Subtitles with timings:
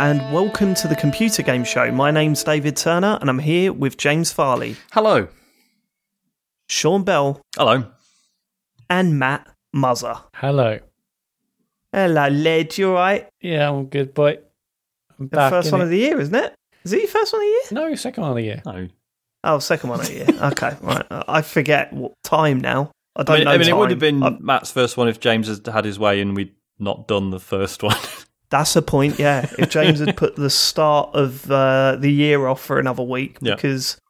[0.00, 1.92] Hello and welcome to the Computer Game Show.
[1.92, 5.28] My name's David Turner and I'm here with James Farley, Hello.
[6.70, 7.84] Sean Bell, Hello.
[8.88, 10.18] and Matt Muzzer.
[10.34, 10.78] Hello.
[11.92, 12.78] Hello, lad.
[12.78, 13.28] You alright?
[13.42, 14.38] Yeah, I'm good, boy.
[15.18, 15.50] I'm The back.
[15.50, 15.84] first one innit?
[15.84, 16.54] of the year, isn't it?
[16.84, 17.62] Is it your first one of the year?
[17.90, 18.62] No, second one of the year.
[18.64, 18.88] No.
[19.44, 20.26] Oh, second one of the year.
[20.52, 21.06] Okay, right.
[21.10, 22.90] I forget what time now.
[23.16, 23.50] I I don't mean, know.
[23.50, 25.98] I mean it would have been I- Matt's first one if James had had his
[25.98, 27.96] way and we'd not done the first one.
[28.50, 29.48] That's the point, yeah.
[29.58, 33.54] If James had put the start of uh, the year off for another week Yeah.
[33.54, 34.00] because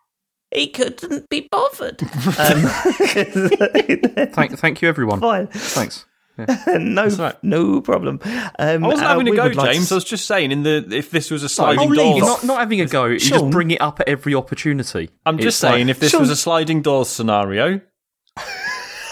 [0.55, 2.03] he couldn't be bothered.
[2.03, 2.09] um,
[4.33, 5.21] Thank, thank you, everyone.
[5.21, 5.47] fine.
[5.49, 6.07] Thanks.
[6.67, 7.45] no, right.
[7.45, 8.19] no problem.
[8.25, 9.89] Um, I wasn't uh, having a go, would like James.
[9.89, 12.17] to- I was just saying in the if this was a sliding Oh, leave.
[12.17, 13.05] You're not, not having a go.
[13.05, 13.41] You Sean.
[13.41, 15.11] just bring it up at every opportunity.
[15.27, 17.83] I'm just It's saying like- if this Sean- was a sliding doors scenario.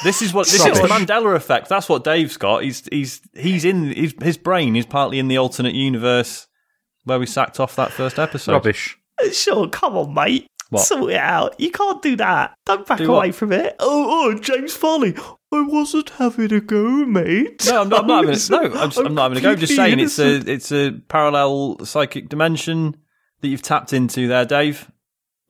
[0.04, 1.68] This is what this is the Mandela effect.
[1.68, 2.62] That's what Dave's got.
[2.62, 6.46] He's he's he's in his, his brain is partly in the alternate universe
[7.04, 8.52] where we sacked off that first episode.
[8.52, 8.98] rubbish.
[9.32, 10.46] Sure, come on, mate.
[10.70, 10.82] What?
[10.82, 11.58] Sort it out.
[11.58, 12.54] You can't do that.
[12.66, 13.34] Don't back Do away what?
[13.34, 13.74] from it.
[13.78, 15.14] Oh, oh, James Farley.
[15.50, 17.64] I wasn't having a go, mate.
[17.66, 19.50] No, I'm not, I'm not having a, no, I'm, just, I'm not having a go.
[19.52, 22.96] I'm just completely saying it's a it's a parallel psychic dimension
[23.40, 24.90] that you've tapped into there, Dave.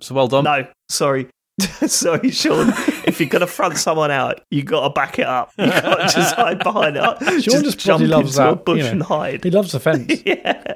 [0.00, 0.44] So well done.
[0.44, 1.28] No, sorry.
[1.60, 2.72] sorry, Sean.
[3.08, 5.52] If you're going to front someone out, you got to back it up.
[5.58, 7.42] You can't just hide behind it.
[7.42, 8.90] Sean just jump loves into a that, bush you know.
[8.90, 9.44] and hide.
[9.44, 10.22] He loves the fence.
[10.26, 10.74] yeah.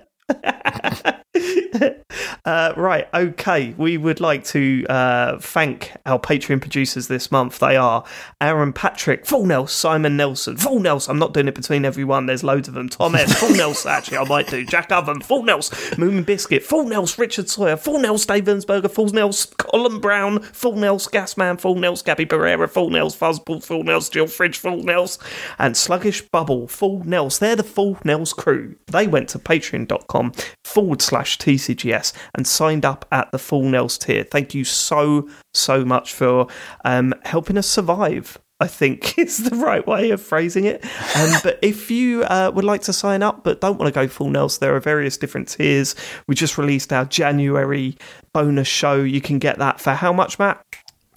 [2.44, 3.74] Uh, right, okay.
[3.76, 7.58] We would like to uh, thank our Patreon producers this month.
[7.58, 8.04] They are
[8.40, 11.12] Aaron Patrick, Full Nelson, Simon Nelson, Full Nelson.
[11.12, 12.88] I'm not doing it between everyone, there's loads of them.
[12.88, 14.64] Tom S, Full Nelson, actually, I might do.
[14.64, 19.08] Jack Oven, Full Nelson, Moon Biscuit, Full Nelson, Richard Sawyer, Full Nelson, Dave Ensberger, Full
[19.08, 24.12] Nelson, Colin Brown, Full Nelson, Gasman, Full Nelson, Gabby Pereira, Full Nelson, Fuzzball, Full Nelson,
[24.12, 25.24] Jill Fridge, Full Nelson,
[25.58, 27.46] and Sluggish Bubble, Full Nelson.
[27.46, 28.76] They're the Full Nels crew.
[28.86, 30.32] They went to patreon.com
[30.64, 34.24] forward slash TCGS and signed up at the Full Nels tier.
[34.24, 36.46] Thank you so, so much for
[36.84, 38.38] um, helping us survive.
[38.60, 40.84] I think is the right way of phrasing it.
[41.16, 44.06] Um, but if you uh, would like to sign up but don't want to go
[44.06, 45.96] full Nels, there are various different tiers.
[46.28, 47.96] We just released our January
[48.32, 49.02] bonus show.
[49.02, 50.64] You can get that for how much, Matt?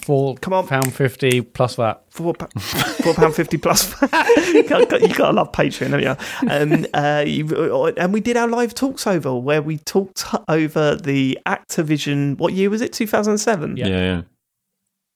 [0.06, 0.68] Four Come on.
[0.68, 2.04] pound fifty plus that.
[2.12, 3.90] four pa- four pound fifty plus.
[4.54, 6.04] you got you got to love Patreon, haven't
[6.44, 6.48] you?
[6.48, 7.88] Um, uh, you?
[7.98, 12.38] And we did our live talks over where we talked over the Activision.
[12.38, 12.94] What year was it?
[12.94, 13.78] Two thousand seven.
[13.78, 13.88] Yeah.
[13.88, 14.22] Yeah,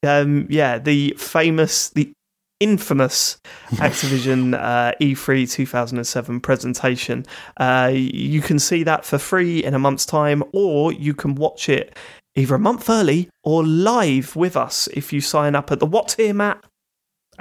[0.04, 0.20] yeah.
[0.22, 2.12] Um, yeah, the famous, the
[2.60, 3.38] infamous
[3.76, 7.26] Activision uh, E3 2007 presentation.
[7.58, 11.70] Uh, you can see that for free in a month's time, or you can watch
[11.70, 11.96] it
[12.40, 16.10] either a month early or live with us if you sign up at the what
[16.10, 16.64] tier, Matt?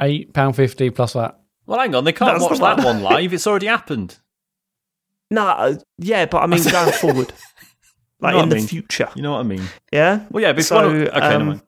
[0.00, 1.40] Eight pound fifty plus that.
[1.66, 2.04] Well, hang on.
[2.04, 3.02] They can't That's the watch that one.
[3.02, 3.32] one live.
[3.32, 4.18] It's already happened.
[5.30, 7.32] No, uh, yeah, but I mean going forward,
[8.20, 8.66] like know in the mean.
[8.66, 9.62] future, You know what I mean?
[9.92, 10.24] yeah.
[10.30, 10.52] Well, yeah.
[10.54, 11.60] But So, okay, um,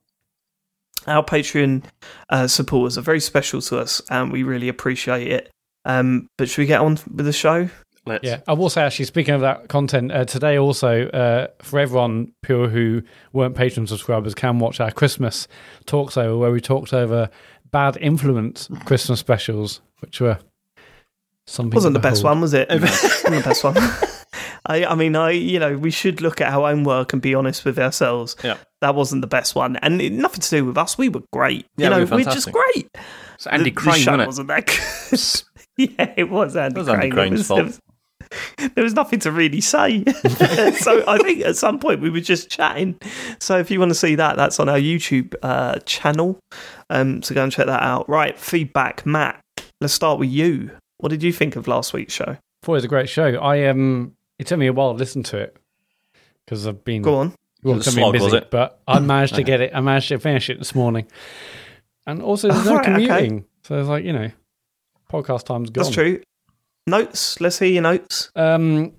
[1.06, 1.84] our Patreon
[2.30, 5.50] uh, supporters are very special to us, and we really appreciate it.
[5.84, 7.68] Um, but should we get on with the show?
[8.10, 8.24] Let's.
[8.24, 12.32] Yeah, I will say actually, speaking of that content, uh, today also uh, for everyone
[12.42, 15.48] people who weren't Patreon subscribers can watch our Christmas
[15.86, 17.30] talks over where we talked over
[17.70, 20.38] bad influence Christmas specials, which were
[21.46, 21.74] something.
[21.74, 22.68] wasn't the best one, was it?
[22.80, 23.76] wasn't the best one.
[24.66, 27.34] I, I mean, I, you know, we should look at our own work and be
[27.34, 28.36] honest with ourselves.
[28.44, 28.56] Yeah.
[28.82, 30.96] That wasn't the best one, and it, nothing to do with us.
[30.96, 31.66] We were great.
[31.76, 32.92] Yeah, you know, we were we're just fantastic.
[32.92, 32.98] great.
[33.34, 34.26] It's Andy the, the Crane, show wasn't it?
[34.26, 35.44] wasn't that
[35.76, 35.90] good.
[35.98, 37.12] yeah, it was Andy It was Andy Crane.
[37.12, 37.58] Crane's was- fault.
[37.58, 37.80] There was,
[38.74, 40.04] there was nothing to really say.
[40.78, 42.98] so I think at some point we were just chatting.
[43.38, 46.38] So if you want to see that, that's on our YouTube uh, channel.
[46.90, 48.08] Um, so go and check that out.
[48.08, 49.40] Right, feedback, Matt.
[49.80, 50.70] Let's start with you.
[50.98, 52.36] What did you think of last week's show?
[52.62, 53.26] Thought it was a great show.
[53.36, 55.56] I um, it took me a while to listen to it
[56.44, 57.34] because I've been Go on.
[57.62, 58.50] well, it I've been was busy, it?
[58.50, 59.72] but I managed to get it.
[59.74, 61.06] I managed to finish it this morning,
[62.06, 63.06] and also there's no Right, okay.
[63.06, 64.30] commuting, so it's like you know,
[65.10, 65.84] podcast time's gone.
[65.84, 66.20] That's true.
[66.86, 67.40] Notes.
[67.40, 68.30] Let's hear your notes.
[68.34, 68.92] Um,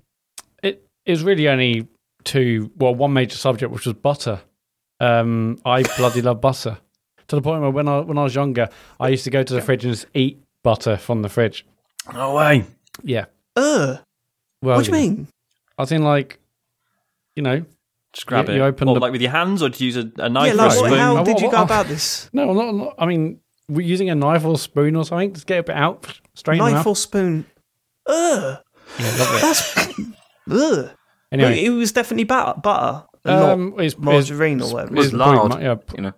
[0.62, 1.88] it is really only
[2.24, 2.70] two.
[2.76, 4.40] Well, one major subject, which was butter.
[5.00, 6.78] Um, I bloody love butter
[7.28, 8.68] to the point where when I when I was younger,
[9.00, 11.66] I used to go to the fridge and just eat butter from the fridge.
[12.12, 12.64] No way.
[13.02, 13.26] Yeah.
[13.56, 13.96] Uh,
[14.62, 15.26] Well, what do you know, mean?
[15.76, 16.38] I think like,
[17.36, 17.64] you know,
[18.12, 18.56] Just grab You- it.
[18.58, 20.54] you open What, the- like with your hands, or do you use a, a knife
[20.54, 20.90] Yeah, or a spoon?
[20.90, 22.28] what- how did you go about this?
[22.32, 25.32] no, I'm not, I'm not- I mean, we're using a knife or spoon or something.
[25.32, 27.46] Just get a bit out, straight Knife or spoon?
[28.06, 28.56] Uh,
[28.98, 29.40] Yeah, love it.
[29.40, 29.78] that's.
[30.50, 30.90] Ugh.
[31.30, 32.60] Anyway, it was definitely butter.
[32.60, 33.06] Butter.
[33.24, 34.92] and not um, it's, it's, margarine or whatever.
[34.94, 35.54] It was it's lard.
[35.54, 36.12] mu- yeah, You know.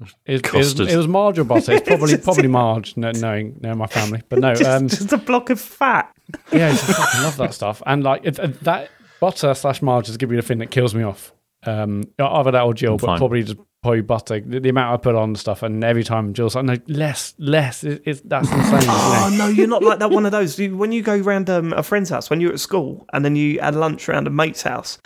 [0.00, 0.88] It, it, was, Custard.
[0.88, 1.72] it was Marge or butter.
[1.72, 4.20] It's probably probably Marge, no, knowing knowing my family.
[4.28, 6.12] But no, um, Just a block of fat.
[6.52, 7.82] yeah, I fucking love that stuff.
[7.86, 8.90] And like it, uh, that
[9.20, 11.32] butter slash Marge is gonna be the thing that kills me off.
[11.64, 13.18] Um, either that or Jill, but fine.
[13.18, 14.40] probably just probably butter.
[14.40, 17.84] The, the amount I put on stuff, and every time Jill's like, "No, less, less."
[17.84, 18.78] It, it's that's insane.
[18.78, 18.90] isn't?
[18.90, 20.10] Oh no, you're not like that.
[20.10, 20.58] One of those.
[20.58, 23.36] You, when you go round um, a friend's house, when you're at school, and then
[23.36, 24.98] you had lunch around a mate's house,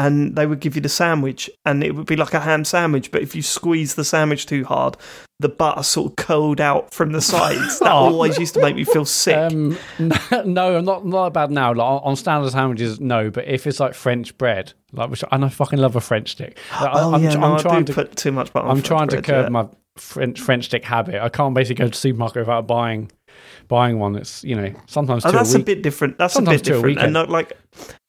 [0.00, 3.10] and they would give you the sandwich, and it would be like a ham sandwich,
[3.10, 4.96] but if you squeeze the sandwich too hard,
[5.40, 7.80] the butter sort of curled out from the sides.
[7.80, 9.36] That always used to make me feel sick.
[9.36, 9.76] Um,
[10.46, 11.74] no, I'm not not bad now.
[11.74, 13.30] Like on standard sandwiches, no.
[13.30, 16.58] But if it's like French bread, like which and I fucking love a French stick.
[16.80, 18.68] Like, oh I'm, yeah, tr- no, I'm trying to put too much butter.
[18.68, 19.48] I'm trying to bread, curb yeah.
[19.50, 19.68] my
[19.98, 21.16] French French stick habit.
[21.16, 23.12] I can't basically go to the supermarket without buying
[23.68, 24.16] buying one.
[24.16, 26.16] It's you know sometimes Oh, that's a a bit different.
[26.16, 26.98] That's a bit two a different.
[27.00, 27.52] And not like,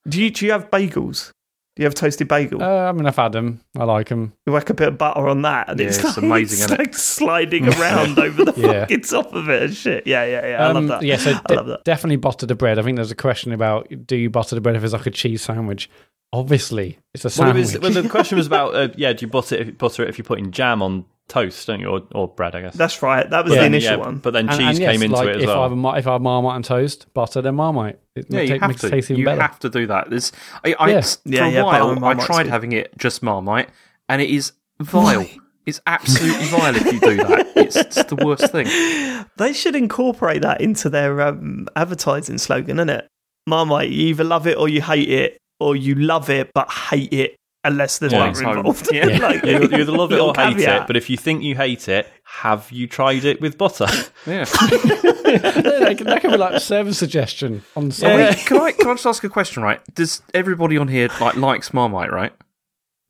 [0.07, 1.33] do you do you have bagels?
[1.75, 2.61] Do you have toasted bagel?
[2.61, 3.61] uh, I mean, I've had them.
[3.77, 4.33] I like them.
[4.45, 6.65] you whack a bit of butter on that, and Yeah, it's, it's like, amazing, It's
[6.65, 6.79] isn't it?
[6.79, 8.79] like sliding around over the Yeah.
[8.81, 10.05] fucking top of it and shit.
[10.05, 10.63] Yeah, yeah, yeah.
[10.63, 11.01] I love Um, that.
[11.03, 11.83] Yeah, so I de- love that.
[11.85, 12.77] definitely butter the bread.
[12.77, 15.11] I think there's a question about do you butter the bread if it's like a
[15.11, 15.89] cheese sandwich?
[16.33, 17.81] Obviously, it's a Well, it sandwich.
[17.83, 20.17] was, well, the question was about uh, yeah, do you butter it, butter it if
[20.17, 22.55] you're putting jam on toast, don't you, or, or bread?
[22.55, 22.75] I guess.
[22.75, 23.29] That's right.
[23.29, 23.59] That was Yeah.
[23.61, 24.17] the And, initial yeah, one.
[24.17, 25.59] But then And- cheese and yes, came into like it as if well.
[25.59, 27.99] I have, a if I have marmite and toast, butter then marmite.
[28.15, 28.87] It Yeah, you take- have makes to.
[28.87, 29.41] it taste even you better.
[29.41, 30.09] have to do that.
[30.09, 30.31] There's,
[30.65, 31.01] I, I, Yeah.
[31.01, 32.51] For Yeah, a while, and I tried good.
[32.51, 33.69] having it just Marmite,
[34.09, 34.51] and it is
[34.81, 35.25] vile.
[35.65, 37.47] It's absolutely vile if you do that.
[37.55, 38.67] It's, it's the worst thing.
[39.37, 43.07] They should incorporate that into their um, advertising slogan, isn't it?
[43.47, 47.13] Marmite, you either love it or you hate it, or you love it but hate
[47.13, 48.31] it unless there's Yeah.
[48.31, 48.89] butter involved.
[48.93, 49.05] yeah.
[49.05, 50.81] Like, you, you either love it or little hate caveat.
[50.81, 53.87] it, but if you think you hate it, have you tried it with butter?
[54.25, 54.45] Yeah.
[54.45, 58.15] that, could, that could be like a service suggestion on the side.
[58.15, 59.63] Wait, can I can I just ask a question?
[59.63, 59.81] Right?
[59.93, 62.11] Does everybody on here like likes Marmite?
[62.11, 62.33] Right?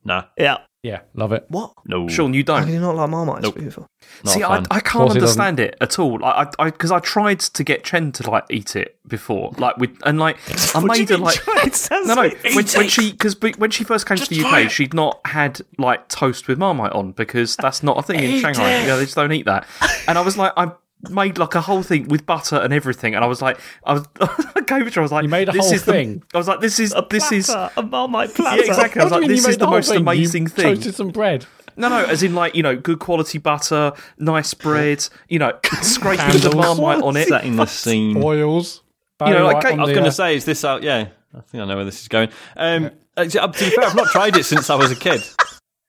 [0.04, 0.58] nah, yeah.
[0.82, 1.44] Yeah, love it.
[1.48, 1.74] What?
[1.86, 2.08] no.
[2.08, 2.64] Sean, you don't.
[2.64, 3.44] can you not like Marmite?
[3.44, 3.88] It's beautiful.
[4.24, 4.66] not See, a I, fan.
[4.72, 5.40] I can't course he doesn't.
[5.40, 6.24] understand it at all.
[6.24, 9.96] I, I, because I, tried to get Chen to like eat it before, like with,
[10.04, 10.38] and like
[10.74, 11.38] I What made her like.
[11.64, 12.22] It sounds No, no.
[12.22, 15.60] like When, when she because when she first came to the UK, she'd not had
[15.78, 18.72] like toast with Marmite on because that's not a thing in Eat Shanghai.
[18.80, 18.86] it.
[18.88, 19.68] Yeah, they just don't eat that.
[20.08, 20.72] And I was like, I
[21.10, 24.06] made like a whole thing with butter and everything, and I was like, I was,
[24.20, 25.00] I gave it to her.
[25.00, 26.22] I was like, You made a this whole is the- thing?
[26.34, 28.56] I was like, this is a this is a Marmite platter.
[28.58, 28.80] yeah, platter.
[28.82, 29.00] exactly.
[29.00, 29.96] I was like, do you mean this is made the whole most thing?
[29.96, 30.64] You amazing thing.
[30.76, 31.46] Toasted some bread.
[31.76, 36.38] No, no, as in like you know, good quality butter, nice bread, you know, scraping
[36.40, 37.28] the marmite on it.
[37.28, 38.22] setting the scene.
[38.22, 38.82] Oils.
[39.24, 40.82] You know, like, Barry I I was going to say, is this out?
[40.82, 42.28] Yeah, I think I know where this is going.
[42.56, 45.22] Um, uh, to be fair, I've not tried it since I was a kid.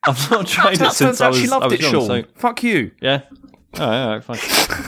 [0.06, 1.42] I've not tried it since I out was.
[1.42, 2.07] she I loved was it, young, Sean.
[2.07, 2.92] so- Fuck you.
[3.01, 3.21] yeah.
[3.75, 4.37] Oh, yeah, fine.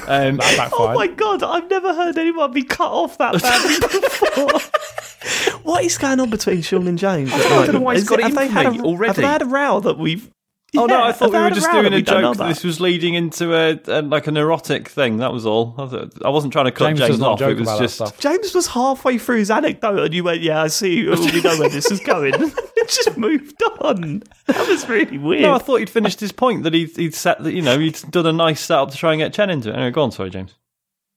[0.07, 0.39] Um,
[0.73, 5.59] Oh my god, I've never heard anyone be cut off that badly before.
[5.63, 7.31] what is going on between Sean and James?
[7.33, 9.21] I don't know why he's got it for me Have already.
[9.21, 10.29] they had a row that we've?
[10.77, 11.03] Oh no!
[11.03, 12.37] I thought we were just row doing a we don't know joke.
[12.37, 12.47] that?
[12.49, 15.17] This was leading into a, a like an erotic thing.
[15.17, 15.75] That was all.
[15.77, 17.41] I, thought, I wasn't trying to cut James James, does off.
[17.41, 18.19] It was just.
[18.19, 21.07] James was halfway through his anecdote, and you went, "Yeah, I see.
[21.07, 22.33] We know where this is going."
[22.77, 24.23] it just moved on.
[24.47, 25.43] That was really weird.
[25.43, 25.55] no.
[25.55, 28.25] I thought he'd finished his point that he'd, he'd set that you know he'd done
[28.25, 29.73] a nice setup to try and get Chen into it.
[29.73, 30.11] Anyway, go on.
[30.11, 30.55] Sorry, James.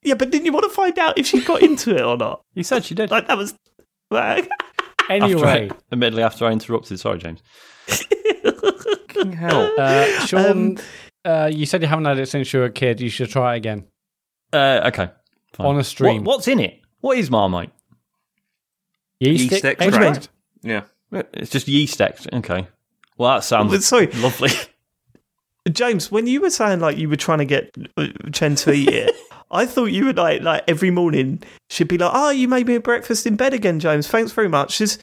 [0.02, 2.42] yeah, but didn't you want to find out if she got into it or not?
[2.54, 3.10] You said she did.
[3.10, 3.54] Like that was.
[4.10, 4.48] Like,
[5.08, 7.00] Anyway, After, admittedly, after I interrupted.
[7.00, 7.40] Sorry, James.
[9.18, 9.70] Fucking hell.
[9.78, 10.76] uh, Sean, Um,
[11.24, 13.00] uh, you said you haven't had it since you were a kid.
[13.00, 13.84] You should try it again
[14.52, 15.10] Uh, okay.
[15.54, 15.66] Fine.
[15.66, 16.24] on a stream.
[16.24, 16.80] What, what's in it?
[17.00, 17.72] What is Marmite?
[19.20, 19.82] Yeast, Yeast extract.
[19.82, 20.28] extract.
[20.62, 20.82] Yeah.
[21.34, 22.34] It's just yeast extract.
[22.36, 22.66] Okay.
[23.16, 24.50] Well, that sounds sorry, lovely.
[25.72, 28.88] James, when you were saying like you were trying to get uh, Chen to eat
[28.90, 29.14] it,
[29.50, 32.76] I thought you would like like every morning she'd be like, "Oh, you made me
[32.76, 34.06] a breakfast in bed again, James.
[34.06, 34.98] Thanks very much." Is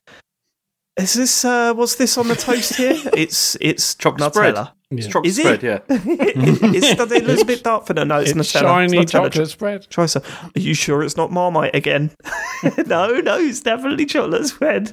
[0.98, 2.96] is this uh, what's this on the toast here?
[3.14, 4.56] It's it's Chocolate spread.
[4.56, 4.72] Nutella.
[4.92, 5.42] It's chocolate Is it?
[5.44, 5.80] spread, yeah.
[5.90, 8.62] it's, it looks a little bit dark for no, no, it's, It's Nutella.
[8.62, 9.24] shiny It's Nutella.
[9.32, 9.90] chocolate spread.
[9.90, 10.22] Try some.
[10.56, 12.12] Are you sure it's not Marmite again?
[12.86, 14.92] no, no, it's definitely chocolate spread.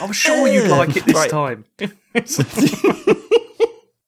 [0.00, 1.64] I'm sure you'd like it this time.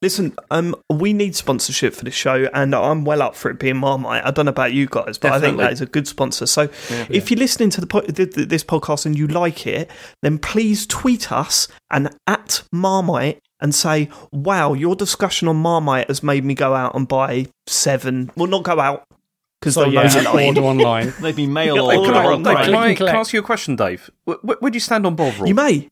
[0.02, 3.76] Listen, um, we need sponsorship for the show, and I'm well up for it being
[3.76, 4.24] Marmite.
[4.26, 6.44] I don't know about you guys, but I think that is a good sponsor.
[6.46, 6.62] So,
[7.08, 9.88] if you're listening to the po- th- th- this podcast and you like it,
[10.20, 16.20] then please tweet us and at Marmite and say, "Wow, your discussion on Marmite has
[16.20, 18.32] made me go out and buy seven.
[18.36, 19.04] Well, not go out
[19.60, 20.48] because So they'll know yeah, you're lying.
[20.48, 21.14] order online.
[21.22, 22.64] Maybe mail Yeah, or Can Order I, online.
[22.64, 24.10] can, I, can I ask you a question, Dave?
[24.24, 25.46] Where, where do you stand on Bovril?
[25.46, 25.88] You may.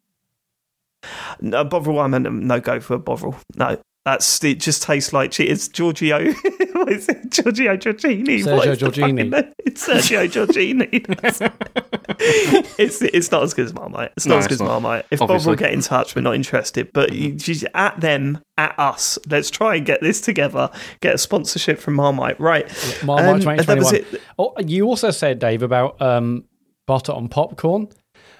[1.40, 3.36] No, Bovril, I'm a no go for Bovril.
[3.54, 4.60] No, That's it.
[4.60, 5.50] Just tastes like cheese.
[5.50, 6.32] It's Giorgio.
[6.72, 7.30] what is it?
[7.30, 8.42] Giorgio Giorgini.
[8.42, 9.30] Sergio What is the Giorgini.
[9.30, 9.52] fucking?
[9.66, 10.88] It's Sergio Giorgini.
[12.78, 14.12] it's it's not as good as Marmite.
[14.16, 14.68] It's not No, as good as not.
[14.68, 15.06] Marmite.
[15.10, 16.92] If Bovril get in touch, we're not interested.
[16.92, 19.18] But you- she's at them, at us.
[19.28, 20.70] Let's try and get this together.
[21.00, 22.40] Get a sponsorship from Marmite.
[22.40, 22.66] Right.
[23.04, 24.06] Marmite Um, and that was it.
[24.38, 26.44] Oh, you also said, Dave, about um,
[26.86, 27.88] butter on popcorn.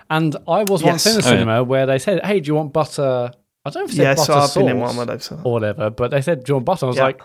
[0.09, 1.07] And I was once Yes.
[1.07, 1.39] in a Oh, yeah.
[1.39, 3.33] cinema where they said, hey, do you want butter?
[3.65, 5.07] I don't know if they Yeah, said so butter I've been in sauce one where
[5.07, 6.87] they've said- or whatever, but they said, John you butter?
[6.87, 7.03] I was Yeah.
[7.05, 7.21] like,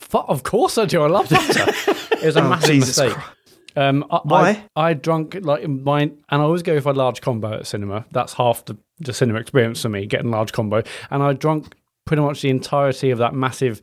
[0.00, 1.02] "Fu- of course I do.
[1.02, 1.64] I love butter.
[2.12, 3.12] it was a Oh, massive Jesus mistake.
[3.14, 3.28] Christ.
[3.76, 4.64] Um, I, Why?
[4.76, 8.04] I, I drunk like mine, and I always go for a large combo at cinema.
[8.12, 10.82] That's half the, the cinema experience for me, getting large combo.
[11.10, 13.80] And I drunk pretty much the entirety of that massive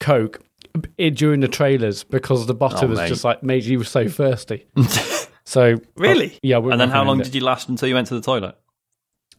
[0.00, 0.40] Coke
[0.98, 3.08] i- during the trailers because the butter Oh, was mate.
[3.08, 4.66] just like made you so thirsty.
[5.46, 6.38] so Really?
[6.42, 6.56] yeah.
[6.56, 8.20] I wouldn't And then how long recommend did you last until you went to the
[8.20, 8.54] toilet?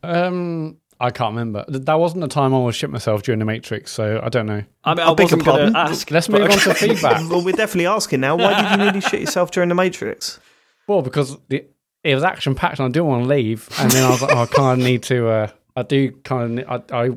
[0.02, 1.66] Um, I can't remember.
[1.68, 4.64] That wasn't the time I was shit myself during the Matrix, so I don't know.
[4.86, 6.10] I mean, I I, beg wasn't going to ask.
[6.10, 7.22] Let's but- move on to feedback.
[7.30, 8.38] Well, we're definitely asking now.
[8.38, 10.40] Why did you nearly shit yourself during the Matrix?
[10.88, 11.66] Well, because the,
[12.06, 13.68] it was action packed and I didn't want to leave.
[13.80, 16.60] And then I was like, oh, I kind of need to, uh, I do kind
[16.60, 17.10] of, I, I,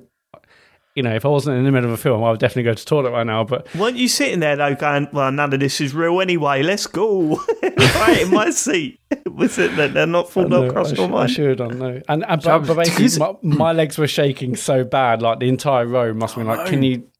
[0.96, 2.72] you know, if I wasn't in the middle of a film, I would definitely go
[2.72, 3.44] to the toilet right now.
[3.44, 6.62] But Weren't you sitting there though, going, "Well, none of this is real anyway.
[6.62, 8.98] Let's go." right in my seat.
[9.30, 12.00] Was it that they're not I, across sh- your I should have done no.
[12.08, 15.86] And, and but, but basically, my, my legs were shaking so bad, like the entire
[15.86, 16.82] row must have been like, can oh.
[16.82, 17.10] you,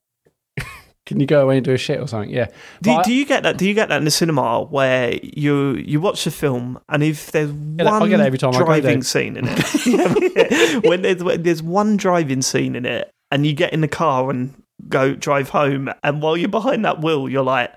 [1.04, 2.30] can you go away and do a shit or something?
[2.30, 2.47] Yeah.
[2.80, 3.59] Do, I- do you get that?
[3.59, 7.30] Do you get that in the cinema where you you watch the film and if
[7.30, 11.62] there's one get every time I go driving scene in it, when there's when there's
[11.62, 15.90] one driving scene in it, and you get in the car and go drive home,
[16.02, 17.73] and while you're behind that wheel, you're like,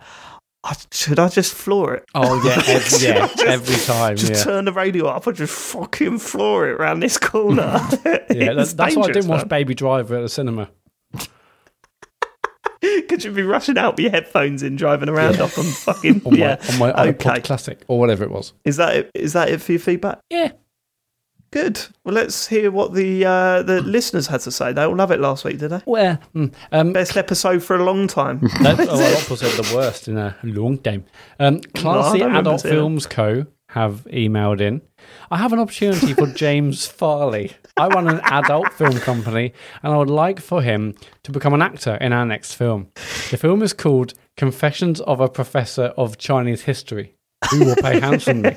[0.64, 2.06] "Oh, should I just floor it?
[2.16, 4.18] oh yeah, every, yeah, Just- every time.
[4.18, 4.44] Just yeah.
[4.44, 7.80] turn the radio up and just fucking floor it around this corner.
[8.32, 9.48] Yeah, that's, that's why I didn't watch man.
[9.48, 10.70] Baby Driver at the cinema.
[12.82, 16.36] Could you be rushing out with your headphones in, driving around up on fucking On
[16.36, 16.58] yeah?
[16.78, 17.42] my, on my okay.
[17.42, 18.54] classic or whatever it was.
[18.64, 19.12] Is that it?
[19.16, 20.20] Is that it for your feedback?
[20.30, 20.52] Yeah.
[21.52, 21.82] Good.
[22.04, 24.72] Well, let's hear what the uh, the listeners had to say.
[24.72, 25.82] They all love it last week, did they?
[25.86, 28.40] Well, mm, um, Best episode for a long time.
[28.62, 31.06] That's oh, well, opposite the worst in a long time.
[31.40, 32.78] Um, Classy don't Adult seeing it.
[32.78, 33.48] Films Co.
[33.70, 34.82] have emailed in.
[35.32, 37.54] I have an opportunity for James Farley.
[37.78, 41.64] I run an adult film company, and I would like for him to become an
[41.64, 42.90] actor in our next film.
[43.32, 47.16] The film is called Confessions of a Professor of Chinese History.
[47.52, 48.56] Who will pay handsomely?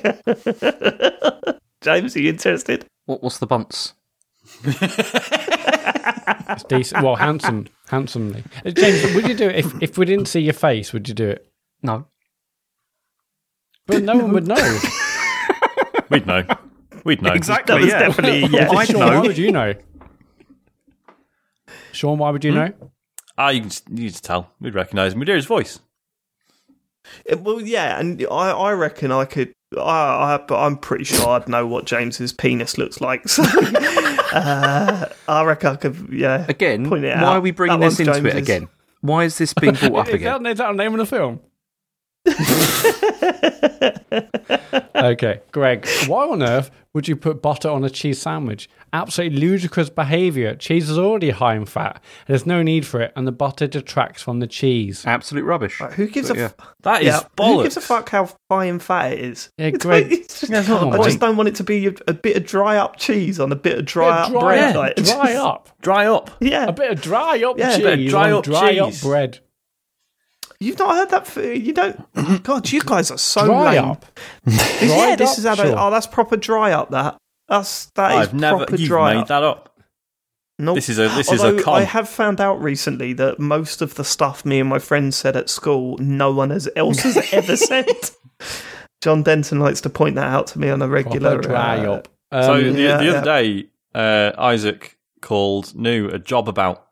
[1.82, 2.86] James, are you interested?
[3.06, 3.94] What, what's the bunts?
[6.52, 7.02] It's decent.
[7.02, 8.44] Well, handsome, handsomely.
[8.64, 10.92] Uh, James, would you do it if, if we didn't see your face?
[10.92, 11.50] Would you do it?
[11.82, 12.06] No.
[13.86, 14.80] But no one would know.
[16.10, 16.44] We'd know.
[17.04, 17.32] We'd know.
[17.32, 17.74] Exactly.
[17.74, 17.98] That was yeah.
[17.98, 18.70] definitely yeah.
[18.70, 19.06] I'd Sean, know.
[19.06, 19.74] why would you know?
[21.92, 22.72] Sean, why would you know?
[23.38, 24.50] Ah, you can just, you just tell.
[24.60, 25.20] We'd recognise him.
[25.20, 25.80] We'd hear his voice.
[27.30, 29.52] Uh, Well, yeah, and I, I reckon I could.
[29.78, 33.28] I, I, but I'm pretty sure I'd know what James's penis looks like.
[33.28, 33.42] So,
[34.32, 36.08] uh, I reckon I could.
[36.10, 36.46] Yeah.
[36.48, 37.36] Again, Point it why out.
[37.36, 38.68] are we bringing That this one's into it again?
[39.00, 40.42] Why is this being brought up Is again?
[40.44, 41.40] that, is that the name of the film?
[44.96, 48.68] okay, Greg, why on earth would you put butter on a cheese sandwich?
[48.94, 50.54] Absolutely ludicrous behaviour.
[50.54, 52.02] Cheese is already high in fat.
[52.26, 55.04] There's no need for it, and the butter detracts from the cheese.
[55.06, 55.78] Absolute rubbish.
[55.78, 56.44] Who gives a But, yeah.
[56.44, 57.56] f- That is yeah, bollocks.
[57.56, 59.50] Who gives a fuck how high and fat it is?
[59.56, 61.86] Yeah, It's Greg, like- it's just- come on, I just don't want it to be
[61.86, 64.40] a, a bit of dry up cheese on a bit of dry Yeah, up dry,
[64.40, 64.70] bread.
[64.70, 65.68] up, like, dry just- up.
[65.80, 66.30] Dry up.
[66.40, 68.78] Yeah, A bit of dry up Yeah, a cheese bit of dry on up dry
[68.78, 69.38] up bread.
[70.60, 71.22] you've not heard that.
[71.22, 72.12] f- You don't.
[72.42, 73.84] God, you guys are so Dry lame.
[73.90, 74.04] up.
[74.46, 75.76] yeah, this up, is how they, sure.
[75.78, 76.90] oh, that's proper dry up.
[76.90, 77.16] That
[77.48, 78.58] that's that is I've never.
[78.58, 79.28] proper You've dry made up.
[79.28, 79.68] that up.
[80.58, 80.76] Nope.
[80.76, 81.08] This is a.
[81.08, 81.74] This is a Although con.
[81.74, 85.36] I have found out recently that most of the stuff me and my friends said
[85.36, 87.86] at school, no one has, else has ever said.
[89.00, 91.32] John Denton likes to point that out to me on a regular.
[91.40, 92.08] Proper dry uh, up.
[92.32, 93.10] so Um, the, yeah, the yeah.
[93.10, 96.86] other day, uh, Isaac called New a job about,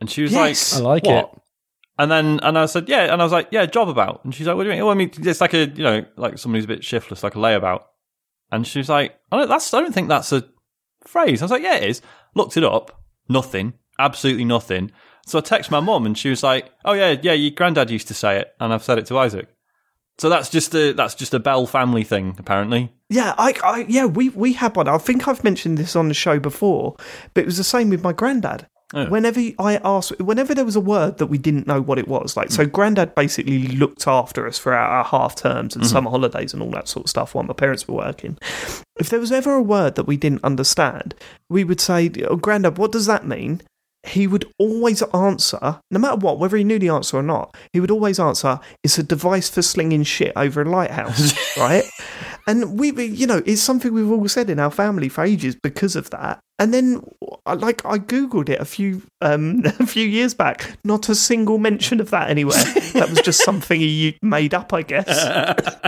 [0.00, 0.76] and she was Yes.
[0.78, 1.40] I like, like "What?" it.
[1.96, 3.12] And then, and I said, yeah.
[3.12, 4.24] And I was like, yeah, job about.
[4.24, 4.82] And she's like, what do you mean?
[4.82, 7.36] Well, I mean, it's like a, you know, like someone who's a bit shiftless, like
[7.36, 7.84] a layabout.
[8.50, 10.44] And she was like, I don't, that's, I don't think that's a
[11.06, 11.42] phrase.
[11.42, 12.02] I was like, yeah, it is.
[12.34, 13.02] Looked it up.
[13.28, 13.74] Nothing.
[13.98, 14.90] Absolutely nothing.
[15.26, 18.08] So I texted my mum and she was like, oh yeah, yeah, your granddad used
[18.08, 18.54] to say it.
[18.60, 19.48] And I've said it to Isaac.
[20.18, 22.92] So that's just a, that's just a Bell family thing, apparently.
[23.08, 24.86] Yeah, I, I, yeah, we we had one.
[24.86, 26.96] I think I've mentioned this on the show before,
[27.32, 28.68] but it was the same with my granddad.
[28.94, 29.06] Oh.
[29.06, 32.36] Whenever I asked, whenever there was a word that we didn't know what it was,
[32.36, 32.72] like so, mm.
[32.72, 35.92] Grandad basically looked after us for our half terms and mm-hmm.
[35.92, 38.38] summer holidays and all that sort of stuff while my parents were working.
[38.98, 41.14] If there was ever a word that we didn't understand,
[41.50, 43.60] we would say, oh, "Granddad, what does that mean?"
[44.06, 47.80] he would always answer, no matter what, whether he knew the answer or not, he
[47.80, 51.84] would always answer, it's a device for slinging shit over a lighthouse, right?
[52.46, 55.96] And we- you know, it's something we've all said in our family for ages because
[55.96, 56.40] of that.
[56.58, 57.02] And then,
[57.46, 60.78] like, I googled it a few um, a few years back.
[60.84, 62.62] Not a single mention of that anywhere.
[62.94, 65.06] that was just something he made up, I guess.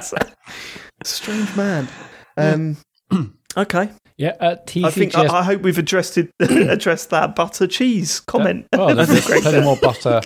[0.09, 0.17] So,
[1.05, 1.89] strange man.
[2.37, 2.77] Um,
[3.57, 8.19] okay, Yeah, uh, I think I, I hope we've addressed it, addressed that butter cheese
[8.21, 8.67] comment.
[8.73, 10.21] well, there's plenty more butter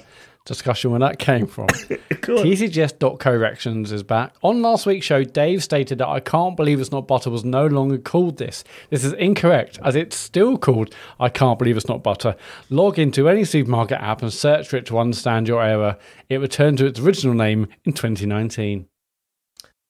[0.45, 1.67] discussion where that came from.
[2.21, 2.45] Go on.
[2.45, 4.35] TCGS.corrections is back.
[4.43, 7.67] On last week's show, Dave stated that I can't believe it's not butter was no
[7.67, 8.65] longer called this.
[8.91, 12.37] This is incorrect, as it's still called I can't believe it's not butter.
[12.69, 15.97] Log into any supermarket app and search for it to understand your error.
[16.29, 18.87] It returned to its original name in 2019.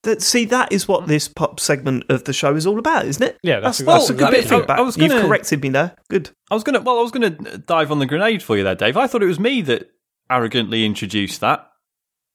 [0.03, 3.23] That, see, that is what this pop segment of the show is all about, isn't
[3.23, 3.39] it?
[3.43, 4.79] Yeah, that's that's, that's a good bit of exactly- feedback.
[4.79, 5.95] I was You've corrected me there.
[6.09, 6.31] Good.
[6.51, 6.81] I was gonna.
[6.81, 8.97] Well, I was gonna dive on the grenade for you there, Dave.
[8.97, 9.91] I thought it was me that
[10.31, 11.67] arrogantly introduced that.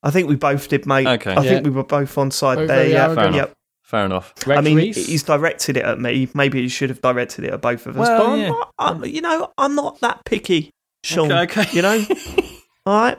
[0.03, 1.07] I think we both did, mate.
[1.07, 1.31] Okay.
[1.31, 1.49] I Yeah.
[1.49, 2.87] think we were both on side Both there.
[2.87, 3.35] Yeah, arrogant.
[3.35, 3.53] yep.
[3.83, 4.33] Fair enough.
[4.45, 5.07] Rex I mean, Reese?
[5.07, 6.27] he's directed it at me.
[6.33, 8.07] Maybe he should have directed it at both of us.
[8.07, 8.49] Well, but I'm yeah.
[8.49, 10.71] not, I'm, you know, I'm not that picky,
[11.03, 11.31] Sean.
[11.31, 11.75] Okay, okay.
[11.75, 12.03] You know,
[12.85, 13.17] all right.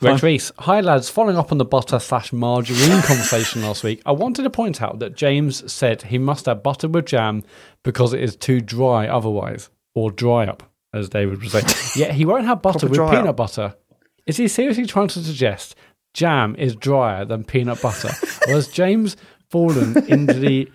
[0.00, 0.52] Rex Reese.
[0.60, 1.10] Hi, lads.
[1.10, 4.98] Following up on the butter slash margarine conversation last week, I wanted to point out
[5.00, 7.42] that James said he must have butter with jam
[7.82, 10.62] because it is too dry otherwise, or dry up,
[10.94, 11.62] as David was say.
[12.00, 13.36] Yet he won't have butter Proper with peanut up.
[13.36, 13.74] butter.
[14.26, 15.74] Is he seriously trying to suggest
[16.14, 18.08] jam is drier than peanut butter?
[18.48, 19.16] or has James
[19.50, 20.70] fallen into the.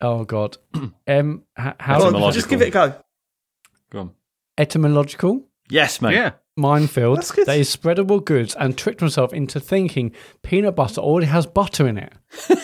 [0.00, 0.56] Oh, God.
[1.06, 2.94] Um, h- how Go on, just give it a go.
[3.90, 4.10] Go on.
[4.58, 5.42] etymological?
[5.70, 6.14] Yes, mate.
[6.14, 6.32] Yeah.
[6.56, 7.46] minefield That's good.
[7.46, 10.12] that is spreadable goods and tricked himself into thinking
[10.42, 12.12] peanut butter already has butter in it.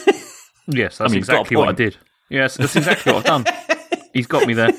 [0.73, 1.97] Yes, that's I mean, you've got a exactly what I did.
[2.29, 3.55] Yes, that's exactly what I've done.
[4.13, 4.71] He's got me there.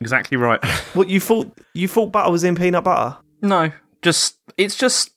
[0.00, 0.62] Exactly right.
[0.94, 1.50] What you thought?
[1.74, 3.18] You thought butter was in peanut butter?
[3.42, 3.70] No,
[4.02, 5.10] just it's just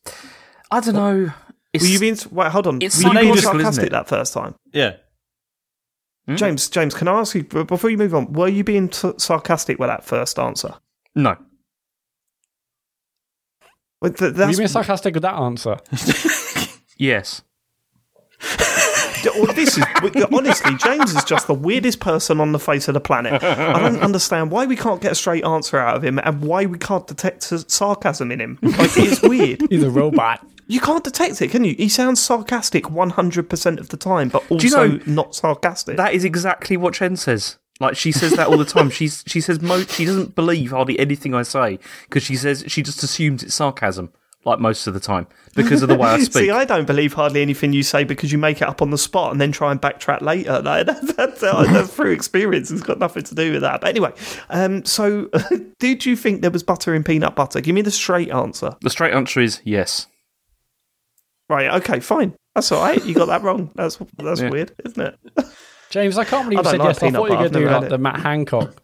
[0.71, 1.31] I don't know.
[1.73, 2.51] It's, Were you being wait?
[2.51, 2.81] Hold on.
[2.81, 4.55] It's Were you being sarcastic that first time?
[4.73, 4.95] Yeah.
[6.27, 6.35] Hmm?
[6.35, 8.33] James, James, can I ask you before you move on?
[8.33, 10.75] Were you being t- sarcastic with that first answer?
[11.15, 11.35] no.
[14.01, 15.77] Well, th- Are that's, you being sarcastic with that answer?
[17.01, 17.41] Yes.
[19.35, 19.83] Well, this is
[20.31, 23.41] honestly, James is just the weirdest person on the face of the planet.
[23.43, 26.65] I don't understand why we can't get a straight answer out of him, and why
[26.65, 28.59] we can't detect sarcasm in him.
[28.61, 29.63] Like it's weird.
[29.69, 30.45] He's a robot.
[30.67, 31.73] You can't detect it, can you?
[31.75, 35.97] He sounds sarcastic one hundred percent of the time, but also you know- not sarcastic.
[35.97, 37.57] That is exactly what Chen says.
[37.81, 38.89] Like she says that all the time.
[38.89, 42.83] She's she says mo- she doesn't believe hardly anything I say because she says she
[42.83, 44.11] just assumes it's sarcasm.
[44.45, 46.45] Like most of the time because of the way I speak.
[46.45, 48.97] See, I don't believe hardly anything you say because you make it up on the
[48.97, 50.61] spot and then try and backtrack later.
[50.69, 52.71] That, that, that's, that's through experience.
[52.71, 53.81] It's got nothing to do with that.
[53.81, 54.13] But anyway,
[54.49, 55.29] um, so
[55.79, 57.59] did you think there was butter in peanut butter?
[57.59, 58.77] Give me the straight answer.
[58.81, 60.07] the straight answer is yes.
[61.49, 61.69] Right.
[61.81, 61.99] Okay.
[61.99, 62.35] Fine.
[62.55, 63.03] That's all right.
[63.05, 63.71] You got that wrong.
[63.75, 64.49] That's that's Yeah.
[64.49, 65.19] weird, isn't it?
[65.89, 66.97] James, I can't believe I you said like yes.
[66.97, 67.97] I peanut thought you were going to do like had the.
[67.97, 68.81] Matt Hancock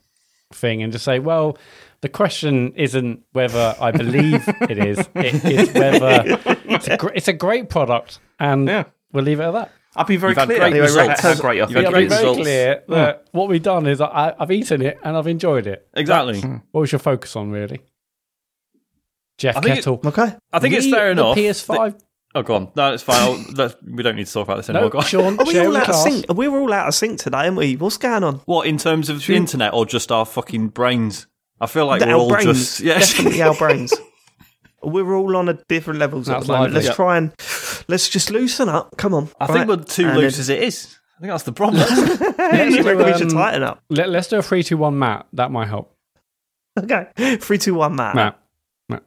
[0.53, 1.57] thing and just say, well,
[2.05, 7.27] the question isn't whether I believe it is, it is whether it's a, gr- it's
[7.27, 8.19] a great product.
[8.39, 8.83] And Yeah.
[9.11, 9.71] we'll leave it at that.
[9.95, 10.59] I've been very You've had clear.
[10.59, 11.21] great results.
[11.21, 12.41] how great I You've think had I've been very results.
[12.41, 15.87] clear that what we've done is I, I've eaten it and I've enjoyed it.
[15.95, 16.41] Exactly.
[16.41, 16.57] Hmm.
[16.71, 17.79] What we should focus on, really.
[19.39, 20.01] Jeff I think it- Kettle.
[20.05, 20.35] Okay.
[20.53, 21.37] I think it's Read fair the enough.
[21.37, 21.99] PS5.
[22.35, 22.71] Oh, go on.
[22.75, 23.45] No, it's fine.
[23.57, 24.85] I'll, we don't need to talk about this anymore.
[24.87, 25.03] No, Go on.
[25.05, 26.33] Sean, Are we share all with the out of sync?
[26.35, 27.75] We were all out of sync today, aren't we?
[27.77, 28.35] What's going on?
[28.45, 31.27] What in terms of the internet or just our fucking brains?
[31.61, 32.99] I feel like The- we're our all brains, just yeah.
[32.99, 33.93] definitely our brains.
[34.83, 36.73] We're all on a different levels at the moment.
[36.73, 36.75] lively.
[36.75, 36.93] Let's Yeah.
[36.93, 37.31] try and
[37.87, 38.95] let's just loosen up.
[38.97, 39.29] Come on.
[39.39, 40.99] I think we're too And loose then- as it is.
[41.17, 41.81] I think that's the problem.
[41.89, 43.81] you do, reckon we should um, tighten up?
[43.89, 45.25] Let, let's do a 3 2 1 Matt.
[45.33, 45.95] That might help.
[46.77, 47.37] Okay.
[47.37, 48.13] Three, two, one, Matt.
[48.15, 48.39] Matt.
[48.89, 49.03] Matt.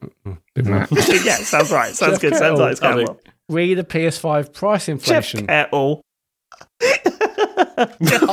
[0.56, 0.90] Matt.
[1.24, 1.94] yeah, sounds right.
[1.94, 2.34] Sounds Jeff good.
[2.36, 3.12] Sounds like it's going I'll do.
[3.12, 3.20] well.
[3.50, 5.46] Read the PS5 price Jeff inflation.
[5.46, 6.00] Kettle.
[6.82, 7.04] Jeff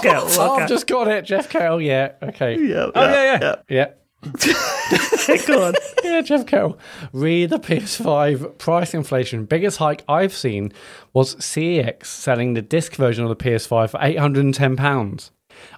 [0.02, 0.28] Kettle.
[0.40, 0.64] Oh, Okay.
[0.64, 1.26] I've just got it.
[1.26, 1.82] Jeff Kettle.
[1.82, 2.14] Yeah.
[2.24, 2.60] Okay.
[2.60, 3.56] yeah, Oh, yeah, yeah.
[3.70, 3.88] Yeah.
[5.48, 5.74] Go on.
[6.04, 6.78] Yeah, Jeff Carroll.
[7.14, 9.46] Read the PS5 price inflation.
[9.46, 10.72] Biggest hike I've seen
[11.14, 15.30] was CEX selling the disc version of the PS5 for £810.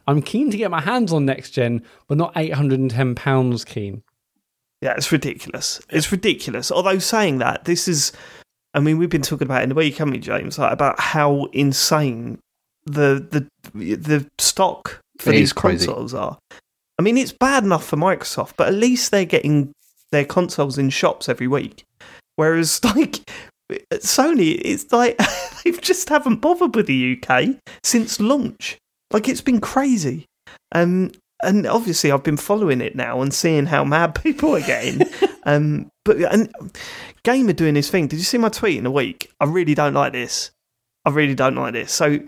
[0.08, 4.04] I'm keen to get my hands on next gen, but not £810 keen.
[4.82, 5.82] Yeah, it's ridiculous.
[5.90, 6.72] It's ridiculous.
[6.72, 8.12] Although saying that, this is,
[8.74, 10.58] I mean, we've been talking about it in the week, haven't we, James?
[10.60, 12.40] Like, about how insane
[12.86, 13.48] the the
[13.96, 15.86] the stock for It these is crazy.
[15.88, 16.38] consoles are.
[17.00, 19.72] I mean, it's bad enough for Microsoft, but at least they're getting
[20.12, 21.84] their consoles in shops every week.
[22.36, 23.20] Whereas, like
[23.94, 25.20] Sony, it's like
[25.64, 28.78] they just haven't bothered with the UK since launch.
[29.12, 30.26] Like it's been crazy.
[30.74, 31.12] Um,
[31.44, 35.08] and obviously I've been following it now and seeing how mad people are getting.
[35.44, 36.52] um, but and
[37.24, 38.08] Gamer doing his thing.
[38.08, 39.32] Did you see my tweet in a week?
[39.40, 40.52] I really don't like this.
[41.06, 41.94] I really don't like this.
[41.94, 42.20] So,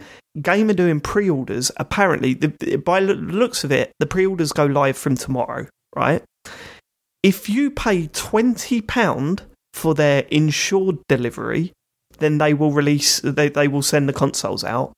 [0.41, 1.71] Gamer doing pre-orders.
[1.77, 5.67] Apparently, the, by the looks of it, the pre-orders go live from tomorrow.
[5.95, 6.23] Right?
[7.23, 11.73] If you pay twenty pound for their insured delivery,
[12.19, 13.19] then they will release.
[13.21, 14.93] They they will send the consoles out.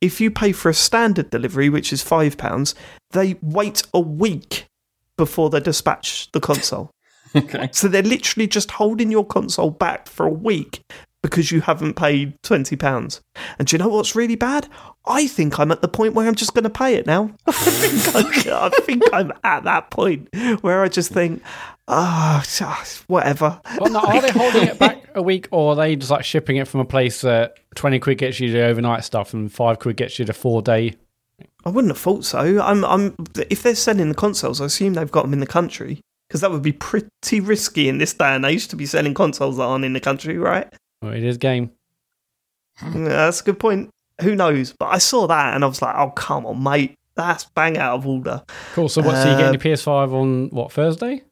[0.00, 2.74] If you pay for a standard delivery, which is five pounds,
[3.10, 4.64] they wait a week
[5.16, 6.90] before they dispatch the console.
[7.36, 7.68] Okay.
[7.72, 10.82] So they're literally just holding your console back for a week
[11.22, 13.20] because you haven't paid twenty pounds.
[13.58, 14.68] And do you know what's really bad?
[15.06, 17.30] I think I'm at the point where I'm just going to pay it now.
[17.46, 20.28] I think, I, I think I'm at that point
[20.60, 21.42] where I just think,
[21.88, 22.44] ah,
[23.06, 23.60] whatever.
[23.78, 26.56] Well, no, are they holding it back a week, or are they just like shipping
[26.56, 29.96] it from a place that twenty quid gets you the overnight stuff and five quid
[29.96, 30.94] gets you the four day?
[31.64, 32.60] I wouldn't have thought so.
[32.60, 33.16] I'm, I'm.
[33.50, 36.50] If they're selling the consoles, I assume they've got them in the country because that
[36.50, 39.84] would be pretty risky in this day and age to be selling consoles that aren't
[39.84, 40.72] in the country, right?
[41.02, 41.70] Well, it is game.
[42.82, 43.90] Yeah, that's a good point.
[44.22, 44.74] Who knows?
[44.78, 46.94] But I saw that and I was like, oh, come on, mate.
[47.16, 48.42] That's bang out of order.
[48.74, 48.88] Cool.
[48.88, 49.16] So what?
[49.16, 51.22] so you Uh, getting your PS5 on what Thursday?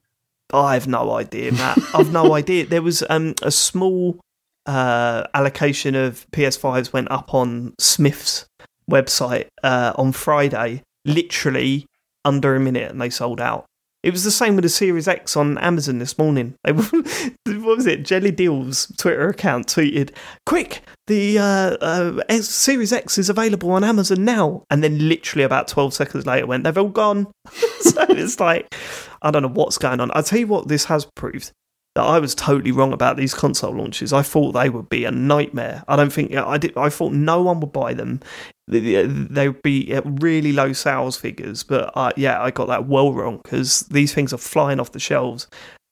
[0.53, 1.79] I have no idea, Matt.
[1.95, 2.67] I've no idea.
[2.67, 4.19] There was um, a small
[4.67, 8.47] uh, allocation of PS5s went up on Smith's
[8.91, 11.87] website uh, on Friday, literally
[12.25, 13.67] under a minute, and they sold out.
[14.03, 16.55] It was the same with the Series X on Amazon this morning.
[16.63, 18.05] They what was it?
[18.05, 20.11] Jelly Deal's Twitter account tweeted,
[20.47, 25.67] "Quick, the uh, uh, Series X is available on Amazon now." And then, literally about
[25.67, 27.27] twelve seconds later, went, "They've all gone."
[27.81, 28.73] so it's like,
[29.21, 30.13] I don't know what's going on.
[30.15, 31.53] I'll tell you what this has proved
[31.99, 34.13] that I was totally wrong about these console launches.
[34.13, 35.83] I thought they would be a nightmare.
[35.89, 36.77] I don't think I did.
[36.77, 38.21] I thought no one would buy them.
[38.69, 41.65] They would be at really low sales figures.
[41.65, 45.01] But uh, yeah, I got that well wrong because these things are flying off the
[45.01, 45.49] shelves.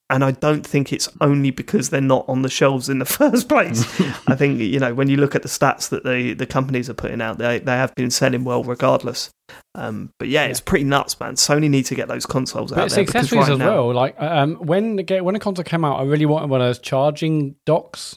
[0.08, 3.48] And I don't think it's only because they're not on the shelves in the first
[3.48, 3.82] place.
[4.28, 6.94] I think you know when you look at the stats that the the companies are
[6.94, 9.30] putting out, they they have been selling well regardless.
[9.74, 11.34] Um, but yeah, it's pretty nuts, man.
[11.34, 13.66] Sony need to get those consoles But out it's there because accessories right as now,
[13.86, 13.94] well.
[13.94, 16.66] Like um, when the ga- when the console came out, I really wanted one of
[16.68, 18.16] those charging docks.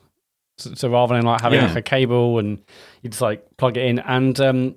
[0.60, 1.67] So, so rather than like having Yeah.
[1.67, 2.60] like a cable and
[3.02, 4.75] you just like plug it in, and um, th-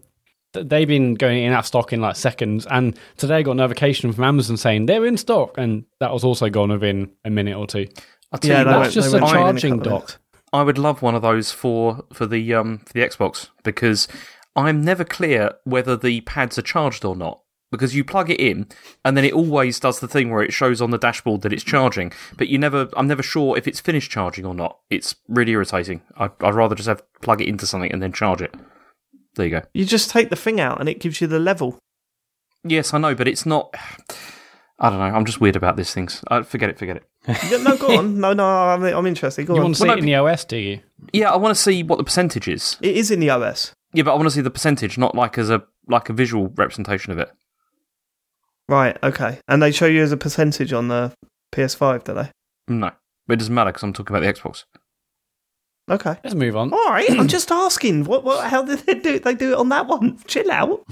[0.52, 2.66] they've been going in out stock in like seconds.
[2.70, 6.24] And today I got a notification from Amazon saying they're in stock, and that was
[6.24, 7.86] also gone within a minute or two.
[8.32, 10.18] I'll tell Yeah, you what, went- That's just a charging dock.
[10.52, 14.06] I would love one of those for for the um for the Xbox because
[14.54, 17.40] I'm never clear whether the pads are charged or not.
[17.70, 18.66] Because you plug it in,
[19.02, 21.62] and then it always does the thing where it shows on the dashboard that it's
[21.64, 22.90] charging, but you never.
[22.98, 24.76] I'm never sure if it's finished charging or not.
[24.90, 26.02] It's really irritating.
[26.18, 28.54] I, I'd rather just have plug it into something and then charge it.
[29.34, 29.62] There you go.
[29.74, 31.78] You just take the thing out and it gives you the level.
[32.64, 33.74] Yes, I know, but it's not.
[34.78, 35.04] I don't know.
[35.04, 36.24] I'm just weird about these things.
[36.28, 36.78] Uh, forget it.
[36.78, 37.62] Forget it.
[37.62, 38.18] No, go on.
[38.18, 39.46] No, no, I'm, I'm interested.
[39.46, 39.64] Go You on.
[39.66, 40.80] want to see Well, it in the OS, do you?
[41.12, 42.78] Yeah, I want to see what the percentage is.
[42.80, 43.72] It is in the OS.
[43.92, 46.48] Yeah, but I want to see the percentage, not like as a like a visual
[46.56, 47.30] representation of it.
[48.68, 49.38] Right, okay.
[49.48, 51.12] And they show you as a percentage on the
[51.52, 52.30] PS5, do they?
[52.68, 52.90] No,
[53.26, 54.64] but it doesn't matter because I'm talking about the Xbox.
[55.92, 56.16] Okay.
[56.24, 56.72] Let's move on.
[56.72, 58.04] All right, I'm just asking.
[58.04, 59.24] What, what, how did they do it?
[59.24, 60.18] They do it on that one.
[60.26, 60.82] Chill out.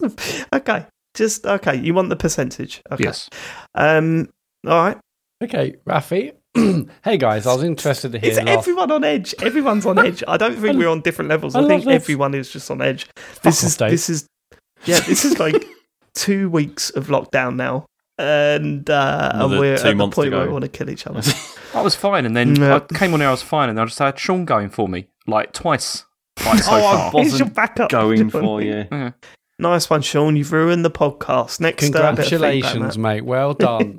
[0.52, 0.86] okay.
[1.14, 1.74] Just, okay.
[1.74, 2.82] You want the percentage.
[2.92, 3.04] Okay.
[3.04, 3.28] Yes.
[3.74, 4.28] Um,
[4.66, 4.98] all right.
[5.42, 6.32] Okay, Rafi.
[7.04, 8.30] hey guys, I was interested to hear.
[8.30, 9.34] Is everyone on edge?
[9.42, 10.22] Everyone's on edge.
[10.26, 11.54] I don't think we're on different levels.
[11.54, 12.02] I I, think this.
[12.02, 13.06] everyone is just on edge.
[13.42, 14.26] This off, is this is
[14.86, 15.00] yeah.
[15.00, 15.66] This is like
[16.14, 17.84] two weeks of lockdown now,
[18.18, 20.88] and uh, and we're two at the months to point where we want to kill
[20.90, 21.20] each other.
[21.74, 22.76] I was fine, and then No.
[22.76, 23.28] I came on here.
[23.28, 26.04] I was fine, and I just had Sean going for me like twice,
[26.44, 26.94] like so oh, far.
[26.96, 27.90] I your wasn't backup.
[27.90, 28.86] Going for you.
[28.92, 29.12] Yeah.
[29.58, 30.36] Nice one, Sean.
[30.36, 31.60] You've ruined the podcast.
[31.60, 33.16] Next, uh, bit of feedback, Congratulations, Matt.
[33.16, 33.24] mate.
[33.24, 33.96] Well done.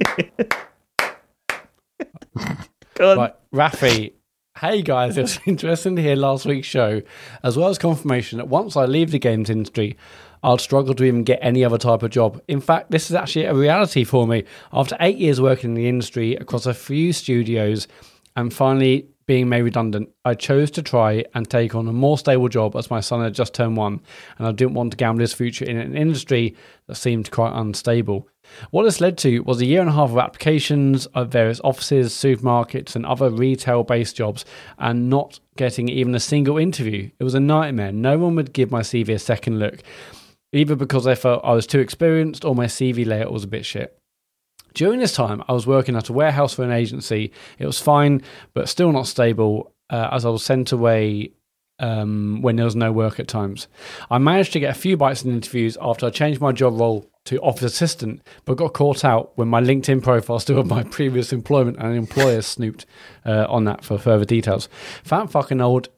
[2.95, 4.13] Go right, Rafi.
[4.59, 7.01] Hey guys, it was interesting to hear last week's show,
[7.43, 9.97] as well as confirmation that once I leave the games industry,
[10.47, 12.41] I'll struggle to even get any other type of job.
[12.47, 14.45] In fact, this is actually a reality for me.
[14.71, 17.85] After eight years working in the industry across a few studios
[18.37, 22.47] and finally being made redundant, I chose to try and take on a more stable
[22.47, 23.99] job as my son had just turned one,
[24.37, 26.55] and I didn't want to gamble his future in an industry
[26.87, 28.29] that seemed quite unstable.
[28.71, 32.13] What this led to was a year and a half of applications at various offices,
[32.13, 34.45] supermarkets, and other retail based jobs,
[34.79, 37.09] and not getting even a single interview.
[37.19, 37.91] It was a nightmare.
[37.91, 39.83] No one would give my CV a second look,
[40.53, 43.65] either because they felt I was too experienced or my CV layout was a bit
[43.65, 43.97] shit.
[44.73, 47.31] During this time, I was working at a warehouse for an agency.
[47.57, 48.21] It was fine,
[48.53, 51.31] but still not stable, uh, as I was sent away
[51.79, 53.67] um, when there was no work at times.
[54.09, 57.09] I managed to get a few bites in interviews after I changed my job role
[57.25, 61.33] to office assistant, but got caught out when my LinkedIn profile still had my previous
[61.33, 62.85] employment and employer snooped
[63.25, 64.69] uh, on that for further details.
[65.03, 65.89] Fan fucking old.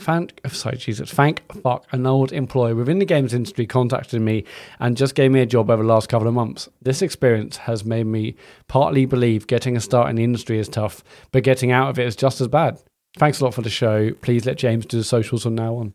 [0.00, 1.10] Fan, sorry, Jesus.
[1.12, 4.44] Thank fuck an old employer within the games industry contacted me
[4.78, 6.68] and just gave me a job over the last couple of months.
[6.80, 8.34] This experience has made me
[8.66, 12.06] partly believe getting a start in the industry is tough, but getting out of it
[12.06, 12.78] is just as bad.
[13.18, 14.12] Thanks a lot for the show.
[14.22, 15.94] Please let James do the socials from now on.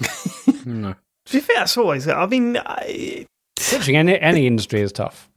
[0.64, 0.94] No.
[1.24, 2.06] Do you think that's always?
[2.08, 3.26] I mean, I,
[3.58, 5.30] Switching any, any industry is tough.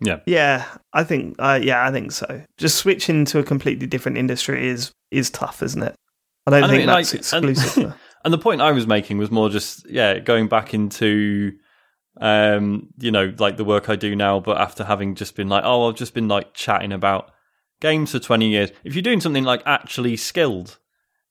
[0.00, 0.20] Yeah.
[0.26, 2.42] yeah, I think, uh, yeah, I think so.
[2.58, 5.94] Just switching to a completely different industry is is tough, isn't it?
[6.46, 7.84] I don't I think mean, that's like, exclusive.
[7.84, 11.54] and- And the point I was making was more just yeah, going back into
[12.20, 15.64] um, you know, like the work I do now, but after having just been like,
[15.66, 17.32] oh, I've just been like chatting about
[17.80, 18.70] games for twenty years.
[18.84, 20.78] If you're doing something like actually skilled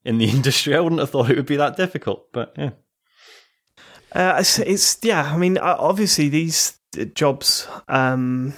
[0.04, 2.32] in the industry, I wouldn't have thought it would be that difficult.
[2.34, 2.71] But yeah.
[4.13, 5.32] Uh, it's, it's yeah.
[5.34, 6.78] I mean, obviously these
[7.13, 8.54] jobs um,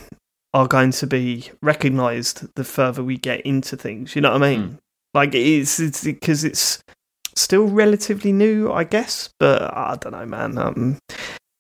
[0.56, 4.16] are going to be recognised the further we get into things.
[4.16, 4.80] You know what I mean?
[5.14, 6.84] Like it's it's because it's
[7.36, 9.30] still relatively new, I guess.
[9.40, 10.58] But I don't know, man.
[10.58, 10.98] Um,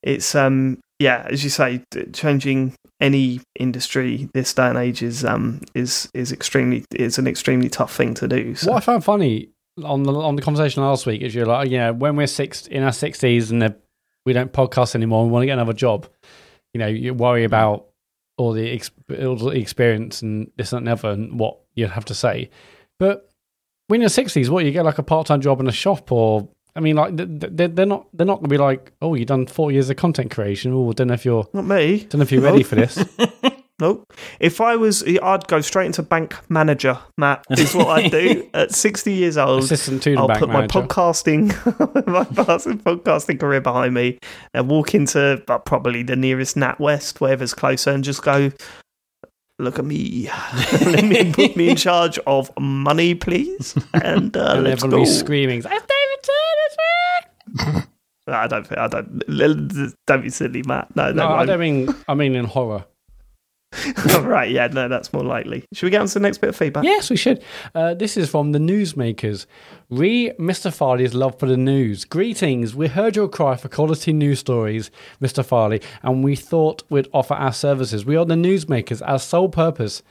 [0.02, 1.82] it's um, yeah, as you say,
[2.13, 7.70] changing any industry this day and age is um is is extremely is an extremely
[7.70, 8.56] tough thing to do.
[8.56, 8.72] So.
[8.72, 9.50] What I found funny
[9.84, 12.84] on the on the conversation last week is you're like, yeah, when we're six in
[12.84, 13.76] our sixties and
[14.26, 16.08] we don't podcast anymore, we want to get another job.
[16.74, 17.88] You know, you worry about
[18.38, 21.89] all the ex- all the experience and this that, and the other and what you'd
[21.92, 22.50] have to say.
[23.00, 23.30] But
[23.94, 26.50] when you're sixties, what you get like a part time job in a shop or
[26.76, 29.28] I mean, like th- th- they're, they're not they're not gonna be like, oh, you've
[29.28, 30.74] done four years of content creation.
[30.74, 32.00] Oh, don't know if you're Not me.
[32.00, 33.06] don't know if you're ready for this.
[33.80, 34.14] Nope.
[34.40, 37.00] If I was, I'd go straight into bank manager.
[37.18, 39.64] Matt is what I'd do at sixty years old.
[39.64, 40.80] Assistant to I'll put manager.
[40.80, 41.48] my podcasting,
[42.08, 44.20] my podcasting career behind me,
[44.54, 48.52] and walk into uh, probably the nearest NatWest, wherever's closer, and just go.
[49.60, 50.30] Look at me.
[50.82, 53.76] Let me put me in charge of money, please.
[53.94, 55.10] And, uh, and let's everybody go.
[55.12, 55.88] screaming, "It's David
[56.24, 57.88] Turner,
[58.28, 58.66] I don't.
[58.66, 59.94] think- I don't.
[60.08, 60.96] Don't be silly, Matt.
[60.96, 61.36] No, No, no.
[61.36, 61.94] I don't mean.
[62.08, 62.86] I mean in horror.
[64.22, 64.50] right.
[64.50, 64.68] Yeah.
[64.68, 65.66] No, that's more likely.
[65.74, 66.84] Should we get on to the next bit of feedback?
[66.84, 67.44] Yes, we should.
[67.74, 69.46] Uh, this is from the newsmakers.
[69.90, 70.74] Re Mr.
[70.74, 72.06] Farley's love for the news.
[72.06, 72.76] Greetings.
[72.76, 75.46] We heard your cry for quality news stories, Mr.
[75.46, 78.06] Farley, and we thought we'd offer our services.
[78.06, 79.02] We are the newsmakers.
[79.06, 80.02] Our sole purpose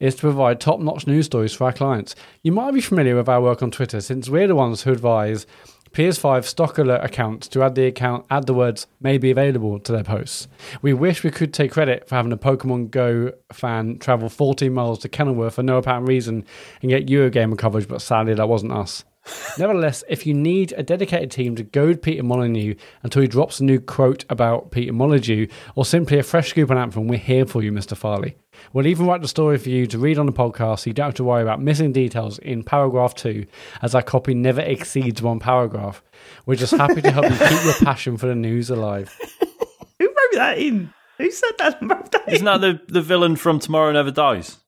[0.00, 2.14] is to provide top notch news stories for our clients.
[2.42, 5.46] You might be familiar with our work on Twitter since we're the ones who advise
[5.92, 9.92] PS5 stock alert accounts to add the account add the words may be available to
[9.92, 10.46] their posts.
[10.82, 15.00] We wish we could take credit for having a Pokemon Go fan travel 14 miles
[15.00, 16.44] to Kenilworth for no apparent reason
[16.80, 19.04] and get Eurogamer coverage, but sadly that wasn't us.
[19.58, 23.64] Nevertheless, if you need a dedicated team to goad Peter Molyneux until he drops a
[23.64, 27.62] new quote about Peter Molyneux, or simply a fresh scoop on Anthem, we're here for
[27.62, 27.96] you, Mr.
[27.96, 28.36] Farley.
[28.72, 31.06] We'll even write the story for you to read on the podcast so you don't
[31.06, 33.46] have to worry about missing details in paragraph two,
[33.82, 36.02] as our copy never exceeds one paragraph.
[36.46, 39.16] We're just happy to help you keep your passion for the news alive.
[39.98, 40.92] Who wrote that in?
[41.18, 41.80] Who said that?
[41.80, 42.34] and wrote that in?
[42.34, 44.58] Isn't that the, the villain from Tomorrow Never Dies?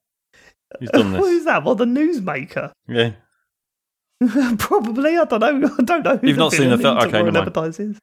[0.81, 1.21] Who's done this?
[1.21, 1.65] Who's that?
[1.65, 2.73] Well, the newsmaker.
[2.89, 3.13] Yeah.
[4.59, 5.17] Probably.
[5.19, 5.71] I don't know.
[5.79, 6.17] I don't know.
[6.17, 6.97] Who You've not seen the villain film?
[6.97, 7.75] in Okay, Tomorrow never Never mind.
[7.75, 7.99] Dies is.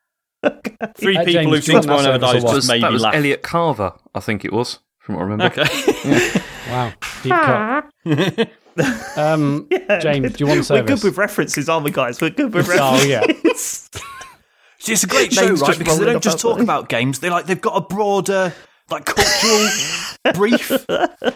[0.97, 2.67] Three Uh, people James, who've do you seen want Tomorrow Never Dies or just Was,
[2.67, 3.15] made that me was laugh.
[3.15, 5.45] Elliot Carver, I think it was, from what I remember.
[5.61, 6.41] Okay.
[6.69, 7.89] Wow, deep cut.
[9.17, 12.21] Um, Yeah, James, do you want to We're good with references, aren't we, guys?
[12.21, 13.89] We're good with Oh, references.
[13.95, 14.01] yeah.
[14.77, 15.77] See, it's a great show, Names right?
[15.79, 16.63] Because they don't just talk them.
[16.65, 17.19] about games.
[17.19, 18.53] They like they've got a broader,
[18.91, 19.67] like cultural
[20.35, 20.71] brief.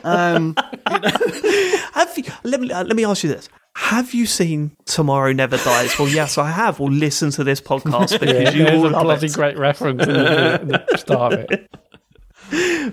[0.05, 5.33] Um, have you, let me uh, let me ask you this: Have you seen Tomorrow
[5.33, 5.97] Never Dies?
[5.97, 6.79] Well, yes, I have.
[6.79, 9.33] Well, listen to this podcast because Yeah, you there's will a love bloody it.
[9.33, 11.69] great reference in the, in the start of it.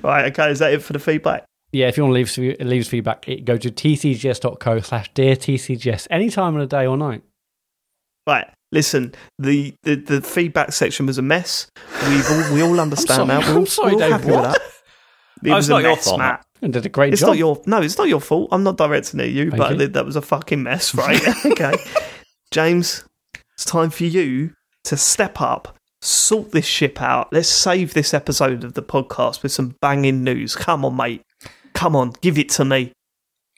[0.02, 1.44] Right, okay, is that it for the feedback?
[1.72, 6.06] Yeah, if you want to leave leave feedback, it, go to tcgs.co slash dear tcgs
[6.10, 7.22] any time of the day or night.
[8.26, 9.14] Right, listen.
[9.38, 11.68] The, the, the feedback section was a mess.
[12.08, 13.40] We've all, we all understand sorry- now.
[13.40, 14.42] We're all, I'm sorry, we're all Dave, happy with what?
[14.52, 14.60] that.
[15.42, 16.46] It Oh, was it's a not your fault, Matt.
[16.62, 17.28] And did a great It's job.
[17.28, 17.80] not your no.
[17.80, 18.48] It's not your fault.
[18.52, 19.88] I'm not directing at you, Thank but you.
[19.88, 21.20] that was a fucking mess, right?
[21.46, 21.74] okay,
[22.50, 23.04] James,
[23.54, 24.52] it's time for you
[24.84, 27.32] to step up, sort this ship out.
[27.32, 30.54] Let's save this episode of the podcast with some banging news.
[30.56, 31.22] Come on, mate.
[31.74, 32.92] Come on, give it to me.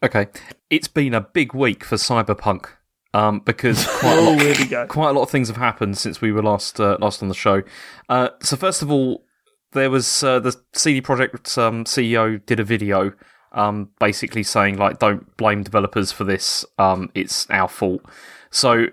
[0.02, 0.26] Okay.
[0.70, 2.66] It's been a big week for Cyberpunk
[3.14, 6.20] um, because quite a Oh, lot here quite a lot of things have happened since
[6.20, 7.62] we were last uh, last on the show.
[8.08, 9.24] Uh, so first of all,
[9.72, 13.12] there was uh, the CD Projekt um, CEO did a video,
[13.52, 16.64] um, basically saying like, "Don't blame developers for this.
[16.78, 18.02] Um, it's our fault."
[18.50, 18.86] So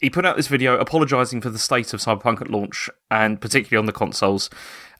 [0.00, 3.80] he put out this video apologising for the state of Cyberpunk at launch, and particularly
[3.80, 4.50] on the consoles.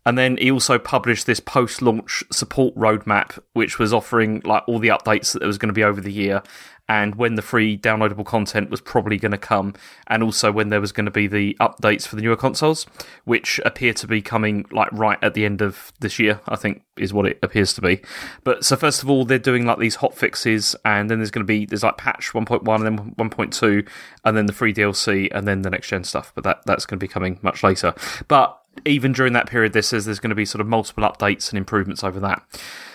[0.06, 4.78] And then he also published this post launch support roadmap, which was offering like all
[4.78, 6.42] the updates that there was going to be over the year
[6.90, 9.74] and when the free downloadable content was probably going to come,
[10.09, 12.85] and also when there was going to be the updates for the newer consoles,
[13.24, 16.83] which appear to be coming like right at the end of this year, I think
[16.96, 18.03] is what it appears to be.
[18.42, 21.46] But so first of all, they're doing like these hot fixes, and then there's going
[21.46, 23.88] to be there's like patch 1.1 and then 1.2,
[24.24, 26.33] and then the free DLC, and then the next gen stuff.
[26.35, 27.94] But that that's going to be coming much later.
[28.26, 31.50] But even during that period, this says there's going to be sort of multiple updates
[31.50, 32.42] and improvements over that.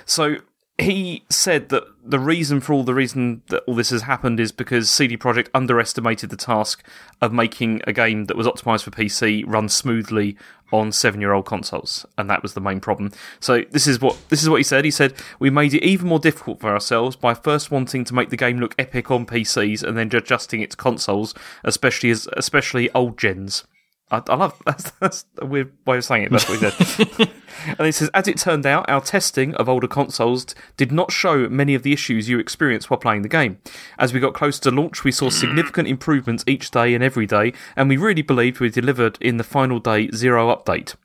[0.05, 0.39] So
[0.77, 4.51] he said that the reason for all the reason that all this has happened is
[4.51, 6.83] because CD Projekt underestimated the task
[7.21, 10.35] of making a game that was optimized for PC run smoothly
[10.73, 13.11] on seven-year-old consoles, and that was the main problem.
[13.39, 14.83] So this is what this is what he said.
[14.83, 18.29] He said we made it even more difficult for ourselves by first wanting to make
[18.29, 21.33] the game look epic on PCs and then adjusting it to consoles,
[21.63, 23.63] especially as especially old gens.
[24.11, 26.31] I, I love that's, that's a weird way of saying it.
[26.31, 27.31] That's what he said.
[27.67, 30.45] and he says, as it turned out, our testing of older consoles
[30.77, 33.59] did not show many of the issues you experienced while playing the game.
[33.97, 37.53] As we got closer to launch, we saw significant improvements each day and every day,
[37.75, 40.95] and we really believed we delivered in the final day zero update.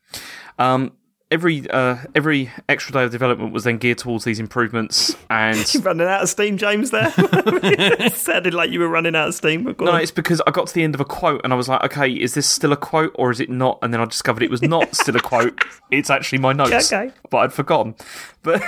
[0.59, 0.93] Um,
[1.31, 5.83] every uh, every extra day of development was then geared towards these improvements, and You're
[5.83, 6.91] running out of steam, James.
[6.91, 9.65] There it sounded like you were running out of steam.
[9.65, 10.01] But No, on.
[10.01, 12.11] it's because I got to the end of a quote and I was like, okay,
[12.11, 13.79] is this still a quote or is it not?
[13.83, 15.63] And then I discovered it was not still a quote.
[15.91, 16.93] It's actually my notes.
[16.93, 17.13] Okay.
[17.31, 17.95] But I'd forgotten.
[18.43, 18.63] But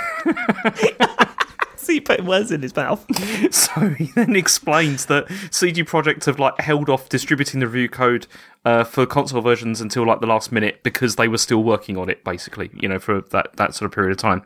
[1.83, 3.05] See, putting words in his mouth.
[3.53, 8.27] so he then explains that CD Projekt have like held off distributing the review code
[8.65, 12.09] uh, for console versions until like the last minute because they were still working on
[12.09, 14.43] it, basically, you know, for that, that sort of period of time.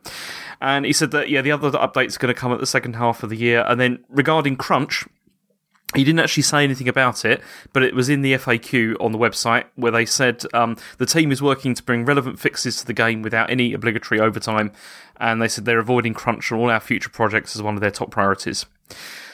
[0.61, 3.21] And he said that, yeah, the other update's going to come at the second half
[3.21, 3.63] of the year.
[3.67, 5.05] And then regarding Crunch,
[5.95, 9.17] he didn't actually say anything about it, but it was in the FAQ on the
[9.17, 12.93] website where they said um, the team is working to bring relevant fixes to the
[12.93, 14.71] game without any obligatory overtime,
[15.17, 17.91] and they said they're avoiding crunch on all our future projects as one of their
[17.91, 18.65] top priorities.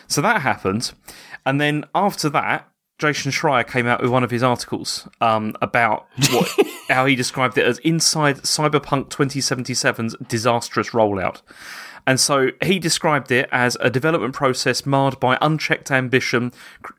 [0.07, 0.93] So that happened,
[1.43, 6.05] and then after that, Jason Schreier came out with one of his articles um, about
[6.31, 6.47] what
[6.87, 11.41] how he described it as inside Cyberpunk 2077's disastrous rollout.
[12.05, 16.51] And so he described it as a development process marred by unchecked ambition,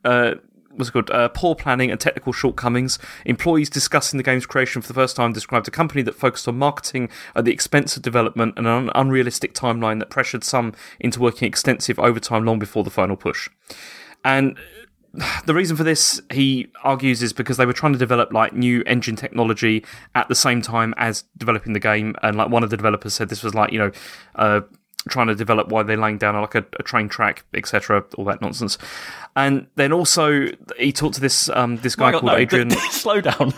[0.04, 0.36] uh,
[0.70, 2.98] what's it called, uh, poor planning and technical shortcomings.
[3.24, 6.58] Employees discussing the game's creation for the first time described a company that focused on
[6.58, 11.46] marketing at the expense of development and an unrealistic timeline that pressured some into working
[11.46, 13.48] extensive overtime long before the final push.
[14.24, 14.58] And
[15.46, 18.82] the reason for this, he argues, is because they were trying to develop like new
[18.86, 22.14] engine technology at the same time as developing the game.
[22.22, 23.90] And like one of the developers said, this was like you know,
[24.34, 24.62] uh,
[25.08, 28.04] trying to develop why they're laying down like a, a train track, etc.
[28.16, 28.78] All that nonsense.
[29.36, 30.46] And then also
[30.78, 32.70] he talked to this um, this guy Oh God, called no, Adrian.
[32.90, 33.52] Slow down.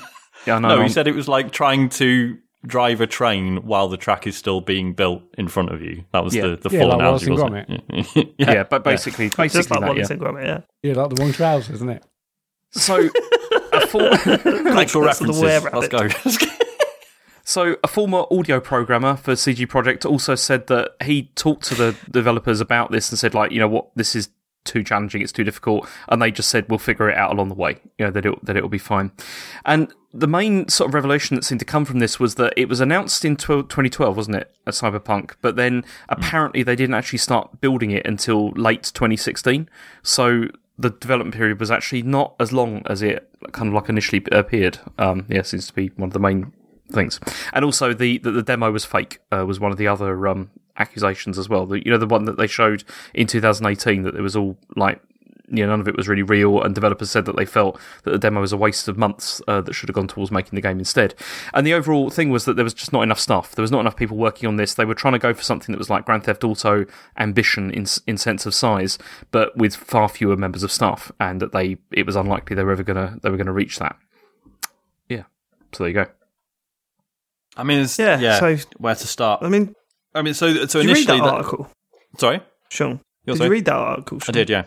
[0.46, 0.68] Yeah, I know.
[0.68, 4.26] No, I'm- he said it was like trying to drive a train while the track
[4.26, 6.04] is still being built in front of you.
[6.12, 6.48] That was Yeah.
[6.48, 8.28] the, the Yeah, full like analogy, wasn't it?
[8.38, 8.52] yeah.
[8.52, 10.16] yeah, but basically, Just basically like that, Wallace yeah.
[10.16, 10.60] Gromit, yeah.
[10.90, 12.04] Yeah, like the wrong trousers, isn't it?
[12.72, 13.08] So
[13.72, 14.02] a full.
[14.14, 15.42] Actual That's the references.
[15.42, 16.08] Were Let's go.
[17.48, 21.96] So, a former audio programmer for CD Projekt also said that he talked to the
[22.10, 24.30] developers about this and said, like, you know what, this is
[24.64, 27.54] too challenging, it's too difficult, and they just said, we'll figure it out along the
[27.54, 29.12] way, you know, that it that it'll be fine.
[29.64, 32.68] And the main sort of revelation that seemed to come from this was that it
[32.68, 35.34] was announced in 12, 2012, wasn't it, a Cyberpunk?
[35.40, 39.68] But then apparently they didn't actually start building it until late 2016.
[40.02, 44.24] So the development period was actually not as long as it kind of like initially
[44.32, 44.80] appeared.
[44.98, 46.52] Um, yeah, seems to be one of the main
[46.92, 47.20] things.
[47.52, 50.50] And also the the, the demo was fake uh, was one of the other um,
[50.78, 51.66] accusations as well.
[51.66, 55.00] The, you know, the one that they showed in 2018 that it was all like.
[55.48, 58.10] You know, none of it was really real, and developers said that they felt that
[58.10, 60.60] the demo was a waste of months uh, that should have gone towards making the
[60.60, 61.14] game instead.
[61.54, 63.54] And the overall thing was that there was just not enough stuff.
[63.54, 64.74] There was not enough people working on this.
[64.74, 66.84] They were trying to go for something that was like Grand Theft Auto
[67.16, 68.98] ambition in in sense of size,
[69.30, 72.72] but with far fewer members of staff, and that they it was unlikely they were
[72.72, 73.96] ever gonna they were gonna reach that.
[75.08, 75.26] Yeah,
[75.70, 76.06] so there you go.
[77.56, 78.38] I mean, it's, Yeah, yeah.
[78.38, 79.42] so- where to start?
[79.42, 79.74] I mean,
[80.14, 81.70] I mean, so so did you read initially, that that- article,
[82.18, 82.40] sorry,
[82.70, 83.00] Sean?
[83.24, 83.48] You're did sorry?
[83.48, 84.18] you read that article?
[84.28, 84.64] I did, yeah.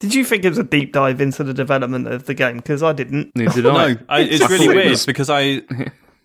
[0.00, 2.56] Did you think it was a deep dive into the development of the game?
[2.56, 3.30] Because I didn't.
[3.36, 3.72] Neither did I.
[3.94, 5.62] No, I, it's really thought it weird because I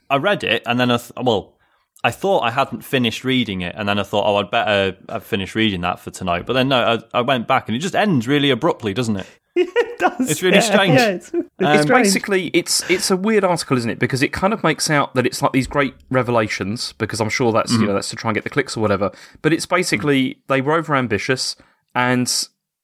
[0.10, 1.56] I read it and then I th- well,
[2.04, 5.24] I thought I hadn't finished reading it, and then I thought, oh, I'd better have
[5.24, 6.46] finished reading that for tonight.
[6.46, 9.28] But then no, I, I went back and it just ends really abruptly, doesn't it?
[9.56, 10.30] it does.
[10.30, 10.94] It's really yeah, strange.
[10.94, 12.04] Yeah, it's, it's It's strange.
[12.04, 14.00] basically it's it's a weird article, isn't it?
[14.00, 16.94] Because it kind of makes out that it's like these great revelations.
[16.94, 17.96] Because I'm sure that's you know mm.
[17.96, 19.12] that's to try and get the clicks or whatever.
[19.42, 21.56] But it's basically they were over ambitious
[21.96, 22.28] and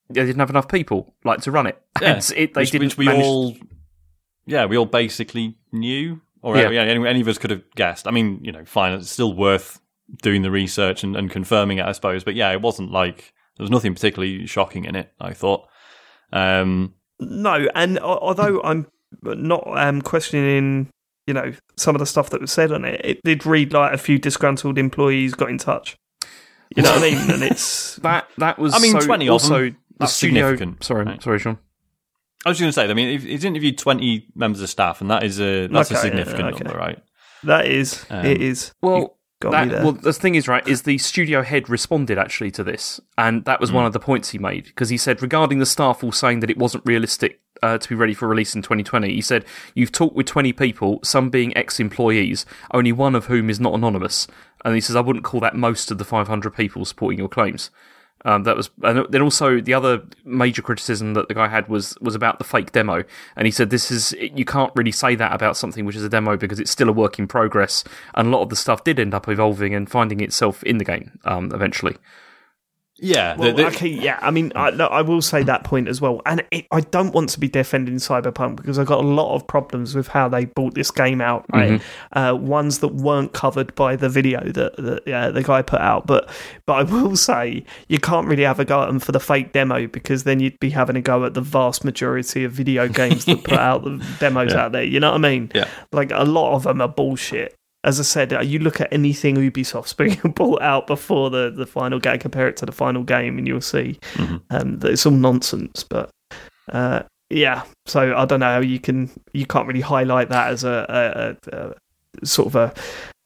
[0.10, 1.82] they didn't have enough people like to run it.
[2.02, 3.56] Yeah, it, they which, didn't which we manage- all,
[4.46, 6.70] yeah, we all basically knew or Yeah.
[6.70, 8.08] yeah, any, any of us could have guessed.
[8.08, 9.80] I mean, you know, fine, it's still worth
[10.22, 12.24] doing the research and, and confirming it, I suppose.
[12.24, 15.12] But yeah, it wasn't like there was nothing particularly shocking in it.
[15.20, 15.68] I thought.
[16.34, 18.88] Um, No, and although I'm
[19.24, 20.90] not um, questioning,
[21.28, 23.94] you know, some of the stuff that was said on it, it did read like
[23.94, 25.96] a few disgruntled employees got in touch.
[26.76, 27.32] You know what I mean?
[27.32, 28.74] And it's That that was.
[28.74, 30.50] I mean, so 20 of also them, the that's studio.
[30.52, 31.22] significant, Sorry, right?
[31.24, 31.58] sorry, Sean.
[32.46, 35.10] I was going to say, I mean, if- he's interviewed twenty members of staff, and
[35.10, 36.64] that is a that's a Okay, significant okay.
[36.64, 37.00] number, right?
[37.44, 38.72] that is Um, it is.
[38.82, 39.84] Well, got that, me there.
[39.84, 43.60] well, the thing is, right, is the studio head responded actually to this, and that
[43.60, 43.78] was Hmm.
[43.78, 46.50] one of the points he made because he said regarding the staff all saying that
[46.50, 49.14] it wasn't realistic uh, to be ready for release in 2020.
[49.14, 53.60] He said you've talked with 20 people, some being ex-employees, only one of whom is
[53.60, 54.28] not anonymous,
[54.64, 57.70] and he says I wouldn't call that most of the 500 people supporting your claims.
[58.26, 61.96] Um, that was, and then also the other major criticism that the guy had was
[62.02, 63.04] was about the fake demo,
[63.36, 66.10] and he said this is you can't really say that about something which is a
[66.10, 67.84] demo because it's still a work in progress,
[68.16, 70.84] and a lot of the stuff did end up evolving and finding itself in the
[70.84, 71.96] game um, eventually.
[72.98, 74.18] Yeah, Well, the- the- okay, yeah.
[74.22, 76.22] I mean, I, no, I will say that point as well.
[76.26, 79.46] And it, I don't want to be defending Cyberpunk because I've got a lot of
[79.48, 81.46] problems with how they brought this game out.
[81.54, 81.82] Right,
[82.14, 86.08] uh, ones that weren't covered by the video that, that uh, the guy put out.
[86.08, 86.30] But
[86.66, 89.52] but I will say you can't really have a go at them for the fake
[89.52, 93.26] demo because then you'd be having a go at the vast majority of video games
[93.26, 94.84] that put out the demos out there.
[94.84, 95.52] You know what I mean?
[95.54, 95.68] Yeah.
[95.92, 97.56] Like a lot of them are bullshit.
[97.86, 101.66] As I said, uh, you look at anything Ubisoft's being brought out before the, the
[101.66, 104.00] final game, compare it to the final game, and you'll see
[104.50, 105.84] um, that it's all nonsense.
[105.84, 106.10] But
[106.72, 111.38] uh, yeah, so I don't know you can you can't really highlight that as a,
[111.52, 111.74] a, a,
[112.22, 112.74] a sort of a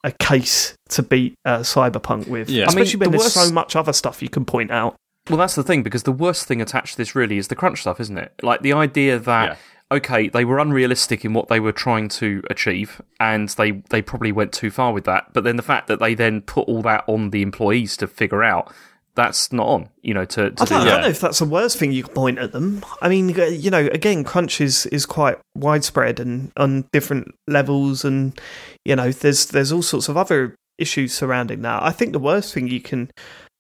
[0.03, 2.68] a case to beat uh, Cyberpunk with, Yeah.
[2.70, 4.95] I mean, when the there's worst- so much other stuff you can point out.
[5.30, 7.82] Well, that's the thing because the worst thing attached to this really is the crunch
[7.82, 8.32] stuff, isn't it?
[8.41, 9.60] Like the idea that
[9.91, 14.31] okay, they were unrealistic in what they were trying to achieve, and they they probably
[14.31, 15.33] went too far with that.
[15.33, 18.43] But then the fact that they then put all that on the employees to figure
[18.43, 18.73] out
[19.15, 21.39] that's not on, you know, to, to I do don't, I don't know if that's
[21.39, 22.85] the worst thing you can point at them.
[23.01, 28.39] I mean, you know, again, crunch is, is quite widespread and on different levels, and
[28.85, 31.83] you know, there's there's all sorts of other issues surrounding that.
[31.83, 33.11] I think the worst thing you can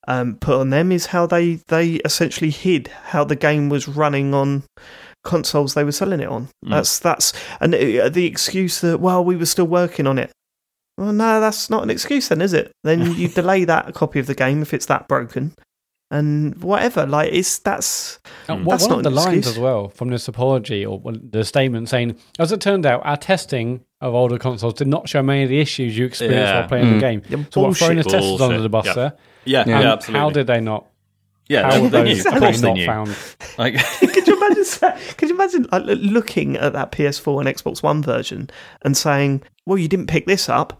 [0.07, 4.33] um, put on them is how they they essentially hid how the game was running
[4.33, 4.63] on
[5.29, 6.49] consoles they were selling it on.
[6.63, 10.31] That's that's and uh, the excuse that well we were still working on it.
[10.97, 12.71] Well, no, that's not an excuse then, is it?
[12.83, 15.53] Then you delay that copy of the game if it's that broken,
[16.11, 17.05] and whatever.
[17.05, 18.19] Like it's that's
[18.49, 19.55] And That's one not of the an lines excuse.
[19.55, 23.85] as well from this apology or the statement saying, as it turned out, our testing
[24.01, 26.59] of older consoles did not show many of the issues you experienced Yeah.
[26.59, 27.21] while playing the game.
[27.29, 28.93] Yeah, so we're throwing the testers under the bus Yeah.
[28.93, 29.13] there.
[29.45, 29.79] yeah, Yeah.
[29.81, 30.19] yeah, absolutely.
[30.19, 30.85] How did they not?
[31.49, 32.31] Yeah, How were they those knew.
[32.31, 32.85] Of course things not knew.
[32.85, 33.15] found?
[33.57, 34.63] Like, could you imagine?
[34.65, 38.49] sa- Could you imagine like, looking at that PS4 and Xbox One version
[38.83, 40.79] and saying, "Well, you didn't pick this up."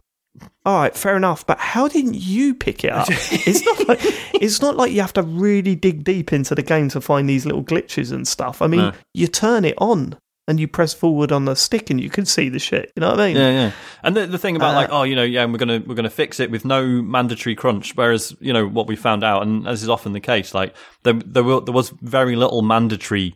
[0.66, 3.08] All right, fair enough, but how didn't you pick it up?
[3.12, 4.00] it's not like
[4.36, 7.46] it's not like you have to really dig deep into the game to find these
[7.46, 8.62] little glitches and stuff.
[8.62, 8.94] I mean, No.
[9.14, 10.18] you turn it on
[10.50, 12.92] and you press forward on the stick and you can see the shit.
[12.96, 13.36] You know what I mean?
[13.38, 13.72] Yeah, yeah.
[14.04, 15.96] And the, the thing about Uh, like, oh, you know, yeah, and we're gonna we're
[15.96, 17.96] gonna fix it with no mandatory crunch.
[17.96, 21.14] Whereas, you know, what we found out, and as is often the case, like there
[21.14, 23.36] there, were, there was very little mandatory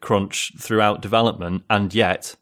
[0.00, 2.36] crunch throughout development, and yet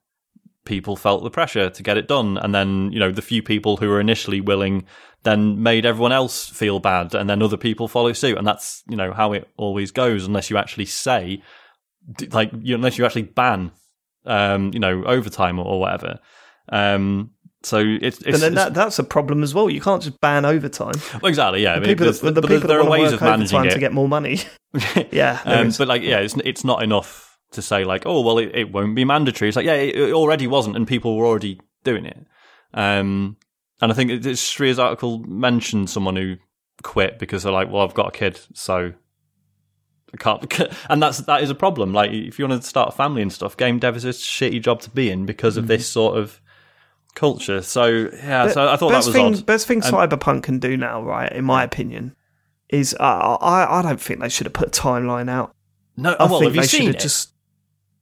[0.64, 2.38] people felt the pressure to get it done.
[2.38, 4.86] And then, you know, the few people who were initially willing
[5.24, 8.38] then made everyone else feel bad, and then other people follow suit.
[8.38, 11.42] And that's you know how it always goes, unless you actually say,
[12.30, 13.72] like, you, unless you actually ban,
[14.24, 16.18] um, you know, overtime or, or whatever.
[16.70, 17.30] Um,
[17.62, 19.70] so it's, it's, And then that, that's a problem as well.
[19.70, 20.94] You can't just ban overtime.
[21.14, 21.74] well, exactly, yeah.
[21.74, 23.70] I mean, people, that, the people there are ways to of managing it.
[23.70, 24.40] to get more money.
[25.10, 28.50] yeah, Um, but like, yeah, it's it's not enough to say like, oh, well, it,
[28.54, 29.48] it won't be mandatory.
[29.48, 32.26] It's like, yeah, it, it already wasn't, and people were already doing it.
[32.74, 33.36] Um,
[33.80, 36.36] and I think Schreier's article mentioned someone who
[36.82, 38.92] quit because they're like, well, I've got a kid, so
[40.14, 40.54] I can't.
[40.88, 41.92] And that's that is a problem.
[41.92, 44.62] Like, if you want to start a family and stuff, game dev is a shitty
[44.62, 46.40] job to be in because of this sort of
[47.14, 47.62] culture.
[47.62, 49.46] So yeah, so I thought that best was thing, odd.
[49.46, 51.30] Best thing And- Cyberpunk can do now, right?
[51.32, 52.14] In my opinion,
[52.68, 55.54] is uh, I I don't think they should have put a timeline out.
[55.96, 57.00] No, I oh, well, think they should have it?
[57.00, 57.30] just.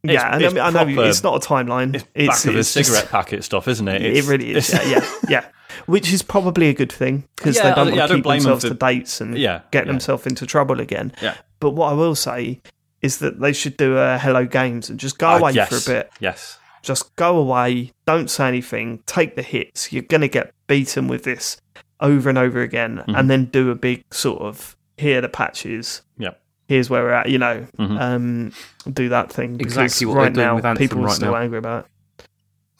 [0.05, 1.95] It's- yeah, and I, mean, I know it's not a timeline.
[1.95, 4.03] It's It's, back of a it's just- cigarette packet stuff, isn't it?
[4.03, 4.73] it really is.
[4.73, 5.45] Yeah, yeah, yeah.
[5.87, 8.15] Which is probably a good thing because Yeah, they don't I- want yeah, I to
[8.17, 11.13] keep blame them themselves for- to dates and Yeah, get themselves into trouble again.
[11.23, 11.37] Yeah.
[11.63, 12.61] But what I will say
[13.01, 15.77] is that they should do a Hello Games and just go Ah, away yes, for
[15.91, 16.13] a bit.
[16.21, 16.59] Yes.
[16.83, 19.93] just go away, don't say anything, take the hits.
[19.93, 21.57] You're going to get beaten with this
[22.01, 23.15] over and over again, Mm-hmm.
[23.15, 26.03] and then do a big sort of here are the patches.
[26.19, 26.41] Yep.
[26.69, 27.29] Here's where we're at.
[27.29, 28.01] You know, Mhm.
[28.01, 28.53] um,
[28.93, 29.57] do that thing.
[29.57, 31.39] because Exactly what right they're doing now, with Anthem people are right still now.
[31.39, 31.87] angry about.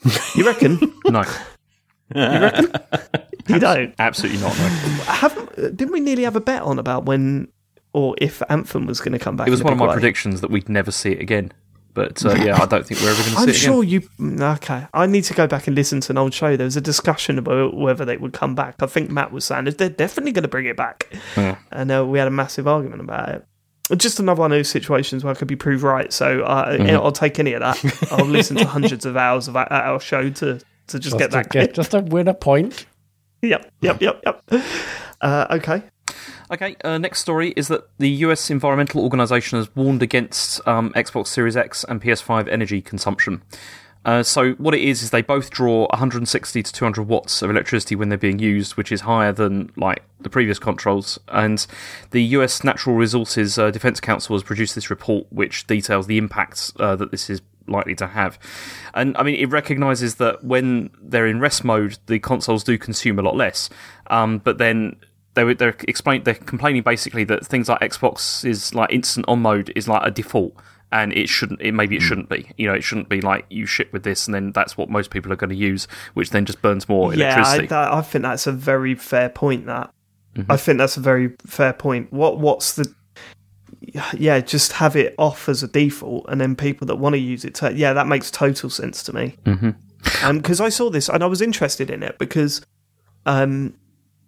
[0.05, 0.19] it.
[0.35, 0.79] You reckon?
[1.05, 1.23] No,
[3.47, 3.93] You don't.
[3.99, 4.57] Absolutely not.
[4.57, 4.63] No.
[5.07, 7.47] Haven't didn't we nearly have a bet on about when
[7.93, 9.47] or if Anthem was going to come back?
[9.47, 9.93] It was in one of my way?
[9.93, 11.51] predictions that we'd never see it again.
[11.95, 13.89] But uh, yeah, I don't think we're ever going to see I'm it sure again.
[13.91, 14.01] you.
[14.19, 16.57] mm, Okay, I need to go back and listen to an old show.
[16.57, 18.81] There was a discussion about whether they would come back.
[18.81, 21.57] I think Matt was saying they're definitely going to bring it back, Yeah.
[21.71, 23.45] and uh, we had a massive argument about it.
[23.97, 26.11] Just another one of those situations where I could be proved right.
[26.11, 26.95] So uh, Mm-hmm.
[26.95, 28.07] I'll take any of that.
[28.11, 31.29] I'll listen to hundreds of hours of our, our show to to just, Just get
[31.31, 31.49] to that.
[31.51, 32.87] get- just to win a point.
[33.43, 34.41] Yep, yep, yep, yep.
[35.21, 35.83] Uh, okay.
[36.53, 41.27] Okay, uh, next story is that the US Environmental Organization has warned against um, Xbox
[41.27, 43.41] Series X and PS5 energy consumption.
[44.05, 47.95] Uh, so what it is is they both draw 160 to 200 watts of electricity
[47.95, 51.17] when they're being used, which is higher than like the previous controls.
[51.27, 51.65] And
[52.11, 56.71] the US Natural Resources uh, Defense Council has produced this report, which details the impacts
[56.79, 58.37] uh, that this is likely to have.
[58.93, 63.17] And I mean, it recognizes that when they're in rest mode, the consoles do consume
[63.17, 63.71] a lot less.
[64.07, 64.97] Um, but then
[65.35, 69.41] they were they're explain they're complaining basically that things like Xbox is like instant on
[69.41, 70.55] mode is like a default.
[70.91, 71.59] And it shouldn't.
[71.59, 72.51] It maybe it shouldn't be.
[72.55, 75.09] You know, it shouldn't be like you ship with this, and then that's what most
[75.09, 77.65] people are going to use, which then just burns more Yeah, I, electricity.
[77.65, 79.65] that, I think that's a very fair point.
[79.65, 79.91] That
[80.35, 80.51] Mm-hmm.
[80.51, 82.11] I think that's a very fair point.
[82.13, 82.93] What What's the
[84.13, 84.39] yeah?
[84.39, 87.55] Just have it off as a default, and then people that want to use it.
[87.55, 89.35] To, yeah, that makes total sense to me.
[89.45, 90.31] Mm-hmm.
[90.37, 92.61] Because I saw this and I was interested in it because
[93.25, 93.73] um,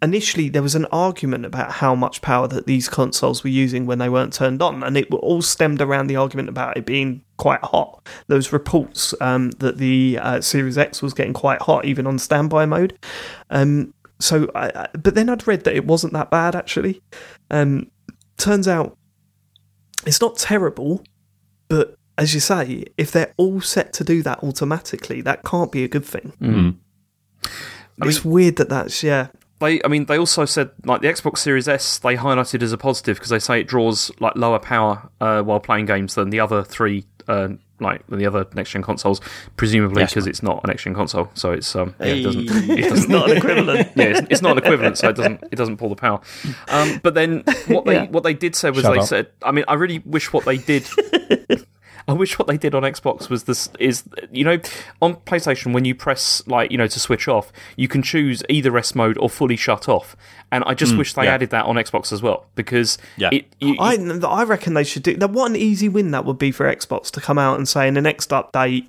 [0.06, 4.00] initially there was an argument about how much power that these consoles were using when
[4.00, 7.62] they weren't turned on, and it all stemmed around the argument about it being quite
[7.62, 8.08] hot.
[8.28, 12.66] Those reports um, that the uh, Series X was getting quite hot, even on standby
[12.66, 12.98] mode.
[13.50, 17.02] Um, so, I, I, but then I'd read that it wasn't that bad actually.
[17.52, 17.92] Um,
[18.38, 18.98] turns out
[20.06, 21.04] it's not terrible,
[21.68, 25.84] but as you say, if they're all set to do that automatically, that can't be
[25.84, 26.32] a good thing.
[28.04, 29.28] it's weird that that's yeah.
[29.60, 32.78] They I mean they also said like the Xbox Series S they highlighted as a
[32.78, 36.40] positive because they say it draws like lower power uh, while playing games than the
[36.40, 37.50] other three uh,
[37.82, 39.20] like the other next gen consoles
[39.58, 40.12] presumably Yes.
[40.14, 42.90] because it's not an next gen console so it's um yeah, it doesn't it It's
[42.90, 43.92] doesn't not an equivalent.
[43.96, 46.22] yeah, it's, it's not an equivalent, so it doesn't it doesn't pull the power.
[46.70, 48.08] Um, but then what they Yeah.
[48.08, 49.08] what they did say was Shut they up.
[49.08, 50.88] said, I mean, I really wish what they did.
[52.08, 54.60] I wish what they did on Xbox was this is you know
[55.02, 58.72] on PlayStation when you press like you know to switch off you can choose either
[58.72, 60.16] rest mode or fully shut off
[60.52, 61.34] and I just mm, wish they yeah.
[61.34, 63.30] added that on Xbox as well because Yeah.
[63.32, 65.32] it you, I I reckon they should do that.
[65.32, 67.96] What an easy win that would be for Xbox to come out and say in
[67.96, 68.88] the next update,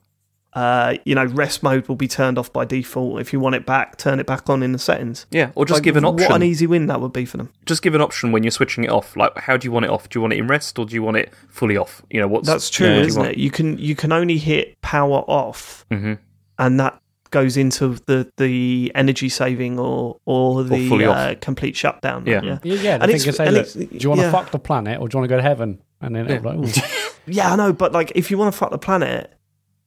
[0.57, 3.20] uh, you know, rest mode will be turned off by default.
[3.20, 5.26] If you want it back, turn it back on in the settings.
[5.30, 7.36] yeah or just Like, give an option What an easy win that would be for
[7.36, 7.50] them.
[7.66, 9.90] just give an option when you're switching it off like how do you want it
[9.90, 12.18] off do you want it in rest or do you want it fully off you
[12.20, 13.32] know what's That's true, what do you isn't want?
[13.34, 13.38] it?
[13.38, 16.18] You can you can only hit power off, Mhm.
[16.59, 17.00] and that
[17.30, 22.24] goes into the the energy saving or or the fully uh, complete shutdown.
[22.24, 22.40] Yeah.
[22.42, 22.94] Yeah, yeah.
[22.94, 24.32] And I think it's- you say, and look, it's- do you want to yeah.
[24.32, 25.82] fuck the planet or do you want to go to heaven?
[26.00, 26.74] And then it'll like.
[27.28, 29.32] Yeah, I know, but like if you want to fuck the planet,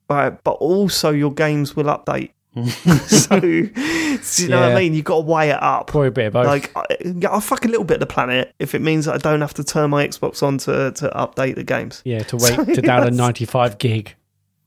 [0.09, 2.31] right, but also your games will update.
[3.07, 3.47] so, do
[4.43, 4.93] you know what I mean?
[4.93, 5.87] You've got to weigh it up.
[5.87, 6.47] probably a bit of both.
[6.47, 9.17] Like, I, I'll fuck a little bit of the planet if it means that I
[9.17, 12.01] don't have to turn my Xbox on to, to update the games.
[12.05, 13.15] yeah, to wait So, to download yes.
[13.17, 14.15] 95 gig.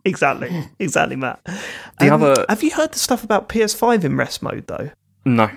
[0.05, 1.41] Exactly, exactly, Matt.
[1.99, 4.91] The Um, other- have you heard the stuff about PS5 in rest mode though?
[5.25, 5.51] no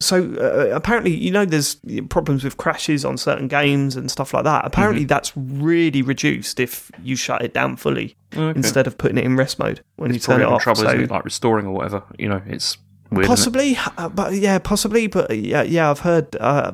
[0.00, 1.76] So uh, apparently, you know, there's
[2.10, 4.64] problems with crashes on certain games and stuff like that.
[4.66, 8.58] Apparently, that's really reduced if you shut it down fully Okay.
[8.58, 10.62] instead of putting it in rest mode when you turn it off.
[10.62, 12.76] trouble So like restoring or whatever you know it's
[13.14, 16.72] weird possibly, uh, but yeah, possibly, but yeah, yeah, I've heard uh,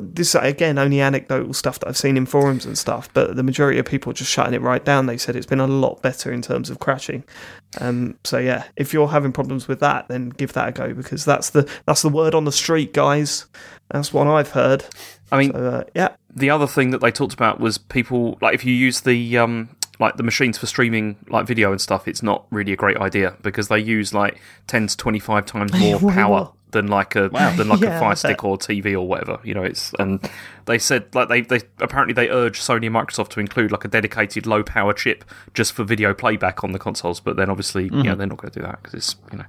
[0.00, 3.08] this again only anecdotal stuff that I've seen in forums and stuff.
[3.12, 5.06] But the majority of people are just shutting it right down.
[5.06, 7.24] They said it's been a lot better in terms of crashing.
[7.80, 11.24] Um, so yeah, if you're having problems with that, then give that a go because
[11.24, 13.46] that's the that's the word on the street, guys.
[13.90, 14.84] That's what I've heard.
[15.30, 18.54] I mean So, uh, yeah, the other thing that they talked about was people like
[18.54, 22.22] if you use the um like the machines for streaming like video and stuff it's
[22.22, 24.38] not really a great idea because they use like
[24.68, 28.14] 10 to 25 times more Why power than like a than like Yeah, a fire
[28.14, 30.20] stick or TV or whatever you know it's and
[30.66, 33.88] they said like they they apparently they urge Sony and Microsoft to include like a
[33.88, 35.24] dedicated low power chip
[35.54, 38.02] just for video playback on the consoles but then obviously Mm-hmm.
[38.02, 39.44] yeah they're not going to do that because it's you know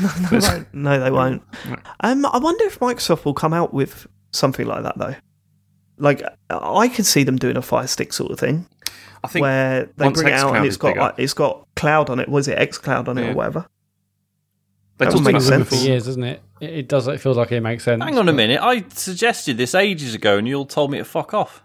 [0.30, 0.74] They won't.
[0.74, 1.42] no, they won't.
[2.00, 5.14] Um, I wonder if Microsoft will come out with something like that though.
[5.98, 8.66] Like I could see them doing a Fire Stick sort of thing
[9.24, 11.34] I think where they once bring it out xCloud and it's got bigger- like, it's
[11.34, 12.28] got cloud on it.
[12.28, 13.30] Was it X Cloud on it Yeah.
[13.32, 13.66] or whatever?
[14.98, 15.68] they that talked would make about sense.
[15.68, 16.40] for years, doesn't it?
[16.60, 17.08] It, it does.
[17.08, 18.02] It feels like it makes sense.
[18.02, 18.60] Hang on a minute.
[18.62, 21.64] I suggested this ages ago, and you all told me to fuck off.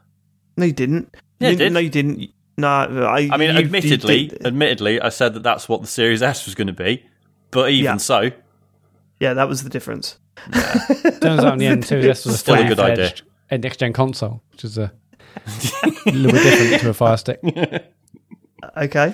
[0.58, 1.14] No, you didn't.
[1.40, 1.74] Yeah, I you, did.
[1.74, 2.30] No, you didn't.
[2.58, 3.30] No, I.
[3.32, 6.46] I mean, you- you admittedly, did- admittedly, I said that that's what the Series S
[6.48, 7.06] was going to be.
[7.52, 7.98] But even Yeah.
[7.98, 8.32] so,
[9.20, 10.18] Yeah, that was the difference.
[10.52, 12.96] Turns out in the end, Series S was a Still a fully good idea.
[13.10, 13.24] fledged
[13.64, 14.92] next gen console, which is a
[16.06, 17.40] little bit different to a Fire Stick.
[18.76, 19.14] Okay.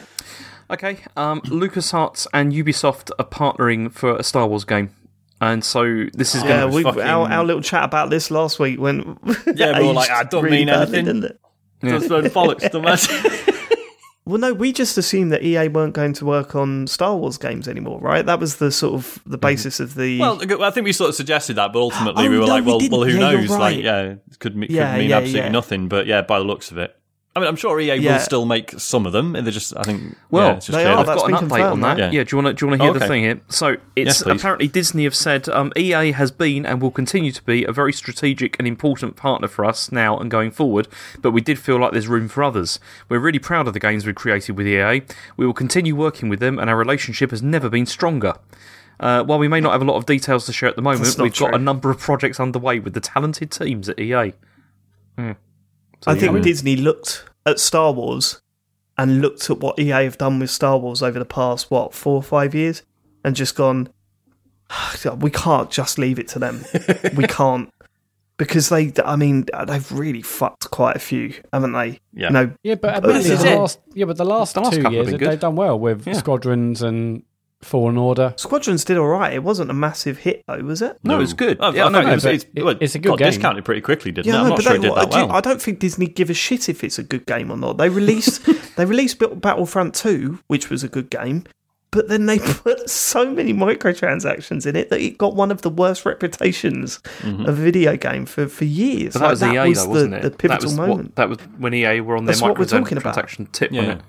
[0.72, 4.90] Okay, um, LucasArts and Ubisoft are partnering for a Star Wars game.
[5.40, 8.32] And so this is Yeah, going to we fucking- our, our little chat about this
[8.32, 9.18] last week when
[9.54, 11.40] Yeah, we were like, "I don't really mean badly, anything." didn't it?
[11.84, 13.14] Just load of bollocks, don't matter.
[14.28, 17.68] Well, no, we just assumed that EA weren't going to work on Star Wars games
[17.68, 18.26] anymore, right?
[18.26, 19.42] That was the sort of the mhm.
[19.42, 20.20] basis of the.
[20.20, 22.66] Well, I think we sort of suggested that, but ultimately Oh, we were no, like,
[22.66, 23.50] we well, well, who Yeah, knows?
[23.50, 23.60] right.
[23.60, 26.72] Like, yeah, it could, could Yeah, mean yeah, absolutely nothing, but yeah, by the looks
[26.72, 26.98] of it.
[27.38, 28.14] I mean, I'm sure EA Yeah.
[28.14, 29.34] will still make some of them.
[29.34, 31.40] They're just, I think, Well, yeah, it's just they clear are, that- that's I've got
[31.42, 31.98] been an update on confirmed, that.
[32.00, 32.12] Yeah.
[32.20, 32.24] Yeah.
[32.24, 33.42] do you want to do you want to hear Oh, the thing here?
[33.50, 33.68] So
[33.98, 37.66] it's Yes, apparently Disney have said um, EA has been and will continue to be
[37.66, 40.88] a very strategic and important partner for us now and going forward.
[41.22, 42.80] But we did feel like there's room for others.
[43.10, 45.02] We're really proud of the games we've created with EA.
[45.36, 48.36] We will continue working with them, and our relationship has never been stronger.
[48.98, 51.18] Uh, while we may not have a lot of details to share at the moment,
[51.20, 54.32] we've got a number of projects underway with the talented teams at EA.
[55.18, 55.32] Hmm.
[56.06, 56.42] So, I think yeah.
[56.42, 58.40] Disney looked at Star Wars
[58.96, 62.16] and looked at what EA have done with Star Wars over the past what four
[62.16, 62.84] or five years,
[63.24, 63.90] and just gone,
[64.70, 66.64] ah, we can't just leave it to them.
[67.16, 67.74] we can't
[68.38, 68.94] because they.
[69.04, 72.00] I mean, they've really fucked quite a few, haven't they?
[72.14, 72.28] Yeah.
[72.28, 74.82] You know, Yeah, but But admittedly, the last, yeah, but the last, The last two
[74.84, 76.14] couple have years they've done well with Yeah.
[76.14, 77.24] Squadrons and
[77.66, 78.34] Fallen Order.
[78.38, 79.34] Squadrons did all right.
[79.34, 80.98] It wasn't a massive hit though, was it?
[81.04, 81.60] no, it's good.
[81.60, 83.18] I, yeah, I no, it it was, was, it's, it- well, it's a good got
[83.20, 83.26] game.
[83.32, 84.38] discounted pretty quickly, didn't Yeah, it?
[84.38, 85.32] I'm no, not but sure they, it did that do well.
[85.32, 87.78] I don't think Disney give a shit if it's a good game or not.
[87.78, 88.46] They released
[88.76, 91.44] they released Battlefront Two, which was a good game,
[91.92, 95.70] but then they put so many microtransactions in it that it got one of the
[95.70, 97.42] worst reputations mm-hmm.
[97.46, 99.14] of a video game for, for years.
[99.14, 100.22] But that Like, was EA, though, the, wasn't it?
[100.24, 101.08] the pivotal that was moment.
[101.10, 103.16] What, that was when EA were on their That's what we're talking about.
[103.16, 104.00] microtransaction tip, Yeah.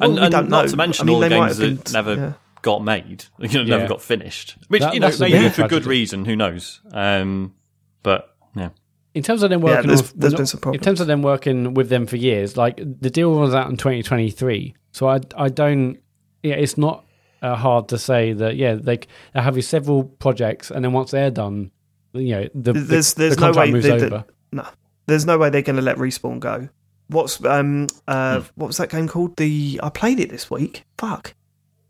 [0.00, 0.70] Well, and we and don't not know.
[0.70, 2.32] to mention I mean, all the games have that been- never yeah.
[2.62, 3.76] got made, you know, Yeah.
[3.76, 4.56] never got finished.
[4.68, 6.24] Which That- you know, maybe for good reason.
[6.24, 6.80] Who knows?
[6.92, 7.54] Um,
[8.02, 8.70] but yeah,
[9.14, 10.80] In terms of them Yeah, working, there's- on, there's well, been some problems.
[10.80, 13.76] In terms of them working with them for years, like the deal was out in
[13.76, 15.98] 2023, so I I don't.
[16.42, 17.04] Yeah, it's not
[17.42, 18.56] uh, hard to say that.
[18.56, 19.02] Yeah, they c-
[19.34, 21.70] they have these several projects, and then once they're done,
[22.12, 24.24] you know, the the- There's the no contract way moves they, over.
[24.52, 24.66] no,
[25.06, 26.68] there's no way they're going to let respawn go.
[27.10, 28.46] What's um uh Hmm.
[28.54, 29.36] what was that game called?
[29.36, 30.84] The I played it this week.
[30.98, 31.34] Fuck.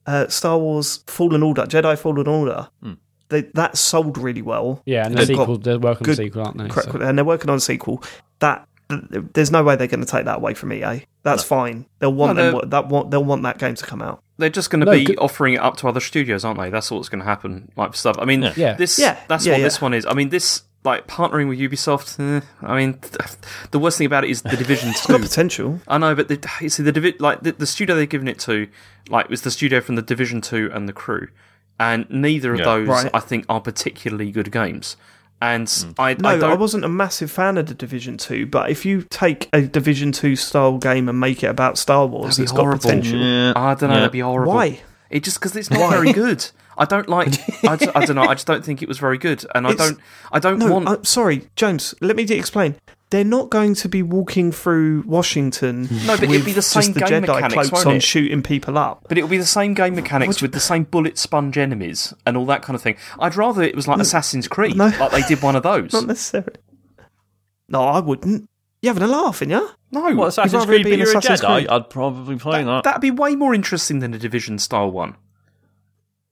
[0.06, 2.68] Uh, Star Wars Fallen Order, Jedi Fallen Order.
[2.82, 2.94] Hmm.
[3.28, 4.82] They, that sold really well.
[4.86, 6.68] Yeah, and the They've got sequel, they're working on good the sequel, aren't they?
[6.68, 8.02] Correct, So- and they're working on a sequel.
[8.40, 11.04] That there's no way they're going to take that away from EA.
[11.22, 11.86] That's fine.
[12.00, 14.20] They'll want No, them, that want they'll want that game to come out.
[14.38, 16.70] They're just going to No, be good- offering it up to other studios, aren't they?
[16.70, 17.70] That's what's going to happen.
[17.76, 18.16] Like stuff.
[18.18, 18.72] I mean, Yeah.
[18.72, 18.98] this.
[18.98, 19.64] Yeah, That's yeah, what yeah.
[19.64, 20.06] this one is.
[20.06, 22.18] I mean, this like partnering with Ubisoft.
[22.18, 22.98] Eh, I mean,
[23.70, 25.80] the worst thing about it is the Division It's got potential.
[25.88, 28.38] I know, but the, you see the divi- like the, the studio they've given it
[28.40, 28.66] to,
[29.08, 31.28] like was the studio from the Division Two and the Crew,
[31.78, 32.64] and neither of Yeah.
[32.64, 33.10] those Right.
[33.12, 34.96] I think are particularly good games.
[35.42, 35.94] And Mm.
[35.98, 36.60] I, No, I I, don't.
[36.60, 40.36] wasn't a massive fan of the Division Two, but if you take a Division Two
[40.36, 43.18] style game and make it about Star Wars, That'd be it's got potential.
[43.18, 43.52] yeah.
[43.56, 43.94] I don't know.
[43.94, 44.00] Yeah.
[44.00, 44.52] That'd be horrible.
[44.52, 44.80] Why?
[45.08, 46.46] It just because it's not very good.
[46.80, 47.28] I don't like.
[47.64, 48.22] I, just, I don't know.
[48.22, 50.00] I just don't think it was very good, and I don't.
[50.32, 50.88] I don't No, want.
[50.88, 51.94] I'm sorry, James.
[52.00, 52.74] Let me explain.
[53.10, 55.82] They're not going to be walking through Washington.
[56.06, 58.02] No, but it'd be the same the game Jedi mechanics, won't on, it?
[58.02, 59.04] shooting people up.
[59.08, 62.36] But it will be the same game mechanics with the same bullet sponge enemies and
[62.36, 62.96] all that kind of thing.
[63.18, 64.86] I'd rather it was like Assassin's Creed, no.
[64.98, 65.92] like they did one of those.
[65.92, 66.54] Not necessarily.
[67.68, 68.48] No, I wouldn't.
[68.80, 69.66] You having a laugh, in yeah?
[69.90, 71.56] no, Well, Assassin's Creed, be but you're a Jedi.
[71.56, 71.68] Creed?
[71.68, 72.84] I'd probably play that.
[72.84, 75.16] that'd be way more interesting than a Division style one.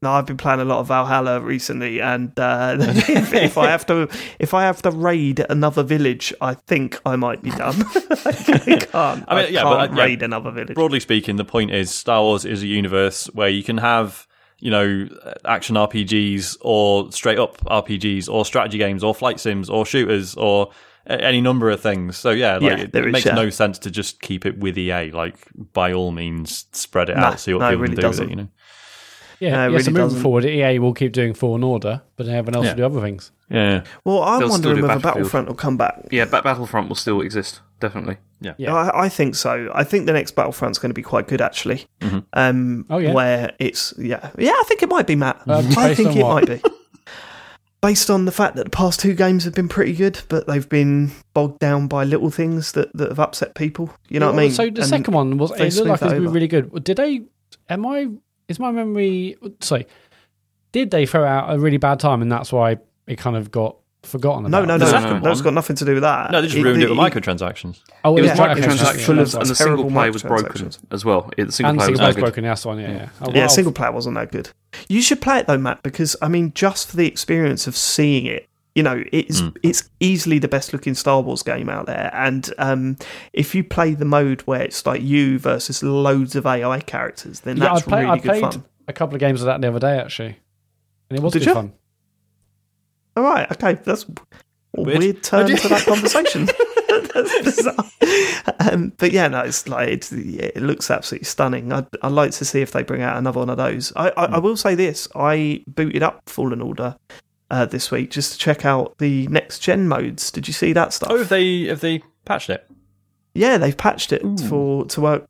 [0.01, 3.85] No, I've been playing a lot of Valhalla recently, and uh, if, if I have
[3.87, 7.75] to, if I have to raid another village, I think I might be done.
[8.25, 9.25] I can't.
[9.27, 10.75] I mean, yeah, can't but, uh, yeah, raid another village.
[10.75, 14.29] Broadly speaking, the point is Star Wars is a universe where you can have,
[14.61, 15.09] you know,
[15.45, 20.71] action RPGs or straight up RPGs or strategy games or flight sims or shooters or
[21.09, 22.17] any number of things.
[22.17, 23.35] So yeah, like, Yeah, it, there it is, makes yeah.
[23.35, 25.11] no sense to just keep it with EA.
[25.11, 28.09] Like by all means, spread it No, out, see what no, people really can do
[28.09, 28.25] doesn't.
[28.27, 28.37] with it.
[28.39, 28.49] You know.
[29.41, 29.67] Yeah, No, it yeah.
[29.67, 30.21] really so moving doesn't.
[30.23, 32.71] forward, EA will keep doing Fallen Order, but then everyone else Yeah.
[32.73, 33.31] will do other things.
[33.51, 35.15] Yeah, Well, I'm They'll wondering whether Battlefield.
[35.15, 36.07] Battlefront will come back.
[36.11, 38.17] Yeah, but Battlefront will still exist, definitely.
[38.41, 38.75] yeah, Yeah.
[38.75, 39.71] I, I think so.
[39.75, 41.87] I think the next Battlefront's going to be quite good, actually.
[42.01, 42.19] Mm-hmm.
[42.33, 43.13] Um, Oh, yeah?
[43.13, 44.51] Where it's yeah, yeah.
[44.53, 45.41] I think it might be Matt.
[45.47, 46.49] Uh, I think it what?
[46.49, 46.71] might be.
[47.81, 50.69] Based on the fact that the past two games have been pretty good, but they've
[50.69, 53.89] been bogged down by little things that, that have upset people.
[54.09, 54.51] You know what I mean?
[54.51, 56.29] So the And second one was it looked like it was that over.
[56.29, 56.83] really good.
[56.83, 57.23] Did they?
[57.69, 58.09] Am I?
[58.49, 59.37] Is my memory?
[59.61, 59.87] Sorry.
[60.73, 63.77] Did they throw out a really bad time, and that's why it kind of got
[64.03, 64.69] forgotten No, about.
[64.69, 64.91] no, The no.
[64.91, 65.45] second That's one?
[65.45, 66.31] got nothing to do with that.
[66.31, 67.81] No, they just It- ruined it, it- with microtransactions.
[68.05, 70.71] Oh, It was Yeah, microtransactions, microtransactions, full of and the single terrible player was broken
[70.91, 71.31] as well.
[71.37, 72.21] It, the single And player was single was good.
[72.21, 72.45] broken.
[72.45, 72.79] That's the one.
[72.81, 73.09] Yeah, yeah.
[73.21, 74.51] Oh, Yeah, well, single player wasn't that good.
[74.89, 78.27] You should play it though, Matt, because I mean, just for the experience of seeing
[78.27, 79.49] it, you know, it's Hmm.
[79.65, 82.11] it's easily the best looking Star Wars game out there.
[82.15, 82.97] And um,
[83.33, 87.57] if you play the mode where it's like you versus loads of AI characters, then
[87.57, 88.65] Yeah, I, that's play, really I good played fun.
[88.87, 90.37] a couple of games of that the other day actually,
[91.11, 91.55] and it was Did good you?
[91.55, 91.73] fun.
[93.17, 94.05] All right, okay, that's
[94.77, 94.99] a Weird.
[95.01, 96.49] weird, turn to that conversation.
[98.61, 101.73] Um, but yeah, no, it's like it's, yeah, it looks absolutely stunning.
[101.73, 103.93] I'd, I'd like to see if they bring out another one of those.
[103.97, 104.35] I, I, Hmm.
[104.35, 106.97] I will say this: I booted up Fallen Order
[107.51, 110.31] uh, this week just to check out the next gen modes.
[110.31, 111.11] Did you see that stuff?
[111.11, 112.69] Oh, have they have they patched it?
[113.35, 115.29] yeah, they've patched it for to work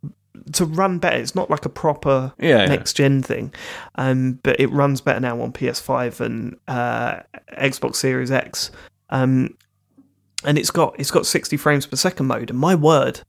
[0.52, 1.18] to run better.
[1.18, 2.66] It's not like a proper Yeah, yeah.
[2.66, 3.52] next gen thing,
[3.96, 7.20] um, but it runs better now on PS5 and uh,
[7.58, 8.70] Xbox Series X.
[9.10, 9.56] Um,
[10.44, 13.20] and it's got it's got 60 frames per second mode, and my word,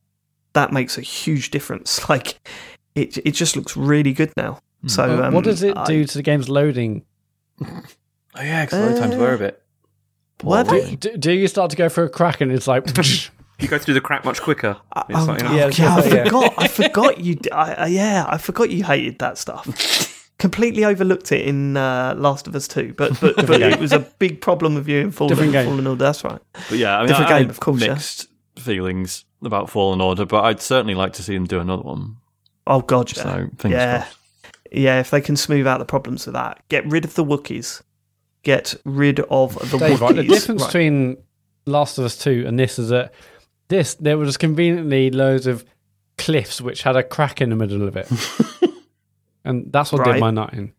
[0.54, 2.00] that makes a huge difference.
[2.10, 2.40] Like
[2.96, 4.62] it it just looks really good now.
[4.88, 7.04] So Uh, um, what does it I- do to the game's loading?
[8.40, 9.62] Oh yeah, because load times were a bit.
[10.44, 10.96] Were they?
[10.96, 12.86] Do, do you start to go for a crack and it's like,
[13.60, 14.78] You go through the crack much quicker.
[15.10, 16.24] It's Oh, like, you yeah, yeah, I yeah.
[16.24, 16.54] forgot.
[16.58, 17.36] I forgot you.
[17.36, 20.16] d- I, I- yeah, I forgot you hated that stuff.
[20.38, 24.00] Completely overlooked it in uh, Last of Us Two, but but, but it was a
[24.00, 25.66] big problem with you in Fallen, Different game.
[25.68, 26.06] Fallen Order.
[26.06, 26.40] That's right.
[26.70, 27.94] But yeah, I mean, Different I, I game, had of course, yeah.
[27.96, 28.28] Mixed
[28.58, 32.16] feelings about Fallen Order, but I'd certainly like to see them do another one.
[32.66, 33.24] Oh god, yeah.
[33.24, 34.18] So fingers yeah, crossed.
[34.72, 35.00] yeah.
[35.02, 37.82] If they can smooth out the problems with that, get rid of the Wookiees,
[38.44, 40.68] get rid of the Dave, the difference Right.
[40.68, 41.18] between
[41.66, 43.14] Last of Us 2 and this is that
[43.68, 45.64] this, there was conveniently loads of
[46.18, 48.08] cliffs which had a crack in the middle of it.
[49.46, 50.14] and that's what Right.
[50.14, 50.74] did my nut in.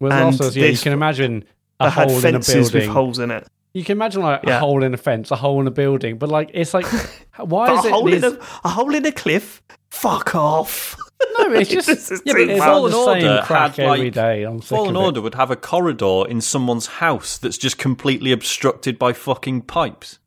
[0.00, 1.44] With And Last of Us, yeah, you can imagine
[1.80, 2.72] a hole in a building.
[2.72, 3.46] with holes in it.
[3.74, 4.56] You can imagine like Yeah.
[4.56, 6.86] a hole in a fence, a hole in a building, but like it's like,
[7.38, 7.92] why is a it?
[7.92, 9.62] hole these- in a, a hole in a cliff.
[9.90, 10.96] Fuck off.
[11.38, 13.76] No, it's just This is Yeah, too but it's all Fallen the same Order crack
[13.76, 14.42] had, every like- day.
[14.44, 15.04] I'm sick Fallen of it.
[15.06, 20.18] Order would have a corridor in someone's house that's just completely obstructed by fucking pipes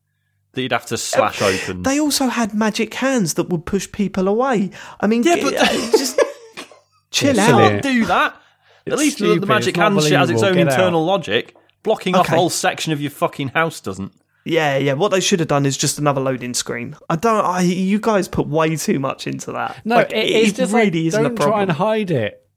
[0.53, 1.83] that you'd have to slash open.
[1.83, 4.71] They also had magic hands that would push people away.
[5.01, 6.19] I mean, Yeah, but- uh, just
[7.11, 7.59] chill Yeah, out.
[7.71, 8.33] can't do that.
[8.87, 10.71] At It's least the- stupid, the magic it's not hand shit has its own believable,
[10.71, 11.55] get internal logic.
[11.83, 12.35] Blocking off a Okay.
[12.37, 14.11] whole section of your fucking house doesn't.
[14.45, 14.93] Yeah, yeah.
[14.93, 16.95] What they should have done is just another loading screen.
[17.09, 17.43] I don't.
[17.43, 19.83] I you guys put way too much into that.
[19.83, 22.47] No, Like, it, it's just really like, isn't don't a try and hide it.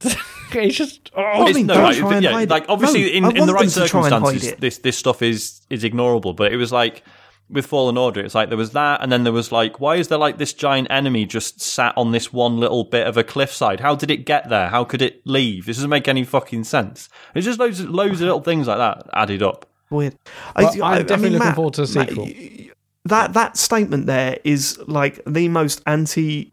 [0.52, 3.36] it's just oh, I mean, no, don't right, try and yeah, like obviously No, in,
[3.36, 6.36] in the right them to try and hide circumstances, this this stuff is is ignorable.
[6.36, 7.02] But it was like
[7.50, 10.08] with Fallen Order, it's like there was that, and then there was like, why is
[10.08, 13.80] there like this giant enemy just sat on this one little bit of a cliffside?
[13.80, 14.68] How did it get there?
[14.68, 15.66] How could it leave?
[15.66, 17.08] This doesn't make any fucking sense.
[17.34, 19.68] It's just loads, loads of little things like that added up.
[19.90, 20.16] Weird.
[20.56, 22.24] Well, I'm definitely looking Matt- forward to the Matt, sequel.
[22.24, 22.70] y-
[23.06, 26.50] that that statement there is like the most anti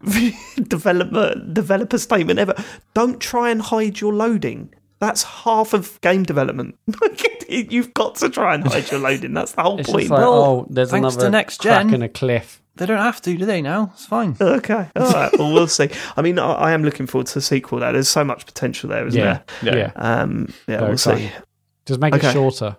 [0.67, 2.53] developer developer statement ever.
[2.93, 4.73] Don't try and hide your loading.
[4.99, 6.77] That's half of game development.
[7.49, 9.33] You've got to try and hide your loading.
[9.33, 10.09] That's the whole It's point.
[10.09, 11.93] like, Well, oh, there's thanks another to next crack gen.
[11.95, 12.61] in a cliff.
[12.75, 13.61] They don't have to, do they?
[13.61, 14.37] Now it's fine.
[14.39, 15.31] Okay, all right.
[15.37, 15.89] Well, we'll see.
[16.15, 17.79] I mean, I, I am looking forward to the sequel.
[17.79, 19.75] There, there's so much potential there, isn't Yeah, Yeah.
[19.75, 19.91] yeah.
[19.95, 21.31] Um, yeah, Very we'll see.
[21.85, 22.29] Just make Okay.
[22.29, 22.77] it shorter.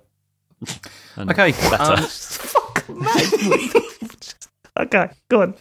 [1.16, 1.92] And Okay, better.
[1.92, 4.34] um, Fuck, mate.
[4.80, 5.54] okay, go on.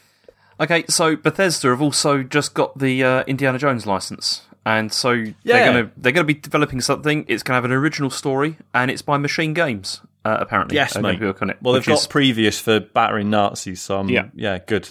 [0.59, 5.33] Okay, so Bethesda have also just got the uh, Indiana Jones license, and so Yeah.
[5.43, 7.25] they're gonna they're gonna be developing something.
[7.27, 10.75] It's gonna have an original story, and it's by Machine Games, uh, apparently.
[10.75, 11.21] Yes, mate.
[11.21, 14.27] on it, well, they've which got is- previous for battering Nazis, so um, Yeah.
[14.35, 14.89] yeah, good.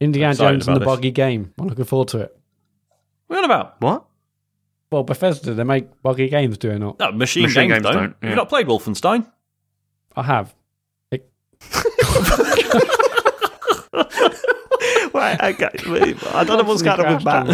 [0.00, 0.96] Indiana Jones and the about this.
[0.96, 1.52] buggy game.
[1.60, 2.36] I'm looking forward to it.
[3.28, 3.80] What are you about?
[3.80, 4.04] what?
[4.90, 6.98] Well, Bethesda, they make buggy games, do they not?
[6.98, 7.94] No, Machine, Machine Games, Games don't.
[8.02, 8.28] don't, yeah.
[8.30, 9.26] You've not played Wolfenstein?
[10.16, 10.54] I have.
[11.10, 11.30] It,
[15.14, 15.68] Right, okay.
[16.32, 17.46] I don't know what's going on with Matt.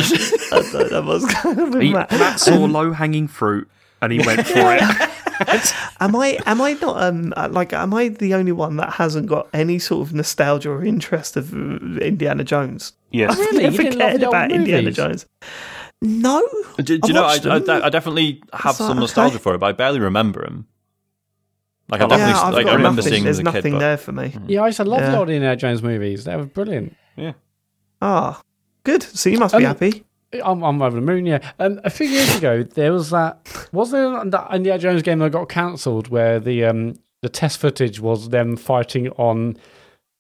[0.53, 2.11] I don't know what's going on with He, Matt.
[2.13, 3.69] Matt saw low hanging fruit,
[4.01, 5.11] and he went for it.
[6.01, 6.39] Am I?
[6.47, 7.03] Am I not?
[7.03, 10.71] Um, uh, like, am I the only one that hasn't got any sort of nostalgia
[10.71, 11.57] or interest of uh,
[12.01, 12.93] Indiana Jones?
[13.13, 13.57] yes, I've Really?
[13.57, 14.91] You never didn't cared the old about Indiana?
[14.91, 15.27] Jones.
[16.03, 16.41] No.
[16.79, 17.87] Do, do you know, I, I.
[17.87, 19.43] I definitely have It's like, some nostalgia okay.
[19.43, 20.67] for it, but I barely remember him.
[21.91, 23.13] Like, I Yeah, definitely, I've like, got I remember nothing.
[23.13, 23.73] seeing There's as a nothing kid.
[23.73, 24.35] But there for me.
[24.47, 25.11] yeah, I used to love Yeah.
[25.13, 26.25] the old Indiana Jones movies.
[26.25, 26.95] They were brilliant.
[27.17, 27.33] Yeah.
[28.03, 28.43] Ah,
[28.85, 29.03] good.
[29.03, 30.05] So you must be Um, happy.
[30.45, 31.39] I'm, I'm over the moon, yeah.
[31.59, 33.39] Um, a few years ago, there was that.
[33.73, 37.99] Was there that Indiana Jones game that got cancelled where the um, the test footage
[37.99, 39.57] was them fighting on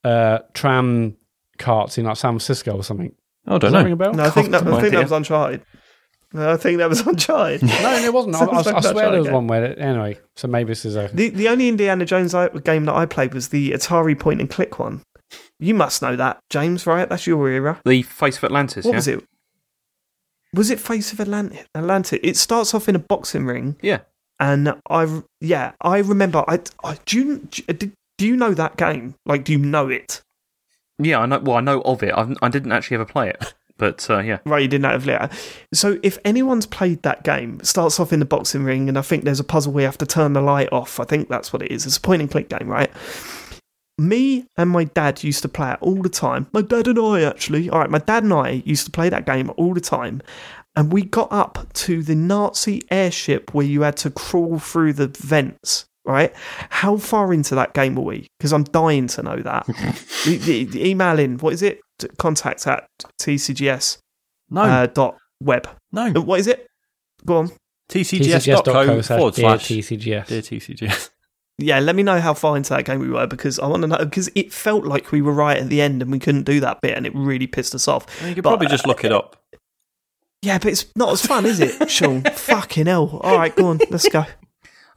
[0.04, 1.16] uh, tram
[1.58, 3.12] carts in like San Francisco or something?
[3.46, 3.92] oh, I don't Does that ring know.
[3.92, 4.14] a bell?
[4.14, 5.62] No, I think that, I think that was Uncharted.
[6.35, 7.62] I think that was Uncharted.
[7.83, 8.35] No, it wasn't.
[8.37, 9.35] I, I, like I swear there was game.
[9.35, 9.64] one where.
[9.64, 11.09] It, Anyway, so maybe this is a.
[11.12, 14.51] The the only Indiana Jones I- game that I played was the Atari point and
[14.51, 15.03] click one.
[15.59, 17.09] You must know that, James, right?
[17.09, 17.81] That's your era.
[17.85, 18.85] The Fate of Atlantis.
[18.85, 18.97] What yeah?
[18.97, 19.24] was it?
[20.55, 21.66] Was it Face of Atlantic?
[21.74, 22.20] Atlantic.
[22.22, 24.01] It starts off in a boxing ring, Yeah.
[24.41, 26.45] and I yeah I remember.
[26.49, 27.39] I, I do you
[27.72, 29.14] do, do you know that game?
[29.26, 30.22] Like, do you know it?
[30.99, 31.39] Yeah, I know.
[31.39, 32.12] Well, I know of it.
[32.16, 34.39] I've, I didn't actually ever play it, but uh, yeah.
[34.45, 35.31] Right, you didn't have later.
[35.72, 39.03] So if anyone's played that game, it starts off in the boxing ring, and I
[39.03, 41.01] think there's a puzzle where you have to turn the light off.
[41.01, 41.87] I think that's what it is.
[41.87, 42.91] It's a point and click game, right?
[43.97, 46.47] Me and my dad used to play it all the time.
[46.53, 47.68] My dad and I actually.
[47.70, 50.22] All right, my dad and I used to play that game all the time.
[50.76, 55.09] And we got up to the Nazi airship where you had to crawl through the
[55.09, 56.32] vents, right?
[56.70, 58.26] How far into that game were we?
[58.38, 59.66] Because I'm dying to know that.
[60.24, 61.80] the, the, the email in, what is it?
[62.18, 62.88] Contact at
[63.20, 63.98] tcgs
[64.50, 65.66] No, uh, dot web.
[65.66, 66.20] Uh, no.
[66.20, 66.66] What is it?
[67.26, 67.50] Go on.
[67.90, 70.26] TCGS.co TCGS.co forward dear slash TCGS.
[70.26, 71.11] dear TCGS.
[71.61, 73.88] Yeah, let me know how far into that game we were because I want to
[73.88, 76.61] know because it felt like we were right at the end and we couldn't do
[76.61, 78.06] that bit and it really pissed us off.
[78.24, 79.42] You could But, probably just look it up.
[80.40, 82.22] Yeah, but it's not as fun, is it, Sean?
[82.32, 83.18] Fucking hell!
[83.24, 84.24] All right, go on, let's go.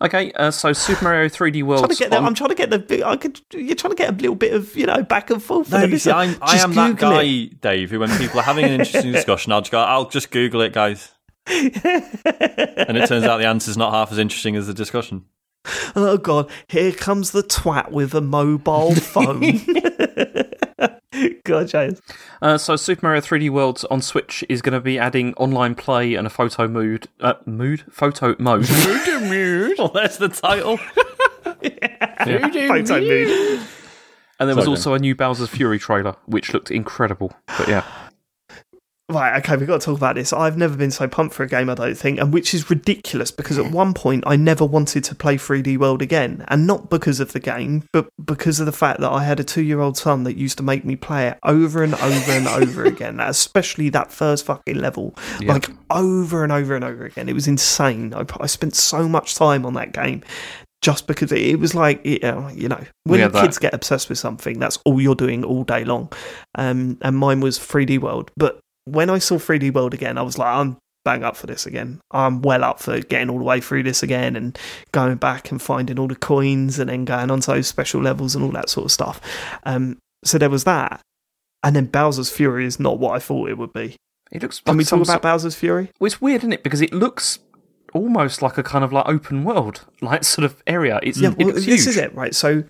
[0.01, 1.81] Okay, uh, so Super Mario 3D World.
[1.81, 3.03] trying to get the, I'm trying to get the.
[3.05, 3.39] I could.
[3.53, 5.71] You're trying to get a little bit of you know back and forth.
[5.71, 7.61] No, see, I'm, I just am that guy, it.
[7.61, 10.61] Dave, who when people are having an interesting discussion, I'll just go, I'll just Google
[10.61, 11.11] it, guys.
[11.47, 15.25] and it turns out the answer's not half as interesting as the discussion.
[15.95, 19.41] Oh god, here comes the twat with a mobile phone.
[21.43, 22.01] God, James.
[22.41, 26.15] Uh, so Super Mario 3D Worlds on Switch is going to be adding online play
[26.15, 27.07] and a photo mood.
[27.19, 27.83] Uh, mood?
[27.91, 28.69] Photo mode.
[28.69, 30.77] mood Well, there's the title.
[31.43, 33.61] Photo mood.
[34.39, 37.31] And there was Sorry, also a new Bowser's Fury trailer, which looked incredible.
[37.57, 37.83] But yeah.
[39.11, 40.31] Right, okay, we've got to talk about this.
[40.31, 43.29] I've never been so pumped for a game, I don't think, and which is ridiculous
[43.29, 46.45] because at one point I never wanted to play 3D World again.
[46.47, 49.43] And not because of the game, but because of the fact that I had a
[49.43, 52.47] two year old son that used to make me play it over and over and
[52.47, 55.13] over again, especially that first fucking level.
[55.41, 55.53] Yeah.
[55.53, 57.27] Like over and over and over again.
[57.27, 58.13] It was insane.
[58.13, 60.23] I, I spent so much time on that game.
[60.81, 64.57] Just because it, was like, uh, you know, when Yeah, kids get obsessed with something,
[64.57, 66.11] that's all you're doing all day long.
[66.55, 68.31] Um, and mine was 3D World.
[68.35, 71.65] But when I saw 3D World again, I was like, I'm bang up for this
[71.65, 71.99] again.
[72.11, 74.57] I'm well up for getting all the way through this again and
[74.91, 78.43] going back and finding all the coins and then going onto those special levels and
[78.43, 79.19] all that sort of stuff.
[79.63, 81.01] Um, so there was that.
[81.63, 83.95] And then Bowser's Fury is not what I thought it would be.
[84.31, 85.91] It looks Can like we talk about Bowser's Fury?
[85.99, 86.63] Well, it's weird, isn't it?
[86.63, 87.39] Because it looks
[87.93, 90.99] almost like a kind of like open world, like sort of area.
[91.03, 91.79] It's Yeah, it well, this huge.
[91.87, 92.33] is it, right?
[92.33, 92.63] So,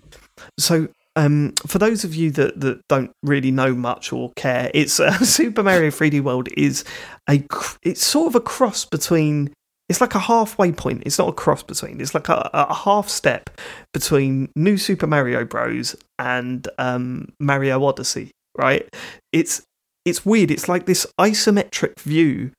[0.58, 4.98] so um, for those of you that, that don't really know much or care, it's
[4.98, 6.84] uh, Super Mario 3D World is
[7.28, 7.44] a
[7.82, 9.52] it's sort of a cross between.
[9.88, 11.02] It's like a halfway point.
[11.04, 12.00] It's not a cross between.
[12.00, 13.50] It's like a, a half step
[13.92, 15.94] between New Super Mario Bros.
[16.18, 18.30] and um, Mario Odyssey.
[18.56, 18.88] Right?
[19.32, 19.62] It's
[20.06, 20.50] it's weird.
[20.50, 22.52] It's like this isometric view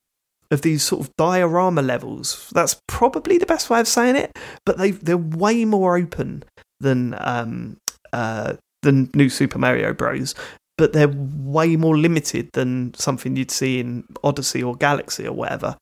[0.51, 2.51] of these sort of diorama levels.
[2.53, 4.37] That's probably the best way of saying it.
[4.63, 6.43] But they they're way more open
[6.79, 7.77] than um
[8.13, 8.53] uh
[8.83, 10.35] than New Super Mario Bros.
[10.77, 15.77] But they're way more limited than something you'd see in Odyssey or Galaxy or whatever.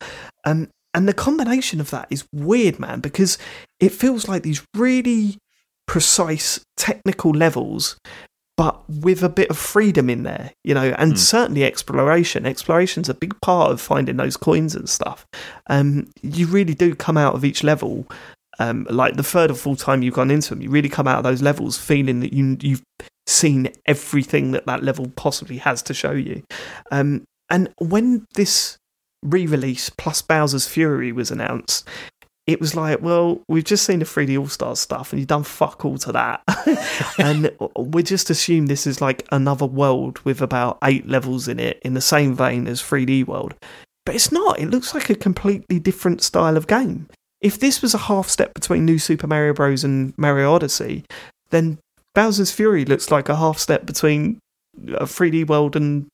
[0.46, 3.38] Um, and the combination of that is weird, man, because
[3.80, 5.38] it feels like these really
[5.88, 7.98] precise technical levels
[8.58, 11.18] but with a bit of freedom in there, you know, and Hmm.
[11.18, 12.46] certainly exploration.
[12.46, 15.26] Exploration's a big part of finding those coins and stuff.
[15.68, 18.06] Um, you really do come out of each level,
[18.62, 21.18] um, like the third or fourth time you've gone into them, you really come out
[21.18, 22.84] of those levels feeling that you you've
[23.26, 26.43] seen everything that that level possibly has to show you.
[26.91, 28.78] Um, and when this
[29.24, 31.88] re-release plus Bowser's Fury was announced,
[32.45, 35.43] it was like, well, we've just seen the 3D All Stars stuff, and you've done
[35.43, 36.41] fuck all to that,
[37.18, 41.80] and we just assume this is like another world with about eight levels in it,
[41.84, 43.55] in the same vein as 3D World.
[44.05, 44.59] But it's not.
[44.59, 47.07] It looks like a completely different style of game.
[47.42, 49.84] If this was a half step between New Super Mario Bros.
[49.84, 51.06] and Mario Odyssey,
[51.50, 51.80] then
[52.14, 54.39] Bowser's Fury looks like a half step between
[54.94, 56.08] a 3D World and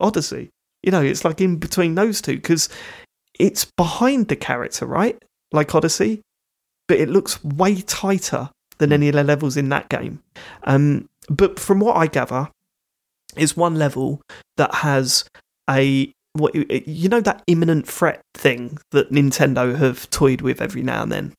[0.00, 0.50] Odyssey.
[0.82, 2.68] You know, it's like in between those two because
[3.38, 5.16] it's behind the character, right?
[5.52, 6.20] Like Odyssey,
[6.88, 10.22] but it looks way tighter than any of the levels in that game.
[10.64, 12.50] Um, but from what I gather,
[13.36, 14.20] it's one level
[14.56, 15.24] that has
[15.68, 21.02] a what you know that imminent threat thing that Nintendo have toyed with every now
[21.02, 21.34] and then,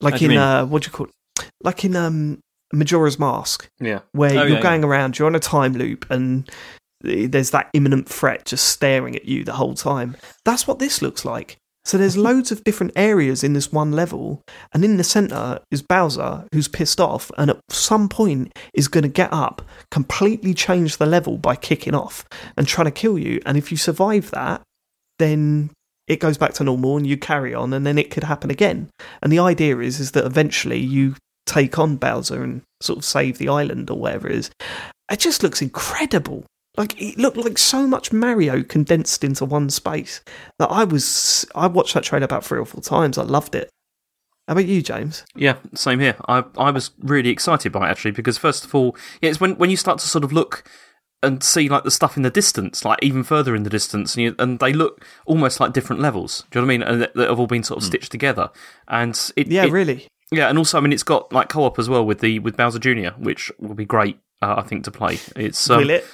[0.00, 0.38] like in mean?
[0.38, 1.50] uh, what do you call it?
[1.62, 2.40] Like in um,
[2.72, 4.00] Majora's Mask Yeah.
[4.12, 6.48] where Oh, you're yeah, going around, you're on a time loop, and
[7.02, 10.16] there's that imminent threat just staring at you the whole time.
[10.44, 11.56] That's what this looks like.
[11.86, 14.42] So there's loads of different areas in this one level,
[14.74, 19.02] and in the center is Bowser, who's pissed off, and at some point is going
[19.02, 19.62] to get up,
[19.92, 22.24] completely change the level by kicking off
[22.56, 23.40] and trying to kill you.
[23.46, 24.62] And if you survive that,
[25.20, 25.70] then
[26.08, 28.90] it goes back to normal and you carry on, and then it could happen again.
[29.22, 31.14] And the idea is is that eventually you
[31.46, 34.50] take on Bowser and sort of save the island or whatever it is.
[35.08, 36.46] It just looks incredible.
[36.76, 40.20] Like it looked like so much Mario condensed into one space
[40.58, 41.46] that I was.
[41.54, 43.16] I watched that trailer about three or four times.
[43.18, 43.70] I loved it.
[44.48, 45.24] How about you, James?
[45.34, 46.16] Yeah, same here.
[46.28, 49.56] I I was really excited by it actually because first of all, yeah, it's when
[49.56, 50.64] when you start to sort of look
[51.22, 54.22] and see like the stuff in the distance, like even further in the distance, and,
[54.24, 56.44] you, and they look almost like different levels.
[56.50, 56.82] Do you know what I mean?
[56.86, 58.50] And that, that have all been sort of stitched together.
[58.86, 60.06] And it, Yeah, it- really.
[60.30, 62.78] yeah, and also I mean it's got like co-op as well with the with Bowser
[62.78, 64.18] Jr., which will be great.
[64.42, 65.18] Uh, I think to play.
[65.34, 66.06] It's um, Will it?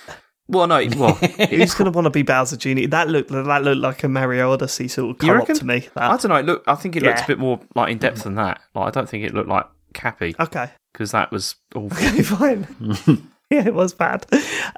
[0.52, 2.88] Well, no, well, Who's going to want to be Bowser Jr.?
[2.88, 5.88] That looked that looked like a Mario Odyssey sort of You co-op to me.
[5.96, 6.40] I don't know.
[6.40, 8.60] Look, I think it looks a bit more like in depth than that.
[8.74, 11.96] Like I don't think it looked like Cappy Okay, because that was awful.
[12.06, 12.66] okay, fine.
[13.50, 14.26] yeah, it was bad.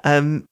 [0.03, 0.47] Um,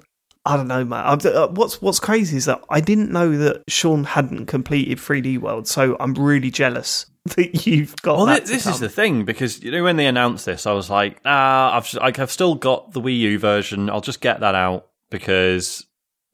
[0.46, 1.06] I don't know, man.
[1.06, 5.68] Uh, what's What's crazy is that I didn't know that Sean hadn't completed 3D World,
[5.70, 7.06] so I'm really jealous
[7.38, 8.18] that you've got.
[8.18, 10.68] Well, that thi- to this is the thing because you know when they announced this,
[10.68, 13.90] I was like, ah, I've like, I've still got the Wii U version.
[13.90, 15.86] I'll just get that out because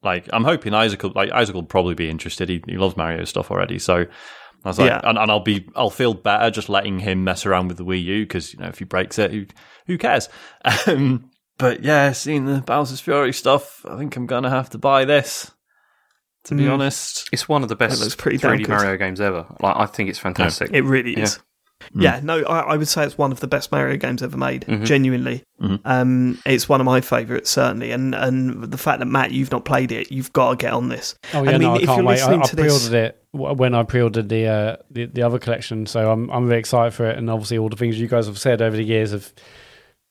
[0.02, 2.48] like I'm hoping Isaac will, like Isaac will probably be interested.
[2.48, 4.06] He, he loves Mario stuff already, so
[4.64, 5.00] I was like, Yeah.
[5.04, 8.02] and, and I'll be I'll feel better just letting him mess around with the Wii
[8.02, 9.46] U because you know if he breaks it, who
[9.86, 10.28] who cares?
[10.86, 15.04] Um, but yeah, seeing the Bowser's Fury stuff, I think I'm gonna have to buy
[15.04, 15.50] this.
[16.44, 16.72] To be Mm.
[16.72, 18.66] honest, It's one of the best looks pretty 3D.
[18.66, 19.44] Mario games ever.
[19.60, 20.70] Like I think it's fantastic.
[20.72, 21.28] It really Yeah.
[21.94, 22.02] Is.
[22.02, 24.62] Yeah, no, I, I would say it's one of the best Mario games ever made.
[24.66, 24.84] Mhm.
[24.84, 25.80] Genuinely, Mhm.
[25.84, 27.90] um, it's one of my favourites certainly.
[27.92, 30.88] And and the fact that Matt, you've not played it, you've got to get on
[30.88, 31.14] this.
[31.34, 32.20] Oh yeah, I mean, no, I if can't you're wait.
[32.20, 35.38] I, listening I to this- pre-ordered it when I pre-ordered the, uh, the the other
[35.38, 37.16] collection, so I'm I'm really excited for it.
[37.18, 39.32] And obviously, all the things you guys have said over the years have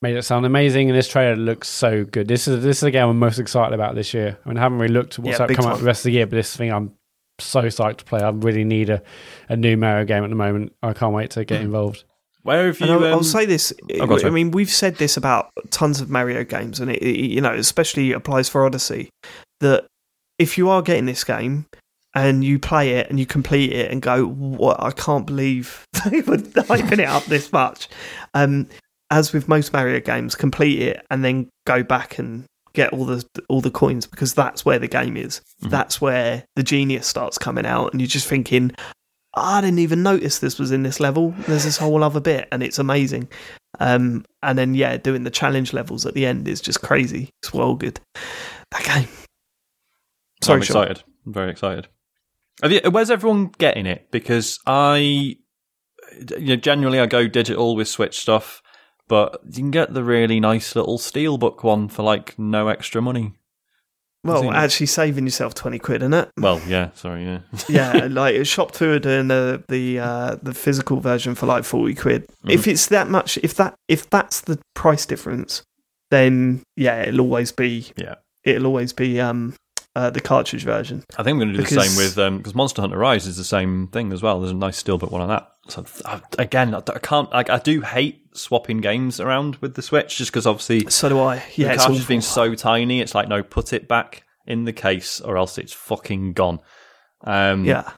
[0.02, 0.88] made it sound amazing.
[0.88, 2.26] And this trailer looks so good.
[2.28, 4.38] This is this is the game I'm most excited about this year.
[4.44, 6.04] I mean, I haven't really looked at what's Yeah, big come out the rest of
[6.04, 6.92] the year, but this thing I'm
[7.40, 8.20] so psyched to play.
[8.20, 9.02] I really need a,
[9.48, 10.74] a new Mario game at the moment.
[10.82, 12.04] I can't wait to get involved.
[12.42, 12.86] where have you?
[12.86, 13.72] I'll, I'll um, say this.
[14.00, 17.40] oh, I mean, we've said this about tons of Mario games, and it, it you
[17.40, 19.10] know especially applies for Odyssey.
[19.60, 19.86] That
[20.38, 21.66] if you are getting this game
[22.14, 24.82] and you play it and you complete it and go, "What?
[24.82, 27.88] I can't believe they were hyping it up this much."
[28.34, 28.68] Um,
[29.10, 33.24] as with most Mario games, complete it and then go back and get all the
[33.48, 35.40] all the coins because that's where the game is.
[35.62, 35.70] Mhm.
[35.70, 38.72] That's where the genius starts coming out, and you're just thinking,
[39.34, 41.34] I didn't even notice this was in this level.
[41.46, 43.28] There's this whole other bit, and it's amazing.
[43.78, 47.30] Um, and then yeah, doing the challenge levels at the end is just crazy.
[47.42, 48.00] It's well good.
[48.72, 49.08] That game.
[50.42, 50.82] Sorry, I'm Sean.
[50.82, 51.04] excited.
[51.26, 51.88] I'm very excited.
[52.64, 54.10] You, where's everyone getting it?
[54.10, 55.36] Because I, you
[56.40, 58.59] know, generally I go digital with Switch stuff,
[59.10, 63.32] but you can get the really nice little steelbook one for like no extra money.
[64.22, 66.30] Well, actually saving yourself twenty quid, isn't it?
[66.38, 67.40] Well, yeah, sorry, yeah.
[67.68, 71.94] yeah, like Shop Two are doing the the uh, the physical version for like forty
[71.94, 72.26] quid.
[72.46, 75.62] If it's that much, if that if that's the price difference,
[76.10, 78.14] then yeah, it'll always be Yeah.
[78.44, 79.54] it'll always be um
[79.96, 81.02] uh, the cartridge version.
[81.18, 83.44] I think I'm going to do the same with because Monster Hunter Rise is the
[83.44, 84.38] same thing as well.
[84.38, 85.50] There's a nice steelbook one on that.
[85.68, 85.84] So
[86.38, 87.30] again, I I can't.
[87.32, 91.18] Like, I do hate swapping games around with the Switch, just because obviously So do
[91.20, 91.42] I.
[91.56, 92.08] Yeah, the it's cartridge awful.
[92.08, 95.72] being so tiny, it's like no, put it back in the case, or else it's
[95.72, 96.60] fucking gone.
[97.22, 97.90] Um, yeah.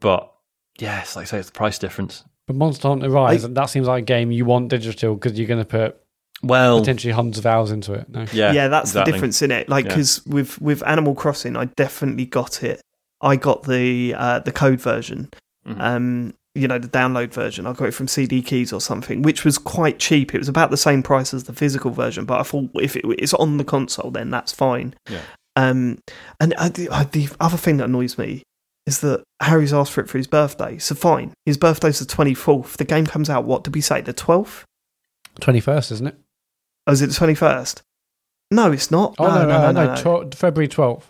[0.00, 0.32] but
[0.78, 2.24] yeah, it's like I say, it's the price difference.
[2.46, 5.60] But Monster Hunter Rise, that seems like a game you want digital because you're going
[5.60, 5.96] to put
[6.42, 8.08] Well, potentially hundreds of hours into it.
[8.08, 8.24] No.
[8.32, 9.12] yeah, yeah, that's exactly.
[9.12, 9.68] the difference in it.
[9.68, 9.90] Like Yeah.
[9.90, 12.80] because with with Animal Crossing, I definitely got it.
[13.20, 15.28] I got the uh, the code version.
[15.66, 15.80] Mhm.
[15.80, 17.66] Um, you know, the download version.
[17.66, 20.34] I got it from CD Keys or something, which was quite cheap.
[20.34, 23.04] It was about the same price as the physical version, but I thought if it,
[23.18, 24.94] it's on the console, then that's fine.
[25.08, 25.22] Yeah.
[25.56, 25.98] Um,
[26.40, 28.42] and uh, the, the other thing that annoys me
[28.86, 30.78] is that Harry's asked for it for his birthday.
[30.78, 32.76] So fine, his birthday's the twenty fourth.
[32.76, 33.44] The game comes out.
[33.44, 34.00] What did we say?
[34.00, 34.64] The twelfth?
[35.40, 36.16] 21st, isn't it?
[36.86, 37.82] Oh, is it the twenty first?
[38.50, 39.14] No, it's not.
[39.18, 40.00] Oh, no, no, no, no, no, no.
[40.00, 41.04] 12 February 12th.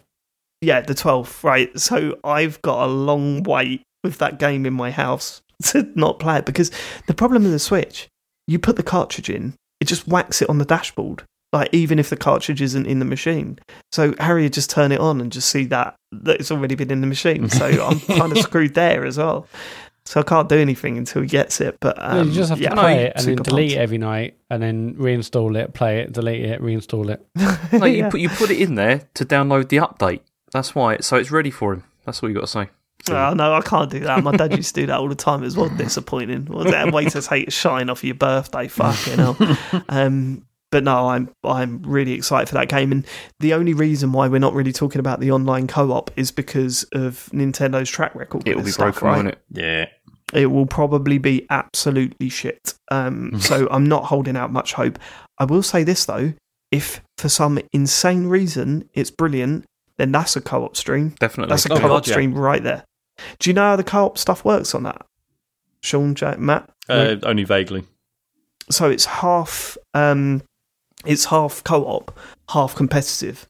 [0.60, 1.78] Yeah, the 12th, right.
[1.78, 6.38] So I've got a long wait with that game in my house to not play
[6.38, 6.70] it because
[7.06, 8.08] the problem with the Switch,
[8.46, 11.22] you put the cartridge in, it just whacks it on the dashboard,
[11.52, 13.58] like even if the cartridge isn't in the machine.
[13.92, 16.90] So Harry would just turn it on and just see that that it's already been
[16.90, 17.48] in the machine.
[17.48, 19.46] So I'm kind of screwed there as well.
[20.06, 21.76] so I can't do anything until he gets it.
[21.80, 23.98] But Yeah, um, you just have to yeah, play it and then delete it every
[23.98, 27.26] night, and then reinstall it, play it, delete it, reinstall it.
[27.78, 28.10] No, you Yeah.
[28.10, 30.20] put you put it in there to download the update.
[30.52, 30.98] That's why.
[30.98, 31.84] So it's ready for him.
[32.06, 32.68] That's all you got to say.
[33.10, 34.22] Oh, no, I can't do that.
[34.22, 35.40] My dad used to do that all the time.
[35.42, 36.44] It was well disappointing.
[36.46, 38.68] Was that way to take a shine off your birthday?
[38.68, 39.36] Fucking hell.
[39.88, 43.06] Um, but no, I'm I'm really excited for that game, and
[43.40, 47.30] the only reason why we're not really talking about the online co-op is because of
[47.32, 48.46] Nintendo's track record.
[48.46, 49.16] It will be stuff, broken, right?
[49.16, 49.38] won't it?
[49.50, 49.86] Yeah.
[50.34, 52.74] it will probably be absolutely shit.
[52.90, 54.98] Um, so I'm not holding out much hope.
[55.38, 56.34] I will say this though:
[56.70, 59.64] if for some insane reason it's brilliant,
[59.96, 61.14] then that's a co-op stream.
[61.18, 61.50] Definitely.
[61.50, 62.12] That's a Oh, co-op God, yeah.
[62.12, 62.84] stream right there.
[63.38, 65.06] Do you know how the co-op stuff works on that?
[65.80, 66.70] Sean, Jack, Matt.
[66.88, 67.84] Uh, only vaguely.
[68.70, 70.42] So it's half, um,
[71.06, 72.18] it's half co-op,
[72.50, 73.46] half competitive,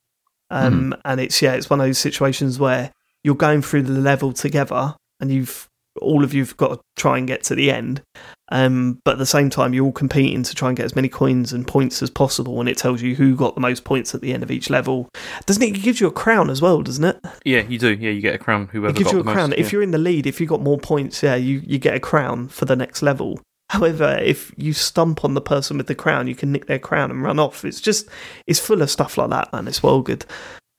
[0.51, 2.93] um, and it's yeah, it's one of those situations where
[3.25, 5.68] you're going through the level together, and you've
[5.99, 8.03] all of you've got to try and get to the end.
[8.51, 11.09] Um, but at the same time, you're all competing to try and get as many
[11.09, 14.23] coins and points as possible, and it tells you who got the most points at
[14.23, 15.09] the end of each level.
[15.45, 15.77] Doesn't it?
[15.77, 17.21] It gives you a crown as well, doesn't it?
[17.45, 17.93] Yeah, you do.
[17.93, 18.69] Yeah, you get a crown.
[18.69, 19.51] Whoever It gives got you a the crown.
[19.51, 19.73] Most, If yeah.
[19.73, 22.49] you're in the lead, if you got more points, yeah, you, you get a crown
[22.49, 23.39] for the next level.
[23.71, 27.11] However, if you stump on the person with the crown, you can nick their crown
[27.11, 27.67] and run off.
[27.67, 28.09] It's just,
[28.47, 29.69] it's full of stuff like that, man.
[29.69, 30.25] It's well good.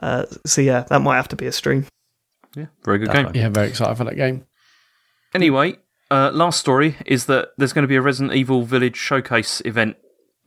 [0.01, 1.85] Uh, so yeah, that might have to be a stream.
[2.55, 3.39] yeah, very good That's game.
[3.39, 4.43] Yeah, very excited for that game.
[5.33, 5.77] Anyway,
[6.09, 9.95] uh, last story is that there's going to be a Resident Evil Village showcase event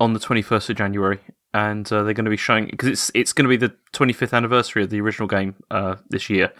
[0.00, 1.20] on the 21st of January,
[1.54, 4.32] and uh, they're going to be showing because it's it's going to be the 25th
[4.32, 6.52] anniversary of the original game uh, this year,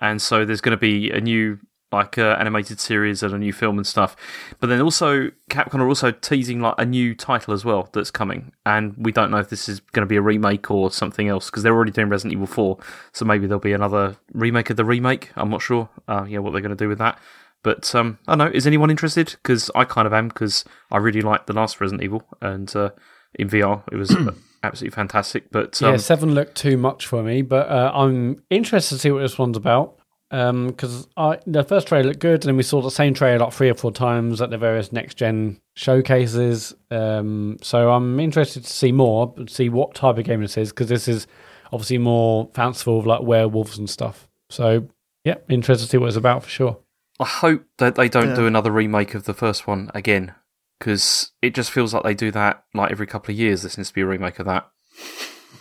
[0.00, 1.58] and so there's going to be a new
[1.90, 4.14] like uh, animated series and a new film and stuff.
[4.60, 8.52] But then also Capcom are also teasing like a new title as well that's coming,
[8.64, 11.50] and we don't know if this is going to be a remake or something else
[11.50, 12.78] because they're already doing Resident Evil 4,
[13.12, 15.32] so maybe there'll be another remake of the remake.
[15.36, 15.90] I'm not sure.
[16.06, 17.18] Uh, yeah, what they're going to do with that.
[17.62, 18.56] But um, I don't know.
[18.56, 19.36] Is anyone interested?
[19.42, 20.28] Because I kind of am.
[20.28, 22.90] Because I really liked the last Resident Evil, and uh,
[23.34, 24.14] in VR it was
[24.62, 25.50] absolutely fantastic.
[25.50, 29.10] But um, yeah, seven looked too much for me, but uh, I'm interested to see
[29.10, 29.94] what this one's about.
[30.30, 33.52] Because I the first trailer looked good, and then we saw the same trailer like
[33.52, 36.74] three or four times at the various next gen showcases.
[36.90, 40.88] Um, so I'm interested to see more, see what type of game this is, because
[40.88, 41.26] this is
[41.72, 44.28] obviously more fanciful, of like werewolves and stuff.
[44.50, 44.86] So
[45.24, 46.78] yeah, interested to see what it's about for sure.
[47.20, 48.34] I hope that they don't Yeah.
[48.36, 50.34] do another remake of the first one again.
[50.78, 53.62] Because it just feels like they do that like every couple of years.
[53.62, 54.68] There seems to be a remake of that.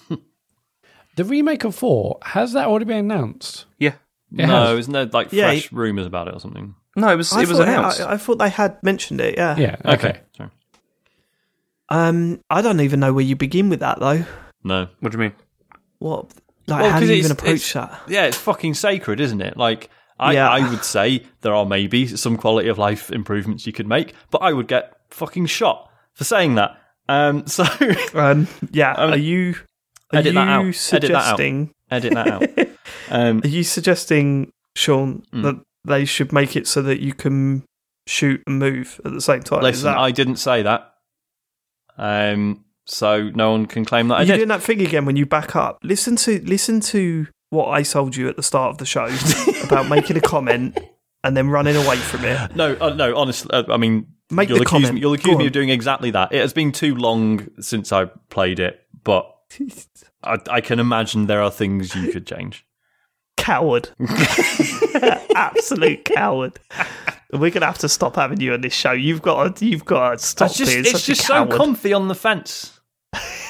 [1.16, 3.66] The remake of four has that already been announced?
[3.80, 3.96] Yeah.
[4.32, 4.80] It no, has.
[4.82, 6.76] isn't there like Yeah, fresh rumours about it or something?
[6.96, 8.02] No, it was I it was thought- announced.
[8.02, 9.36] I, I thought they had mentioned it.
[9.36, 9.58] Yeah.
[9.58, 9.76] Yeah.
[9.84, 10.20] Okay.
[10.36, 10.50] Sorry.
[11.90, 14.26] Um, I don't even know where you begin with that though.
[14.64, 14.90] No.
[15.00, 15.34] what do you mean?
[16.00, 16.32] What?
[16.68, 18.02] Like, Well, how do 'cause you even approach that?
[18.08, 19.56] Yeah, it's fucking sacred, isn't it?
[19.58, 19.90] Like,
[20.20, 20.50] I, Yeah.
[20.50, 24.40] I would say there are maybe some quality of life improvements you could make, but
[24.42, 26.78] I would get fucking shot for saying that.
[27.10, 27.64] Um, so
[28.14, 28.94] Um, yeah.
[28.94, 29.56] Um, are you?
[30.14, 30.66] Are edit you that out.
[30.66, 31.38] Edit that out.
[31.38, 31.72] suggesting?
[31.92, 32.68] edit that out.
[33.10, 35.44] Um, Are you suggesting, Sean, Mm.
[35.44, 35.56] that
[35.86, 37.64] they should make it so that you can
[38.06, 39.62] shoot and move at the same time?
[39.62, 40.94] Listen, that, I didn't say that.
[41.98, 44.38] Um, so no one can claim that I Are you did.
[44.38, 45.80] doing that thing again when you back up?
[45.84, 49.06] Listen to listen to what I told you at the start of the show
[49.64, 50.78] about making a comment
[51.24, 52.56] and then running away from it.
[52.56, 53.16] No, uh, no.
[53.18, 54.96] Honestly, uh, I mean, Make you'll the accuse comment.
[54.96, 55.02] me.
[55.02, 55.48] You'll Go accuse me on.
[55.48, 56.34] of doing exactly that.
[56.34, 59.34] It has been too long since I played it, but
[60.24, 62.66] I, I can imagine there are things you could change.
[63.38, 63.90] Coward,
[65.36, 66.60] absolute coward.
[67.32, 68.92] We're gonna have to stop having you on this show.
[68.92, 71.34] You've got to, you've got to stop It's just, being it's such just a so
[71.46, 71.52] coward.
[71.52, 72.77] comfy on the fence.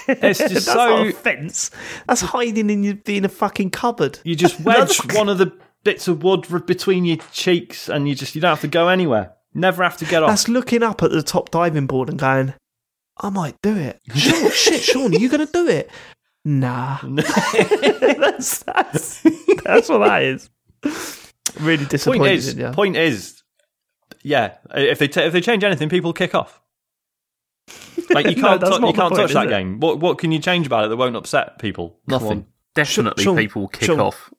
[0.07, 1.71] It's just That's so fence.
[2.07, 4.19] That's hiding in your, in a fucking cupboard.
[4.23, 5.51] you just wedge one of the
[5.83, 9.33] bits of wood between your cheeks, and you just you don't have to go anywhere.
[9.53, 10.29] Never have to get off.
[10.29, 12.53] That's looking up at the top diving board and going,
[13.17, 13.99] I might do it.
[14.15, 15.89] Sean, shit, Sean, are you going to do it?
[16.45, 16.99] Nah.
[17.03, 19.21] that's, that's,
[19.63, 20.49] that's what that is.
[21.59, 22.71] Really point is, yeah.
[22.71, 23.41] point is,
[24.21, 24.57] yeah.
[24.75, 26.61] If they ta if they change anything, people kick off.
[28.09, 29.49] Like you can't, that's tou- not you can't point, touch that it?
[29.49, 29.79] game.
[29.79, 31.99] What what can you change about it that won't upset people?
[32.07, 32.45] Nothing.
[32.75, 34.31] Definitely Sean- people kick Sean- off.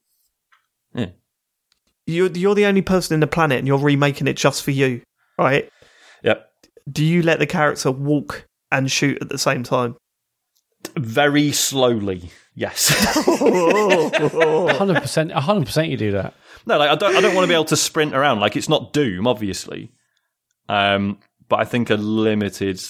[2.07, 5.03] You're, you're the only person in the planet and you're remaking it just for you,
[5.36, 5.69] right?
[6.23, 6.51] Yep.
[6.90, 9.95] Do you let the character walk and shoot at the same time?
[10.97, 12.31] Very slowly.
[12.55, 12.89] Yes.
[13.15, 16.32] hundred percent, hundred percent, you do that.
[16.65, 17.15] no, like I don't.
[17.15, 18.40] I don't want to be able to sprint around.
[18.40, 19.93] Like it's not Doom, obviously.
[20.69, 21.19] Um,
[21.51, 22.81] but I think a limited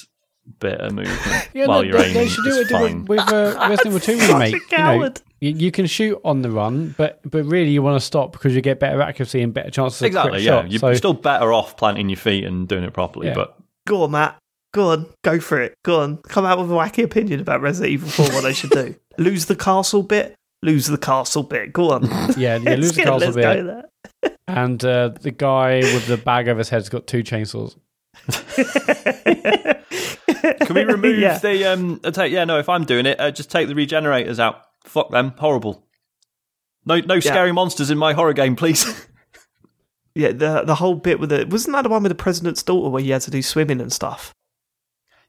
[0.61, 1.21] bit of movement
[1.55, 3.05] Yeah, while no, you're they, aiming they should do is it fine.
[3.05, 4.73] with uh, Resident Evil Two Such remake.
[4.73, 5.11] You know.
[5.41, 8.55] You, you can shoot on the run, but but really you want to stop because
[8.57, 10.03] you get better accuracy and better chances.
[10.03, 10.39] Exactly.
[10.39, 10.71] Of Yeah, shot.
[10.73, 13.29] you're So still better off planting your feet and doing it properly.
[13.29, 13.35] Yeah.
[13.35, 13.57] But
[13.87, 14.37] Go on, Matt.
[14.75, 15.07] Go on.
[15.23, 15.75] Go for it.
[15.85, 16.17] Go on.
[16.19, 18.95] Come out with a wacky opinion about Resident Evil 4, what they should do.
[19.19, 20.35] Lose the castle bit.
[20.63, 21.73] Lose the castle bit.
[21.73, 22.05] Go on.
[22.37, 26.69] yeah, yeah, lose the castle bit, and uh, the guy with the bag over his
[26.69, 27.77] head's got two chainsaws.
[30.67, 31.39] can we remove Yeah.
[31.39, 32.01] the um?
[32.05, 32.31] Attack?
[32.31, 32.59] Yeah, no.
[32.59, 34.63] If I'm doing it, uh, just take the regenerators out.
[34.85, 35.35] Fuck them.
[35.39, 35.85] Horrible.
[36.87, 39.07] No, no scary monsters in my horror game, please.
[40.15, 42.89] Yeah, the the whole bit with it wasn't that the one with the president's daughter
[42.91, 44.35] where you had to do swimming and stuff.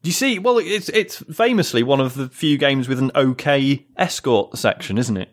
[0.01, 4.57] you see, well, it's it's famously one of the few games with an okay escort
[4.57, 5.29] section, isn't it?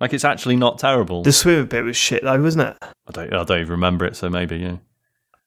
[0.00, 1.22] Like it's actually not terrible.
[1.22, 2.76] The swimming bit was shit though, wasn't it?
[3.06, 4.76] I don't, I don't even remember it, so maybe yeah.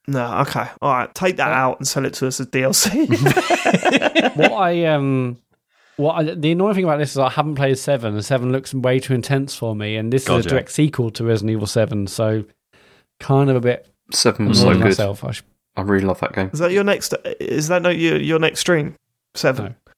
[0.09, 1.13] No, okay, all right.
[1.13, 3.07] Take that out and sell it to us as DLC.
[4.37, 5.37] what I um,
[5.97, 8.73] what I, the annoying thing about this is I haven't played seven, and seven looks
[8.73, 10.53] way too intense for me, and this God, is a yeah.
[10.53, 12.43] direct sequel to Resident Evil Seven, so
[13.19, 14.79] kind of a bit Seven was so good.
[14.79, 15.23] myself.
[15.23, 15.45] I should,
[15.75, 16.49] I really love that game.
[16.51, 17.13] is that your next?
[17.39, 18.95] Is that not your your next stream?
[19.35, 19.75] Seven.
[19.85, 19.88] No.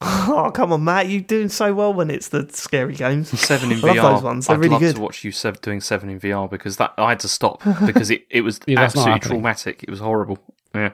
[0.32, 1.08] Oh come on, Matt!
[1.08, 3.28] You're doing so well when it's the scary games.
[3.40, 4.14] Seven in I love VR.
[4.14, 4.96] those ones, they're I'd really love good.
[4.96, 8.10] to watch you sev- doing seven in VR because that I had to stop because
[8.10, 9.38] it, it was Yeah, that's not absolutely happening.
[9.40, 9.82] traumatic.
[9.82, 10.38] It was horrible.
[10.74, 10.92] Yeah.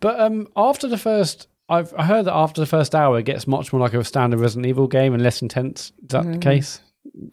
[0.00, 1.48] but um, after the first.
[1.66, 4.38] I've I heard that after the first hour, it gets much more like a standard
[4.38, 5.92] Resident Evil game and less intense.
[6.02, 6.80] Is that the case?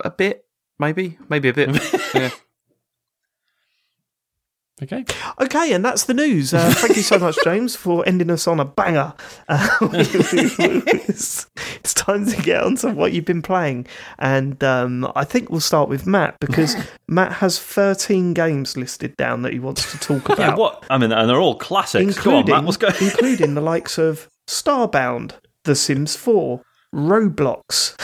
[0.05, 0.45] A bit,
[0.79, 1.69] maybe, maybe a bit.
[2.15, 2.29] yeah.
[4.83, 5.05] Okay.
[5.39, 6.53] Okay, and that's the news.
[6.53, 9.13] Uh, thank you so much, James, for ending us on a banger.
[9.47, 13.85] Uh, it's, it's time to get on to what you've been playing.
[14.17, 16.75] And um, I think we'll start with Matt because
[17.07, 20.39] Matt has 13 games listed down that he wants to talk about.
[20.39, 20.83] Yeah, what?
[20.89, 22.17] I mean, and they're all classics.
[22.17, 22.63] Go on, Including, Matt.
[22.65, 22.95] What's going?
[22.99, 25.33] including the likes of Starbound,
[25.63, 26.61] The Sims 4,
[26.93, 27.95] Roblox,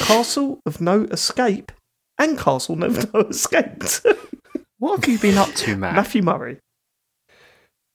[0.00, 1.72] Castle of No Escape,
[2.18, 3.82] and Castle of No Escape.
[4.78, 5.94] What have you been up to, Matt?
[5.94, 6.58] Matthew Murray.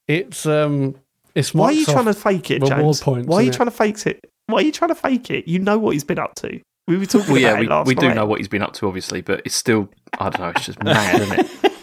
[0.07, 0.95] It's um,
[1.35, 3.01] it's Why are you trying to fake it, reward James?
[3.01, 3.53] points, Why are you it?
[3.53, 4.19] trying to fake it?
[4.47, 5.47] Why are you trying to fake it?
[5.47, 6.59] You know what he's been up to.
[6.87, 8.63] We were talking well, yeah, about we, it last we do know what he's been
[8.63, 9.89] up to, obviously, but it's still,
[10.19, 11.71] I don't know, it's just mad, isn't it?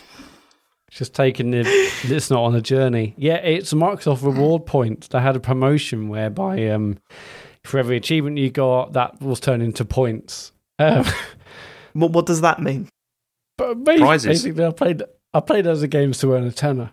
[0.88, 3.14] It's just taking the it's not on a journey.
[3.18, 5.08] Yeah, it's Microsoft reward points.
[5.08, 6.96] They had a promotion whereby um,
[7.62, 10.52] for every achievement you got, that was turned into points.
[10.78, 11.04] Um,
[11.92, 12.88] What, what does that mean?
[13.58, 14.26] But basically, Prizes.
[14.26, 15.02] basically, I played
[15.34, 16.92] I played those games to earn a tenner.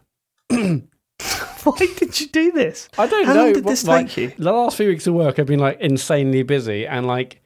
[0.50, 2.90] Why did you do this?
[2.98, 3.44] I don't How know.
[3.46, 4.34] long did but, this like, take you?
[4.38, 7.42] The last few weeks of work have been like insanely busy, and like,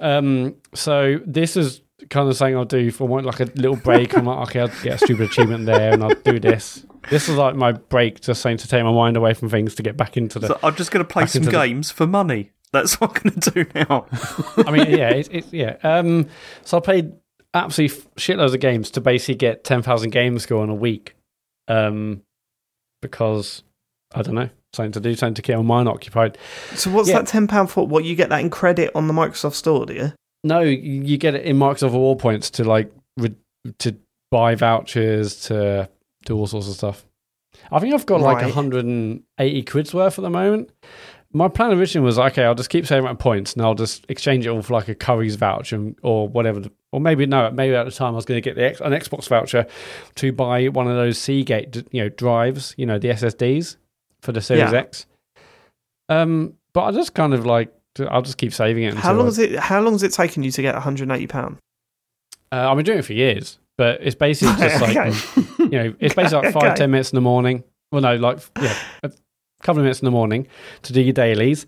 [0.00, 4.16] um, so this is kind of saying I'll do for one, like a little break.
[4.16, 6.84] I'm like, okay, I'll get a stupid achievement there, and I'll do this.
[7.08, 9.82] This is like my break, just saying to take my mind away from things to
[9.82, 10.48] get back into the.
[10.48, 12.50] So I'm just going to play some into the- games for money.
[12.72, 14.06] That's what I'm going to do now.
[14.64, 15.76] I mean, yeah, it's it, yeah.
[15.82, 16.28] Um,
[16.62, 17.12] so I played
[17.54, 21.14] absolutely shitloads of games to basically get ten thousand games score in a week,
[21.68, 22.22] um,
[23.02, 23.62] because
[24.14, 26.38] I don't know something to do, something to keep my mind occupied.
[26.74, 27.18] So what's Yeah.
[27.18, 27.86] that ten pound for?
[27.86, 30.12] What you get that in credit on the Microsoft Store, do you?
[30.44, 33.34] No, you get it in Microsoft Reward points to like re-
[33.80, 33.96] to
[34.30, 35.88] buy vouchers to
[36.24, 37.04] do all sorts of stuff.
[37.72, 38.46] I think I've got like Right.
[38.46, 40.70] 180 quid's worth at the moment.
[41.32, 44.46] My plan originally was okay, I'll just keep saving my points and I'll just exchange
[44.46, 46.62] it all for like a Curry's voucher and- or whatever.
[46.92, 49.28] Or maybe no, maybe at the time I was going to get the an Xbox
[49.28, 49.66] voucher
[50.16, 53.76] to buy one of those Seagate you know drives, you know the SSDs
[54.22, 54.78] for the Series Yeah.
[54.78, 55.06] X.
[56.08, 57.72] Um, but I just kind of like
[58.08, 58.94] I'll just keep saving it.
[58.94, 59.56] How long I- has it?
[59.58, 61.58] How long has it taken you to get 180 pound?
[62.52, 65.16] Uh, I've been doing it for years, but it's basically just like Okay.
[65.60, 66.74] you know, it's basically like five Okay.
[66.74, 67.62] ten minutes in the morning.
[67.92, 68.76] Well, no, like yeah,
[69.60, 70.46] couple of minutes in the morning
[70.82, 71.66] to do your dailies,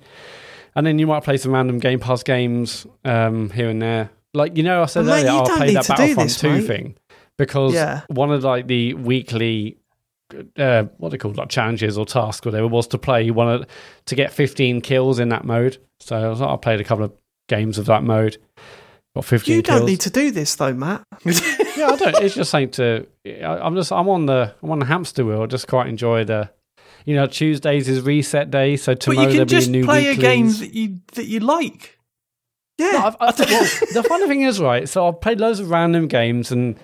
[0.74, 4.10] and then you might play some random Game Pass games um, here and there.
[4.34, 6.66] Like you know, I said mate, earlier, I'll play that Battlefront this, Two mate.
[6.66, 6.96] thing
[7.38, 8.02] because Yeah.
[8.08, 9.76] one of like the weekly.
[10.56, 13.66] Uh, what they called like challenges or tasks, whatever, was to play one of
[14.06, 15.76] to get 15 kills in that mode.
[16.00, 17.12] So I was like, I played a couple of
[17.48, 18.38] games of that mode.
[19.14, 21.04] Got 15 You don't need to do this though, Matt.
[21.26, 22.16] yeah, I don't.
[22.22, 23.06] It's just saying to.
[23.26, 23.92] I- I'm just.
[23.92, 24.54] I'm on the.
[24.62, 25.42] I'm on the hamster wheel.
[25.42, 26.48] I just quite enjoy the.
[27.04, 29.70] You know, Tuesdays is reset day, so But tomorrow you there'll can be a just
[29.70, 31.98] new play a game that you that you like.
[32.78, 32.92] Yeah.
[32.92, 34.88] No, I've, I've, well, the funny thing is, right?
[34.88, 36.78] So I've played loads of random games and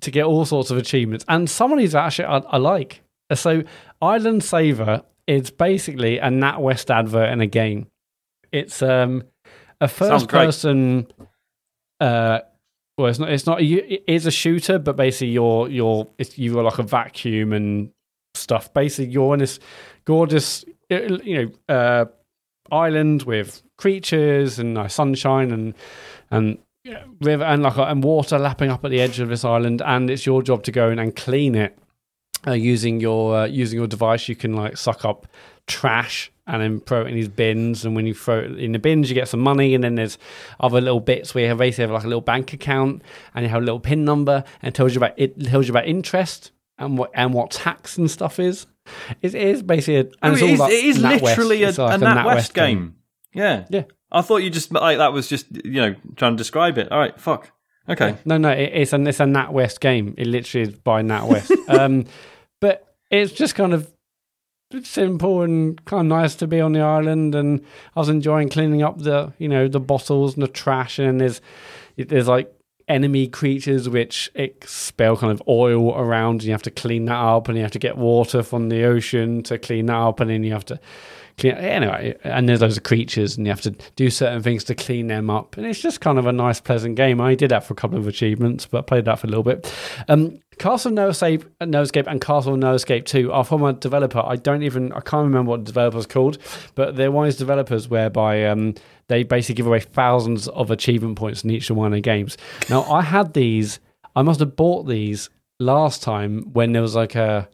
[0.00, 3.02] to get all sorts of achievements, and some of these actually I, I like.
[3.34, 3.62] So
[4.00, 7.88] Island Saver is basically a NatWest advert in a game.
[8.52, 9.24] It's um
[9.80, 11.06] a first person.
[12.00, 12.40] Uh,
[12.96, 13.30] well, it's not.
[13.30, 13.62] It's not.
[13.64, 17.90] you- It is a shooter, but basically you're you're it's, you're like a vacuum and
[18.44, 18.72] stuff.
[18.72, 19.58] Basically, you're on this
[20.04, 22.04] gorgeous, uh, you know, uh,
[22.70, 25.74] island with creatures and like sunshine and
[26.30, 26.58] and
[27.20, 30.24] river and like and water lapping up at the edge of this island, and it's
[30.24, 31.76] your job to go in and clean it
[32.46, 34.28] uh, using your uh, using your device.
[34.28, 35.26] You can like suck up
[35.66, 37.84] trash and then throw it in these bins.
[37.84, 39.74] And when you throw it in the bins, you get some money.
[39.74, 40.18] And then there's
[40.60, 43.02] other little bits where you have basically have like a little bank account
[43.34, 45.86] and you have a little pin number and tells you about it tells you about
[45.86, 48.66] interest and what and what tax and stuff is.
[49.22, 52.00] It is basically a, and Oh, all is, like it is literally a, It's like
[52.00, 52.96] a NatWest NatWest game.
[53.32, 53.64] Yeah.
[53.70, 53.84] Yeah.
[54.12, 56.90] I thought you just like that was just you know trying to describe it.
[56.92, 57.50] All right, fuck.
[57.88, 58.16] Okay.
[58.24, 60.14] No, no, it, it's an it's a NatWest game.
[60.16, 61.68] It literally is by NatWest.
[61.68, 62.06] um,
[62.60, 63.92] but it's just kind of
[64.82, 67.34] simple and kind of nice to be on the island.
[67.34, 67.64] And
[67.96, 70.98] I was enjoying cleaning up the you know the bottles and the trash.
[70.98, 71.40] And there's
[71.96, 72.53] there's like
[72.88, 77.48] enemy creatures which expel kind of oil around, and you have to clean that up.
[77.48, 80.42] And you have to get water from the ocean to clean that up, and then
[80.44, 80.80] you have to.
[81.36, 85.08] Clean, anyway, and there's those creatures, and you have to do certain things to clean
[85.08, 87.20] them up, and it's just kind of a nice, pleasant game.
[87.20, 89.74] I did that for a couple of achievements, but played that for a little bit.
[90.06, 94.22] Um, Castle No Escape, No Escape, and Castle No Escape Two are from a developer.
[94.24, 96.38] I don't even, I can't remember what the developer's called,
[96.76, 98.74] but they're of those developers whereby um,
[99.08, 102.36] they basically give away thousands of achievement points in each one of their games.
[102.70, 103.80] Now, I had these.
[104.16, 107.48] I must have bought these last time when there was like a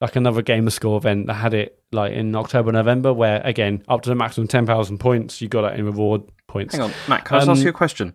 [0.00, 4.02] like another gamer score event that had it like in October, November, where again up
[4.02, 6.74] to the maximum ten thousand points, you got it in reward points.
[6.74, 7.24] Hang on, Matt.
[7.24, 8.14] Can I just Um, ask you a question?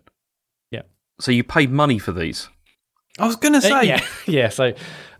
[0.70, 0.82] yeah.
[1.20, 2.48] So you paid money for these?
[3.18, 3.84] I was gonna Uh, say.
[3.86, 4.48] yeah, yeah.
[4.48, 4.72] So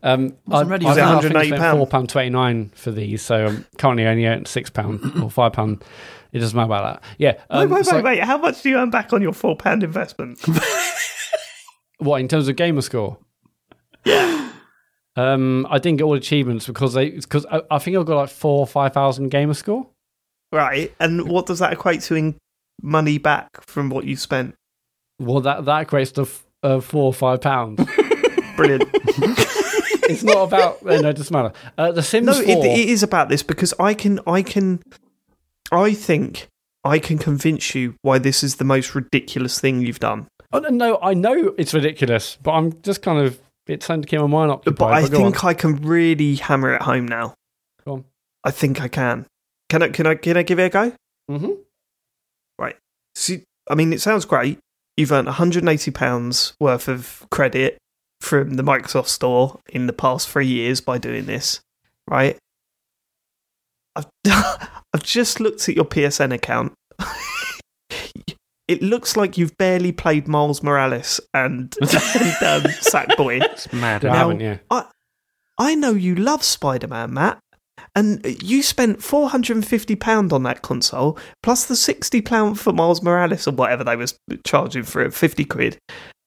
[0.03, 1.01] um, I, Wasn't ready I, for.
[1.01, 3.23] I I spent four pound twenty nine for these.
[3.23, 5.85] So I'm currently only earning six pound or five pound.
[6.33, 7.11] It doesn't matter about that.
[7.19, 7.33] Yeah.
[7.33, 8.19] Wait, Um, wait, so wait, wait.
[8.21, 10.41] How much do you earn back on your four pound investment?
[11.99, 13.19] What in terms of gamer score?
[14.05, 14.51] Yeah.
[15.15, 18.31] Um, I didn't get all achievements because they because I, I think I've got like
[18.31, 19.87] four or five thousand gamer score.
[20.51, 20.93] right.
[20.99, 22.37] And what does that equate to in
[22.83, 24.57] money back from what you spent?
[25.21, 27.79] Well, that that equates to f- uh, four or five pounds.
[28.57, 28.83] Brilliant.
[30.09, 31.53] it's not about no, it doesn't matter.
[31.79, 32.43] Uh, the Sims no, 4.
[32.43, 34.83] it, it is about this because I can, I can,
[35.73, 36.49] I think
[36.85, 40.27] I can convince you why this is the most ridiculous thing you've done.
[40.53, 44.21] Oh, no, I know it's ridiculous, but I'm just kind of it's trying to keep
[44.21, 44.79] my mind occupied.
[44.79, 45.51] But I think on.
[45.51, 47.35] I can really hammer it home now.
[47.85, 48.05] Go on.
[48.45, 49.27] I think I can.
[49.69, 49.89] Can I?
[49.89, 50.15] Can I?
[50.17, 50.93] Can I give it a go?
[51.31, 51.59] Mhm.
[52.59, 52.77] Right.
[53.15, 54.59] See, I mean, it sounds great.
[54.97, 57.79] You've earned 180 pounds worth of credit
[58.21, 61.61] from the Microsoft Store in the past three years by doing this,
[62.09, 62.37] right?
[63.97, 64.07] I've
[64.95, 66.73] I've just looked at your PSN account.
[68.69, 73.43] it looks like you've barely played Miles Morales and, and um, Sackboy.
[73.43, 74.05] It's mad.
[74.05, 74.59] I Now- haven't, yeah.
[74.71, 74.85] I
[75.59, 77.39] I know you love Spider Man, Matt,
[77.95, 82.59] and you spent four hundred and fifty pound on that console, plus the sixty pound
[82.59, 85.79] for Miles Morales or whatever they was charging for it, fifty quid,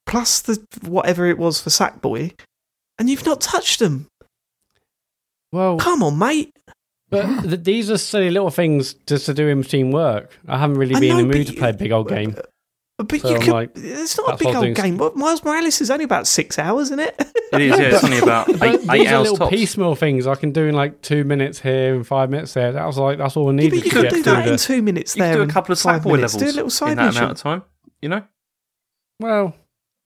[0.06, 2.38] plus the whatever it was for Sackboy,
[2.98, 4.06] and you've not touched them.
[5.52, 6.50] Well, Come on, mate.
[7.22, 10.38] But th- these are silly little things just to do in between work.
[10.48, 12.36] I haven't really I been in know, the mood to play a big old game.
[12.98, 14.74] Uh, but So you I'm like, it's not a big old doing.
[14.74, 14.96] game.
[14.96, 17.14] Well, Miles Morales is only about six hours, isn't it?
[17.52, 17.78] It is.
[17.78, 19.50] Yeah, it's only about But eight, these eight are hours little tops.
[19.50, 22.72] piecemeal things I can do in like two minutes here and five minutes there.
[22.72, 24.32] That was like that's all I Yeah, needed but you to could get do through
[24.34, 25.14] that in two minutes.
[25.14, 26.34] You there can do a couple of five Sackboy minutes.
[26.34, 27.22] levels Do a little side in that mission.
[27.22, 27.62] amount of time.
[28.02, 28.22] You know.
[29.20, 29.54] Well,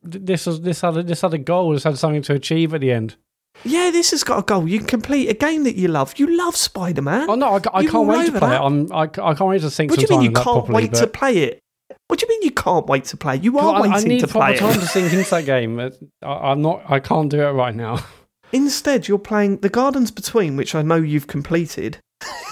[0.02, 1.72] this was this had a, this had a goal.
[1.72, 3.16] This had something to achieve at the end.
[3.64, 4.66] Yeah, this has got a goal.
[4.66, 6.14] You can complete a game that you love.
[6.18, 7.28] You love Spider Man.
[7.28, 8.60] Oh no, I, I can't wait to play that.
[8.62, 8.64] it.
[8.64, 10.74] I'm, I, I can't wait to sink What do you mean you can't properly.
[10.84, 11.60] wait to play it?
[12.08, 13.36] What do you mean you can't wait to play?
[13.36, 14.80] You are I, I need to play time it.
[14.80, 15.78] to sink into that game.
[15.78, 15.90] I,
[16.28, 16.82] I'm not.
[16.88, 18.04] I can't do it right now.
[18.52, 21.98] Instead, you're playing The Gardens Between, which I know you've completed.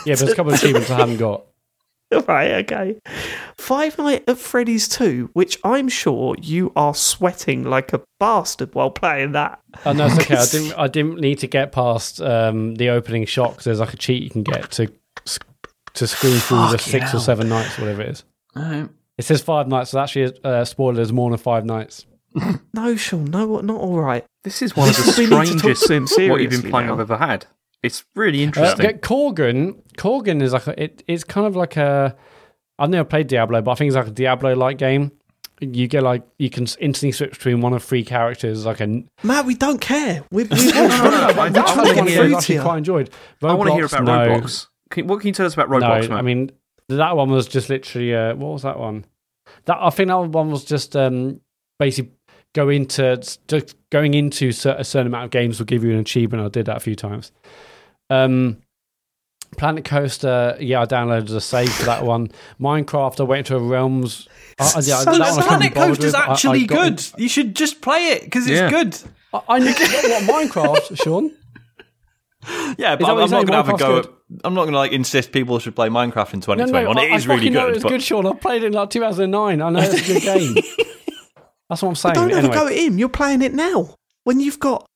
[0.06, 1.44] Yeah, but there's a couple of achievements I haven't got.
[2.26, 2.98] right, okay.
[3.56, 8.90] Five Nights at Freddy's 2, which I'm sure you are sweating like a bastard while
[8.90, 9.60] playing that.
[9.84, 10.36] Oh no, it's okay.
[10.36, 10.78] I didn't.
[10.78, 14.22] I didn't need to get past um, the opening shot because there's like a cheat
[14.22, 14.90] you can get to
[15.94, 18.24] to screen through the Fucking six or seven nights, whatever it is.
[18.56, 18.88] Alright.
[19.18, 22.06] It says five nights, so actually, uh, spoilers more than five nights.
[22.72, 24.24] No, Sean, no, not all right.
[24.44, 26.86] This is one of the We need to strangest to him what you've been playing
[26.86, 26.92] now.
[26.92, 27.46] I've ever had.
[27.82, 28.84] It's really Uh, interesting.
[28.86, 32.16] yeah, Korgan, Korgan is like a, it, it's kind of like a.
[32.78, 35.12] I've never played Diablo, but I think it's like a Diablo-like game.
[35.60, 39.02] You get like you can instantly switch between one of three characters, like a.
[39.24, 40.24] Matt, we don't care.
[40.30, 42.36] We're, we're, no, no, no, I- trying I to wanna get hear- through I to
[42.36, 43.10] actually quite enjoyed.
[43.42, 44.12] I want to hear about no.
[44.40, 44.66] Roblox.
[44.90, 46.18] Can, what can you tell us about Roblox, no, Matt?
[46.18, 46.50] I mean
[46.88, 49.04] that one was just literally uh, what was that one?
[49.66, 51.40] That I think that one was just um,
[51.78, 52.12] basically
[52.54, 53.16] go into
[53.48, 56.44] just going into a certain amount of games will give you an achievement.
[56.44, 57.32] I did that a few times.
[58.10, 58.58] Um,
[59.56, 62.30] Planet Coaster, yeah, I downloaded a save for that one.
[62.60, 64.28] Minecraft, I went to a Realms.
[64.58, 66.14] Uh, yeah, So that one I couldn't Planet be bothered Coaster's with.
[66.14, 66.76] I- I actually got-
[67.12, 67.20] good.
[67.22, 68.70] You should just play it because it's Yeah.
[68.70, 68.98] good.
[69.32, 71.32] I, I knew what Minecraft, Sean.
[72.78, 73.98] Yeah, but I'm, I'm not going to have a go.
[73.98, 74.06] At,
[74.44, 76.94] I'm not going to like insist people should play Minecraft in No, 2021.
[76.96, 77.74] no, it I, is I really fucking know good.
[77.74, 78.26] it's but- good, Sean.
[78.26, 79.60] I played it in like 2009.
[79.62, 80.22] I know it's a good
[80.54, 80.54] game.
[81.68, 82.14] That's what I'm saying.
[82.14, 82.54] Don't ever anyway.
[82.54, 82.98] go at him.
[82.98, 84.86] You're playing it now when you've got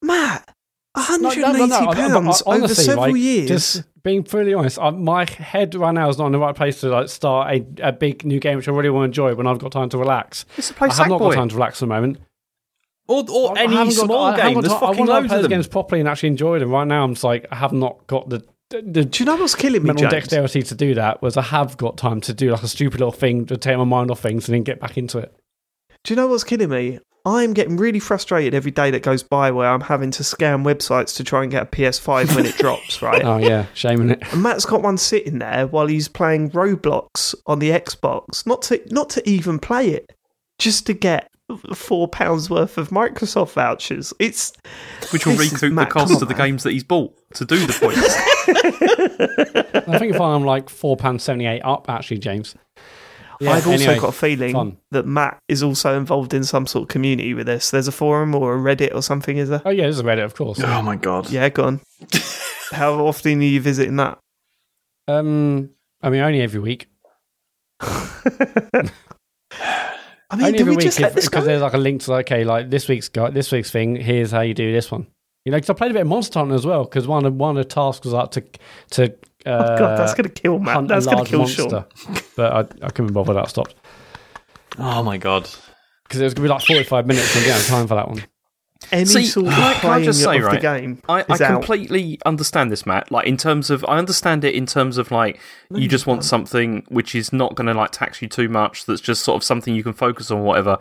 [0.00, 0.48] Matt.
[0.94, 1.74] 180 no, no, no.
[1.76, 3.48] I- I- pounds I- honestly, over several like, years.
[3.48, 6.80] Just being fully honest, I, my head right now is not in the right place
[6.80, 9.46] to like start a, a big new game which I really want to enjoy when
[9.46, 10.44] I've got time to relax.
[10.58, 12.18] It's to play I have not got time to relax at the moment.
[13.08, 14.60] Or, or I any haven't got- small I haven't game.
[14.62, 15.56] There's time- I fucking want to loads play of the them.
[15.58, 16.70] games properly and actually enjoy them.
[16.70, 19.36] Right now, I'm just like I have not got the the, the Do you know
[19.36, 20.12] what's killing me, mental James?
[20.12, 21.20] dexterity to do that.
[21.22, 23.84] Was I have got time to do like a stupid little thing to take my
[23.84, 25.34] mind off things and then get back into it.
[26.04, 26.98] Do you know what's killing me?
[27.24, 31.14] I'm getting really frustrated every day that goes by where I'm having to scan websites
[31.16, 33.24] to try and get a PS5 when it drops, right?
[33.24, 34.32] Oh yeah, shame in it.
[34.32, 38.82] And Matt's got one sitting there while he's playing Roblox on the Xbox, not to
[38.90, 40.10] not to even play it,
[40.58, 41.28] just to get
[41.74, 44.12] four pounds worth of Microsoft vouchers.
[44.18, 44.52] It's
[45.12, 46.48] Which will This is recoup the cost come of the man.
[46.48, 48.16] games that he's bought to do the points.
[49.88, 52.56] I think if I'm like four pounds seventy eight up, actually, James.
[53.42, 54.76] Yeah, I've also anyway, got a feeling fun.
[54.92, 57.72] that Matt is also involved in some sort of community with this.
[57.72, 59.60] There's a forum or a Reddit or something, is there?
[59.64, 60.60] Oh yeah, this is Reddit, of course.
[60.62, 61.28] Oh my god.
[61.28, 61.80] Yeah, go on.
[62.70, 64.20] How often are you visiting that?
[65.08, 65.70] Um,
[66.00, 66.86] I mean, only every week.
[67.80, 68.82] I
[70.36, 72.12] mean, only do every we week just let this because there's like a link to
[72.12, 73.96] like, okay, like this week's guy, this week's thing.
[73.96, 75.08] Here's how you do this one.
[75.44, 76.84] You know, because I played a bit of Monster Hunter as well.
[76.84, 78.44] Because one of one of the tasks was like to
[78.90, 79.12] to
[79.46, 80.74] uh, Oh God, that's going to kill Matt.
[80.74, 81.86] hunt That's a going to kill monster.
[81.96, 82.16] Sean.
[82.36, 83.36] but I, I couldn't be bothered.
[83.36, 83.74] That stopped
[84.78, 85.48] Oh my god.
[86.04, 88.08] because it was gonna be like 45 minutes and we didn't have time for that
[88.08, 88.24] one.
[88.90, 91.24] Any See, sort of can I- can I just say, of the right, game I,
[91.28, 91.52] I is out.
[91.52, 93.12] completely understand this, Matt.
[93.12, 95.38] Like in terms of, I understand it in terms of like
[95.70, 98.84] you just want something which is not going to like tax you too much.
[98.86, 100.78] That's just sort of something you can focus on, whatever.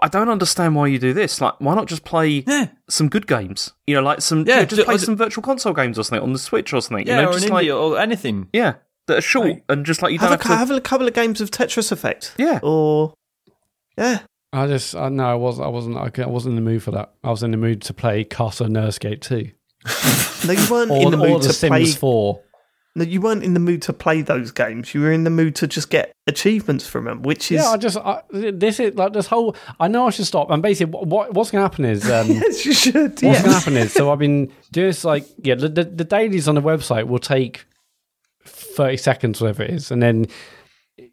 [0.00, 1.40] But I don't understand why you do this.
[1.40, 2.66] Like, why not just play Yeah.
[2.88, 3.72] some good games?
[3.86, 6.02] You know, like some Yeah, yeah, just ju- play or- some virtual console games or
[6.04, 7.06] something on the Switch or something.
[7.06, 8.48] Yeah, you know, or just in like India or anything.
[8.52, 8.74] yeah,
[9.06, 9.62] that are short Right.
[9.70, 10.58] and just like you don't have, have, a, to.
[10.58, 12.34] have a couple of games of Tetris Effect.
[12.36, 12.60] Yeah.
[12.62, 13.14] Or
[13.96, 14.18] yeah.
[14.52, 16.90] I just, I no, I wasn't, I wasn't, I I wasn't in the mood for
[16.92, 17.12] that.
[17.24, 19.50] I was in the mood to play Castle No Escape 2
[20.46, 21.84] No, you weren't or, in the or mood The to Sims play.
[21.86, 22.40] 4.
[22.96, 24.94] No, you weren't in the mood to play those games.
[24.94, 27.76] You were in the mood to just get achievements from them, which is Yeah, I
[27.76, 29.54] just, I, this is like this whole.
[29.78, 30.50] I know I should stop.
[30.50, 32.10] And basically, what, what what's going to happen is.
[32.10, 33.10] Um, yes, you should.
[33.10, 36.04] What's going to happen is, so I've been doing this like, yeah, the, the, the
[36.04, 37.66] dailies on the website will take
[38.46, 39.90] 30 seconds, whatever it is.
[39.90, 40.26] And then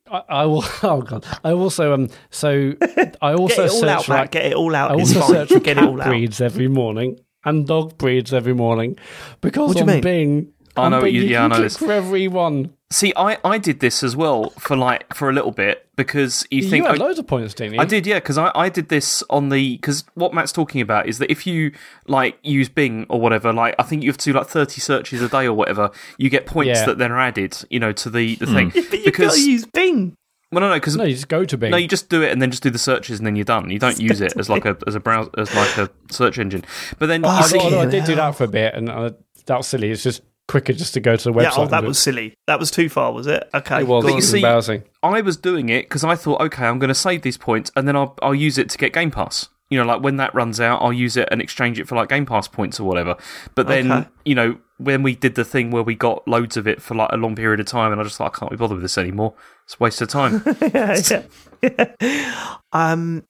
[0.10, 1.26] I, I will, oh God.
[1.44, 2.74] I also, um, so
[3.22, 4.92] I also Get it all search out, for like, Get it all out.
[4.92, 6.08] I also search for Get cat it all out.
[6.08, 8.98] breeds every morning and dog breeds every morning
[9.42, 10.02] because What on?
[10.02, 11.78] Bing, I know you- you yeah, I know this.
[11.78, 12.74] for everyone.
[12.90, 16.62] See, I, I did this as well for like for a little bit because you,
[16.62, 17.80] think You, had oh, loads of points, didn't you?
[17.80, 21.08] I did, yeah, because I, I did this on the because what Matt's talking about
[21.08, 21.72] is that if you
[22.08, 25.22] like use Bing or whatever, like I think you have to do like thirty searches
[25.24, 25.90] a day or whatever,
[26.20, 26.86] you get points Yeah.
[26.86, 28.70] that then are added, you know, to the the thing.
[28.76, 30.16] But you've because got to use Bing.
[30.52, 31.72] well, no, no, because No, you just go to Bing.
[31.72, 33.72] no, you just do it and then just do the searches and then you're done.
[33.72, 36.64] You don't use it as like a as a browser as like a search engine.
[37.00, 39.12] But then you I, see, I did do that for a bit, and uh,
[39.48, 39.90] that was silly.
[39.90, 41.44] It's just quicker just to go to the website.
[41.44, 42.02] Yeah, oh, that was it.
[42.02, 42.34] silly.
[42.48, 43.50] That was too far, was it?
[43.54, 43.82] Okay.
[43.82, 44.04] It was.
[44.04, 44.84] go It was see- embarrassing.
[45.02, 47.88] I was doing it because I thought, okay, I'm going to save these points and
[47.88, 49.50] then I'll I'll use it to get Game Pass.
[49.70, 52.10] You know, like when that runs out, I'll use it and exchange it for like
[52.10, 53.16] Game Pass points or whatever.
[53.56, 54.08] But then, Okay.
[54.26, 57.10] you know, when we did the thing where we got loads of it for like
[57.12, 58.98] a long period of time, and I just thought I can't be bothered with this
[58.98, 59.34] anymore.
[59.66, 60.44] It's a waste of time.
[60.74, 61.24] yeah,
[61.62, 62.58] yeah.
[62.74, 63.24] Um,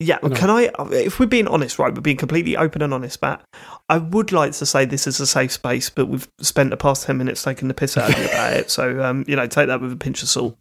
[0.00, 0.18] yeah.
[0.18, 0.70] Can I?
[0.90, 1.94] If we're being honest, right?
[1.94, 3.42] We're being completely open and honest, Matt.
[3.88, 7.04] I would like to say this is a safe space, but we've spent the past
[7.06, 8.70] ten minutes taking the piss out of you about it.
[8.70, 10.56] So, um, you know, take that with a pinch of salt.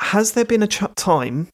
[0.00, 1.48] Has there been a ch- time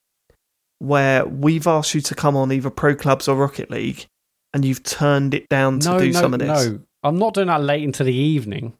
[0.78, 4.06] where we've asked you to come on either Pro Clubs or Rocket League,
[4.54, 6.66] and you've turned it down to no, do no, some of this?
[6.66, 6.80] no.
[7.02, 8.74] I'm not doing that late into the evening.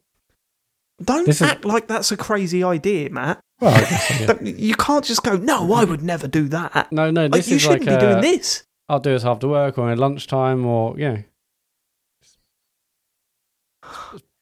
[1.03, 3.41] Don't This is- act like that's a crazy idea, Matt.
[3.61, 4.41] Well, I guess, yeah.
[4.43, 5.37] You can't just go.
[5.37, 6.91] No, I would never do that.
[6.91, 7.27] no, no.
[7.27, 8.65] Like, you is shouldn't like be uh, doing this.
[8.89, 11.19] I'll do this after work or at lunchtime or yeah.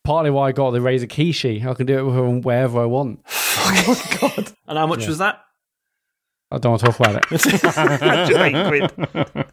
[0.04, 1.64] Partly why I got the Razer Kishi.
[1.66, 3.20] I can do it from wherever I want.
[3.26, 3.84] Oh
[4.18, 4.52] my god!
[4.66, 5.40] And how much was that?
[6.50, 8.34] I don't want to talk about it.
[8.74, 9.46] Eight quid.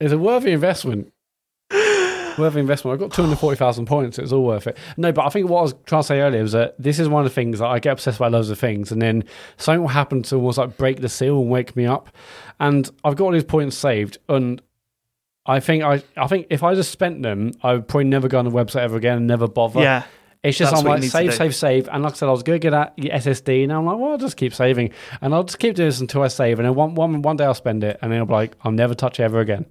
[0.00, 1.12] It's a worthy investment.
[2.38, 2.94] Worthy investment.
[2.94, 4.18] I've got 240,000 points.
[4.18, 4.76] It's all worth it.
[4.96, 7.08] No, but I think what I was trying to say earlier was that this is
[7.08, 8.92] one of the things that I get obsessed by loads of things.
[8.92, 9.24] And then
[9.56, 12.08] something will happen to almost like break the seal and wake me up.
[12.60, 14.18] And I've got all these points saved.
[14.28, 14.60] And
[15.46, 18.38] I think I I think if I just spent them, I would probably never go
[18.38, 19.80] on the website ever again and never bother.
[19.80, 20.04] Yeah.
[20.42, 22.60] It's just That's I'm like save, save, save, and like I said, I was going
[22.60, 24.90] to get at SSD, and I'm like, well, I'll just keep saving,
[25.20, 27.44] and I'll just keep doing this until I save, and then one one one day
[27.44, 29.66] I'll spend it, and then I'll be like, I'll never touch it ever again.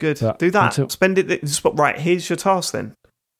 [0.00, 0.20] Good.
[0.20, 0.78] Yeah, Do that.
[0.78, 1.28] until- Spend it.
[1.28, 1.98] th- Right.
[1.98, 2.94] Here's your task then.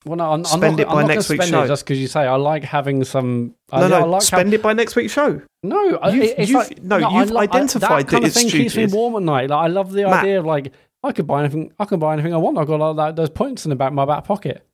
[0.04, 1.66] Well, no, I'm, Spend I'm not, it by I'm not next week's show.
[1.66, 3.54] just because you say I like having some.
[3.72, 3.96] I, No, no.
[3.96, 5.42] I like spend it by next week's show.
[5.64, 8.34] No, You've- it's you've- like, no, I you've like- I- identified that kind that of
[8.34, 9.50] thing it's keeps me warm at night.
[9.50, 10.22] Like I love the Matt.
[10.22, 10.72] idea of like
[11.02, 11.72] I could buy anything.
[11.78, 12.56] I can buy anything I want.
[12.56, 14.64] I've got like that, those points in the back my back pocket.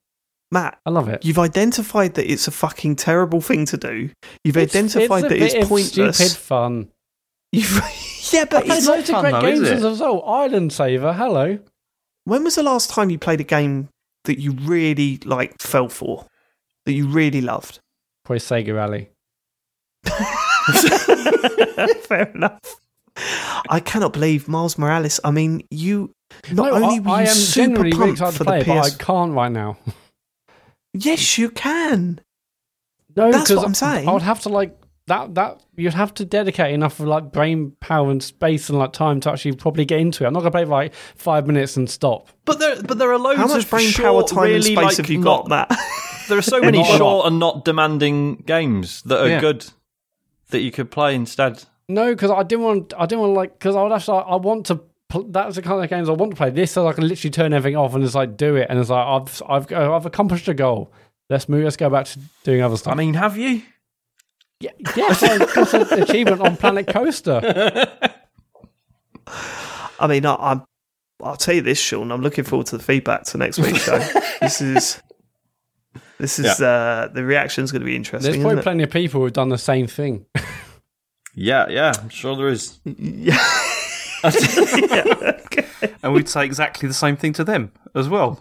[0.51, 1.25] Matt, I love it.
[1.25, 4.11] you've identified that it's a fucking terrible thing to do.
[4.45, 6.17] You've It's- identified it's a that it's pointless.
[6.19, 6.89] Stupid fun.
[7.53, 7.81] You've,
[8.33, 10.23] yeah, but There's it's not loads of great games as well.
[10.27, 11.13] Island Saver.
[11.15, 11.59] Hello.
[12.25, 13.89] When was the last time you played a game
[14.25, 16.27] that you really like fell for,
[16.87, 17.81] that you really loved?
[18.25, 19.11] Probably Sega Rally.
[22.07, 22.61] Fair enough.
[23.69, 25.21] I cannot believe Miles Morales.
[25.25, 26.13] I mean, you
[26.51, 28.59] not No, only I, were you I am super really pumped excited for to play
[28.61, 29.77] the but I can't right now.
[30.95, 32.21] Yes, you can.
[33.17, 34.09] No, That's what I'm saying.
[34.09, 34.77] I would have to like
[35.07, 35.35] that.
[35.35, 39.21] That you'd have to dedicate enough of like brain power and space and like time
[39.21, 40.27] to actually probably get into it.
[40.27, 42.29] I'm not gonna play for like five minutes and stop.
[42.45, 44.65] But there, but there are loads How much of brain short, power, time, really, and
[44.65, 45.79] space like, have you not, got, Matt?
[46.29, 46.99] There are so many Not a lot.
[46.99, 49.41] short and not demanding games that are Yeah.
[49.41, 49.67] good
[50.51, 51.65] that you could play instead.
[51.89, 52.95] No, because I didn't want.
[52.97, 54.13] I didn't want to like because I would have to.
[54.13, 54.81] I want to.
[55.09, 56.51] pl- That's the kind of games I want to play.
[56.51, 58.89] This so I can literally turn everything off and just like do it, and it's
[58.89, 60.93] like I've I've I've accomplished a goal.
[61.29, 61.65] Let's move.
[61.65, 62.93] Let's go back to doing other stuff.
[62.93, 63.63] I mean, have you?
[64.63, 67.89] Yeah, yes, I got an achievement on Planet Coaster.
[69.99, 70.63] I mean, I, I'm.
[71.23, 72.11] I'll tell you this, Sean.
[72.11, 73.99] I'm looking forward to the feedback to next week's show.
[74.41, 75.03] this is.
[76.19, 78.23] This is uh, the reaction's going to be interesting.
[78.23, 78.63] There's isn't probably it?
[78.63, 80.25] plenty of people who've done the same thing.
[81.35, 82.79] Yeah, yeah, I'm sure there is.
[82.85, 83.39] Yeah.
[86.05, 88.39] And we'd say exactly the same thing to them as well.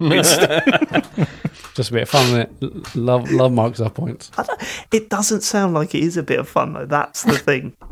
[1.75, 2.95] Just a bit of fun, isn't it?
[2.95, 4.29] Love love marks up points.
[4.37, 4.45] I
[4.91, 6.85] it doesn't sound like it is a bit of fun though.
[6.85, 7.75] That's the thing.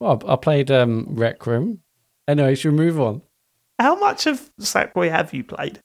[0.00, 1.80] Well, I played um, Rec Room.
[2.28, 3.22] Anyway, should we move on?
[3.78, 5.80] How much of Sackboy have you played?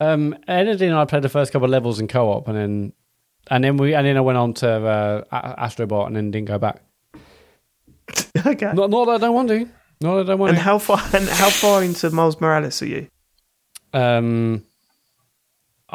[0.00, 2.92] Um, Energy and I played the first couple of levels in co-op, and then
[3.48, 5.24] and then we and then I went on to uh,
[5.64, 6.82] Astrobot, and then didn't go back.
[8.46, 8.72] okay.
[8.72, 9.60] Not, not that I don't want to.
[10.00, 10.64] Not that I don't want And to.
[10.64, 10.98] how far?
[11.14, 13.06] And how far into Miles Morales are you?
[13.92, 14.64] Um,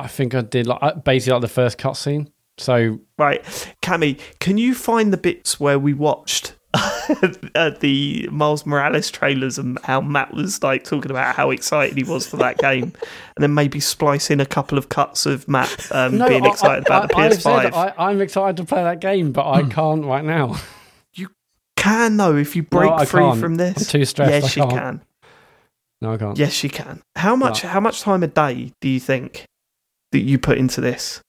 [0.01, 2.31] I think I did like basically like the first cutscene.
[2.57, 3.43] So Right,
[3.81, 9.77] Cammy, can you find the bits where we watched uh, the Miles Morales trailers and
[9.83, 12.83] how Matt was like talking about how excited he was for that game,
[13.35, 16.89] and then maybe splice in a couple of cuts of Matt um, being I- excited
[16.89, 17.41] I, about the I, I've PS5?
[17.63, 20.57] said I, I'm excited to play that game, but I can't right now.
[21.13, 21.29] You
[21.75, 23.39] can though if you break I free can't.
[23.39, 23.77] from this.
[23.77, 25.01] I'm too stressed, Yes, I you can.
[25.99, 26.37] No, I can't.
[26.37, 27.01] Yes, you can.
[27.15, 27.61] How much?
[27.63, 29.45] How much time a day do you think
[30.11, 31.21] that you put into this?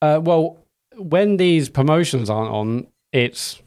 [0.00, 0.64] Uh, well,
[0.96, 3.62] when these promotions aren't on, it's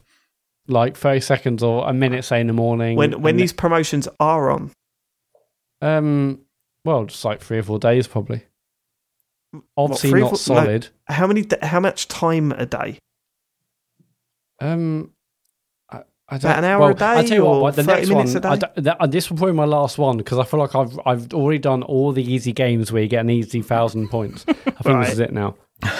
[0.67, 2.97] like 30 seconds or a minute, say, in the morning.
[2.97, 4.71] When when these promotions are on?
[5.81, 6.41] Um,
[6.83, 8.43] well, just like three or four days, probably.
[9.77, 10.63] Obviously or not four- no.
[10.63, 10.87] solid.
[11.07, 11.45] How many?
[11.61, 12.99] How much time a day?
[14.59, 15.14] Um, I, I don't,
[16.27, 18.33] About an hour well, a day I tell you or what, the 30 next minutes
[18.33, 18.37] one.
[18.37, 18.67] a day?
[18.77, 20.99] I that- uh, this will probably be my last one because I feel like I've
[21.05, 24.43] I've already done all the easy games where you get an easy thousand points.
[24.47, 25.03] I think Right.
[25.05, 25.55] this is it now.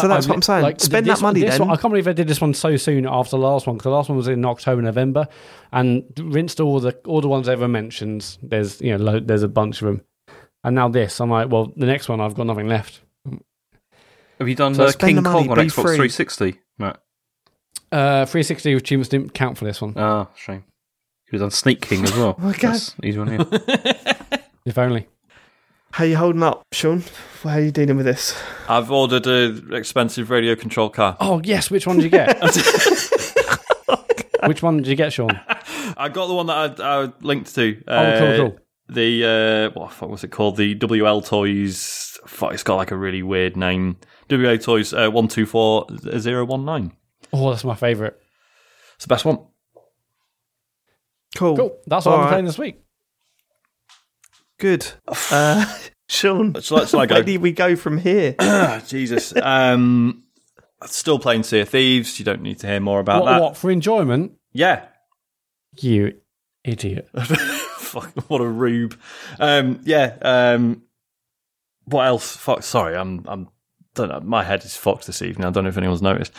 [0.00, 0.78] So that's what I'm saying.
[0.78, 1.68] Spend this that money this then.
[1.68, 3.84] One, I can't believe I did this one so soon after the last one because
[3.84, 5.28] the last one was in October, November,
[5.70, 8.38] and rinsed all the all the ones ever mentioned.
[8.42, 10.02] There's you know lo- there's a bunch of them,
[10.64, 11.20] and now this.
[11.20, 13.02] I'm like, well, the next one I've got nothing left.
[14.40, 15.96] Have you done So uh, spend the King money, Kong on Xbox free.
[16.08, 17.00] 360, Matt?
[17.90, 19.94] Uh, 360 achievements didn't count for this one.
[19.96, 20.64] Ah, shame.
[21.30, 22.34] He was on Sneak King as well.
[22.38, 22.80] my God.
[23.02, 23.44] He's one here.
[24.66, 25.08] If only.
[25.92, 27.02] How you holding up, Sean?
[27.42, 28.38] How are you dealing with this?
[28.68, 31.16] I've ordered an expensive radio control car.
[31.20, 32.38] Oh yes, which one did you get?
[34.46, 35.40] which one did you get, Sean?
[35.96, 37.82] I got the one that I, I linked to.
[37.88, 38.58] Oh, cool, Uh, cool.
[38.90, 40.56] The uh, what the fuck was it called?
[40.58, 42.18] The WL Toys.
[42.26, 43.96] Fuck, it's got like a really weird name.
[44.28, 45.86] WL Toys uh, one two four
[46.18, 46.92] zero one nine.
[47.32, 48.14] Oh, that's my favourite.
[48.96, 49.38] It's the best one.
[51.36, 51.56] Cool.
[51.56, 51.78] Cool.
[51.86, 52.30] That's what All I'm right.
[52.30, 52.80] playing this week.
[54.58, 54.86] Good.
[55.30, 55.64] Uh,
[56.08, 57.16] Sean, Shall I- shall I go?
[57.16, 58.34] where do we go from here?
[58.40, 59.34] Ah, Jesus.
[59.36, 60.24] Um,
[60.86, 62.18] still playing Sea of Thieves.
[62.18, 63.40] You don't need to hear more about What, that.
[63.42, 64.32] what for enjoyment?
[64.52, 64.86] Yeah.
[65.80, 66.14] You
[66.64, 67.08] idiot.
[67.78, 68.98] Fuck, what a rube.
[69.38, 70.16] Um, yeah.
[70.22, 70.82] Um,
[71.84, 72.36] what else?
[72.36, 72.62] Fuck.
[72.62, 73.24] Sorry, I'm.
[73.28, 73.48] I'm.
[73.94, 74.20] Don't know.
[74.20, 75.46] My head is fucked this evening.
[75.46, 76.32] I don't know if anyone's noticed.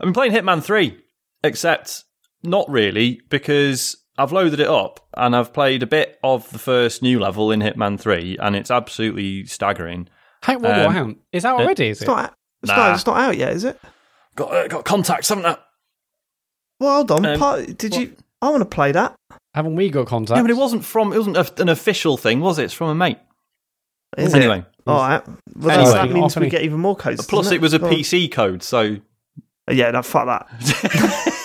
[0.00, 0.98] I've been playing Hitman Three,
[1.44, 2.04] except
[2.42, 7.02] not really because I've loaded it up and I've played a bit of the first
[7.02, 10.08] new level in Hitman 3, and it's absolutely staggering.
[10.42, 11.16] Hang, what, Um, what.
[11.32, 11.88] Is that already?
[11.88, 12.06] It's it?
[12.08, 12.18] not.
[12.24, 12.76] out- It's, Nah.
[12.76, 13.78] not, it's not out yet, is it?
[14.36, 15.56] Got uh, got contacts, haven't I?
[16.78, 17.26] Well, hold on.
[17.26, 18.16] Um, part, did you?
[18.40, 19.14] I want to play that.
[19.54, 20.36] Haven't we got contact?
[20.36, 21.12] Yeah, but it wasn't from.
[21.12, 22.64] It wasn't a, an official thing, was it?
[22.64, 23.18] It's from a mate.
[24.16, 24.64] Is anyway, it?
[24.86, 25.22] All right.
[25.56, 25.92] Well, Anyway.
[25.92, 27.26] that means we Offering- get even more codes.
[27.26, 27.92] plus doesn't it was a Go on.
[27.92, 28.96] PC code, so
[29.72, 30.46] Yeah, no, fuck that.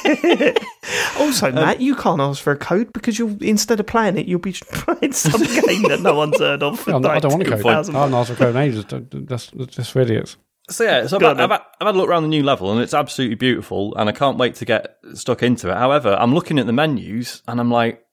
[1.20, 4.26] also, Um, Matt, you can't ask for a code because you'll instead of playing it,
[4.28, 6.80] you'll be playing some game that no one's heard of.
[6.80, 7.60] For I'm not- I like don't want a code.
[7.60, 8.86] I 2,000 haven't asked for a code in ages.
[8.90, 10.38] That's, that's just for idiots.
[10.70, 12.72] So yeah, so I've, had, I've, had, I've had a look around the new level
[12.72, 15.76] and it's absolutely beautiful, and I can't wait to get stuck into it.
[15.78, 18.04] However, I'm looking at the menus and I'm like,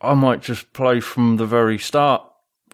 [0.00, 2.22] I might just play from the very start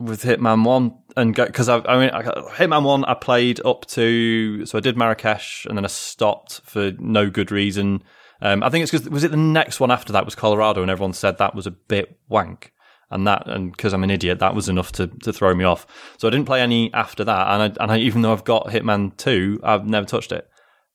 [0.00, 3.86] with Hitman One and go because I, I mean, I, Hitman One I played up
[3.86, 8.02] to so I did Marrakesh and then I stopped for no good reason.
[8.40, 10.90] Um, I think it's because was it the next one after that was Colorado and
[10.90, 12.72] everyone said that was a bit wank.
[13.10, 15.86] And that, and because I'm an idiot, that was enough to, to throw me off.
[16.18, 17.46] So I didn't play any after that.
[17.48, 20.46] And I, and I, even though I've got Hitman 2, I've never touched it.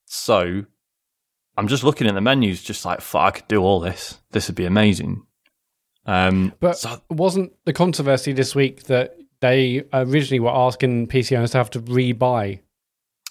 [0.05, 0.65] So
[1.57, 4.19] I'm just looking at the menus, just like, fuck, I could do all this.
[4.31, 5.23] This would be amazing.
[6.05, 11.51] Um, But so- wasn't the controversy this week that they originally were asking PC owners
[11.51, 12.61] to have to rebuy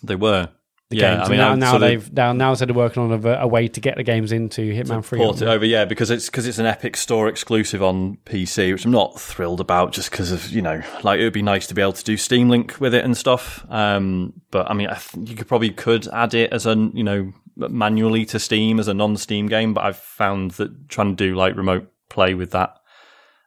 [0.03, 0.51] they were.
[0.91, 1.29] the yeah, games?
[1.29, 3.81] I mean, now, now they've now now instead of working on a, a way to
[3.81, 5.19] get the games into Hitman Three.
[5.19, 8.85] port it over, yeah, because it's because it's an Epic Store exclusive on PC, which
[8.85, 11.75] I'm not thrilled about, just because of you know, like it would be nice to
[11.75, 13.65] be able to do Steam Link with it and stuff.
[13.71, 17.05] Um, but I mean, I th- you could probably could add it as a you
[17.05, 21.35] know manually to Steam as a non-Steam game, but I've found that trying to do
[21.35, 22.77] like remote play with that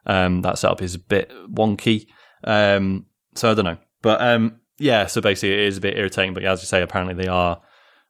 [0.05, 2.07] um, that setup is a bit wonky.
[2.45, 6.33] Um, so I don't know, but um, yeah, so basically it is a bit irritating.
[6.33, 7.61] But yeah, as you say, apparently they are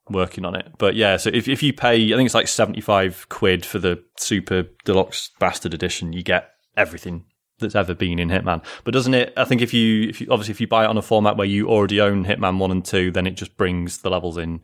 [0.09, 0.67] working on it.
[0.77, 3.79] But yeah, so if if you pay, I think it's like seventy five quid for
[3.79, 7.25] the super deluxe bastard edition, you get everything
[7.59, 8.63] that's ever been in Hitman.
[8.83, 9.33] But doesn't it?
[9.37, 11.47] I think if you, if you obviously if you buy it on a format where
[11.47, 14.63] you already own Hitman one and two, then it just brings the levels in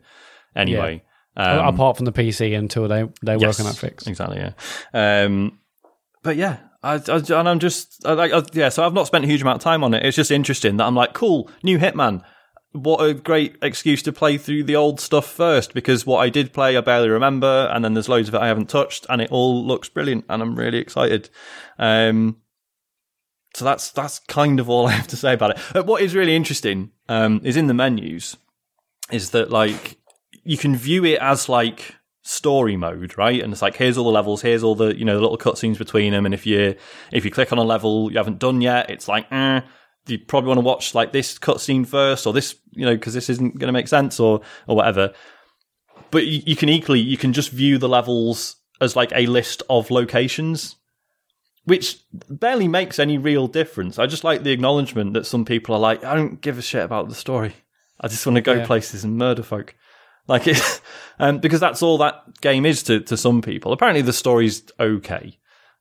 [0.55, 1.03] anyway.
[1.35, 4.07] Um, apart from the PC until they they work on that fix.
[4.07, 4.53] Exactly, yeah.
[4.93, 5.59] Um,
[6.23, 8.69] but yeah, I, I, and I'm just I, yeah.
[8.69, 10.05] So I've not spent a huge amount of time on it.
[10.05, 12.23] It's just interesting that I'm like, cool, new Hitman.
[12.73, 16.53] What a great excuse to play through the old stuff first, because what I did
[16.53, 19.29] play, I barely remember, and then there's loads of it I haven't touched, and it
[19.29, 21.29] all looks brilliant, and I'm really excited.
[21.77, 22.37] Um,
[23.53, 25.75] so that's that's kind of all I have to say about it.
[25.75, 28.37] Uh, What is really interesting um, is in the menus,
[29.11, 29.97] is that like
[30.43, 33.41] you can view it as like story mode, right?
[33.41, 35.77] And it's like here's all the levels, here's all the you know the little cutscenes
[35.77, 36.75] between them, and if you
[37.11, 39.61] if you click on a level you haven't done yet, it's like eh,
[40.07, 43.29] you probably want to watch like this cutscene first, or this you know because this
[43.29, 45.13] isn't going to make sense, or or whatever.
[46.11, 49.63] But you, you can equally you can just view the levels as like a list
[49.69, 50.75] of locations
[51.65, 53.99] which barely makes any real difference.
[53.99, 56.83] I just like the acknowledgement that some people are like, I don't give a shit
[56.83, 57.53] about the story.
[57.99, 58.65] I just want to go Yeah.
[58.65, 59.75] places and murder folk.
[60.27, 60.81] Like it,
[61.19, 63.73] um, because that's all that game is to, to some people.
[63.73, 65.37] Apparently, the story's okay.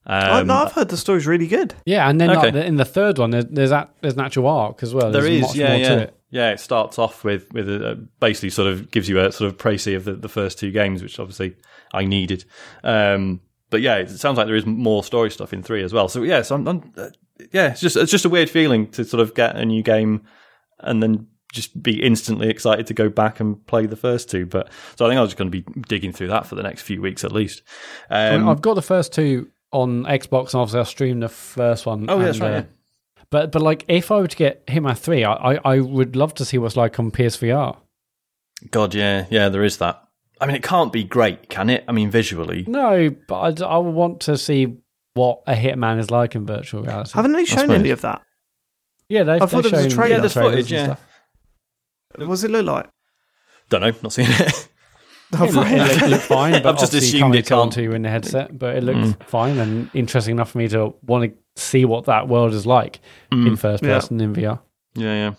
[0.06, 1.74] Oh, Um, no, I've heard the story's really good.
[1.84, 2.50] Yeah, and then Okay.
[2.50, 5.10] like, in the third one, there- there's that there's an actual arc as well.
[5.12, 6.14] there There's is, much yeah, more yeah, to it.
[6.30, 6.50] yeah.
[6.52, 9.94] It starts off with with a, basically sort of gives you a sort of précis
[9.96, 11.54] of the, the first two games, which obviously
[11.92, 12.44] I needed.
[12.82, 16.08] Um, but yeah, it sounds like there is more story stuff in three as well.
[16.08, 17.08] So yeah, so I'm, I'm uh,
[17.52, 20.22] yeah, it's just it's just a weird feeling to sort of get a new game
[20.80, 24.46] and then just be instantly excited to go back and play the first two.
[24.46, 26.62] But so I think I was just going to be digging through that for the
[26.62, 27.62] next few weeks at least.
[28.08, 31.28] I mean, Um, I've got the first two on Xbox, and obviously I streamed the
[31.28, 32.08] first one.
[32.08, 32.50] oh, yeah, that's right.
[32.50, 32.64] uh, yeah.
[33.30, 36.34] But but like, if I were to get Hitman Three, I, I I would love
[36.34, 37.76] to see what's like on PSVR.
[38.70, 40.02] God, yeah, yeah, there is that.
[40.40, 41.84] I mean, it can't be great, can it?
[41.86, 42.64] I mean, visually.
[42.66, 44.78] No, but I, I would want to see
[45.14, 47.12] what a Hitman is like in virtual reality.
[47.14, 48.22] Haven't they shown any of that?
[49.08, 50.14] yeah, they've, I thought they've there was a shown trailer.
[50.14, 50.84] Yeah, there's footage, and yeah.
[50.84, 51.06] stuff.
[52.16, 52.88] What does it look like?
[53.68, 54.68] Don't know, not seen it.
[55.32, 57.62] Oh, It, look- it look- it looked fine, but I've just assumed can't it can't.
[57.66, 58.58] until you're in the headset.
[58.58, 62.26] But it looked fine and interesting enough for me to want to see what that
[62.26, 62.98] world is like
[63.30, 63.90] in first Yeah.
[63.94, 64.58] person in VR.
[64.96, 65.34] Yeah, yeah.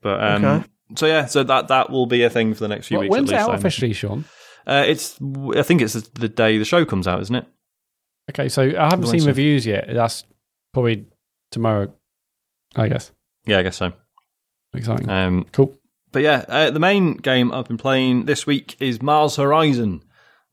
[0.00, 0.66] But um, Okay.
[0.96, 3.10] so yeah, so that that will be a thing for the next few Well, weeks.
[3.12, 4.24] when's at it out I'm- officially, Sean?
[4.66, 5.18] Uh, it's
[5.54, 7.44] I think it's the day the show comes out, isn't it?
[8.30, 9.86] Okay, so I haven't Well, seen so- reviews yet.
[9.92, 10.24] That's
[10.72, 11.04] probably
[11.50, 11.92] tomorrow,
[12.74, 13.12] I guess.
[13.44, 13.92] Yeah, I guess so.
[14.72, 15.10] Exciting.
[15.10, 15.76] Um, cool.
[16.12, 20.02] But yeah, uh, the main game I've been playing this week is Mars Horizon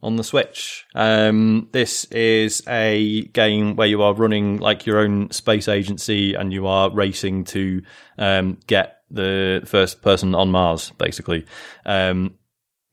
[0.01, 0.85] on the Switch.
[0.93, 6.53] Um, this is a game where you are running like your own space agency and
[6.53, 7.81] you are racing to
[8.17, 11.45] um, get the first person on Mars, basically.
[11.85, 12.35] Um,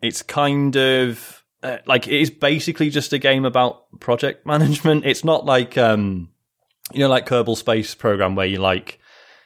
[0.00, 5.04] it's kind of uh, like it is basically just a game about project management.
[5.04, 6.30] It's not like um,
[6.92, 8.98] you know, like Kerbal Space Program where you like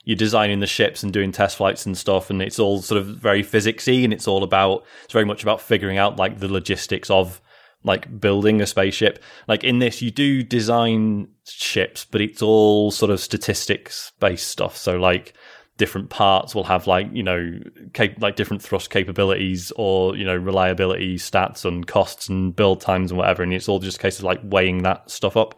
[0.08, 3.08] you're designing the ships and doing test flights and stuff, and it's all sort of
[3.08, 7.10] very physicsy, and it's all about it's very much about figuring out like the logistics
[7.10, 7.42] of
[7.84, 9.22] like building a spaceship.
[9.48, 14.78] Like in this, you do design ships, but it's all sort of statistics based stuff.
[14.78, 15.34] So like
[15.76, 17.60] different parts will have like you know
[17.92, 23.10] cap- like different thrust capabilities or you know reliability stats and costs and build times
[23.10, 25.54] and whatever and it's all just a case of like weighing that stuff up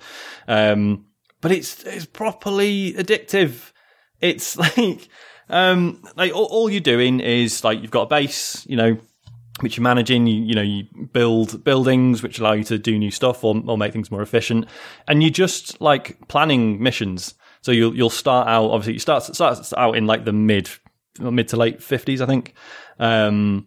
[0.46, 1.06] um
[1.40, 3.69] but it's it's properly addictive
[4.20, 5.08] it's like
[5.48, 8.98] um like all, all you're doing is like you've got a base you know
[9.60, 13.10] which you're managing you, you know you build buildings which allow you to do new
[13.10, 14.66] stuff or, or make things more efficient
[15.08, 19.72] and you're just like planning missions so you'll you'll start out obviously you start start
[19.76, 20.70] out in like the mid
[21.18, 22.54] mid to late fifties, I think.
[22.98, 23.66] Um,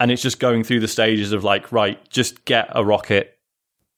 [0.00, 3.38] and it's just going through the stages of like, right, just get a rocket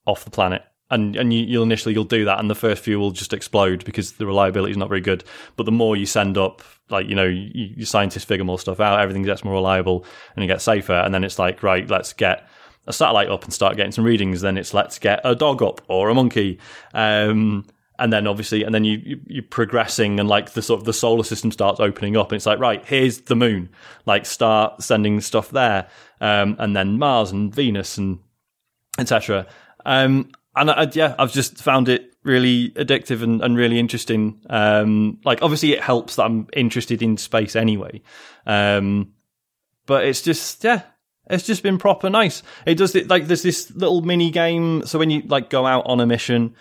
[0.06, 0.62] off the planet.
[0.94, 3.84] And and you, will initially you'll do that, and the first few will just explode
[3.84, 5.24] because the reliability is not very good.
[5.56, 8.78] But the more you send up, like you know, you, your scientists figure more stuff
[8.78, 10.04] out, everything gets more reliable,
[10.36, 10.92] and it gets safer.
[10.92, 12.48] And then it's like, right, let's get
[12.86, 14.40] a satellite up and start getting some readings.
[14.40, 16.58] Then it's let's get a dog up or a monkey.
[16.92, 17.66] Um,
[17.98, 20.92] and then obviously and then you, you are progressing and like the sort of the
[20.92, 23.68] solar system starts opening up and it's like right here's the moon
[24.04, 25.86] like start sending stuff there
[26.20, 28.18] um, and then mars and venus and
[28.98, 29.46] etc
[29.86, 34.40] um, and I, yeah i've just found it really addictive and, and really interesting.
[34.48, 38.01] Um, like obviously it helps that i'm interested in space anyway.
[38.47, 39.12] Um,
[39.86, 40.82] but it's just yeah
[41.28, 42.43] it's just been proper nice.
[42.66, 44.86] It does it like there's this little mini game.
[44.86, 46.55] So when you like go out on a mission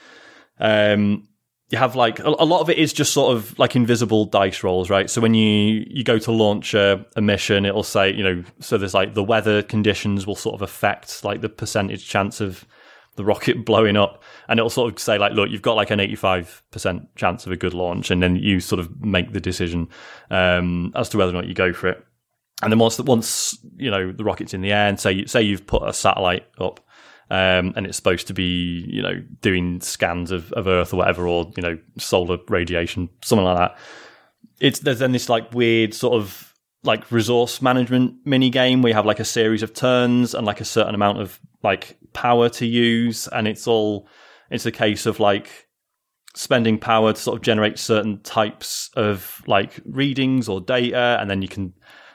[0.59, 1.27] um,
[1.69, 4.89] you have like a, lot of it is just sort of like invisible dice rolls,
[4.89, 5.09] right?
[5.09, 8.77] So when you you go to launch a, a, mission, it'll say you know so
[8.77, 12.65] there's like the weather conditions will sort of affect like the percentage chance of
[13.15, 15.99] the rocket blowing up, and it'll sort of say like, look, you've got like an
[15.99, 19.87] 85 percent chance of a good launch, and then you sort of make the decision
[20.29, 22.05] um, as to whether or not you go for it.
[22.61, 25.41] And then once once you know the rocket's in the air, and say you, say
[25.41, 26.79] you've put a satellite up
[27.33, 31.27] um, and it's supposed to be, you know, doing scans of, of Earth or whatever,
[31.27, 33.77] or you know, solar radiation, something like that.
[34.59, 36.53] It's there's then this like weird sort of
[36.83, 40.61] like resource management mini game where you have like a series of turns and like
[40.61, 44.07] a certain amount of like power to use, and it's all
[44.49, 45.67] it's a case of like
[46.35, 51.41] spending power to sort of generate certain types of like readings or data, and then
[51.41, 51.73] you can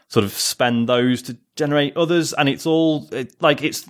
[0.08, 3.86] sort of spend those to generate others, and it's all it, like it's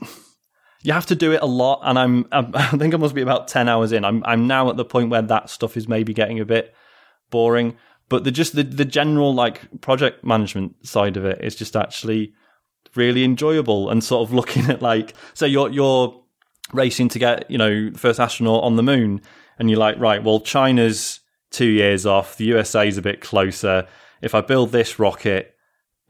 [0.82, 3.22] you have to do it a lot, and I'm, I'm I think I must be
[3.22, 4.04] about ten hours in.
[4.04, 6.74] I'm I'm now at the point where that stuff is maybe getting a bit
[7.30, 7.76] boring.
[8.08, 12.32] But the just the the general like project management side of it is just actually
[12.94, 16.20] really enjoyable and sort of looking at like so you're you're
[16.72, 19.20] racing to get you know first astronaut on the moon
[19.58, 23.86] and you're like right well China's two years off the USA's a bit closer
[24.20, 25.54] if I build this rocket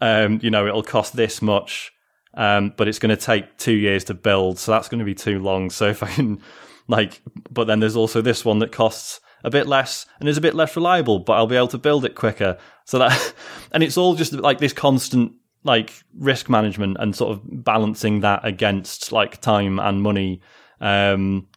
[0.01, 1.93] um you know it'll cost this much
[2.39, 5.15] um, but it's going to take two years to build, so that's going to be
[5.15, 5.71] too long.
[5.71, 6.41] So if I can,
[6.87, 7.21] like,
[7.51, 10.55] but then there's also this one that costs a bit less and is a bit
[10.55, 12.57] less reliable, but I'll be able to build it quicker.
[12.85, 13.35] So that,
[13.73, 15.33] and it's all just like this constant
[15.65, 20.41] like risk management and sort of balancing that against like time and money.
[20.81, 21.49] Um,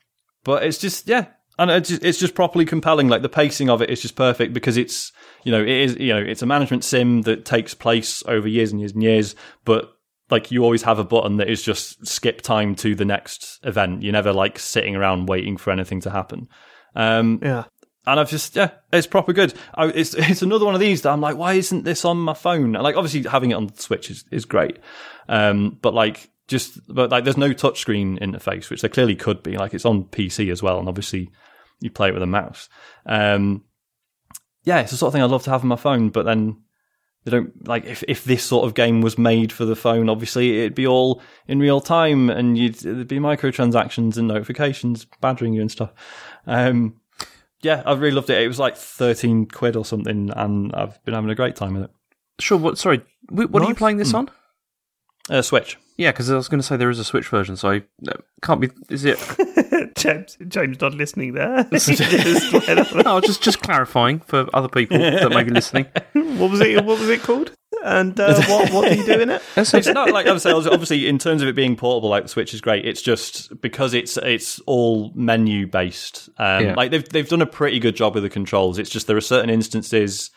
[0.43, 1.27] but it's just yeah,
[1.59, 3.07] and it's just, it's just properly compelling.
[3.07, 5.11] Like the pacing of it is just perfect because it's
[5.43, 8.71] you know it is you know it's a management sim that takes place over years
[8.71, 9.93] and years and years, but
[10.31, 14.01] like you always have a button that is just skip time to the next event.
[14.01, 16.47] You're never like sitting around waiting for anything to happen.
[16.95, 17.65] Um, yeah.
[18.05, 19.53] And I've just yeah, it's proper good.
[19.73, 22.33] I, it's it's another one of these that I'm like, why isn't this on my
[22.33, 22.73] phone?
[22.73, 24.79] Like obviously having it on the Switch is is great,
[25.29, 29.57] um, but like just but like there's no touchscreen interface, which there clearly could be.
[29.57, 31.31] Like it's on PC as well, and obviously
[31.79, 32.69] you play it with a mouse.
[33.05, 33.63] Um,
[34.63, 36.57] yeah, it's the sort of thing I'd love to have on my phone, but then
[37.23, 40.59] they don't like if, if this sort of game was made for the phone obviously
[40.59, 45.61] it'd be all in real time and you'd there'd be microtransactions and notifications badgering you
[45.61, 45.91] and stuff
[46.47, 46.95] um,
[47.61, 51.13] yeah i really loved it it was like 13 quid or something and i've been
[51.13, 51.91] having a great time with it
[52.39, 53.61] sure what sorry what nice.
[53.61, 54.19] are you playing this mm.
[54.19, 54.29] on
[55.29, 57.69] uh, switch yeah because i was going to say there is a switch version so
[57.69, 57.83] I,
[58.41, 59.19] can't be is it
[59.95, 61.67] James, James not listening there.
[63.03, 65.85] no, just just clarifying for other people that may be listening.
[66.13, 66.83] what was it?
[66.83, 67.51] What was it called?
[67.83, 69.41] And uh, what what do you do in it?
[69.57, 70.55] It's not like I was saying.
[70.55, 72.85] Obviously, in terms of it being portable, like the Switch is great.
[72.85, 76.29] It's just because it's it's all menu based.
[76.37, 76.73] Um, yeah.
[76.75, 78.77] Like they've they've done a pretty good job with the controls.
[78.77, 80.29] It's just there are certain instances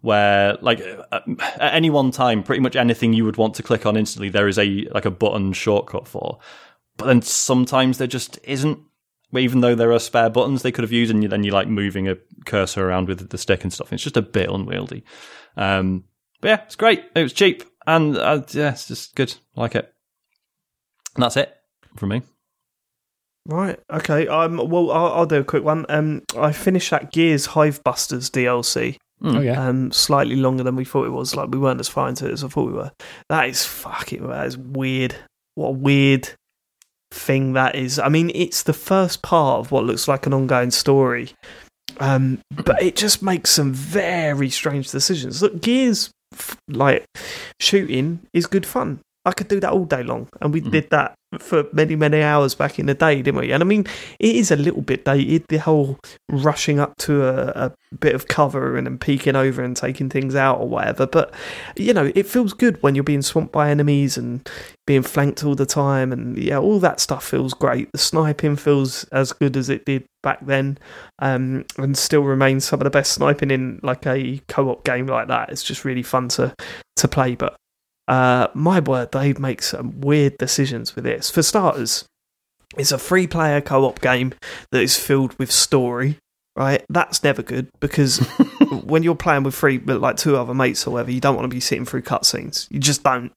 [0.00, 3.96] where like at any one time pretty much anything you would want to click on
[3.96, 6.38] instantly there is a like a button shortcut for
[6.98, 8.80] but then sometimes there just isn't.
[9.36, 12.08] Even though there are spare buttons they could have used, and then you're like moving
[12.08, 12.16] a
[12.46, 13.92] cursor around with the stick and stuff.
[13.92, 15.04] It's just a bit unwieldy.
[15.56, 16.04] Um,
[16.40, 17.04] but yeah, it's great.
[17.14, 19.34] It was cheap, and uh, yeah, it's just good.
[19.56, 19.92] I like it.
[21.14, 21.54] And that's it
[21.96, 22.22] from me.
[23.46, 23.78] Right.
[23.90, 24.28] Okay.
[24.28, 24.56] Um.
[24.58, 25.86] Well, I'll, I'll do a quick one.
[25.88, 26.22] Um.
[26.36, 28.96] I finished that Gears Hivebusters DLC.
[29.22, 29.66] Oh yeah.
[29.66, 29.90] Um.
[29.90, 31.34] Slightly longer than we thought it was.
[31.34, 32.92] Like we weren't as far into it as I thought we were.
[33.30, 34.26] That is fucking.
[34.28, 35.16] That is weird.
[35.54, 36.30] What a weird
[37.10, 37.98] thing that is.
[37.98, 41.30] I mean, it's the first part of what looks like an ongoing story.
[42.00, 42.40] Um.
[42.50, 45.40] But it just makes some very strange decisions.
[45.40, 46.12] Look, Gears, f-
[46.68, 47.06] like
[47.60, 49.00] shooting, is good fun.
[49.24, 52.54] I could do that all day long, and we did that for many, many hours
[52.54, 53.52] back in the day, didn't we?
[53.52, 53.84] And I mean,
[54.18, 55.44] it is a little bit dated.
[55.48, 55.98] The whole
[56.30, 60.34] rushing up to a, a bit of cover and then peeking over and taking things
[60.34, 61.06] out or whatever.
[61.06, 61.34] But
[61.76, 64.48] you know, it feels good when you're being swamped by enemies and
[64.86, 67.90] being flanked all the time, and yeah, all that stuff feels great.
[67.92, 70.78] The sniping feels as good as it did back then,
[71.18, 75.28] um, and still remains some of the best sniping in like a co-op game like
[75.28, 75.50] that.
[75.50, 76.54] It's just really fun to
[76.96, 77.56] to play, but.
[78.08, 81.30] Uh, my word, they make some weird decisions with this.
[81.30, 82.04] For starters,
[82.76, 84.32] it's a free player co op game
[84.72, 86.18] that is filled with story,
[86.56, 86.82] right?
[86.88, 88.18] That's never good because
[88.84, 91.44] when you're playing with three, but like two other mates or whatever, you don't want
[91.44, 92.66] to be sitting through cutscenes.
[92.70, 93.32] You just don't.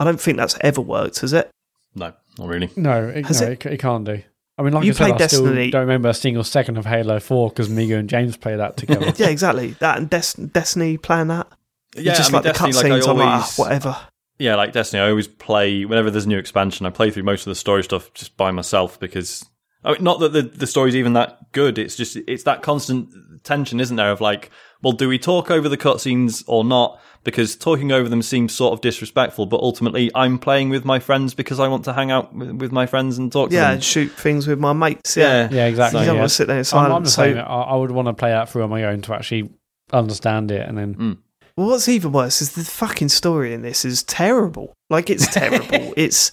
[0.00, 1.50] I don't think that's ever worked, has it?
[1.94, 2.70] No, not really.
[2.76, 4.22] No, it, Has no, it- it, it can't do.
[4.56, 6.76] I mean, like You I said, played I still Destiny- don't remember a single second
[6.78, 9.12] of Halo Four because Migo and James played that together.
[9.16, 9.70] Yeah, exactly.
[9.80, 11.48] That and Des- Destiny playing that.
[11.96, 13.08] You Yeah, just I mean, like Destiny, the like I cutscenes.
[13.08, 13.96] I'm like, ah, whatever.
[14.38, 16.86] yeah, like Destiny, I always play whenever there's a new expansion.
[16.86, 19.44] I play through most of the story stuff just by myself because,
[19.84, 21.78] I mean, not that the the story's even that good.
[21.78, 23.10] It's just it's that constant
[23.44, 24.10] tension, isn't there?
[24.10, 24.50] Of like,
[24.82, 27.00] well, do we talk over the cutscenes or not?
[27.22, 29.46] Because talking over them seems sort of disrespectful.
[29.46, 32.70] But ultimately, I'm playing with my friends because I want to hang out with, with
[32.72, 33.72] my friends and talk to Yeah, them.
[33.74, 35.16] and shoot things with my mates.
[35.16, 35.48] Yeah.
[35.48, 36.00] yeah, yeah, exactly.
[36.00, 36.20] You don't yeah.
[36.20, 37.38] want to sit there in I'm, I'm So same.
[37.38, 39.48] I, I would want to play that through on my own to actually
[39.90, 41.18] understand it, and then
[41.56, 44.74] Well, what's even worse is the fucking story in this is terrible.
[44.90, 45.94] Like it's terrible.
[45.96, 46.32] it's,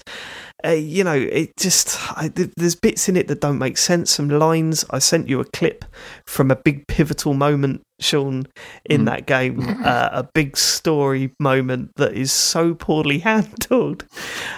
[0.66, 4.10] uh, you know, it just I, th- there's bits in it that don't make sense.
[4.12, 4.84] Some lines.
[4.90, 5.86] I sent you a clip
[6.26, 8.48] from a big pivotal moment, Sean,
[8.86, 9.78] in that game.
[9.82, 14.06] Uh, a big story moment that is so poorly handled,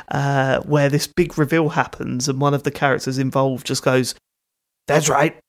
[0.10, 4.14] uh, where this big reveal happens and one of the characters involved just goes,
[4.88, 5.43] "That's right."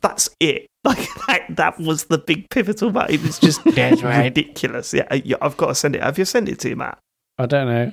[0.00, 0.66] That's it.
[0.82, 3.22] Like that, that was the big pivotal moment.
[3.22, 4.94] It's just ridiculous.
[4.94, 5.06] Yeah,
[5.42, 6.02] I've got to send it.
[6.02, 6.98] Have you sent it to you, Mat?
[7.36, 7.92] I don't know.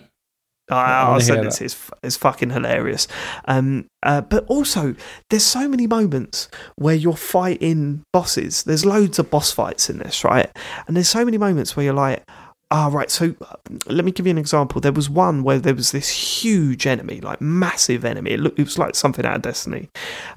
[0.70, 1.66] I, I I'll wanna send it to you.
[1.66, 3.10] It's, it's fucking hilarious.
[3.46, 4.96] Um, uh, but also,
[5.30, 6.48] there's so many moments
[6.78, 8.64] where you're fighting bosses.
[8.64, 10.50] There's loads of boss fights in this, right?
[10.88, 12.24] And there's so many moments where you're like,
[12.72, 13.10] ah, right.
[13.10, 13.56] So uh,
[13.88, 14.82] let me give you an example.
[14.82, 18.32] There was one where there was this huge enemy, like massive enemy.
[18.32, 19.90] It looked, it was like something out of Destiny,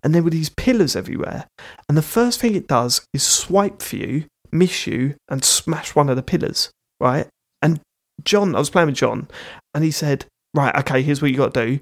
[0.02, 1.46] and there were these pillars everywhere.
[1.88, 6.08] And the first thing it does is swipe for you, miss you, and smash one
[6.08, 6.70] of the pillars,
[7.00, 7.26] right?
[7.62, 7.80] And
[8.24, 9.28] John, I was playing with John,
[9.74, 11.80] and he said, "Right, okay, here's what you got to do.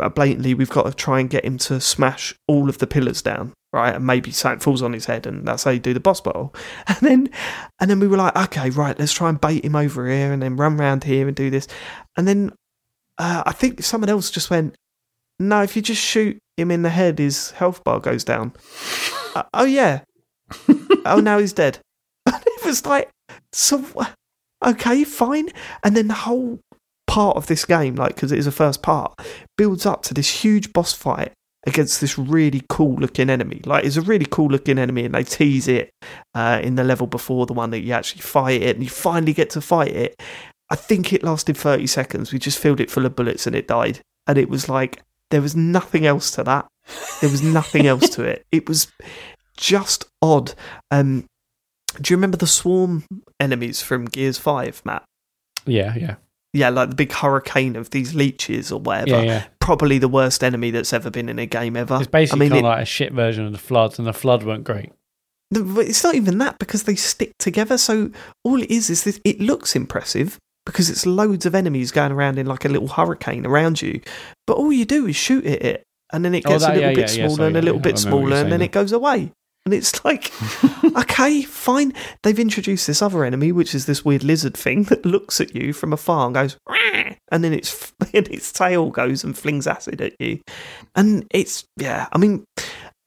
[0.00, 3.22] Uh, blatantly, we've got to try and get him to smash all of the pillars
[3.22, 3.94] down, right?
[3.94, 6.54] And maybe something falls on his head, and that's how you do the boss battle.
[6.88, 7.30] And then,
[7.80, 10.42] and then we were like, okay, right, let's try and bait him over here, and
[10.42, 11.66] then run round here and do this.
[12.16, 12.52] And then,
[13.18, 14.74] uh, I think someone else just went,
[15.38, 18.52] no, if you just shoot him in the head, his health bar goes down.
[19.34, 20.00] uh, oh yeah.
[21.06, 21.78] oh, now he's dead.
[22.26, 23.10] And it was like,
[23.52, 23.84] so
[24.64, 25.48] okay, fine.
[25.82, 26.60] And then the whole
[27.10, 29.20] part of this game, like because it is a first part,
[29.58, 31.32] builds up to this huge boss fight
[31.66, 33.60] against this really cool looking enemy.
[33.66, 35.90] Like it's a really cool looking enemy, and they tease it
[36.34, 39.32] uh, in the level before the one that you actually fight it, and you finally
[39.32, 40.22] get to fight it.
[40.70, 42.32] I think it lasted thirty seconds.
[42.32, 44.00] We just filled it full of bullets, and it died.
[44.28, 46.68] And it was like there was nothing else to that.
[47.20, 48.46] There was nothing else to it.
[48.52, 48.86] It was
[49.56, 50.54] just odd.
[50.92, 51.26] Um,
[52.00, 53.04] do you remember the swarm
[53.40, 55.02] enemies from Gears Five, Mat?
[55.66, 56.14] Yeah, yeah,
[56.52, 59.10] Yeah, like the big hurricane of these leeches or whatever.
[59.10, 59.44] yeah, yeah.
[59.60, 61.96] Probably the worst enemy that's ever been in a game ever.
[61.98, 64.06] It's basically I mean, kind of it- like a shit version of the floods, and
[64.08, 64.90] the flood weren't great.
[65.52, 67.76] It's not even that because they stick together.
[67.76, 68.10] So
[68.44, 69.20] all it is is this.
[69.24, 73.44] It looks impressive because it's loads of enemies going around in like a little hurricane
[73.46, 74.00] around you.
[74.46, 76.74] But all you do is shoot at it, and then it Oh, gets that- a
[76.76, 78.64] little yeah, bit smaller and a little bit remember what you're smaller, and then now.
[78.66, 79.32] it goes away.
[79.66, 80.32] And it's like,
[80.96, 81.92] okay, fine.
[82.22, 85.72] They've introduced this other enemy, which is this weird lizard thing that looks at you
[85.72, 90.00] from afar and goes, "Rah!" and then its and its tail goes and flings acid
[90.00, 90.40] at you,
[90.96, 92.08] and it's yeah.
[92.12, 92.44] I mean,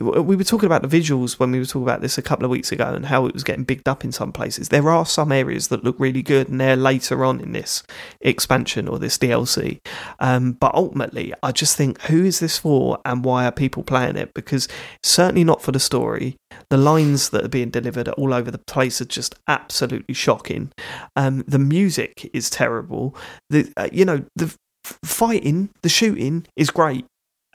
[0.04, 2.52] we were talking about the visuals when we were talking about this a couple of
[2.52, 4.70] weeks ago and how it was getting bigged up in some places.
[4.70, 7.84] There are some areas that look really good, and they're later on in this
[8.22, 9.80] expansion or this DLC.
[10.20, 14.16] Um, but ultimately, I just think, who is this for, and why are people playing
[14.16, 14.34] it?
[14.34, 14.68] Because
[15.02, 16.36] certainly not for the story.
[16.70, 20.72] The lines that are being delivered all over the place are just absolutely shocking.
[21.16, 23.16] Um, the music is terrible.
[23.50, 24.56] The uh, you know the
[25.04, 27.06] fighting, the shooting is great,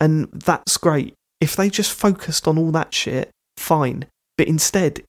[0.01, 4.07] and that's great if they just focused on all that shit, fine.
[4.37, 5.03] But instead,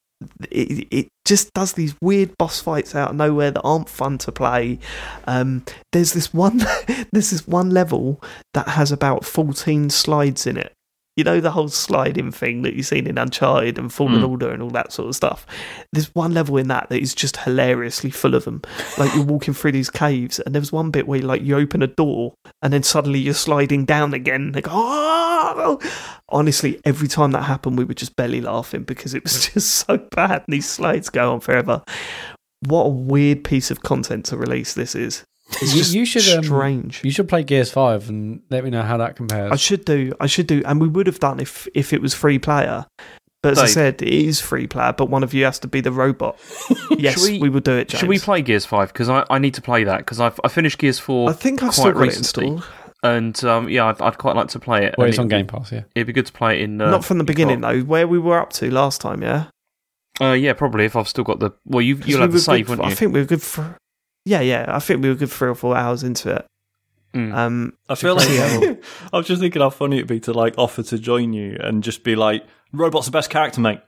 [0.51, 4.31] it, it just does these weird boss fights out of nowhere that aren't fun to
[4.31, 4.79] play.
[5.25, 6.57] Um, there's this one,
[7.11, 8.21] there's this one level
[8.53, 10.73] that has about fourteen slides in it.
[11.19, 14.29] You know the whole sliding thing that you've seen in Uncharted and Fallen Mm.
[14.29, 15.45] Order and all that sort of stuff.
[15.91, 18.61] There's one level in that that is just hilariously full of them.
[18.97, 21.81] Like you're walking through these caves, and there was one bit where like you open
[21.83, 24.53] a door, and then suddenly you're sliding down again.
[24.53, 25.77] Like oh,
[26.29, 29.97] honestly, every time that happened, we were just belly laughing because it was just so
[29.97, 30.43] bad.
[30.47, 31.83] And these slides go on forever.
[32.61, 35.25] What a weird piece of content to release this is.
[35.61, 37.01] It's You- just you should, um, strange.
[37.03, 39.51] You should play Gears Five and let me know how that compares.
[39.51, 40.13] I should do.
[40.19, 42.85] I should do, and we would have done if if it was free player.
[43.41, 44.91] But as I said, it is free player.
[44.93, 46.37] But one of you has to be the robot.
[46.97, 47.87] yes, we, we- will do it.
[47.87, 47.99] James.
[48.01, 48.91] Should we play Gears Five?
[48.93, 51.63] Because I, I need to play that because I've I finished Gears Four I think
[51.63, 52.71] I've quite still got it recently, installed.
[53.03, 54.95] and um, yeah, I'd, I'd quite like to play it.
[54.97, 55.83] well, it's on it'd Game Pass, yeah.
[55.95, 56.81] It'd be good to play it in.
[56.81, 57.79] Uh, Not from the beginning though.
[57.79, 59.45] Where we were up to last time, yeah.
[60.21, 61.51] Uh, yeah, probably if I've still got the.
[61.65, 63.41] Well, you 'Cause you'll we have the were save, good, won't I think we're good
[63.41, 63.77] for.
[64.25, 64.65] Yeah, yeah.
[64.67, 66.45] I think we were good three or four hours into it.
[67.13, 67.33] Mm.
[67.33, 68.27] Um, I feel like.
[69.13, 71.83] I was just thinking how funny it'd be to like offer to join you and
[71.83, 73.81] just be like, "Robot's the best character, mate."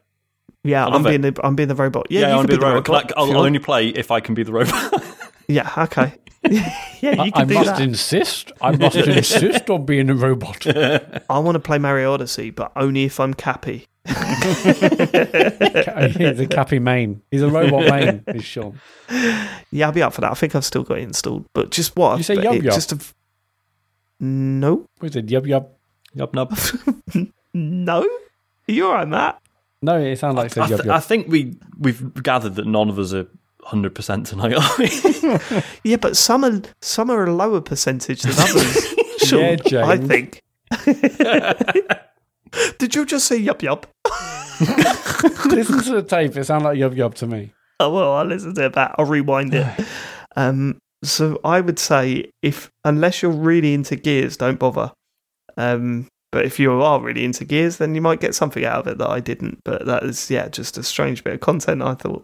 [0.64, 2.08] yeah, I'm love being the I'm being the robot.
[2.10, 3.12] Yeah, Yeah, you I want can to be the robot.
[3.12, 5.04] If I'll, I'll only play if I can be the robot.
[5.48, 6.14] Yeah, okay.
[6.50, 7.82] yeah, you I, can I must that.
[7.82, 8.52] insist.
[8.62, 10.66] I must insist on being a robot.
[10.68, 13.88] I want to play Mario Odyssey, but only if I'm Cappy.
[14.08, 14.16] He's
[16.40, 17.22] a Cappy main.
[17.30, 18.24] He's a robot main.
[18.28, 18.80] Is Sean?
[19.72, 20.32] Yeah, I'll be up for that.
[20.32, 22.18] I think I've still got it installed, but just what?
[22.18, 22.74] You say but Yub it Yub?
[22.74, 23.00] Just a,
[24.20, 25.28] no, What is it?
[25.28, 25.68] Yub yub.
[26.14, 26.58] Yup, nub.
[27.54, 28.02] no.
[28.68, 29.42] You're you alright, Mat?
[29.84, 32.90] No, it sounds like it I, th- yub I think we we've gathered that none
[32.90, 33.28] of us are
[33.64, 34.90] hundred percent tonight, are we?
[35.84, 38.96] Yeah, but some are some are a lower percentage than others.
[39.22, 39.88] Sure, Yeah, James.
[39.88, 40.42] I think.
[42.80, 43.86] Did you just say yup yup?
[44.60, 46.36] Listen to the tape.
[46.36, 47.54] It sounds like yub yub to me.
[47.80, 48.96] Oh well, I'll listen to it back.
[48.98, 49.86] I'll rewind it.
[50.38, 54.94] Um, so I would say if unless you're really into Gears, don't bother.
[55.58, 58.88] Um, but if you are really into Gears, then you might get something out of
[58.88, 59.60] it that I didn't.
[59.66, 61.82] But that is yeah, just a strange bit of content.
[61.82, 62.24] I thought.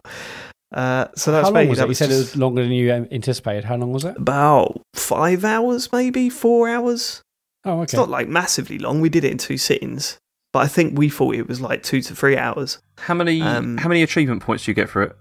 [0.72, 1.88] Uh, so that's How long was That it?
[1.88, 3.64] You said it was longer than you um, anticipated.
[3.64, 4.16] How long was it?
[4.16, 7.22] about five hours, maybe four hours.
[7.64, 7.82] Oh, okay.
[7.84, 9.00] It's not like massively long.
[9.00, 10.18] We did it in two sittings,
[10.52, 12.78] but I think we thought it was like two to three hours.
[12.98, 15.16] How many Um, how many achievement points do you get for it?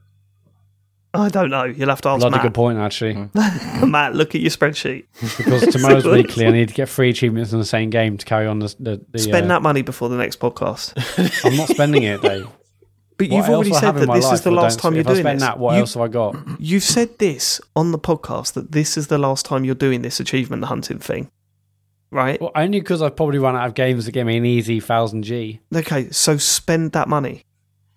[1.13, 1.63] I don't know.
[1.63, 2.43] You'll have to ask Bloody Mat.
[2.43, 3.13] good point, actually.
[3.85, 5.05] Mat, look at your spreadsheet.
[5.37, 8.45] Because tomorrow's weekly, I need to get three achievements in the same game to carry
[8.45, 8.75] on the.
[8.79, 10.93] the, the Spend uh, that money before the next podcast.
[11.45, 12.47] I'm not spending it, Dave.
[13.17, 15.41] But What you've already said that this is the last time you're doing this.
[15.41, 16.35] that, what You- else have I got?
[16.59, 20.19] You've said this on the podcast that this is the last time you're doing this
[20.19, 21.31] achievement hunting thing,
[22.11, 22.39] right?
[22.39, 25.23] Well, only because I've probably run out of games to give me an easy thousand
[25.23, 25.61] G.
[25.75, 27.41] Okay, so spend that money,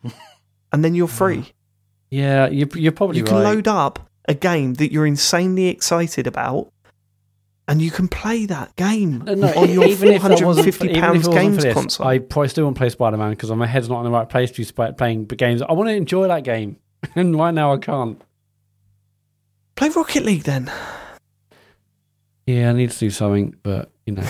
[0.72, 1.52] and then you're free.
[2.10, 3.55] Yeah, you, you're probably you can right.
[3.55, 6.72] load up a game that you're insanely excited about,
[7.70, 10.84] and you can play that game No, no, on your even if that wasn't for-
[10.86, 12.06] £450 even if it wasn't games for this, console.
[12.06, 14.28] I probably still want to play Spider Man because my head's not in the right
[14.28, 15.62] place to be playing games.
[15.62, 16.78] I want to enjoy that game,
[17.14, 18.20] and right now I can't.
[19.76, 20.70] Play Rocket League then.
[22.47, 24.26] Yeah, I need to do something, but you know,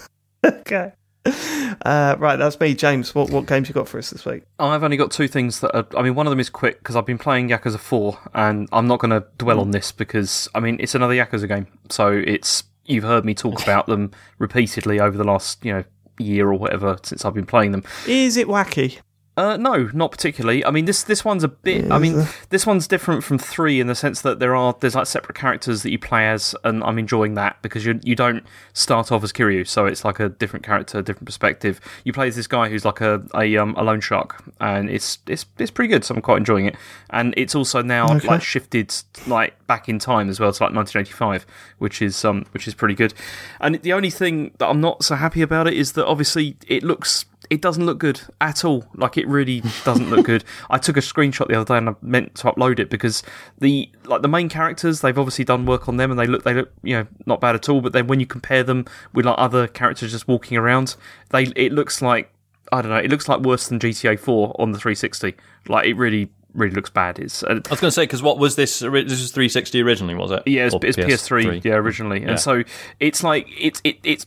[0.46, 0.92] okay.
[1.26, 3.14] Uh, right, that's me, James.
[3.14, 4.44] What what games you got for us this week?
[4.58, 5.86] I've only got two things that are.
[5.98, 8.86] I mean, one of them is quick because I've been playing Yakuza 4, and I'm
[8.86, 11.66] not going to dwell on this because, I mean, it's another Yakuza game.
[11.90, 12.62] So it's.
[12.84, 15.84] You've heard me talk about them repeatedly over the last, you know,
[16.18, 17.84] year or whatever since I've been playing them.
[18.06, 19.00] Is it wacky?
[19.36, 20.64] Uh, no, not particularly.
[20.64, 21.90] I mean, this this one's a bit.
[21.90, 25.06] I mean, this one's different from three in the sense that there are there's like
[25.08, 28.44] separate characters that you play as, and I'm enjoying that because you you don't
[28.74, 31.80] start off as Kiryu, so it's like a different character, different perspective.
[32.04, 35.18] You play as this guy who's like a a, um, a loan shark, and it's
[35.26, 36.04] it's it's pretty good.
[36.04, 36.76] So I'm quite enjoying it,
[37.10, 38.28] and it's also now Okay.
[38.28, 38.94] like shifted
[39.26, 41.44] like back in time as well to like 1985,
[41.78, 43.12] which is um which is pretty good.
[43.60, 46.84] And the only thing that I'm not so happy about it is that obviously it
[46.84, 48.84] looks it doesn't look good at all.
[48.94, 50.44] Like it really doesn't look good.
[50.70, 53.22] I took a screenshot the other day and I meant to upload it because
[53.58, 56.54] the like the main characters they've obviously done work on them and they look they
[56.54, 57.80] look you know not bad at all.
[57.80, 60.96] But then when you compare them with like other characters just walking around,
[61.30, 62.30] they it looks like
[62.72, 62.96] I don't know.
[62.98, 65.34] It looks like worse than GTA 4 on the 360.
[65.68, 67.18] Like it really, really looks bad.
[67.18, 68.78] It's uh, I was going to say because what was this?
[68.78, 70.42] This was 360 originally, was it?
[70.46, 72.30] yeah, it's, it's PS3, yeah, originally, Yeah.
[72.30, 72.64] and so
[73.00, 74.26] it's like it's it, it's.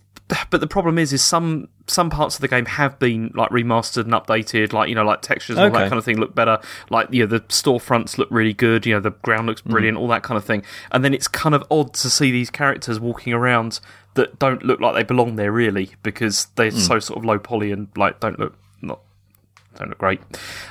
[0.49, 4.03] But the problem is, is some some parts of the game have been like remastered
[4.03, 6.59] and updated, like you know, like textures and all that kind of thing look better.
[6.89, 8.85] Like you know, the storefronts look really good.
[8.85, 9.71] You know, the ground looks mm.
[9.71, 10.63] brilliant, all that kind of thing.
[10.91, 13.79] And then it's kind of odd to see these characters walking around
[14.15, 16.77] that don't look like they belong there really because they're mm.
[16.77, 18.55] so sort of low poly and like don't look
[19.77, 20.19] don't look great.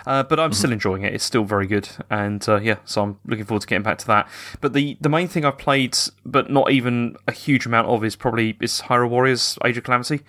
[0.06, 1.14] Uh, but I'm still enjoying it.
[1.14, 4.06] It's still very good, and uh, yeah, so I'm looking forward to getting back to
[4.08, 4.28] that.
[4.60, 8.16] But the the main thing I've played, but not even a huge amount of, is
[8.16, 10.20] probably is Hyrule Warriors: Age of Calamity.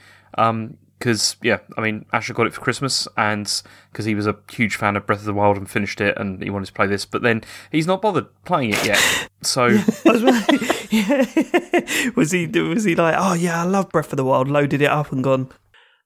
[0.99, 4.75] Because yeah, I mean, Asher got it for Christmas, and because he was a huge
[4.75, 7.05] fan of Breath of the Wild and finished it, and he wanted to play this,
[7.05, 9.29] but then he's not bothered playing it yet.
[9.43, 9.65] So
[10.05, 11.25] I was like- yeah.
[12.15, 14.89] was he was he like, oh yeah, I love Breath of the Wild, loaded it
[14.89, 15.49] up and gone,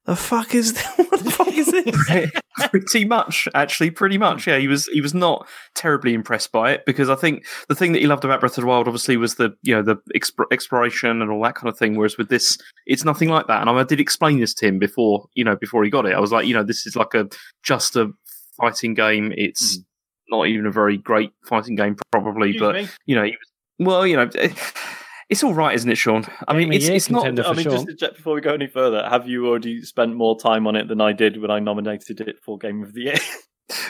[0.05, 2.31] the fuck is what the fuck is this?
[2.69, 4.47] pretty much actually pretty much.
[4.47, 7.91] Yeah he was he was not terribly impressed by it because i think the thing
[7.93, 10.51] that he loved about breath of the wild obviously was the you know the exp-
[10.51, 13.61] exploration and all that kind of thing whereas with this it's nothing like that.
[13.61, 16.13] And I, did explain this to him before you know before he got it.
[16.13, 17.27] I was like you know this is like a
[17.63, 18.11] just a
[18.57, 19.33] fighting game.
[19.37, 19.81] It's hmm.
[20.29, 22.89] not even a very great fighting game probably Excuse but me.
[23.05, 24.29] you know he was well you know
[25.31, 27.71] it's all right isn't it sean i mean it's, it's not I mean, Sean.
[27.73, 30.75] just to check before we go any further, have you already spent more time on
[30.75, 33.15] it than I did when I nominated it for Game of the Year?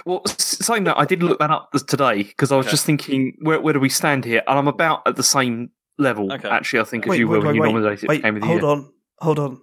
[0.05, 2.71] Well, s- saying that, I did look that up today because I was Okay.
[2.71, 4.43] just thinking, where, where do we stand here?
[4.47, 6.47] And I'm about at the same level, Okay.
[6.49, 8.41] actually, I think, as Wait, you were wait, when you wait, nominated wait, Game of
[8.41, 8.67] the hold Year.
[8.69, 9.61] Hold on, hold on.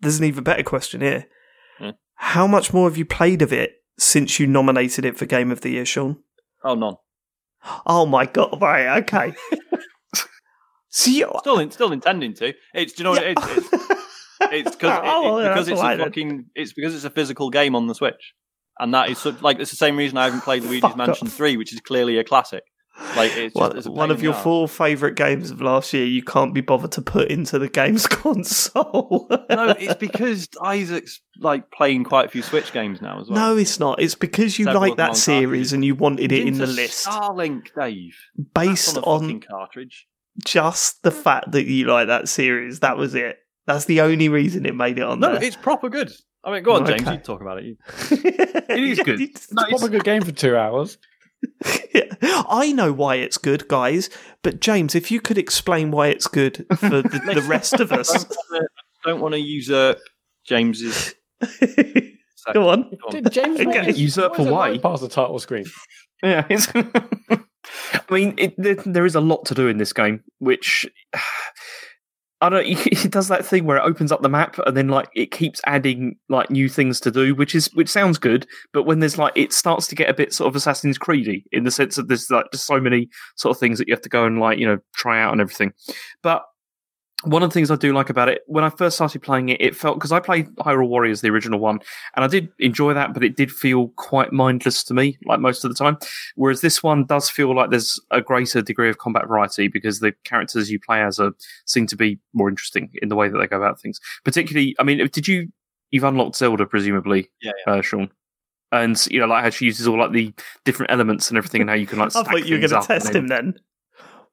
[0.00, 1.26] There's an even better question here.
[1.78, 1.90] Hmm.
[2.14, 5.62] How much more have you played of it since you nominated it for Game of
[5.62, 6.18] the Year, Sean?
[6.62, 6.94] oh, none.
[7.86, 8.60] Oh my god!
[8.60, 9.34] Right, okay.
[10.96, 12.54] See, you- Still, in, still intending to.
[12.74, 13.44] It's do you know what it is?
[13.50, 13.84] It's,
[14.40, 17.86] it's because Oh, yeah, because it's a fucking it's because it's a physical game on
[17.86, 18.32] the Switch,
[18.78, 21.34] and that is such, like it's the same reason I haven't played Luigi's Mansion off.
[21.34, 22.62] Three, which is clearly a classic.
[23.14, 26.22] Like it's just, one, it's one of your four favourite games of last year, you
[26.22, 29.26] can't be bothered to put into the games console.
[29.50, 33.38] no, it's because Isaac's like playing quite a few Switch games now as well.
[33.54, 34.00] No, it's not.
[34.00, 37.66] It's because you Several like that series and you wanted it in the list Starlink,
[37.78, 38.16] Dave.
[38.54, 40.06] based That's on on fucking cartridge.
[40.44, 42.80] Just the fact that you like that series.
[42.80, 43.38] That was it.
[43.66, 45.42] That's the only reason it made it on No, there.
[45.42, 46.12] it's proper good.
[46.44, 47.02] I mean, go on, James.
[47.02, 47.14] Okay.
[47.14, 47.76] You talk about it.
[48.68, 49.20] It is good.
[49.20, 50.98] It's- No, Proper good game for two hours.
[52.48, 54.10] I know why it's good, guys.
[54.42, 58.24] But James, if you could explain why it's good for the, the rest of us,
[59.04, 59.98] don't want to usurp
[60.46, 61.14] James's.
[62.52, 62.82] go on.
[62.90, 63.10] Go on.
[63.22, 63.82] Did James Okay.
[63.82, 64.70] Bond- Usurp why is it away.
[64.72, 65.64] right past the title screen?
[66.22, 66.68] Yeah, it's.
[67.92, 70.86] I mean, it, there, there is a lot to do in this game, which
[72.40, 72.66] I don't.
[73.06, 75.60] It does that thing where it opens up the map and then like it keeps
[75.64, 78.46] adding like new things to do, which is which sounds good.
[78.72, 81.64] But when there's like it starts to get a bit sort of Assassin's Creedy in
[81.64, 84.08] the sense that there's like just so many sort of things that you have to
[84.08, 85.72] go and like you know try out and everything.
[86.22, 86.42] But
[87.22, 89.60] one of the things I do like about it, when I first started playing it,
[89.60, 91.80] it felt because I played Hyrule Warriors, the original one,
[92.14, 95.64] and I did enjoy that, but it did feel quite mindless to me, like most
[95.64, 95.96] of the time.
[96.34, 100.12] Whereas this one does feel like there's a greater degree of combat variety because the
[100.24, 101.32] characters you play as are
[101.64, 103.98] seem to be more interesting in the way that they go about things.
[104.24, 105.48] Particularly, I mean, did you
[105.90, 108.10] you've unlocked Zelda presumably, Yeah, Uh, Sean?
[108.72, 110.34] And you know, like how she uses all like the
[110.64, 112.08] different elements and everything, and how you can like.
[112.16, 113.54] I thought you were going to test him then.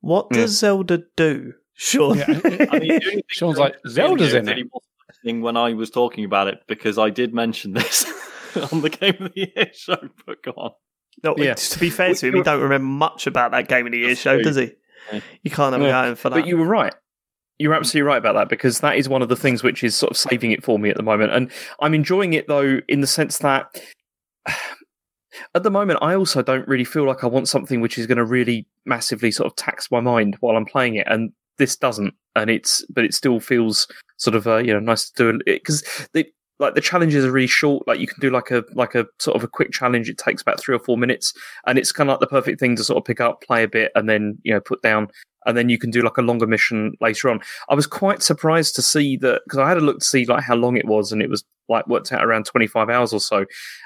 [0.02, 0.42] What Yeah.
[0.42, 1.54] does Zelda do?
[1.76, 2.18] Sean.
[2.18, 2.26] Yeah.
[2.28, 4.52] I mean, the only thing Sean's like, Zelda's in it.
[5.24, 8.06] really when I was talking about it because I did mention this
[8.74, 9.98] on the Game of the Year show.
[10.26, 10.72] But go on.
[11.24, 11.54] No, Yeah.
[11.54, 14.08] To be fair to him, he don't remember much about that game of the year
[14.10, 14.44] That's show, true.
[14.44, 14.72] does he?
[15.12, 15.20] Yeah.
[15.44, 16.04] You can't have a Yeah.
[16.04, 16.36] going for that.
[16.42, 16.94] But you were right.
[17.60, 20.12] You're absolutely right about that because that is one of the things which is sort
[20.12, 21.32] of saving it for me at the moment.
[21.32, 23.80] And I'm enjoying it though in the sense that
[25.56, 28.18] at the moment I also don't really feel like I want something which is going
[28.18, 31.08] to really massively sort of tax my mind while I'm playing it.
[31.10, 32.14] And this doesn't.
[32.36, 35.46] And it's, but it still feels sort of, uh, you know, nice to do it
[35.46, 36.26] because the,
[36.60, 37.88] like the challenges are really short.
[37.88, 40.10] Like you can do like a like a sort of a quick challenge.
[40.10, 41.34] It takes about three or four minutes,
[41.68, 43.68] and it's kind of like the perfect thing to sort of pick up, play a
[43.68, 45.10] bit, and then you know put down
[45.46, 47.42] and then you can do like a longer mission later on.
[47.70, 50.44] I was quite surprised to see that because I had a look to see like
[50.44, 53.20] how long it was, and it was like worked out around twenty five hours or
[53.20, 53.46] so,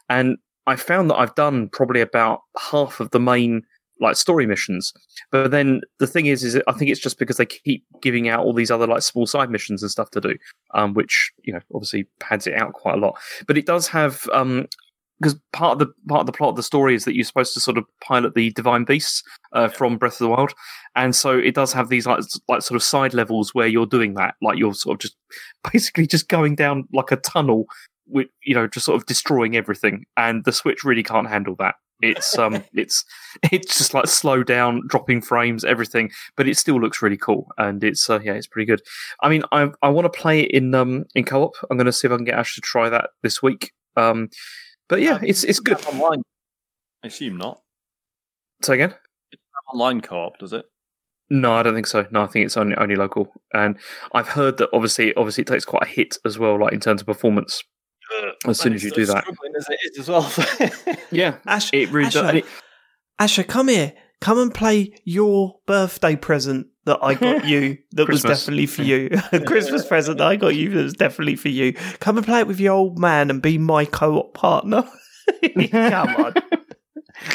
[0.09, 3.63] and I found that I've done probably about half of the main
[3.99, 4.93] like story missions.
[5.31, 8.43] But then the thing is, is I think it's just because they keep giving out
[8.43, 10.35] all these other like small side missions and stuff to do,
[10.73, 13.17] um, which you know obviously pads it out quite a lot.
[13.47, 14.67] But it does have um,
[15.19, 17.53] because part of the part of the plot of the story is that you're supposed
[17.53, 20.53] to sort of pilot the divine beasts uh, from Breath of the Wild,
[20.95, 24.13] and so it does have these like like sort of side levels where you're doing
[24.15, 25.15] that, like you're sort of just
[25.71, 27.65] basically just going down like a tunnel
[28.07, 31.75] with you know just sort of destroying everything, and the Switch really can't handle that.
[32.01, 33.03] It's um, it's
[33.51, 37.83] it's just like slow down, dropping frames, everything, but it still looks really cool, and
[37.83, 38.81] it's uh, yeah, it's pretty good.
[39.21, 41.55] I mean, I I want to play it in um in co-op.
[41.69, 43.71] I'm going to see if I can get Ash to try that this week.
[43.95, 44.29] Um,
[44.89, 45.83] but yeah, it's it's good.
[45.87, 46.21] Online.
[47.03, 47.61] I assume not.
[48.61, 48.95] Say again.
[49.73, 50.65] Online co-op, does it?
[51.29, 52.07] No, I don't think so.
[52.09, 53.77] No, I think it's only only local, and
[54.13, 57.01] I've heard that obviously, obviously, it takes quite a hit as well, like in terms
[57.01, 57.63] of performance.
[58.45, 60.97] As soon as you do that, as it is as well.
[61.11, 62.23] yeah, Ash, it really does.
[62.23, 62.45] Asher, it-
[63.19, 63.93] Asher, come here.
[64.19, 69.09] Come and play your birthday present that I got you that was definitely for you.
[69.31, 71.73] A Christmas present that I got you that was definitely for you.
[71.99, 74.83] Come and play it with your old man and be my co op partner.
[75.69, 76.33] come on.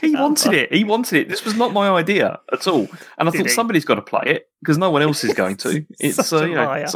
[0.01, 0.73] He wanted it.
[0.73, 1.29] He wanted it.
[1.29, 2.89] This was not my idea at all.
[3.19, 3.53] And I Did thought he?
[3.53, 5.85] somebody's got to play it because no one else is going to.
[5.99, 6.87] It's uh, a you know,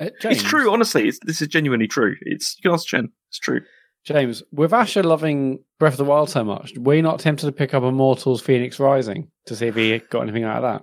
[0.00, 0.10] liar.
[0.20, 0.72] someone- Uh, it's true.
[0.72, 2.16] Honestly, it's, this is genuinely true.
[2.22, 3.10] It's you can ask Chen.
[3.30, 3.60] It's true.
[4.04, 7.52] James, with Asher loving Breath of the Wild so much, were you not tempted to
[7.52, 10.82] pick up Immortals Fenyx Rising to see if he got anything out of that?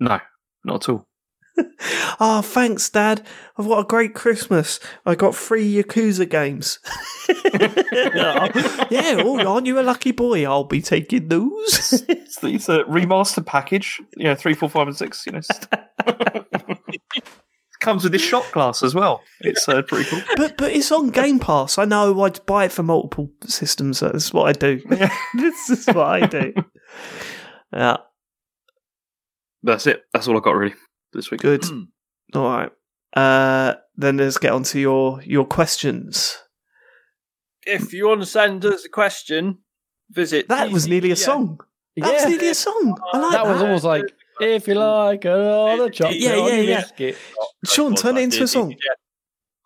[0.00, 0.18] No,
[0.64, 1.06] not at all.
[2.22, 3.24] Oh, thanks, Dad.
[3.56, 4.78] What a great Christmas.
[5.06, 6.78] I got three Yakuza games.
[8.90, 10.44] yeah, oh, aren't you a lucky boy?
[10.44, 12.04] I'll be taking those.
[12.08, 14.00] It's, the- it's a remastered package.
[14.18, 15.24] You know, three, four, five, and six.
[15.24, 15.66] You know, just-
[17.80, 19.22] comes with this shot glass as well.
[19.40, 20.20] It's uh, pretty cool.
[20.36, 21.78] but but it's on Game Pass.
[21.78, 24.00] I know I'd buy it for multiple systems.
[24.00, 24.80] That's what I do.
[25.34, 26.52] this is what I do.
[27.72, 27.98] Yeah,
[29.62, 30.02] That's it.
[30.12, 30.74] That's all I got really
[31.12, 31.40] this week.
[31.40, 31.64] good.
[32.34, 32.70] All right.
[33.14, 36.38] Uh, then let's get on to your your questions.
[37.66, 39.58] if you want to send us a question,
[40.10, 40.48] visit.
[40.48, 41.24] That was nearly a TCGA.
[41.24, 41.60] song.
[41.96, 42.96] That was nearly a song.
[43.12, 43.52] I like that that.
[43.52, 44.04] was almost like
[44.40, 46.80] if you like another chocolate Yeah, yeah, yeah.
[46.80, 47.16] biscuit.
[47.66, 48.74] Sean, turn it into a song.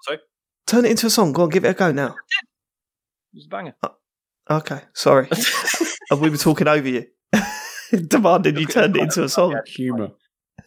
[0.03, 0.23] Sorry, it
[0.67, 1.33] Turn it into a song.
[1.33, 2.15] Go on, give it a go now.
[3.35, 3.75] was a banger.
[4.51, 5.29] Okay, sorry.
[6.21, 7.07] We were talking over you.
[8.09, 9.59] Demanding you turned it into a song.
[9.67, 10.11] Humor.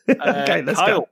[0.10, 1.00] okay, let's Uh, Kyle.
[1.02, 1.08] go.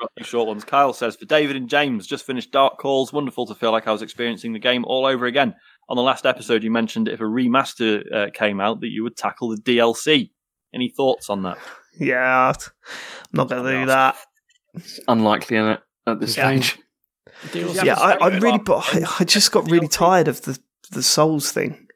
[0.00, 0.64] Got two short ones.
[0.64, 3.12] Kyle says for David and James, just finished Dark Souls.
[3.12, 5.54] Wonderful to feel like I was experiencing the game all over again.
[5.88, 9.16] On the last episode, you mentioned if a remaster uh, came out that you would
[9.16, 10.30] tackle the DLC.
[10.74, 11.58] Any thoughts on that?
[11.98, 12.56] Yeah, I'm
[13.32, 14.16] not going to do that.
[14.74, 15.80] It's unlikely, isn't it?
[16.06, 16.48] At this Yeah.
[16.60, 16.78] stage.
[17.54, 20.58] Yeah, Yeah, I, I really, but I, I just got really tired of the
[20.92, 21.86] the Souls thing.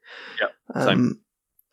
[0.40, 0.48] Yeah.
[0.74, 1.20] Um,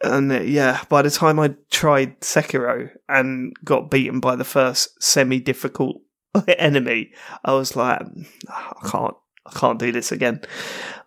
[0.04, 5.02] and uh, yeah, by the time I tried Sekiro and got beaten by the first
[5.04, 5.98] semi-difficult
[6.48, 7.12] enemy,
[7.44, 8.02] I was like,
[8.50, 9.16] I can't,
[9.48, 10.42] I can't do this again.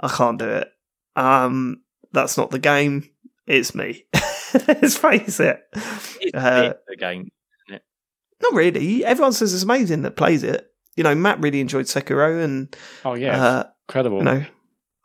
[0.00, 0.68] I can't do it.
[1.14, 1.82] Um,
[2.12, 3.08] that's not the game.
[3.46, 4.04] It's me.
[4.68, 5.60] Let's face it.
[6.20, 7.30] It's Uh, the game.
[8.42, 9.04] Not really.
[9.04, 10.66] Everyone says it's amazing that plays it.
[10.96, 12.74] You know, Mat really enjoyed Sekiro, and
[13.04, 14.18] Oh yeah, uh, incredible.
[14.18, 14.44] you know,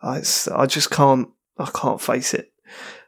[0.02, 0.22] I,
[0.56, 1.28] I just can't,
[1.58, 2.54] I can't face it.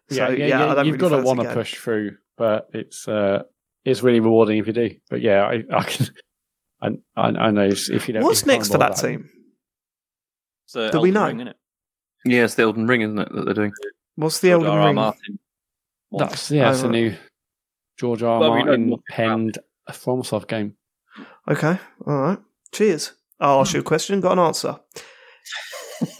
[0.10, 2.68] So yeah, yeah, yeah, I don't you've really got to want to push through, but
[2.74, 3.44] it's uh,
[3.86, 4.96] it's really rewarding if you do.
[5.10, 6.08] But yeah, I, I can,
[6.82, 8.24] I, I, I know if you don't.
[8.24, 9.30] What's you next for bother that team?
[10.66, 11.28] It's, uh, Do we know?
[11.28, 11.54] Ring, innit?
[12.26, 13.72] Yeah, it's the Elden Ring, isn't it, that they're doing?
[14.16, 14.80] What's the George Elden R.
[14.82, 14.86] R.
[14.88, 14.96] Ring?
[14.96, 15.40] Martin.
[16.10, 16.28] One.
[16.28, 17.16] That's yeah, it's a new
[17.98, 18.36] George R.
[18.36, 18.40] R.
[18.40, 19.58] Well, we Martin nothing about penned
[19.90, 20.76] FromSoft game.
[21.48, 22.40] Okay, all right.
[22.72, 23.14] Cheers.
[23.40, 24.20] I'll ask you a question.
[24.22, 24.80] Got an answer.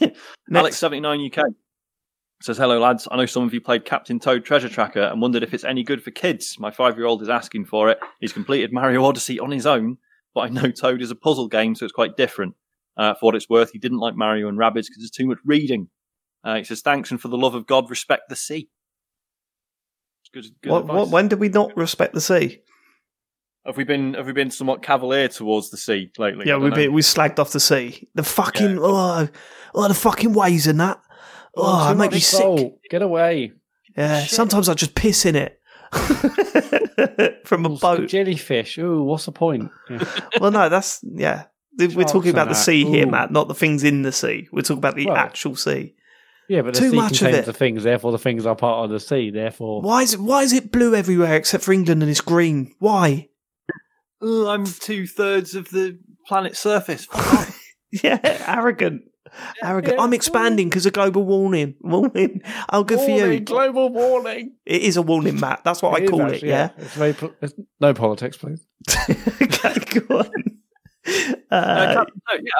[0.48, 0.80] Next.
[0.80, 1.42] Alex79UK
[2.42, 3.08] says, Hello, lads.
[3.10, 5.82] I know some of you played Captain Toad Treasure Tracker and wondered if it's any
[5.82, 6.56] good for kids.
[6.58, 7.98] My five year old is asking for it.
[8.20, 9.98] He's completed Mario Odyssey on his own,
[10.34, 12.54] but I know Toad is a puzzle game, so it's quite different.
[12.96, 15.38] Uh, for what it's worth, he didn't like Mario and Rabbids because there's too much
[15.44, 15.88] reading.
[16.44, 18.68] Uh, he says, Thanks, and for the love of God, respect the sea.
[20.34, 20.96] It's good, good what, advice.
[20.96, 22.60] what, when did we not respect the sea?
[23.66, 26.46] Have we been have we been somewhat cavalier towards the sea lately?
[26.46, 26.76] Yeah, we don't know.
[26.76, 28.08] been, we slagged off the sea.
[28.14, 29.28] The fucking oh,
[29.74, 31.00] oh, the fucking waves and that.
[31.56, 32.72] Oh, oh too it make much me sick.
[32.90, 33.52] Get away
[33.96, 35.60] Yeah, sometimes I just piss in it
[37.44, 38.08] from a Some boat.
[38.08, 38.78] jellyfish.
[38.78, 39.70] Ooh, what's the point?
[39.90, 40.04] Yeah.
[40.40, 41.44] Well, no, that's yeah.
[41.78, 42.60] We're Sharks talking about the that.
[42.60, 44.48] sea here, Mat, not the things in the sea.
[44.50, 45.94] We're talking about the Well, actual sea.
[46.48, 47.44] Yeah, but the Too sea much of contains it.
[47.46, 49.30] the things, therefore the things are part of the sea.
[49.30, 52.74] Therefore, Why is it, why is it blue everywhere except for England and it's green?
[52.78, 53.28] Why?
[54.22, 57.06] I'm two thirds of the planet's surface.
[57.90, 59.02] Yeah, arrogant.
[59.62, 59.94] Arrogant.
[59.96, 60.02] yeah.
[60.02, 61.74] I'm expanding because of global warming.
[61.80, 62.42] Warming.
[62.70, 63.40] Oh, good for you.
[63.40, 64.56] Global warning.
[64.66, 65.62] It is a warning, Mat.
[65.64, 66.34] That's what It I is call it.
[66.34, 66.68] actually, Yeah.
[66.76, 68.62] It's very po- it's- no politics, please.
[69.08, 69.74] okay,
[70.06, 70.26] go on.
[71.50, 72.50] Uh, Uh, Captain yeah,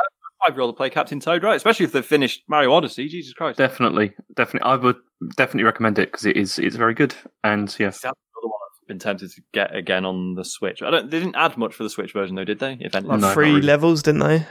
[0.46, 1.56] five year old to play Captain Toad, right?
[1.56, 3.08] Especially if they've finished Mario Odyssey.
[3.08, 3.58] Jesus Christ.
[3.58, 4.68] Definitely, definitely.
[4.70, 4.96] I would
[5.36, 7.14] definitely recommend it because it is it's very good.
[7.44, 8.52] And yeah, That's another one
[8.82, 10.82] I've been tempted to get again on the Switch.
[10.82, 11.10] I don't.
[11.10, 12.74] They didn't add much for the Switch version, though, did they?
[12.80, 13.06] If anything.
[13.10, 13.62] like No, three really.
[13.62, 14.46] levels, didn't they?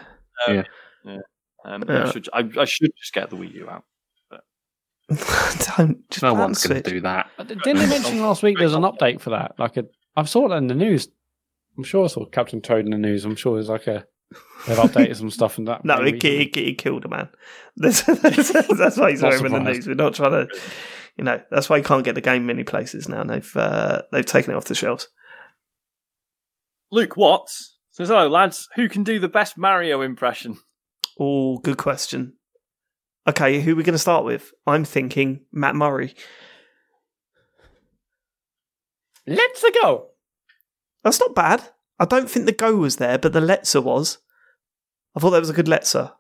[0.48, 0.64] Um,
[1.06, 1.18] Yeah.
[1.66, 3.84] I should I, I should just get the Wii U out.
[5.78, 7.30] Don't just No one's going to do that.
[7.40, 9.54] Uh, Didn't they mention last week there's an update for that?
[9.58, 9.86] Like a,
[10.16, 11.08] I saw it in the news.
[11.78, 13.24] I'm sure I saw Captain Toad in the news.
[13.24, 14.06] I'm sure there's like a
[14.68, 15.86] they've updated some stuff in that.
[15.86, 16.46] No, he, it, ki- recently.
[16.46, 17.30] it, ki- it killed a man.
[17.78, 19.86] That's, that's, that's why he's Not over in the news.
[19.86, 20.48] We're not trying to,
[21.16, 23.24] you know, that's why you can't get the game many places now.
[23.24, 25.10] They've uh, they've taken it off the shelves.
[26.92, 30.58] Luke Watts says, "Hello lads, who can do the best Mario impression?"
[31.20, 32.34] Oh, good question.
[33.28, 34.52] Okay, who are we going to start with?
[34.66, 36.16] I'm thinking Mat Murray.
[39.28, 40.08] Let's go.
[41.04, 41.62] That's not bad.
[42.00, 44.20] I don't think the go was there, but the letzer was.
[45.16, 46.14] I thought that was a good letzer.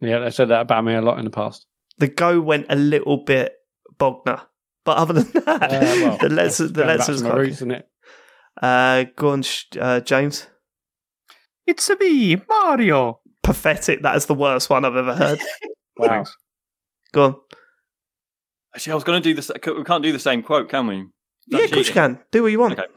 [0.00, 1.66] Yeah, they said that about me a lot in the past.
[1.98, 3.54] The go went a little bit
[3.98, 4.42] Bogner,
[4.84, 7.56] but other than that, Uh, well, the letzer, the going letzer was my quite roots,
[7.56, 7.88] isn't it?
[8.60, 9.42] Uh, go on,
[9.80, 10.46] uh, James.
[11.66, 13.20] It's a me, Mario.
[13.42, 14.02] Pathetic.
[14.02, 15.40] That is the worst one I've ever heard.
[15.96, 16.08] Wow.
[16.08, 16.36] Thanks.
[17.12, 17.36] Go on.
[18.74, 19.48] Actually, I was going to do this.
[19.64, 20.96] We can't do the same quote, can we?
[20.96, 21.06] Is
[21.46, 22.18] Yeah, of course you can.
[22.32, 22.72] Do what you want.
[22.72, 22.88] Okay.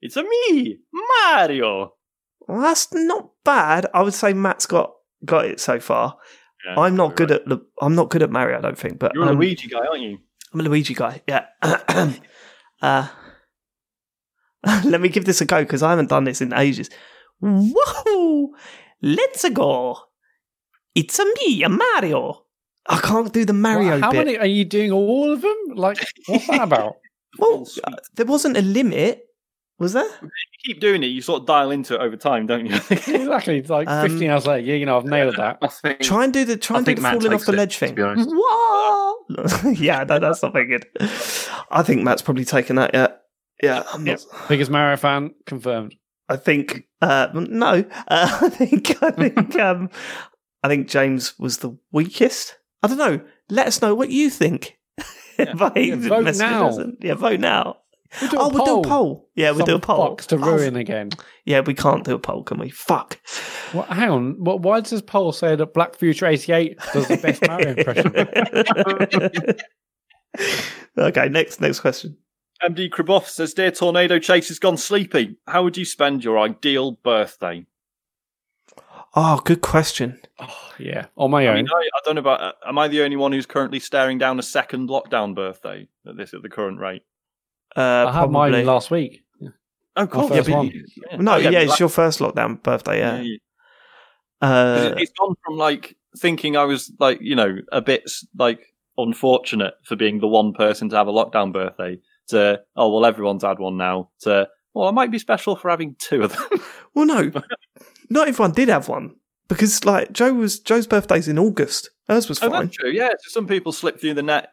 [0.00, 0.78] It's a me,
[1.24, 1.94] Mario.
[2.46, 3.86] Well, that's not bad.
[3.94, 4.92] I would say Mat's got
[5.24, 6.16] got it so far.
[6.66, 7.40] Yeah, I'm not good right.
[7.40, 7.64] at the.
[7.80, 8.58] I'm not good at Mario.
[8.58, 8.98] I don't think.
[8.98, 10.18] But You're a um, Luigi guy, aren't you?
[10.52, 11.22] I'm a Luigi guy.
[11.28, 11.46] Yeah.
[12.82, 13.08] uh,
[14.84, 16.90] let me give this a go because I haven't done this in ages.
[17.40, 18.54] Whoa!
[19.00, 19.96] Let's go.
[20.94, 22.44] It's a me, a Mario.
[22.86, 24.26] I can't do the Mario Well, how bit.
[24.26, 24.90] many are you doing?
[24.90, 25.56] All of them?
[25.74, 26.96] Like, what's that about?
[27.38, 29.26] well, uh, there wasn't a limit,
[29.80, 30.04] was there?
[30.22, 30.30] You
[30.64, 32.74] keep doing it, you sort of dial into it over time, don't you?
[32.90, 33.58] exactly.
[33.58, 34.66] It's like Um, 15 hours later.
[34.66, 35.58] Yeah, you know, I've nailed that.
[35.72, 36.00] Think.
[36.00, 37.56] Try and do the try I and do the Mat falling off takes the it,
[37.56, 37.94] ledge to thing.
[37.94, 38.28] be honest.
[38.30, 39.18] What?
[39.80, 40.86] yeah, no, that's not very good.
[41.70, 42.90] I think Mat's probably taken that.
[42.94, 43.08] Yeah,
[43.62, 43.82] yeah.
[43.92, 45.94] I'm not, Biggest Mario fan confirmed.
[46.28, 47.84] I think uh, no.
[48.08, 49.88] Uh, I think I think um,
[50.62, 52.56] I think James was the weakest.
[52.82, 53.20] I don't know.
[53.48, 54.76] Let us know what you think.
[55.56, 56.76] But he Yeah, vote now.
[57.00, 57.78] Yeah, vote now.
[58.20, 59.28] We'll do oh, we'll do a poll.
[59.36, 60.16] Yeah, we'll Some do a poll.
[60.16, 61.10] fucks to Oh, ruin again.
[61.44, 62.68] yeah, we can't do a poll, can we?
[62.70, 63.20] Fuck.
[63.72, 64.34] Well, hang on.
[64.42, 69.56] What, why does this poll say that Black Future 88 does the best Mario impression?
[70.98, 72.16] okay, next next question.
[72.62, 75.36] MD Kriboff says, Dear Tornado Chase has gone sleepy.
[75.46, 77.64] How would you spend your ideal birthday?
[79.14, 80.20] Oh, good question.
[80.38, 81.54] Oh, yeah, on my I own.
[81.56, 82.40] mean, I, I don't know about.
[82.40, 86.16] Uh, am I the only one who's currently staring down a second lockdown birthday at
[86.16, 87.02] this at the current rate?
[87.76, 89.22] Uh, I had mine last week.
[89.96, 90.30] Oh, cool.
[90.30, 90.66] Yeah, but one.
[90.68, 90.84] you-
[91.18, 92.98] no, Oh, yeah, but it's your first lockdown birthday.
[93.00, 93.20] Yeah.
[93.20, 93.36] yeah,
[94.40, 94.50] 'Cause
[94.86, 98.74] Uh, it- it's gone from like thinking I was like you know a bit like
[98.98, 101.98] unfortunate for being the one person to have a lockdown birthday
[102.28, 105.96] to oh well everyone's had one now to well I might be special for having
[105.98, 106.60] two of them.
[106.94, 107.30] well, no,
[108.08, 109.16] not everyone did have one
[109.48, 111.90] because like Joe was Joe's birthday's in August.
[112.08, 112.66] Hers was oh, fine.
[112.66, 112.90] that's true.
[112.90, 114.50] Yeah, so some people slipped through the net,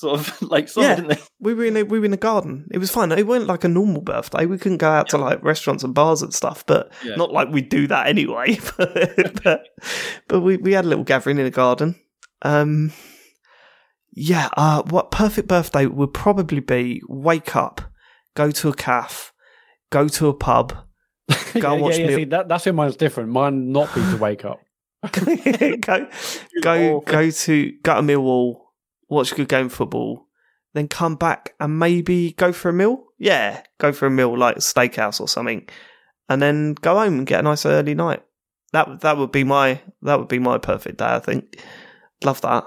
[0.00, 0.96] sort of like some Yeah.
[0.96, 1.18] didn't they?
[1.38, 2.66] We were in a, we were in a garden.
[2.72, 3.12] It was fine.
[3.12, 4.46] It wasn't like a normal birthday.
[4.46, 7.16] We couldn't go out to like restaurants and bars and stuff, but Yeah.
[7.16, 8.58] not like we do that anyway.
[8.76, 9.66] but but,
[10.28, 11.96] but we, we had a little gathering in a garden.
[12.42, 12.92] Um,
[14.12, 14.48] yeah.
[14.56, 17.80] Uh, what perfect birthday would probably be: wake up,
[18.34, 19.30] go to a cafe,
[19.90, 20.74] go to a pub,
[21.60, 23.30] Go yeah, watch yeah, yeah, me- see, that, that's where mine's different.
[23.30, 24.60] Mine not be to wake up.
[25.12, 26.08] go
[26.60, 28.56] go go to go to Millwall,
[29.10, 30.26] watch a good game of football,
[30.72, 33.04] then come back and maybe go for a meal.
[33.18, 35.68] Yeah, go for a meal like a steakhouse or something,
[36.28, 38.22] and then go home and get a nice early night.
[38.72, 41.06] That that would be my that would be my perfect day.
[41.06, 41.60] I think.
[42.24, 42.64] Love that.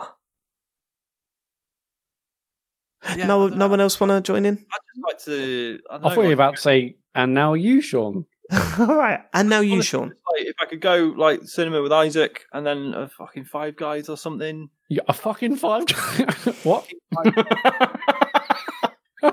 [3.18, 4.54] Yeah, no, no one else want to join in.
[4.54, 5.80] I'd just like to.
[5.90, 8.26] I, don't I thought you were about to say, and now you, Sean.
[8.80, 10.08] All right, and now you, Honestly, Sean.
[10.08, 14.10] Like, if I could go like cinema with Isaac and then a fucking Five Guys
[14.10, 14.70] or something.
[14.94, 15.90] You a fucking five.
[16.64, 16.88] what?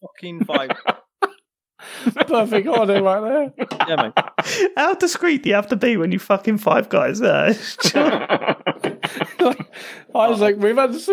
[0.00, 0.70] fucking Five.
[2.26, 3.52] Perfect order right there.
[3.88, 4.12] yeah, mate.
[4.76, 7.22] How discreet do you have to be when you fucking five guys?
[7.22, 7.54] Uh,
[10.12, 11.06] I was like, we've had this.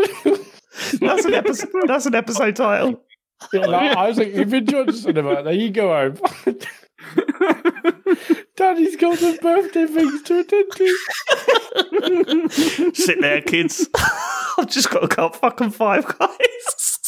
[0.99, 1.69] that's an episode.
[1.85, 3.03] That's an episode title.
[3.53, 5.43] Yeah, no, I was like, if you've enjoyed the cinema.
[5.43, 6.17] There you go home.
[8.57, 10.97] Daddy's got some birthday things to attend to.
[12.93, 13.87] Sit there, kids.
[14.57, 16.99] I've just got to cut fucking five guys.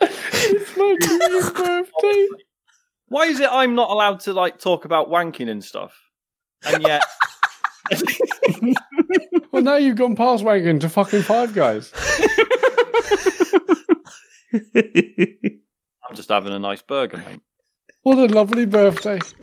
[0.00, 2.28] Smoking his birthday.
[3.08, 5.96] Why is it I'm not allowed to like talk about wanking and stuff,
[6.64, 7.02] and yet
[9.52, 11.92] Well, now you've gone past wagon to fucking five guys.
[16.04, 17.40] I'm just having a nice burger, mate.
[18.06, 19.16] What a lovely birthday.
[19.16, 19.34] Is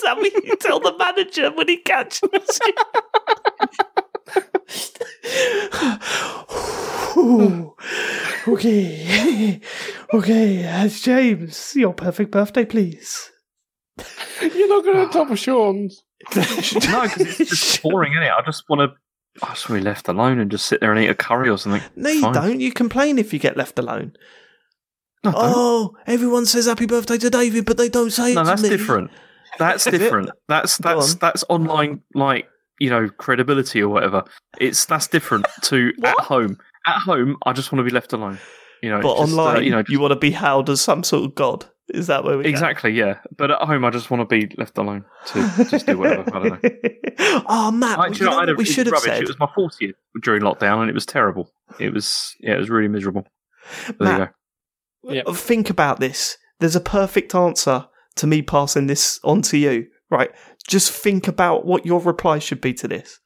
[0.00, 2.72] that that what you tell the manager when he catches you?
[8.54, 9.60] okay,
[10.14, 13.30] okay, as James, your perfect birthday, please.
[14.40, 16.02] You're not going to top of Sean's.
[16.34, 16.42] no,
[17.02, 18.30] because it's just boring, isn't it?
[18.30, 19.46] I just want to.
[19.46, 21.58] I just want be left alone and just sit there and eat a curry or
[21.58, 21.82] something.
[21.96, 22.32] No, you Fine.
[22.32, 22.60] don't.
[22.60, 24.16] You complain if you get left alone.
[25.24, 28.46] No, Oh, everyone says happy birthday to David, but they don't say it no, to
[28.50, 28.68] that's me.
[28.68, 29.10] different.
[29.58, 30.30] That's different.
[30.48, 31.18] That's that's on.
[31.20, 32.48] that's online, like
[32.80, 34.24] you know, credibility or whatever.
[34.60, 36.58] It's that's different to at home.
[36.86, 38.38] At home, I just want to be left alone.
[38.82, 41.04] You know, But just, uh, online, you know, you want to be hailed as some
[41.04, 41.66] sort of god.
[41.94, 42.48] Is that where we go?
[42.48, 43.18] exactly, yeah.
[43.36, 46.24] But at home, I just want to be left alone to just do whatever.
[46.34, 47.42] I don't know.
[47.48, 49.08] oh, Mat, you know, know a- what we should have rubbish.
[49.10, 49.22] said?
[49.22, 49.92] It was my 40th
[50.22, 51.52] during lockdown, and it was terrible.
[51.78, 53.24] It was, yeah, it was really miserable.
[53.86, 54.34] But there you Mat, go.
[55.04, 55.26] Yep.
[55.34, 56.36] Think about this.
[56.60, 59.86] There's a perfect answer to me passing this on to you.
[60.10, 60.30] Right.
[60.68, 63.18] Just think about what your reply should be to this.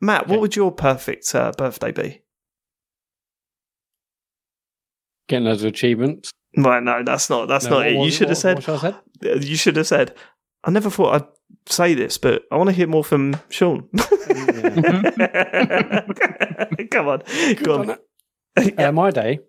[0.00, 2.22] Mat, what would your perfect uh, birthday be?
[5.28, 6.30] Getting those achievements.
[6.56, 7.48] Right, no, that's not.
[7.48, 7.94] That's No, not it.
[7.94, 8.56] You should have said.
[8.56, 8.94] What should I said?
[9.24, 10.14] uh, You should have said.
[10.62, 11.26] I never thought I'd
[11.72, 13.88] say this, but I want to hear more from Sean.
[16.90, 17.22] Come on,
[17.62, 17.96] go on.
[18.78, 19.40] Uh, my day.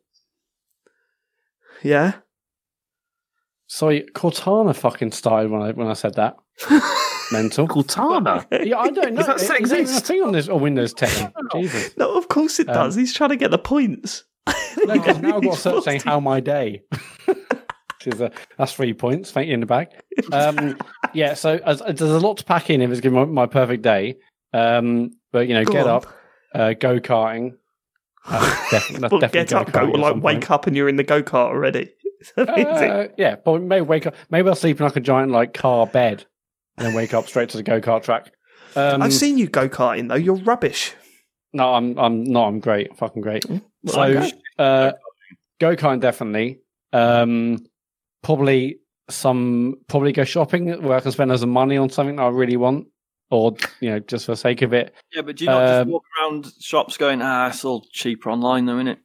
[1.85, 2.13] Yeah.
[3.67, 6.35] Sorry, Cortana fucking started when I when I said that.
[7.31, 7.67] Mental.
[7.67, 8.45] Cortana.
[8.65, 9.17] Yeah, I don't know.
[9.23, 10.05] Does that still Is there even a exist?
[10.05, 11.31] thing on this or Windows 10?
[11.53, 11.97] Jesus.
[11.97, 12.95] No, of course it Um, does.
[12.95, 14.23] He's trying to get the points.
[14.85, 16.83] No, because now I've now got a He's search saying how my day.
[18.05, 19.31] Is a, that's three points.
[19.31, 19.87] Thank you in the bag.
[20.31, 20.77] Um,
[21.13, 23.25] yeah, so as, as there's a lot to pack in if it's going to be
[23.31, 24.17] my, my perfect day.
[24.53, 25.89] Um, but you know, Go get on.
[25.89, 26.05] up,
[26.53, 27.53] uh, go karting.
[28.29, 30.51] That's definitely, that's Well, get up, go, go-karting like wake point.
[30.51, 31.91] up, and you're in the go kart already.
[32.37, 34.15] Uh, yeah, but maybe wake up.
[34.31, 36.25] Maybe I'll sleep in like a giant like car bed,
[36.75, 38.31] and then wake up straight to the go kart track.
[38.75, 40.15] Um, I've seen you go karting though.
[40.15, 40.93] You're rubbish.
[41.53, 42.47] No, I'm I'm not.
[42.47, 42.97] I'm great.
[42.97, 43.45] Fucking great.
[43.47, 44.91] Well, So uh,
[45.59, 46.61] go kart definitely.
[46.93, 47.59] Um,
[48.23, 48.79] probably
[49.09, 52.57] some probably go shopping where I can spend some money on something that I really
[52.57, 52.87] want,
[53.29, 54.93] or you know just for the sake of it.
[55.13, 58.29] Yeah, but do you not just Um, walk around shops going, ah, it's all cheaper
[58.29, 58.99] online though, isn't it?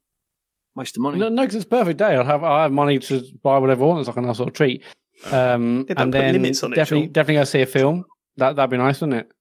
[0.76, 1.18] Waste of money.
[1.18, 2.14] No, no, because it's a perfect day.
[2.14, 4.00] I'll have I have money to buy whatever I want.
[4.00, 4.82] It's like a nice little treat.
[5.30, 7.12] Um, and then limits on it, definitely Sean.
[7.12, 8.04] definitely go see a film.
[8.36, 9.32] That that'd be nice, wouldn't it?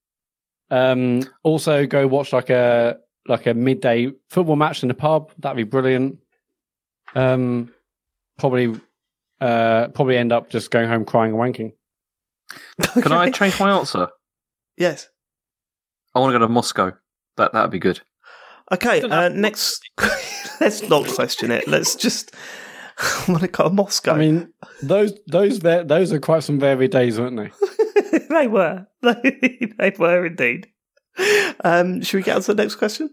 [0.72, 2.98] Um, also go watch like a
[3.28, 5.32] like a midday football match in the pub.
[5.40, 6.20] That'd be brilliant.
[7.16, 7.72] Um,
[8.38, 8.80] probably
[9.42, 11.74] uh probably end up just going home crying and wanking.
[13.02, 14.10] Can I change my answer?
[14.80, 15.10] Yes.
[16.16, 16.94] I want to go to Moscow.
[17.38, 18.02] That that'd be good.
[18.72, 19.02] Okay.
[19.02, 19.82] Uh, have next,
[20.62, 21.68] let's not question it.
[21.68, 22.34] Let's just.
[22.98, 24.16] I want to go to Moscow.
[24.16, 28.20] I mean, those those va- those are quite some varied days, weren't they?
[28.30, 28.88] they were.
[29.02, 30.68] they were indeed.
[31.64, 33.10] Um, should we get on to the next question?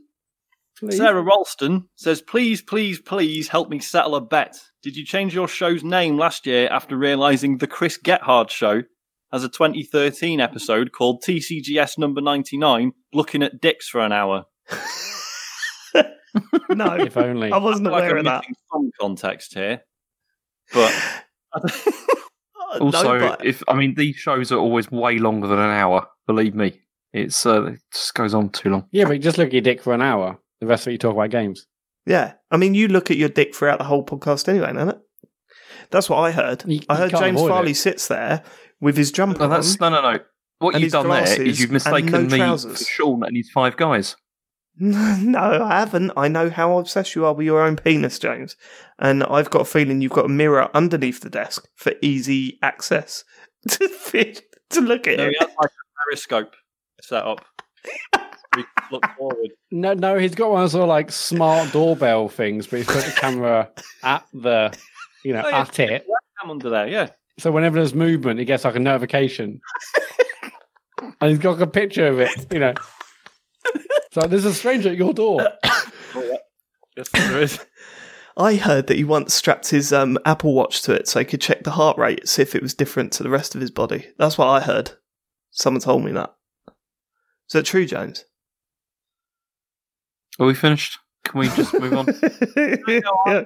[0.90, 4.60] Sarah Ralston says, please, please, please help me settle a bet.
[4.82, 8.82] Did you change your show's name last year after realising the Chris Gethard show
[9.36, 14.44] has a 2013 episode called TCGS number 99, looking at dicks for an hour?
[16.68, 17.50] No, If only.
[17.50, 18.40] I wasn't I feel like aware of that.
[18.42, 19.80] missing some context here.
[20.74, 20.92] But
[22.80, 26.06] Also, no, but if I mean these shows are always way longer than an hour.
[26.26, 26.80] Believe me,
[27.14, 28.86] it's uh, it just goes on too long.
[28.90, 30.38] Yeah, but just look at your dick for an hour.
[30.60, 31.66] The rest of it you talk about games.
[32.04, 34.98] yeah, I mean, you look at your dick throughout the whole podcast anyway, isn't it?
[35.90, 36.64] That's what I heard.
[36.66, 37.76] You- I heard James Farley it.
[37.76, 38.42] sits there
[38.80, 39.92] with his jumper No, that's on.
[39.92, 40.18] no, no, no.
[40.58, 42.86] What you've done there is you've mistaken no me for trousers.
[42.86, 44.16] Sean and his five guys.
[44.78, 46.12] No, I haven't.
[46.18, 48.56] I know how obsessed you are with your own penis, James.
[48.98, 53.24] And I've got a feeling you've got a mirror underneath the desk for easy access
[53.70, 55.30] to fit, to look at no, it.
[55.30, 56.54] he has like a periscope
[57.00, 57.42] set up.
[58.54, 59.48] We look forward.
[59.70, 62.86] No, no, he's got one of those sort of like smart doorbell things, but he's
[62.86, 63.70] put the camera
[64.02, 64.76] at the,
[65.24, 65.60] you know, Oh, yeah.
[65.62, 66.06] at it.
[66.42, 67.08] I'm under there, yeah.
[67.38, 69.60] So whenever there's movement, he gets like a notification,
[71.20, 72.30] and he's got like, a picture of it.
[72.52, 72.74] You know,
[74.12, 75.46] so there's a stranger at your door.
[76.96, 77.64] Yes, there is.
[78.38, 81.40] I heard that he once strapped his um, Apple Watch to it so he could
[81.40, 84.08] check the heart rate, see if it was different to the rest of his body.
[84.18, 84.92] That's what I heard.
[85.50, 86.34] Someone told me that.
[86.68, 88.24] Is that true, James?
[90.38, 90.98] Are we finished?
[91.24, 92.06] Can we just move on?
[93.26, 93.44] Yeah.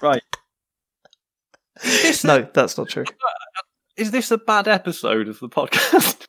[0.00, 0.22] Right.
[1.84, 3.04] Is this, No, that's not true.
[3.96, 6.26] is this a bad episode of the podcast?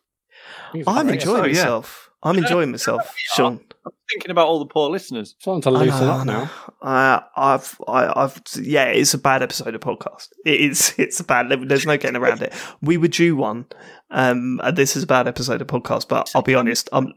[0.73, 1.53] He's a I'm enjoying so, yeah.
[1.53, 2.09] myself.
[2.21, 3.61] I'm enjoying myself, Sean.
[3.85, 5.35] I'm thinking about all the poor listeners.
[5.39, 6.43] Starting to I loosen know, up I now.
[6.43, 6.49] know.
[6.81, 10.27] Uh, I've, I, I've, yeah, it's a bad episode of podcast.
[10.45, 11.49] It is, it's a bad.
[11.69, 12.53] There's no getting around it.
[12.81, 13.67] We were due one,
[14.11, 16.09] um, and this is a bad episode of podcast.
[16.09, 17.13] But I'll be honest, I'm,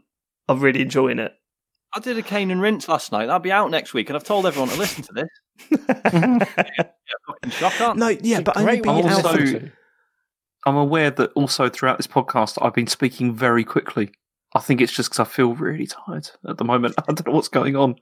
[0.47, 1.33] I'm really enjoying it.
[1.93, 3.25] I did a cane and rinse last night.
[3.25, 5.29] That'll be out next week, and I've told everyone to listen to this.
[6.03, 6.39] Fucking
[7.51, 9.25] shock, No, yeah, but only Great be one to out.
[9.25, 9.71] also- to.
[10.65, 14.11] I'm aware that also throughout this podcast, I've been speaking very quickly.
[14.55, 16.95] I think it's just because I feel really tired at the moment.
[17.07, 17.95] I don't know what's going on.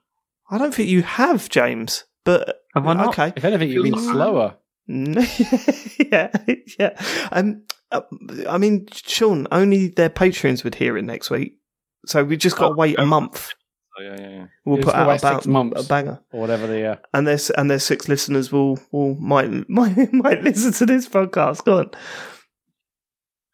[0.50, 2.04] I don't think you have, James.
[2.24, 3.08] But Have I not?
[3.18, 4.58] okay, If anything, you've been slower.
[4.88, 6.30] yeah,
[6.80, 7.02] yeah.
[7.32, 8.02] Um, uh,
[8.48, 11.58] I mean, Sean, only their patrons would hear it next week,
[12.06, 13.54] so we just got to Oh, wait a month.
[14.02, 14.46] Yeah, yeah, yeah.
[14.66, 15.86] We'll It's put out about six months.
[15.86, 16.20] a banger.
[16.32, 16.86] Or whatever the.
[16.86, 21.08] Uh, and their and their six listeners will will might might might listen to this
[21.08, 21.64] podcast.
[21.66, 21.92] Go on.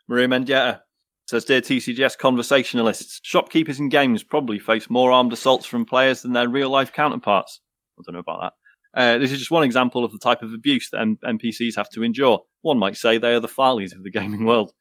[0.08, 0.80] Maria Mendieta
[1.28, 6.34] says, Dear TCGS conversationalists, shopkeepers in games probably face more armed assaults from players than
[6.34, 7.60] their real life counterparts.
[8.00, 8.54] I don't know about that.
[9.00, 11.90] Uh, this is just one example of the type of abuse that M- NPCs have
[11.90, 12.40] to endure.
[12.62, 14.72] One might say they are the Farleys of the gaming world.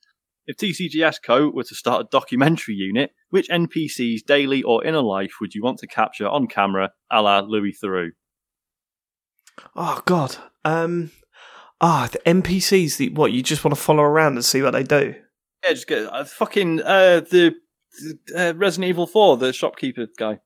[0.46, 1.50] If TCGS Co.
[1.50, 5.78] were to start a documentary unit, which NPC's daily or inner life would you want
[5.78, 8.10] to capture on camera, a la Louis Theroux?
[9.74, 10.36] Oh God.
[10.64, 11.10] Um.
[11.80, 12.96] Ah, the NPCs.
[12.96, 15.14] The, what you just want to follow around and see what they do.
[15.64, 17.54] Yeah, just get uh, fucking uh, the
[18.36, 20.40] uh, Resident Evil 4, the shopkeeper guy.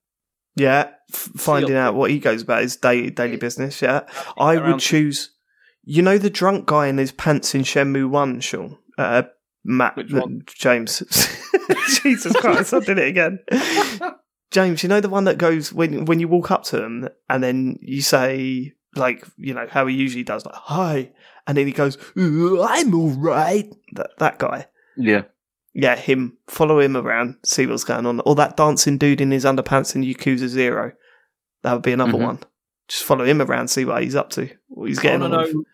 [0.56, 3.80] Yeah, f- finding out what he goes about his daily daily business.
[3.80, 4.02] Yeah,
[4.36, 5.30] I would choose.
[5.82, 8.78] You know the drunk guy in his pants in Shenmue One, Sean.
[8.98, 9.22] Uh,
[9.64, 9.98] Mat?
[10.46, 11.02] James.
[12.02, 12.74] Jesus Christ!
[12.74, 13.38] I did it again.
[14.50, 17.42] James, you know the one that goes when when you walk up to him and
[17.42, 21.12] then you say like you know how he usually does like hi,
[21.46, 23.72] and then he goes I'm all right.
[23.92, 24.66] That that guy.
[24.96, 25.22] Yeah.
[25.72, 26.36] Yeah, him.
[26.48, 28.20] Follow him around, see what's going on.
[28.26, 30.92] Or that dancing dude in his underpants in Yakuza Zero.
[31.62, 32.22] That would be another Mhm.
[32.24, 32.38] one.
[32.88, 35.30] Just follow him around, see what he's up to, what he's getting on.
[35.30, 35.64] know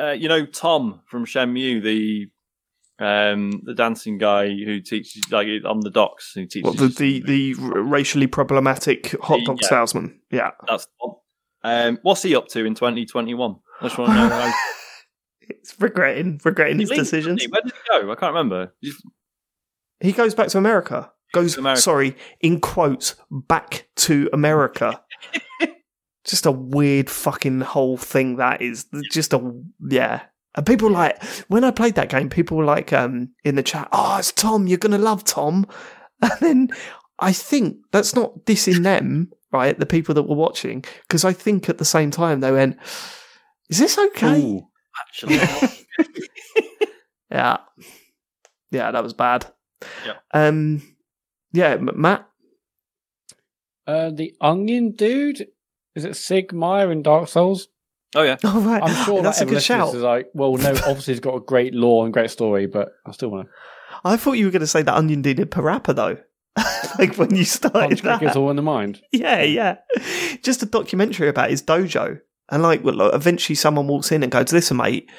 [0.00, 2.30] uh, you know Tom from Shenmue, the
[2.98, 6.32] um, the dancing guy who teaches like on the docks.
[6.34, 9.68] Who teaches What, the, the the racially problematic hot dog Yeah.
[9.68, 10.20] salesman.
[10.30, 10.50] Yeah.
[10.66, 10.86] that's.
[11.64, 13.56] Um, what's he up to in 2021?
[13.80, 14.28] I just want to know.
[14.28, 14.52] How,
[15.50, 17.42] It's regretting regretting his He leaves, decisions.
[17.42, 17.48] he?
[17.48, 18.12] Where did he go?
[18.12, 18.74] I can't remember.
[18.80, 19.00] He's-
[20.00, 21.10] He goes back to America.
[21.32, 21.80] Goes to America.
[21.82, 25.02] sorry, in quotes, back to America.
[26.24, 28.86] just a weird fucking whole thing that is.
[29.10, 29.52] Just a
[29.88, 30.22] yeah.
[30.58, 33.88] And people like when I played that game, people were like um in the chat,
[33.92, 35.66] Oh, it's Tom, you're gonna love Tom.
[36.20, 36.68] And then
[37.20, 39.78] I think that's not dissing them, right?
[39.78, 42.76] The people that were watching, because I think at the same time they went,
[43.70, 44.40] Is this okay?
[44.42, 44.66] Ooh,
[45.08, 45.38] actually,
[47.30, 47.58] Yeah.
[48.72, 49.46] Yeah, that was bad.
[50.04, 50.16] Yep.
[50.34, 50.82] Um
[51.52, 52.28] yeah, M- Mat.
[53.86, 55.46] uh, the Onion Dude?
[55.94, 57.68] Is it Siegmeyer in Dark Souls?
[58.14, 58.36] Oh yeah.
[58.44, 58.82] Oh right.
[58.82, 59.94] I'm sure that's that a good shout.
[59.94, 63.12] Is like, well, no, obviously he's got a great lore and great story, but I
[63.12, 63.52] still want to.
[64.04, 66.18] I thought you were going to say that Onion did in Parappa though.
[66.98, 68.18] like when you started that.
[68.18, 69.00] Cricket's all in the mind.
[69.12, 69.76] Yeah, yeah.
[70.42, 72.20] Just a documentary about his dojo,
[72.50, 75.10] and like, well, like, eventually someone walks in and goes, "Listen, mate,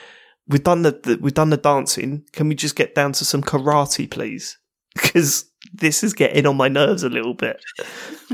[0.48, 2.26] we've done the, the we've done the dancing.
[2.34, 4.58] Can we just get down to some karate, please?
[4.96, 7.64] Because this is getting on my nerves a little bit."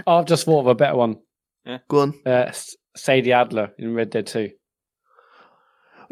[0.07, 1.18] I've just thought of a better one.
[1.65, 1.80] Yeah.
[1.90, 2.14] Go on.
[2.26, 4.49] Uh, S- Sadie Adler in Red Dead 2.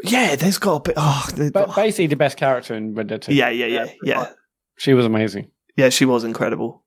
[0.02, 0.94] Yeah, there's got a bit.
[0.96, 3.34] Oh, the- But basically the best character in Red Dead 2.
[3.34, 4.30] yeah, yeah, yeah, yeah.
[4.76, 5.50] She was amazing.
[5.76, 6.82] Yeah, she was incredible.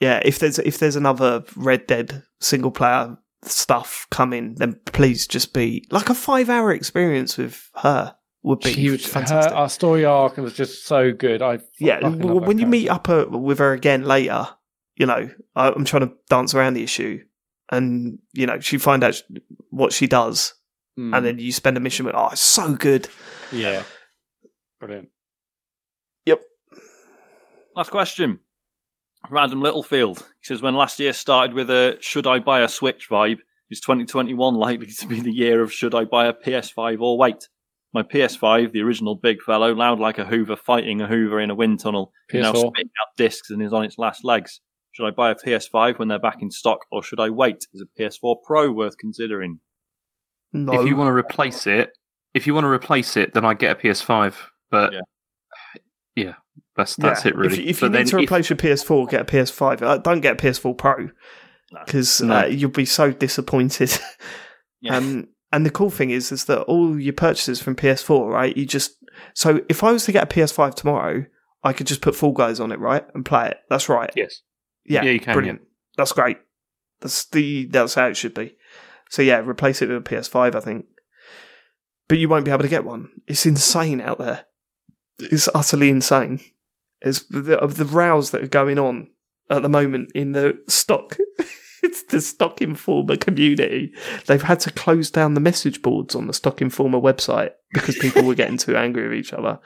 [0.00, 5.54] Yeah, if there's if there's another Red Dead single player stuff coming, then please just
[5.54, 10.04] be like a five hour experience with her would be She was, her, our story
[10.04, 11.40] arc was just so good.
[11.40, 14.46] I yeah, fucking w- love that when you meet up uh, with her again later,
[14.96, 17.22] you know, I, I'm trying to dance around the issue,
[17.70, 19.22] and you know, she find out
[19.70, 20.54] what she does,
[20.98, 22.14] Mm, and then you spend a mission with.
[22.14, 23.08] Oh, it's so good.
[23.50, 23.82] yeah,
[24.78, 25.08] brilliant.
[26.26, 26.40] Yep.
[27.74, 28.38] Last question.
[29.30, 30.18] Random Adam Littlefield.
[30.18, 33.38] He says, when last year started with a should I buy a Switch vibe,
[33.70, 37.48] is 2021 likely to be the year of should I buy a PS5 or wait?
[37.92, 41.54] My PS5, the original big fellow, loud like a Hoover fighting a Hoover in a
[41.54, 42.58] wind tunnel, is now PS4.
[42.70, 44.60] spitting out discs and is on its last legs.
[44.94, 47.66] Should I buy a PS5 when they're back in stock, or should I wait?
[47.74, 49.58] Is a PS4 Pro worth considering?
[50.52, 51.90] No, If you want to replace it,
[52.32, 54.36] if you want to replace it, then I get a PS5.
[54.70, 55.00] But Yeah.
[56.14, 56.34] yeah,
[56.76, 57.30] that's that's Yeah.
[57.32, 57.64] it really.
[57.64, 59.82] If, if you need then to if- replace your PS4, get a PS5.
[59.82, 60.96] Uh, don't get a PS4 Pro
[61.72, 61.80] No.
[61.84, 62.38] because No.
[62.40, 63.98] uh, you'll be so disappointed.
[64.80, 64.98] Yeah.
[64.98, 68.54] Um, and the cool thing is, is that all your purchases from PS4, right?
[68.54, 68.96] You just
[69.32, 71.24] so if I was to get a PS5 tomorrow,
[71.62, 73.56] I could just put Fall Guys on it, right, and play it.
[73.70, 74.10] That's right.
[74.14, 74.42] Yes.
[74.84, 75.62] Yeah, Yeah, you can, Brilliant.
[75.96, 76.38] That's great.
[77.00, 78.56] That's the that's how it should be.
[79.10, 80.86] So yeah, replace it with a PS5, I think.
[82.08, 83.10] But you won't be able to get one.
[83.26, 84.46] It's insane out there.
[85.18, 86.40] It's utterly insane.
[87.00, 89.08] It's the, of the rows that are going on
[89.50, 91.16] at the moment in the stock.
[91.82, 93.92] it's the Stock Informer community.
[94.26, 98.22] They've had to close down the message boards on the Stock Informer website because people
[98.22, 99.60] were getting too angry with each other.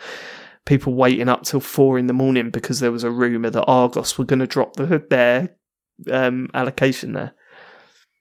[0.69, 4.19] People waiting up till four in the morning because there was a rumor that Argos
[4.19, 5.57] were going to drop the, their
[6.13, 7.33] um, allocation there.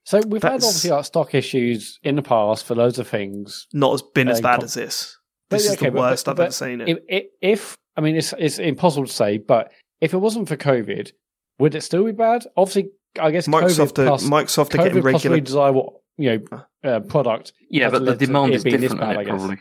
[0.05, 3.67] So we've had obviously like stock issues in the past for loads of things.
[3.73, 5.17] Not as been as bad com- as this.
[5.49, 6.87] But, This is okay, the worst but- I've but ever seen it.
[6.87, 9.69] If, if, if I mean, it's it's impossible to say, but
[9.99, 11.11] if it wasn't for COVID,
[11.59, 12.45] would it still be bad?
[12.55, 15.35] Obviously, I guess Microsoft, COVID are, plus Microsoft are COVID getting plus regular.
[15.35, 16.59] we desire what you know
[16.89, 17.51] uh, product.
[17.69, 19.35] Yeah, but the demand is being this different, bad, I it, guess.
[19.35, 19.57] probably.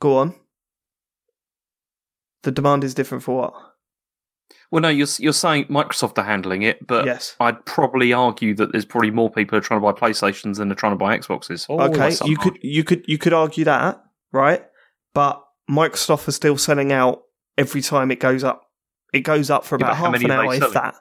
[0.00, 0.34] Go on.
[2.44, 3.54] The demand is different for what?
[4.70, 7.36] Well, no, you're you're saying Microsoft are handling it, but yes.
[7.40, 10.70] I'd probably argue that there's probably more people who are trying to buy PlayStations than
[10.70, 11.66] are trying to buy Xboxes.
[11.68, 14.02] Oh, okay, you could you could you could argue that,
[14.32, 14.64] right?
[15.14, 17.22] But Microsoft are still selling out
[17.56, 18.62] every time it goes up.
[19.12, 20.96] It goes up for about but how half an are they hour, if that.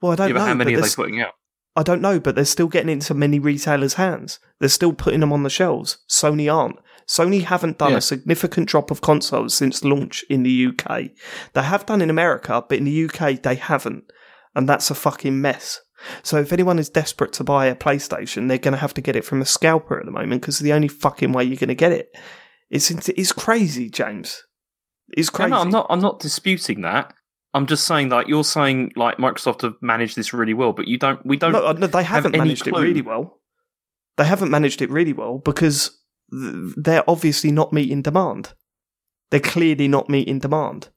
[0.00, 0.46] Well, I don't yeah, but know.
[0.46, 1.32] how many but are they putting out?
[1.74, 4.38] I don't know, but they're still getting into many retailers' hands.
[4.60, 5.98] They're still putting them on the shelves.
[6.10, 6.76] Sony aren't.
[7.08, 7.98] Sony haven't done Yeah.
[7.98, 11.10] a significant drop of consoles since launch in the UK.
[11.52, 14.04] They have done in America, but in the UK they haven't.
[14.54, 15.80] And that's a fucking mess.
[16.22, 19.16] So if anyone is desperate to buy a PlayStation, they're going to have to get
[19.16, 21.74] it from a scalper at the moment because the only fucking way you're going to
[21.74, 22.14] get it.
[22.70, 24.42] It's it's crazy, James.
[25.10, 25.50] It's crazy.
[25.50, 25.86] no, I'm not.
[25.90, 27.12] I'm not disputing that.
[27.54, 30.98] I'm just saying, like you're saying, like Microsoft have managed this really well, but you
[30.98, 31.24] don't.
[31.24, 31.52] We don't.
[31.52, 33.40] No, uh, no, they haven't any managed it really well.
[34.16, 35.98] They haven't managed it really well because
[36.32, 38.54] they're obviously not meeting demand.
[39.30, 40.88] They're clearly not meeting demand.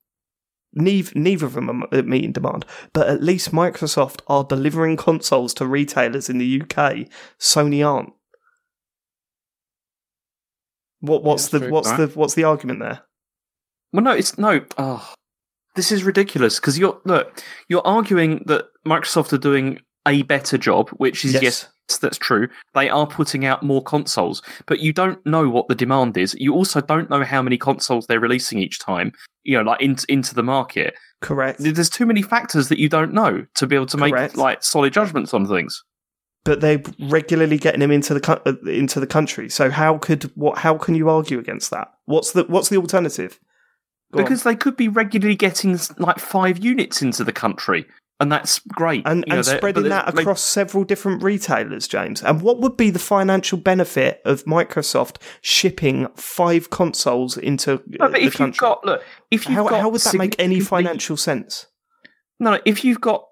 [0.77, 5.53] Neither, neither of them are uh, meeting demand, but at least Microsoft are delivering consoles
[5.55, 7.07] to retailers in the UK.
[7.39, 8.11] Sony aren't.
[10.99, 11.69] What, what's that's the true.
[11.71, 11.97] what's Right.
[11.97, 13.01] the what's the argument there?
[13.93, 14.65] Well, no, it's no.
[14.77, 15.13] Oh,
[15.75, 17.41] this is ridiculous because you're look.
[17.69, 21.43] You're arguing that Microsoft are doing a better job, which is Yes.
[21.43, 21.67] yes,
[22.01, 22.47] that's true.
[22.73, 26.35] They are putting out more consoles, but you don't know what the demand is.
[26.39, 29.11] You also don't know how many consoles they're releasing each time.
[29.43, 30.95] You know, like into into the market.
[31.21, 31.59] Correct.
[31.59, 34.35] There's too many factors that you don't know to be able to make Correct.
[34.35, 35.83] like solid judgments on things.
[36.43, 39.49] but they're regularly getting them into the co- uh, into the country.
[39.49, 40.57] So how could what?
[40.57, 41.87] How can you argue against that?
[42.05, 43.39] What's the what's the alternative?
[44.13, 44.25] Go on.
[44.25, 47.85] because they could be regularly getting like five units into the country,
[48.19, 49.03] and that's great.
[49.05, 52.23] and You know, spreading but that they- across several different retailers, James.
[52.23, 57.97] And what would be the financial benefit of Microsoft shipping five consoles into uh, No,
[57.99, 58.59] but the if you've country?
[58.59, 61.67] got look, if you've how, got how would that make any financial sense?
[62.39, 63.25] No, no, if you've got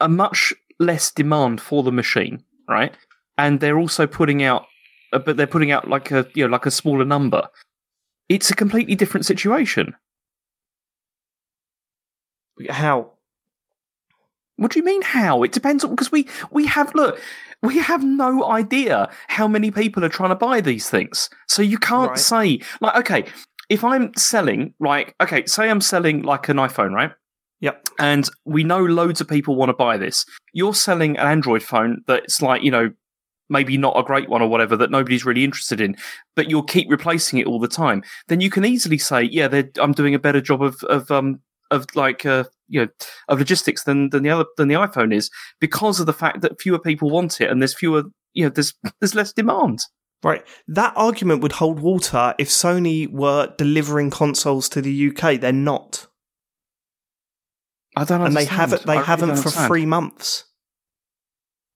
[0.00, 2.92] a much less demand for the machine, right,
[3.36, 4.64] and they're also putting out,
[5.12, 7.48] uh, but they're putting out like a you know like a smaller number,
[8.28, 9.94] it's a completely different situation.
[12.70, 13.12] How?
[14.58, 15.02] What do you mean?
[15.02, 15.42] How?
[15.42, 17.18] It depends on because we we have look.
[17.62, 21.28] We have no idea how many people are trying to buy these things.
[21.48, 22.18] So you can't Right.
[22.18, 23.24] say like, okay,
[23.68, 27.10] if I'm selling like, okay, say I'm selling like an iPhone, right?
[27.60, 27.88] Yep.
[27.98, 30.24] and we know loads of people want to buy this.
[30.52, 32.90] You're selling an Android phone that's like, you know,
[33.50, 35.96] maybe not a great one or whatever that nobody's really interested in,
[36.36, 38.04] but you'll keep replacing it all the time.
[38.28, 41.40] Then you can easily say, yeah, I'm doing a better job of of um
[41.70, 42.88] of like uh you know
[43.28, 45.30] of logistics than than the other than the iPhone is
[45.60, 48.74] because of the fact that fewer people want it and there's fewer you know there's
[49.00, 49.80] there's less demand.
[50.22, 50.44] Right.
[50.66, 55.40] That argument would hold water if Sony were delivering consoles to the UK.
[55.40, 56.08] They're not,
[57.96, 58.84] I don't and they haven't.
[58.84, 59.68] They really haven't for understand.
[59.68, 60.44] three months.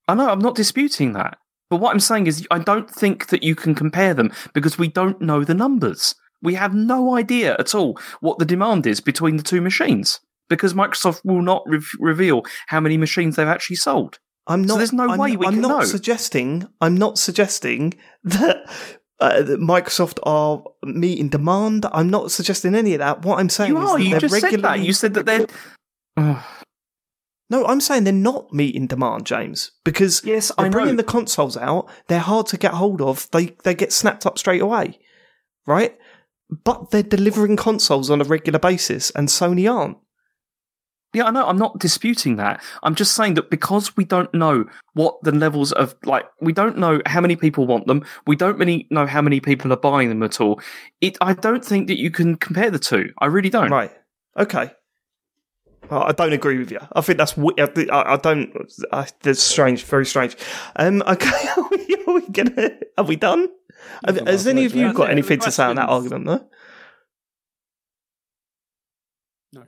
[0.08, 1.38] I know, I'm not disputing that.
[1.70, 4.88] But what I'm saying is, I don't think that you can compare them because we
[4.88, 6.14] don't know the numbers.
[6.42, 10.74] We have no idea at all what the demand is between the two machines because
[10.74, 14.18] Microsoft will not re- reveal how many machines they've actually sold.
[14.46, 14.78] I'm So not.
[14.78, 15.84] there's no I'm, way we I'm can not know.
[15.84, 16.66] suggesting.
[16.80, 18.68] I'm not suggesting that,
[19.20, 21.86] uh, that Microsoft are meeting demand.
[21.92, 23.22] I'm not suggesting any of that.
[23.24, 23.98] What I'm saying You is are.
[23.98, 24.80] that You they're just said that.
[24.80, 25.46] You said that they're.
[27.50, 30.72] No, I'm saying they're not meeting demand, James, because yes, they're I know.
[30.72, 31.88] bringing the consoles out.
[32.08, 33.28] They're hard to get hold of.
[33.30, 34.98] They they get snapped up straight away,
[35.66, 35.96] right?
[36.64, 39.96] But they're delivering consoles on a regular basis, and Sony aren't.
[41.14, 41.46] Yeah, I know.
[41.46, 42.62] I'm not disputing that.
[42.82, 44.64] I'm just saying that because we don't know
[44.94, 48.04] what the levels of like, we don't know how many people want them.
[48.26, 50.60] We don't really know how many people are buying them at all.
[51.00, 51.18] It.
[51.20, 53.12] I don't think that you can compare the two.
[53.18, 53.70] I really don't.
[53.70, 53.92] Right.
[54.38, 54.70] Okay.
[55.90, 56.80] Well, I don't agree with you.
[56.92, 58.72] I think that's I I don't.
[58.92, 59.84] I, that's strange.
[59.84, 60.36] Very strange.
[60.76, 61.02] Um.
[61.06, 61.48] Okay.
[61.56, 62.70] Are we, are we gonna?
[62.96, 63.48] Are we done?
[64.04, 66.26] Have, has any of you got That's anything to say on that argument?
[66.26, 66.46] though?
[69.52, 69.64] No.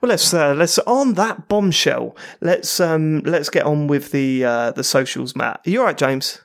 [0.00, 2.16] Well, let's uh, let's on that bombshell.
[2.40, 5.60] Let's um let's get on with the uh, the socials, Mat.
[5.66, 6.40] Are you all right, James?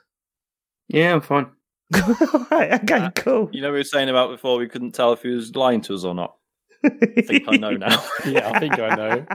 [0.88, 1.46] Yeah, I'm fine.
[1.94, 2.72] All right.
[2.82, 2.94] Okay.
[2.96, 3.48] Uh, Cool.
[3.52, 5.94] You know, we were saying about before we couldn't tell if he was lying to
[5.94, 6.34] us or not.
[6.84, 8.04] I think I know now.
[8.26, 9.26] yeah, I think I know.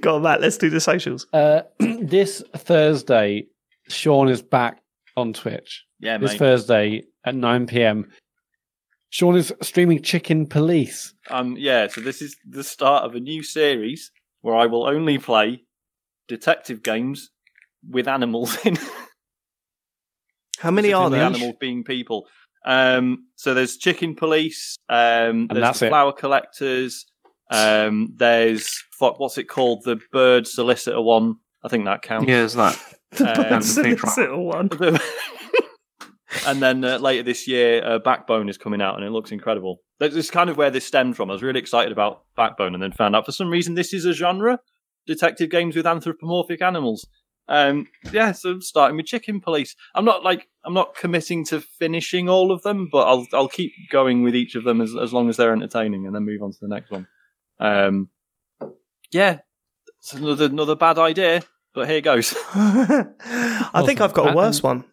[0.00, 0.40] Go on, Mat.
[0.40, 1.26] Let's do the socials.
[1.32, 3.48] Uh, this Thursday,
[3.88, 4.80] Sean is back
[5.18, 5.84] on Twitch.
[6.00, 6.38] yeah, This mate.
[6.38, 8.10] Thursday at 9 p.m.
[9.10, 11.14] Sean is streaming Chicken Police.
[11.30, 14.10] Um, yeah, so this is the start of a new series
[14.42, 15.62] where I will only play
[16.28, 17.30] detective games
[17.88, 18.76] with animals in.
[20.58, 21.26] How many are Specifically there?
[21.26, 22.26] Animals being people.
[22.66, 24.76] Um, so there's chicken police.
[24.88, 25.90] Um, And there's that's the it.
[25.90, 27.06] flower collectors.
[27.50, 29.84] Um, there's what's it called?
[29.84, 31.36] The bird solicitor one.
[31.64, 32.28] I think that counts.
[32.28, 32.76] Yeah, is that.
[33.12, 34.68] The Um, solicitor one.
[36.46, 39.80] and then uh, later this year, uh, Backbone is coming out, and it looks incredible.
[39.98, 41.30] This is kind of where this stemmed from.
[41.30, 44.04] I was really excited about Backbone, and then found out for some reason this is
[44.04, 44.60] a genre:
[45.06, 47.06] detective games with anthropomorphic animals.
[47.50, 49.74] Um, yeah, so starting with Chicken Police.
[49.94, 53.72] I'm not like I'm not committing to finishing all of them, but I'll I'll keep
[53.90, 56.52] going with each of them as as long as they're entertaining, and then move on
[56.52, 57.06] to the next one.
[57.58, 58.10] Um,
[59.10, 59.38] yeah,
[59.98, 61.40] it's another another bad idea,
[61.74, 62.34] but here goes.
[62.54, 64.84] I think I've got a worse one.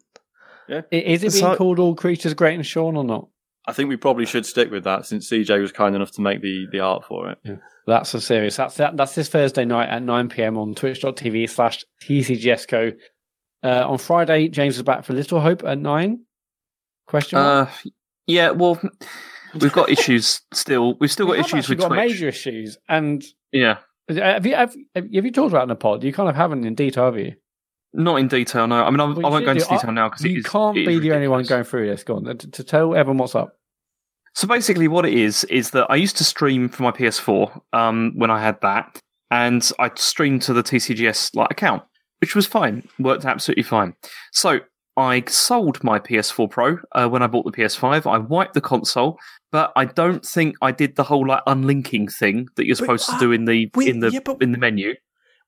[0.69, 3.27] I- Is it being So- called All Creatures Great and Sean or not?
[3.67, 6.41] I think we probably should stick with that since CJ was kind enough to make
[6.41, 7.39] the, the art for it.
[7.87, 8.55] That's a serious.
[8.57, 10.55] That's that, that's this Thursday night at 9 p.m.
[10.57, 12.95] on twitch.tv slash TCGSCO.
[13.63, 16.19] Uh, on Friday, James is back for Little Hope at 9.
[17.07, 17.69] Question mark?
[17.69, 17.89] Uh,
[18.27, 18.79] yeah, well,
[19.59, 20.95] we've got issues still.
[20.99, 21.97] We've still We got have issues actually with got Twitch.
[22.11, 22.77] major issues.
[22.87, 23.77] And Yeah,
[24.09, 26.03] have you, have, have you talked about it in the pod?
[26.03, 27.33] You kind of haven't in detail, have you?
[27.97, 28.67] not in detail.
[28.67, 29.71] No, I mean, I, Well, I won't go into do.
[29.71, 32.03] I- detail now because You can't be the only one going through this.
[32.03, 32.25] Go on.
[32.25, 33.57] To, to tell everyone what's up.
[34.33, 38.11] So basically, what it is is that I used to stream for my PS4 um,
[38.15, 38.99] when I had that,
[39.31, 41.83] and I streamed to the TCGS like account,
[42.19, 43.95] which was fine, worked absolutely fine.
[44.33, 44.59] So
[44.97, 48.09] I sold my PS4 Pro uh, when I bought the PS5.
[48.09, 49.17] I wiped the console,
[49.51, 53.09] but I don't think I did the whole like unlinking thing that you're But, supposed
[53.09, 54.93] uh, to do in the we- in the yeah, in the menu.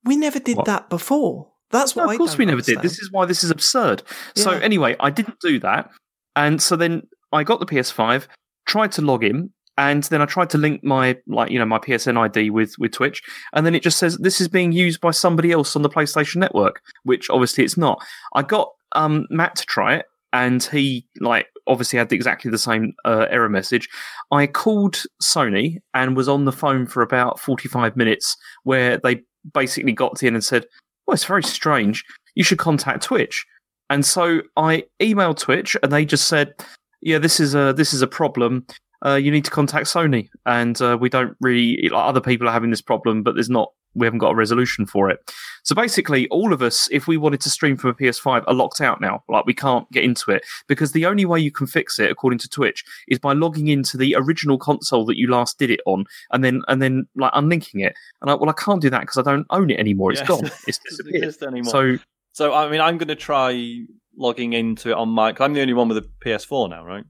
[0.04, 0.66] We never did What?
[0.66, 1.52] that before.
[1.72, 2.82] That's what No, of course we never did.
[2.82, 4.04] This is why this is absurd.
[4.36, 5.90] So anyway, I didn't do that,
[6.36, 7.04] and so then
[7.34, 8.28] I got the PS5,
[8.66, 11.80] tried to log in, and then I tried to link my like you know my
[11.80, 13.22] PSN ID with with Twitch,
[13.54, 16.38] and then it just says this is being used by somebody else on the PlayStation
[16.38, 18.02] Network, which obviously it's not.
[18.34, 22.94] I got um, Mat to try it, and he like obviously had exactly the same
[23.06, 23.88] uh, error message.
[24.32, 29.22] I called Sony and was on the phone for about forty five minutes, where they
[29.54, 30.66] basically got in and said,
[31.06, 32.04] "Well, it's very strange.
[32.36, 33.46] You should contact Twitch."
[33.90, 36.54] And so I emailed Twitch, and they just said,
[37.02, 38.66] "Yeah, this is a this is a problem.
[39.06, 42.52] Uh, you need to contact Sony, and uh, we don't really like other people are
[42.54, 45.20] having this problem, but there's not we haven't got a resolution for it."
[45.64, 48.82] So basically, all of us, if we wanted to stream from a PS5, are locked
[48.82, 49.24] out now.
[49.30, 52.40] Like we can't get into it because the only way you can fix it, according
[52.40, 56.06] to Twitch, is by logging into the original console that you last did it on,
[56.32, 57.94] and then and then like unlinking it.
[58.22, 60.12] And I, well, I can't do that because I don't own it anymore.
[60.12, 60.28] It's Yeah.
[60.28, 60.52] gone.
[60.68, 61.16] It's disappeared.
[61.24, 61.72] exist anymore.
[61.72, 61.98] So
[62.34, 63.84] So I mean, I'm going to try
[64.16, 65.34] logging into it on my.
[65.34, 67.04] Cause I'm the only one with a PS4 now, right?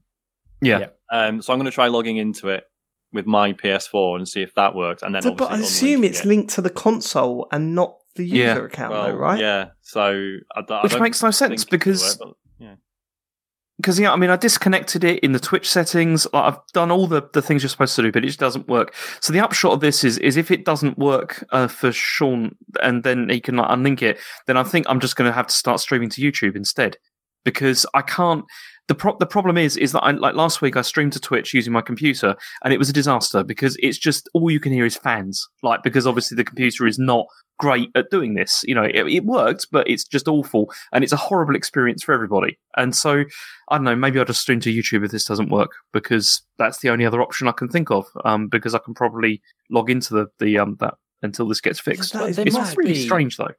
[0.60, 0.78] Yeah.
[0.80, 0.86] Yeah.
[1.10, 2.64] Um, so I'm going to try logging into it
[3.12, 5.02] with my PS4 and see if that works.
[5.02, 6.26] And then, So, but I assume it's it.
[6.26, 8.56] linked to the console and not the user Yeah.
[8.66, 9.40] account, Well, though, right?
[9.40, 9.68] Yeah.
[9.80, 10.02] So
[10.54, 12.74] I, don't- I Which makes no sense because work, but, yeah.
[13.78, 16.26] because yeah, I mean, I disconnected it in the Twitch settings.
[16.34, 18.68] Like, I've done all the, the things you're supposed to do, but it just doesn't
[18.68, 18.94] work.
[19.20, 23.04] So the upshot of this is is if it doesn't work uh, for Sean, and
[23.04, 25.54] then he can like unlink it, then I think I'm just going to have to
[25.54, 26.98] start streaming to YouTube instead
[27.48, 28.44] because I can't.
[28.88, 31.52] The pro- the problem is is that I like last week I streamed to Twitch
[31.52, 34.86] using my computer and it was a disaster because it's just all you can hear
[34.86, 37.26] is fans like because obviously the computer is not
[37.58, 41.12] great at doing this you know it, it worked but it's just awful and it's
[41.12, 43.24] a horrible experience for everybody and so
[43.70, 43.94] I don't know.
[43.96, 47.20] Maybe I'll just stream to YouTube if this doesn't work because that's the only other
[47.20, 48.06] option I can think of.
[48.24, 52.14] Um, because I can probably log into the the um that until this gets fixed.
[52.14, 53.52] That is There It's really be- strange though.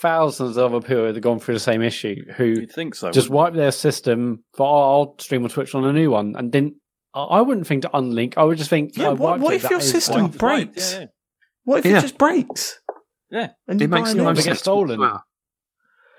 [0.00, 3.10] Thousands of other people that have gone through the same issue who You'd think so.
[3.10, 6.34] just wouldn't wiped their system for oh, I'll stream on Twitch on a new one
[6.36, 6.74] and didn't.
[7.14, 8.34] I I wouldn't think to unlink.
[8.36, 8.96] I would just think.
[8.96, 10.38] Yeah, I what- wiped what it, if that your is system fine.
[10.38, 10.92] breaks?
[10.94, 11.06] Yeah, yeah.
[11.64, 11.98] What if Yeah.
[11.98, 12.80] it just breaks?
[13.30, 13.48] Yeah.
[13.66, 14.58] And you It makes buy no another get sense.
[14.60, 15.00] stolen.
[15.00, 15.22] whatsoever.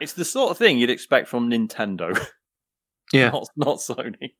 [0.02, 2.20] It's the sort of thing you'd expect from Nintendo,
[3.14, 4.34] Yeah, not, not Sony.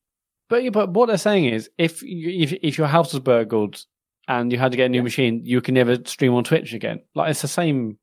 [0.50, 3.84] But yeah, but what they're saying is, if you, if if your house was burgled
[4.28, 5.04] and you had to get a new Yeah.
[5.04, 7.02] machine, you can never stream on Twitch again.
[7.16, 7.98] Like it's the same.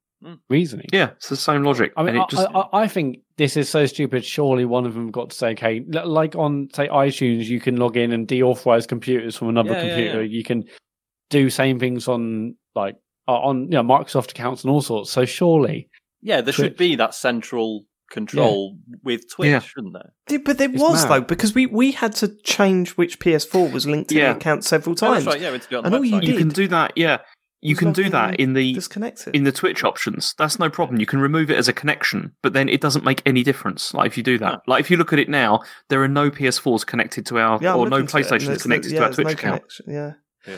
[0.49, 0.87] Reasoning.
[0.93, 1.93] Yeah, it's the same logic.
[1.97, 4.25] I mean, and I, just, I, I think this is so stupid.
[4.25, 7.97] Surely one of them got to say, okay, like on say iTunes, you can log
[7.97, 10.23] in and deauthorize computers from another Yeah, yeah, computer.
[10.23, 10.29] yeah.
[10.37, 10.65] You can
[11.31, 12.97] do same things on like
[13.29, 15.11] uh, on you know Microsoft accounts and all sorts.
[15.11, 15.89] So surely,
[16.23, 19.59] Yeah, there should be that central control with Twitch, Yeah.
[19.61, 20.13] shouldn't there?
[20.29, 21.11] Yeah, but there It's was mad.
[21.11, 24.33] though because we, we had to change which PS4 was linked to Yeah.
[24.35, 25.25] the account several Oh, times.
[25.25, 25.41] that's right.
[25.43, 26.69] Yeah, we had to do it on And the all you did- you can do
[26.69, 26.93] that.
[26.97, 27.19] Yeah,
[27.65, 29.35] you can do that in the Disconnect it.
[29.35, 30.35] in the Twitch options.
[30.39, 31.01] That's no problem.
[31.01, 33.93] You can remove it as a connection, but then it doesn't make any difference.
[33.95, 34.61] Like if you do that, Huh.
[34.67, 37.75] like if you look at it now, there are no PS4s connected to our yeah,
[37.75, 39.61] or no looking to it, and PlayStations connected yeah, to our Twitch no account.
[39.63, 40.13] connection, Yeah.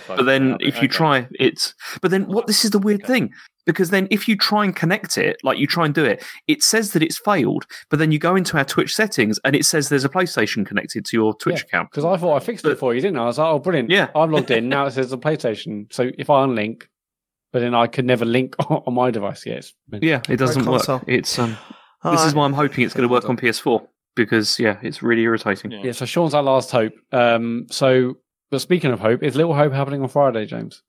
[0.08, 0.88] But then if you okay.
[0.88, 3.12] try it's but then what this is the weird Okay.
[3.12, 3.30] thing
[3.66, 6.60] because then if you try and connect it like you try and do it it
[6.60, 9.88] says that it's failed but then you go into our Twitch settings and it says
[9.88, 11.88] there's a PlayStation connected to your Twitch account.
[11.92, 13.22] because I thought I fixed it for you, didn't I?
[13.22, 13.88] I was like, oh, brilliant.
[13.90, 14.08] Yeah.
[14.16, 14.86] I'm logged in now.
[14.86, 15.86] It says a PlayStation.
[15.92, 16.88] So if I unlink,
[17.52, 19.44] but then I could never link on my device.
[19.46, 19.72] Yes.
[19.90, 20.82] Yeah, it doesn't work.
[20.86, 21.02] console.
[21.06, 21.56] It's um
[22.02, 25.02] All this is why I'm hoping it's going to work on PS4 because yeah, it's
[25.02, 25.70] really irritating.
[25.70, 25.82] Yeah.
[25.84, 25.92] Yeah.
[25.92, 26.92] So Sean's our last hope.
[27.12, 27.66] Um.
[27.70, 28.18] So,
[28.50, 30.82] but speaking of hope, is Little Hope happening on Friday, James?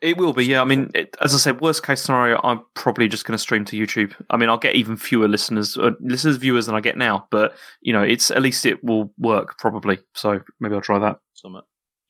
[0.00, 0.60] It will be, yeah.
[0.60, 3.64] I mean, it, as I said, worst case scenario, I'm probably just going to stream
[3.64, 4.14] to YouTube.
[4.30, 7.54] I mean, I'll get even fewer listeners, uh, listeners, viewers than I get now, but
[7.80, 9.98] you know, it's at least it will work probably.
[10.14, 11.18] So maybe I'll try that.
[11.34, 11.64] Summit.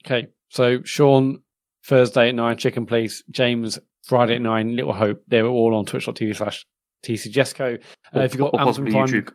[0.07, 0.29] Okay.
[0.51, 1.43] So Sean
[1.85, 3.23] Thursday at nine, Chicken Police.
[3.31, 5.23] James Friday at nine, Little Hope.
[5.29, 6.67] They're all on Twitch.tv slash
[7.05, 7.81] TCGSCO.
[8.15, 9.35] Uh, if you've got or Amazon possibly Prime, YouTube.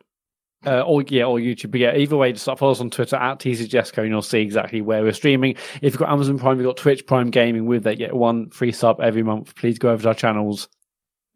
[0.66, 1.72] uh, or yeah, or YouTube.
[1.72, 4.82] But yeah, either way, just follow us on Twitter at TCGSCO, and you'll see exactly
[4.82, 5.56] where we're streaming.
[5.76, 7.98] If you've got Amazon Prime, you've got Twitch Prime Gaming with that.
[7.98, 9.56] Get one free sub every month.
[9.56, 10.68] Please go over to our channels.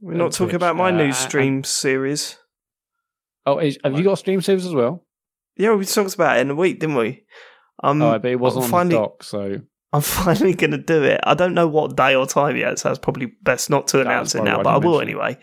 [0.01, 2.37] We're not talking Twitch, about my uh, new and- stream series.
[3.45, 5.05] Oh, is, have you got stream series as well?
[5.55, 7.23] Yeah, we talked about it in a week, didn't we?
[7.81, 9.61] Um, oh, but it wasn't I'm on finally, the doc, so
[9.93, 11.19] I'm finally going to do it.
[11.24, 14.35] I don't know what day or time yet, so it's probably best not to announce
[14.35, 15.38] it now, but I will anyway.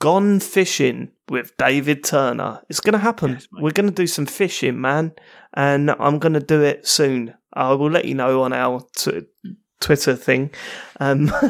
[0.00, 2.62] Gone fishing with David Turner.
[2.70, 3.32] It's going to happen.
[3.32, 3.48] Yes.
[3.52, 5.12] We're going to do some fishing, man,
[5.54, 7.34] and I'm going to do it soon.
[7.52, 9.26] I will let you know on our t-
[9.80, 10.50] Twitter thing.
[11.00, 11.26] Um,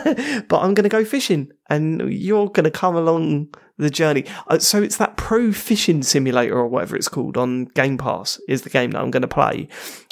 [0.48, 4.24] but I'm going to go fishing, and you're going to come along the journey.
[4.48, 8.62] Uh, so it's that Pro Fishing Simulator or whatever it's called on Game Pass is
[8.62, 9.68] the game that I'm going to play.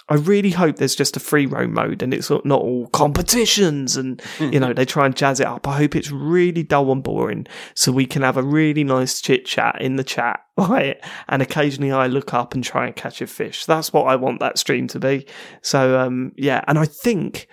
[0.09, 4.23] I really hope there's just a free roam mode and it's not all competitions and
[4.41, 5.69] you know they try and jazz it up.
[5.69, 9.45] I hope it's really dull and boring so we can have a really nice chit
[9.45, 10.97] chat in the chat, right?
[11.29, 13.67] And occasionally I look up and try and catch a fish.
[13.67, 15.27] That's what I want that stream to be.
[15.63, 17.49] So um yeah, and I think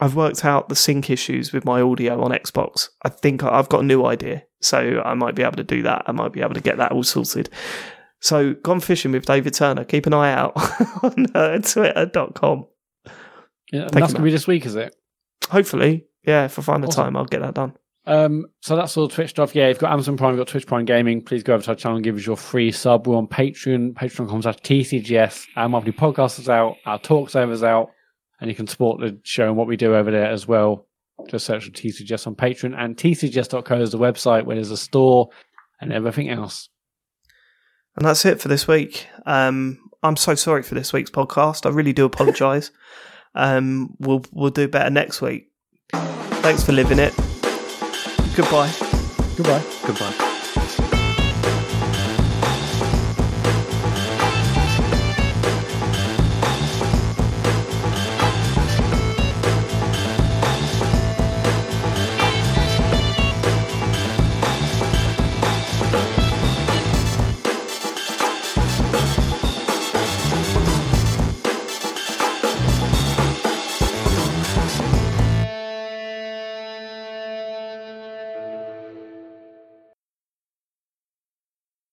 [0.00, 2.88] I've worked out the sync issues with my audio on Xbox.
[3.02, 4.42] I think I've got a new idea.
[4.60, 6.04] So I might be able to do that.
[6.06, 7.50] I might be able to get that all sorted.
[8.24, 9.84] So gone fishing with David Turner.
[9.84, 10.52] Keep an eye out
[11.02, 12.66] on uh, twitter.com.
[13.70, 14.96] yeah, Thank that's gonna be this week, is it?
[15.50, 17.04] Hopefully, yeah, if I find the Awesome.
[17.04, 17.74] time, I'll get that done.
[18.06, 19.54] Um, so that's all Twitch stuff.
[19.54, 21.70] Yeah, if you've got Amazon Prime, you've got Twitch Prime Gaming, please go over to
[21.72, 23.06] our channel and give us your free sub.
[23.06, 25.46] We're on Patreon, patreon.com slash TCGS.
[25.56, 27.90] Our monthly podcast is out, our talks over is out,
[28.40, 30.86] and you can support the show and what we do over there as well.
[31.28, 35.28] Just search for TCGS on Patreon and tcgs.co is the website where there's a store
[35.80, 36.70] and everything else.
[37.96, 39.06] And that's it for this week.
[39.26, 41.66] Um, I'm so sorry for this week's podcast.
[41.66, 42.70] I really do apologise.
[43.34, 45.50] um, we'll we'll do better next week.
[45.92, 47.14] Thanks for living it.
[48.36, 48.72] Goodbye.
[49.36, 49.64] Goodbye.
[49.86, 50.30] Goodbye.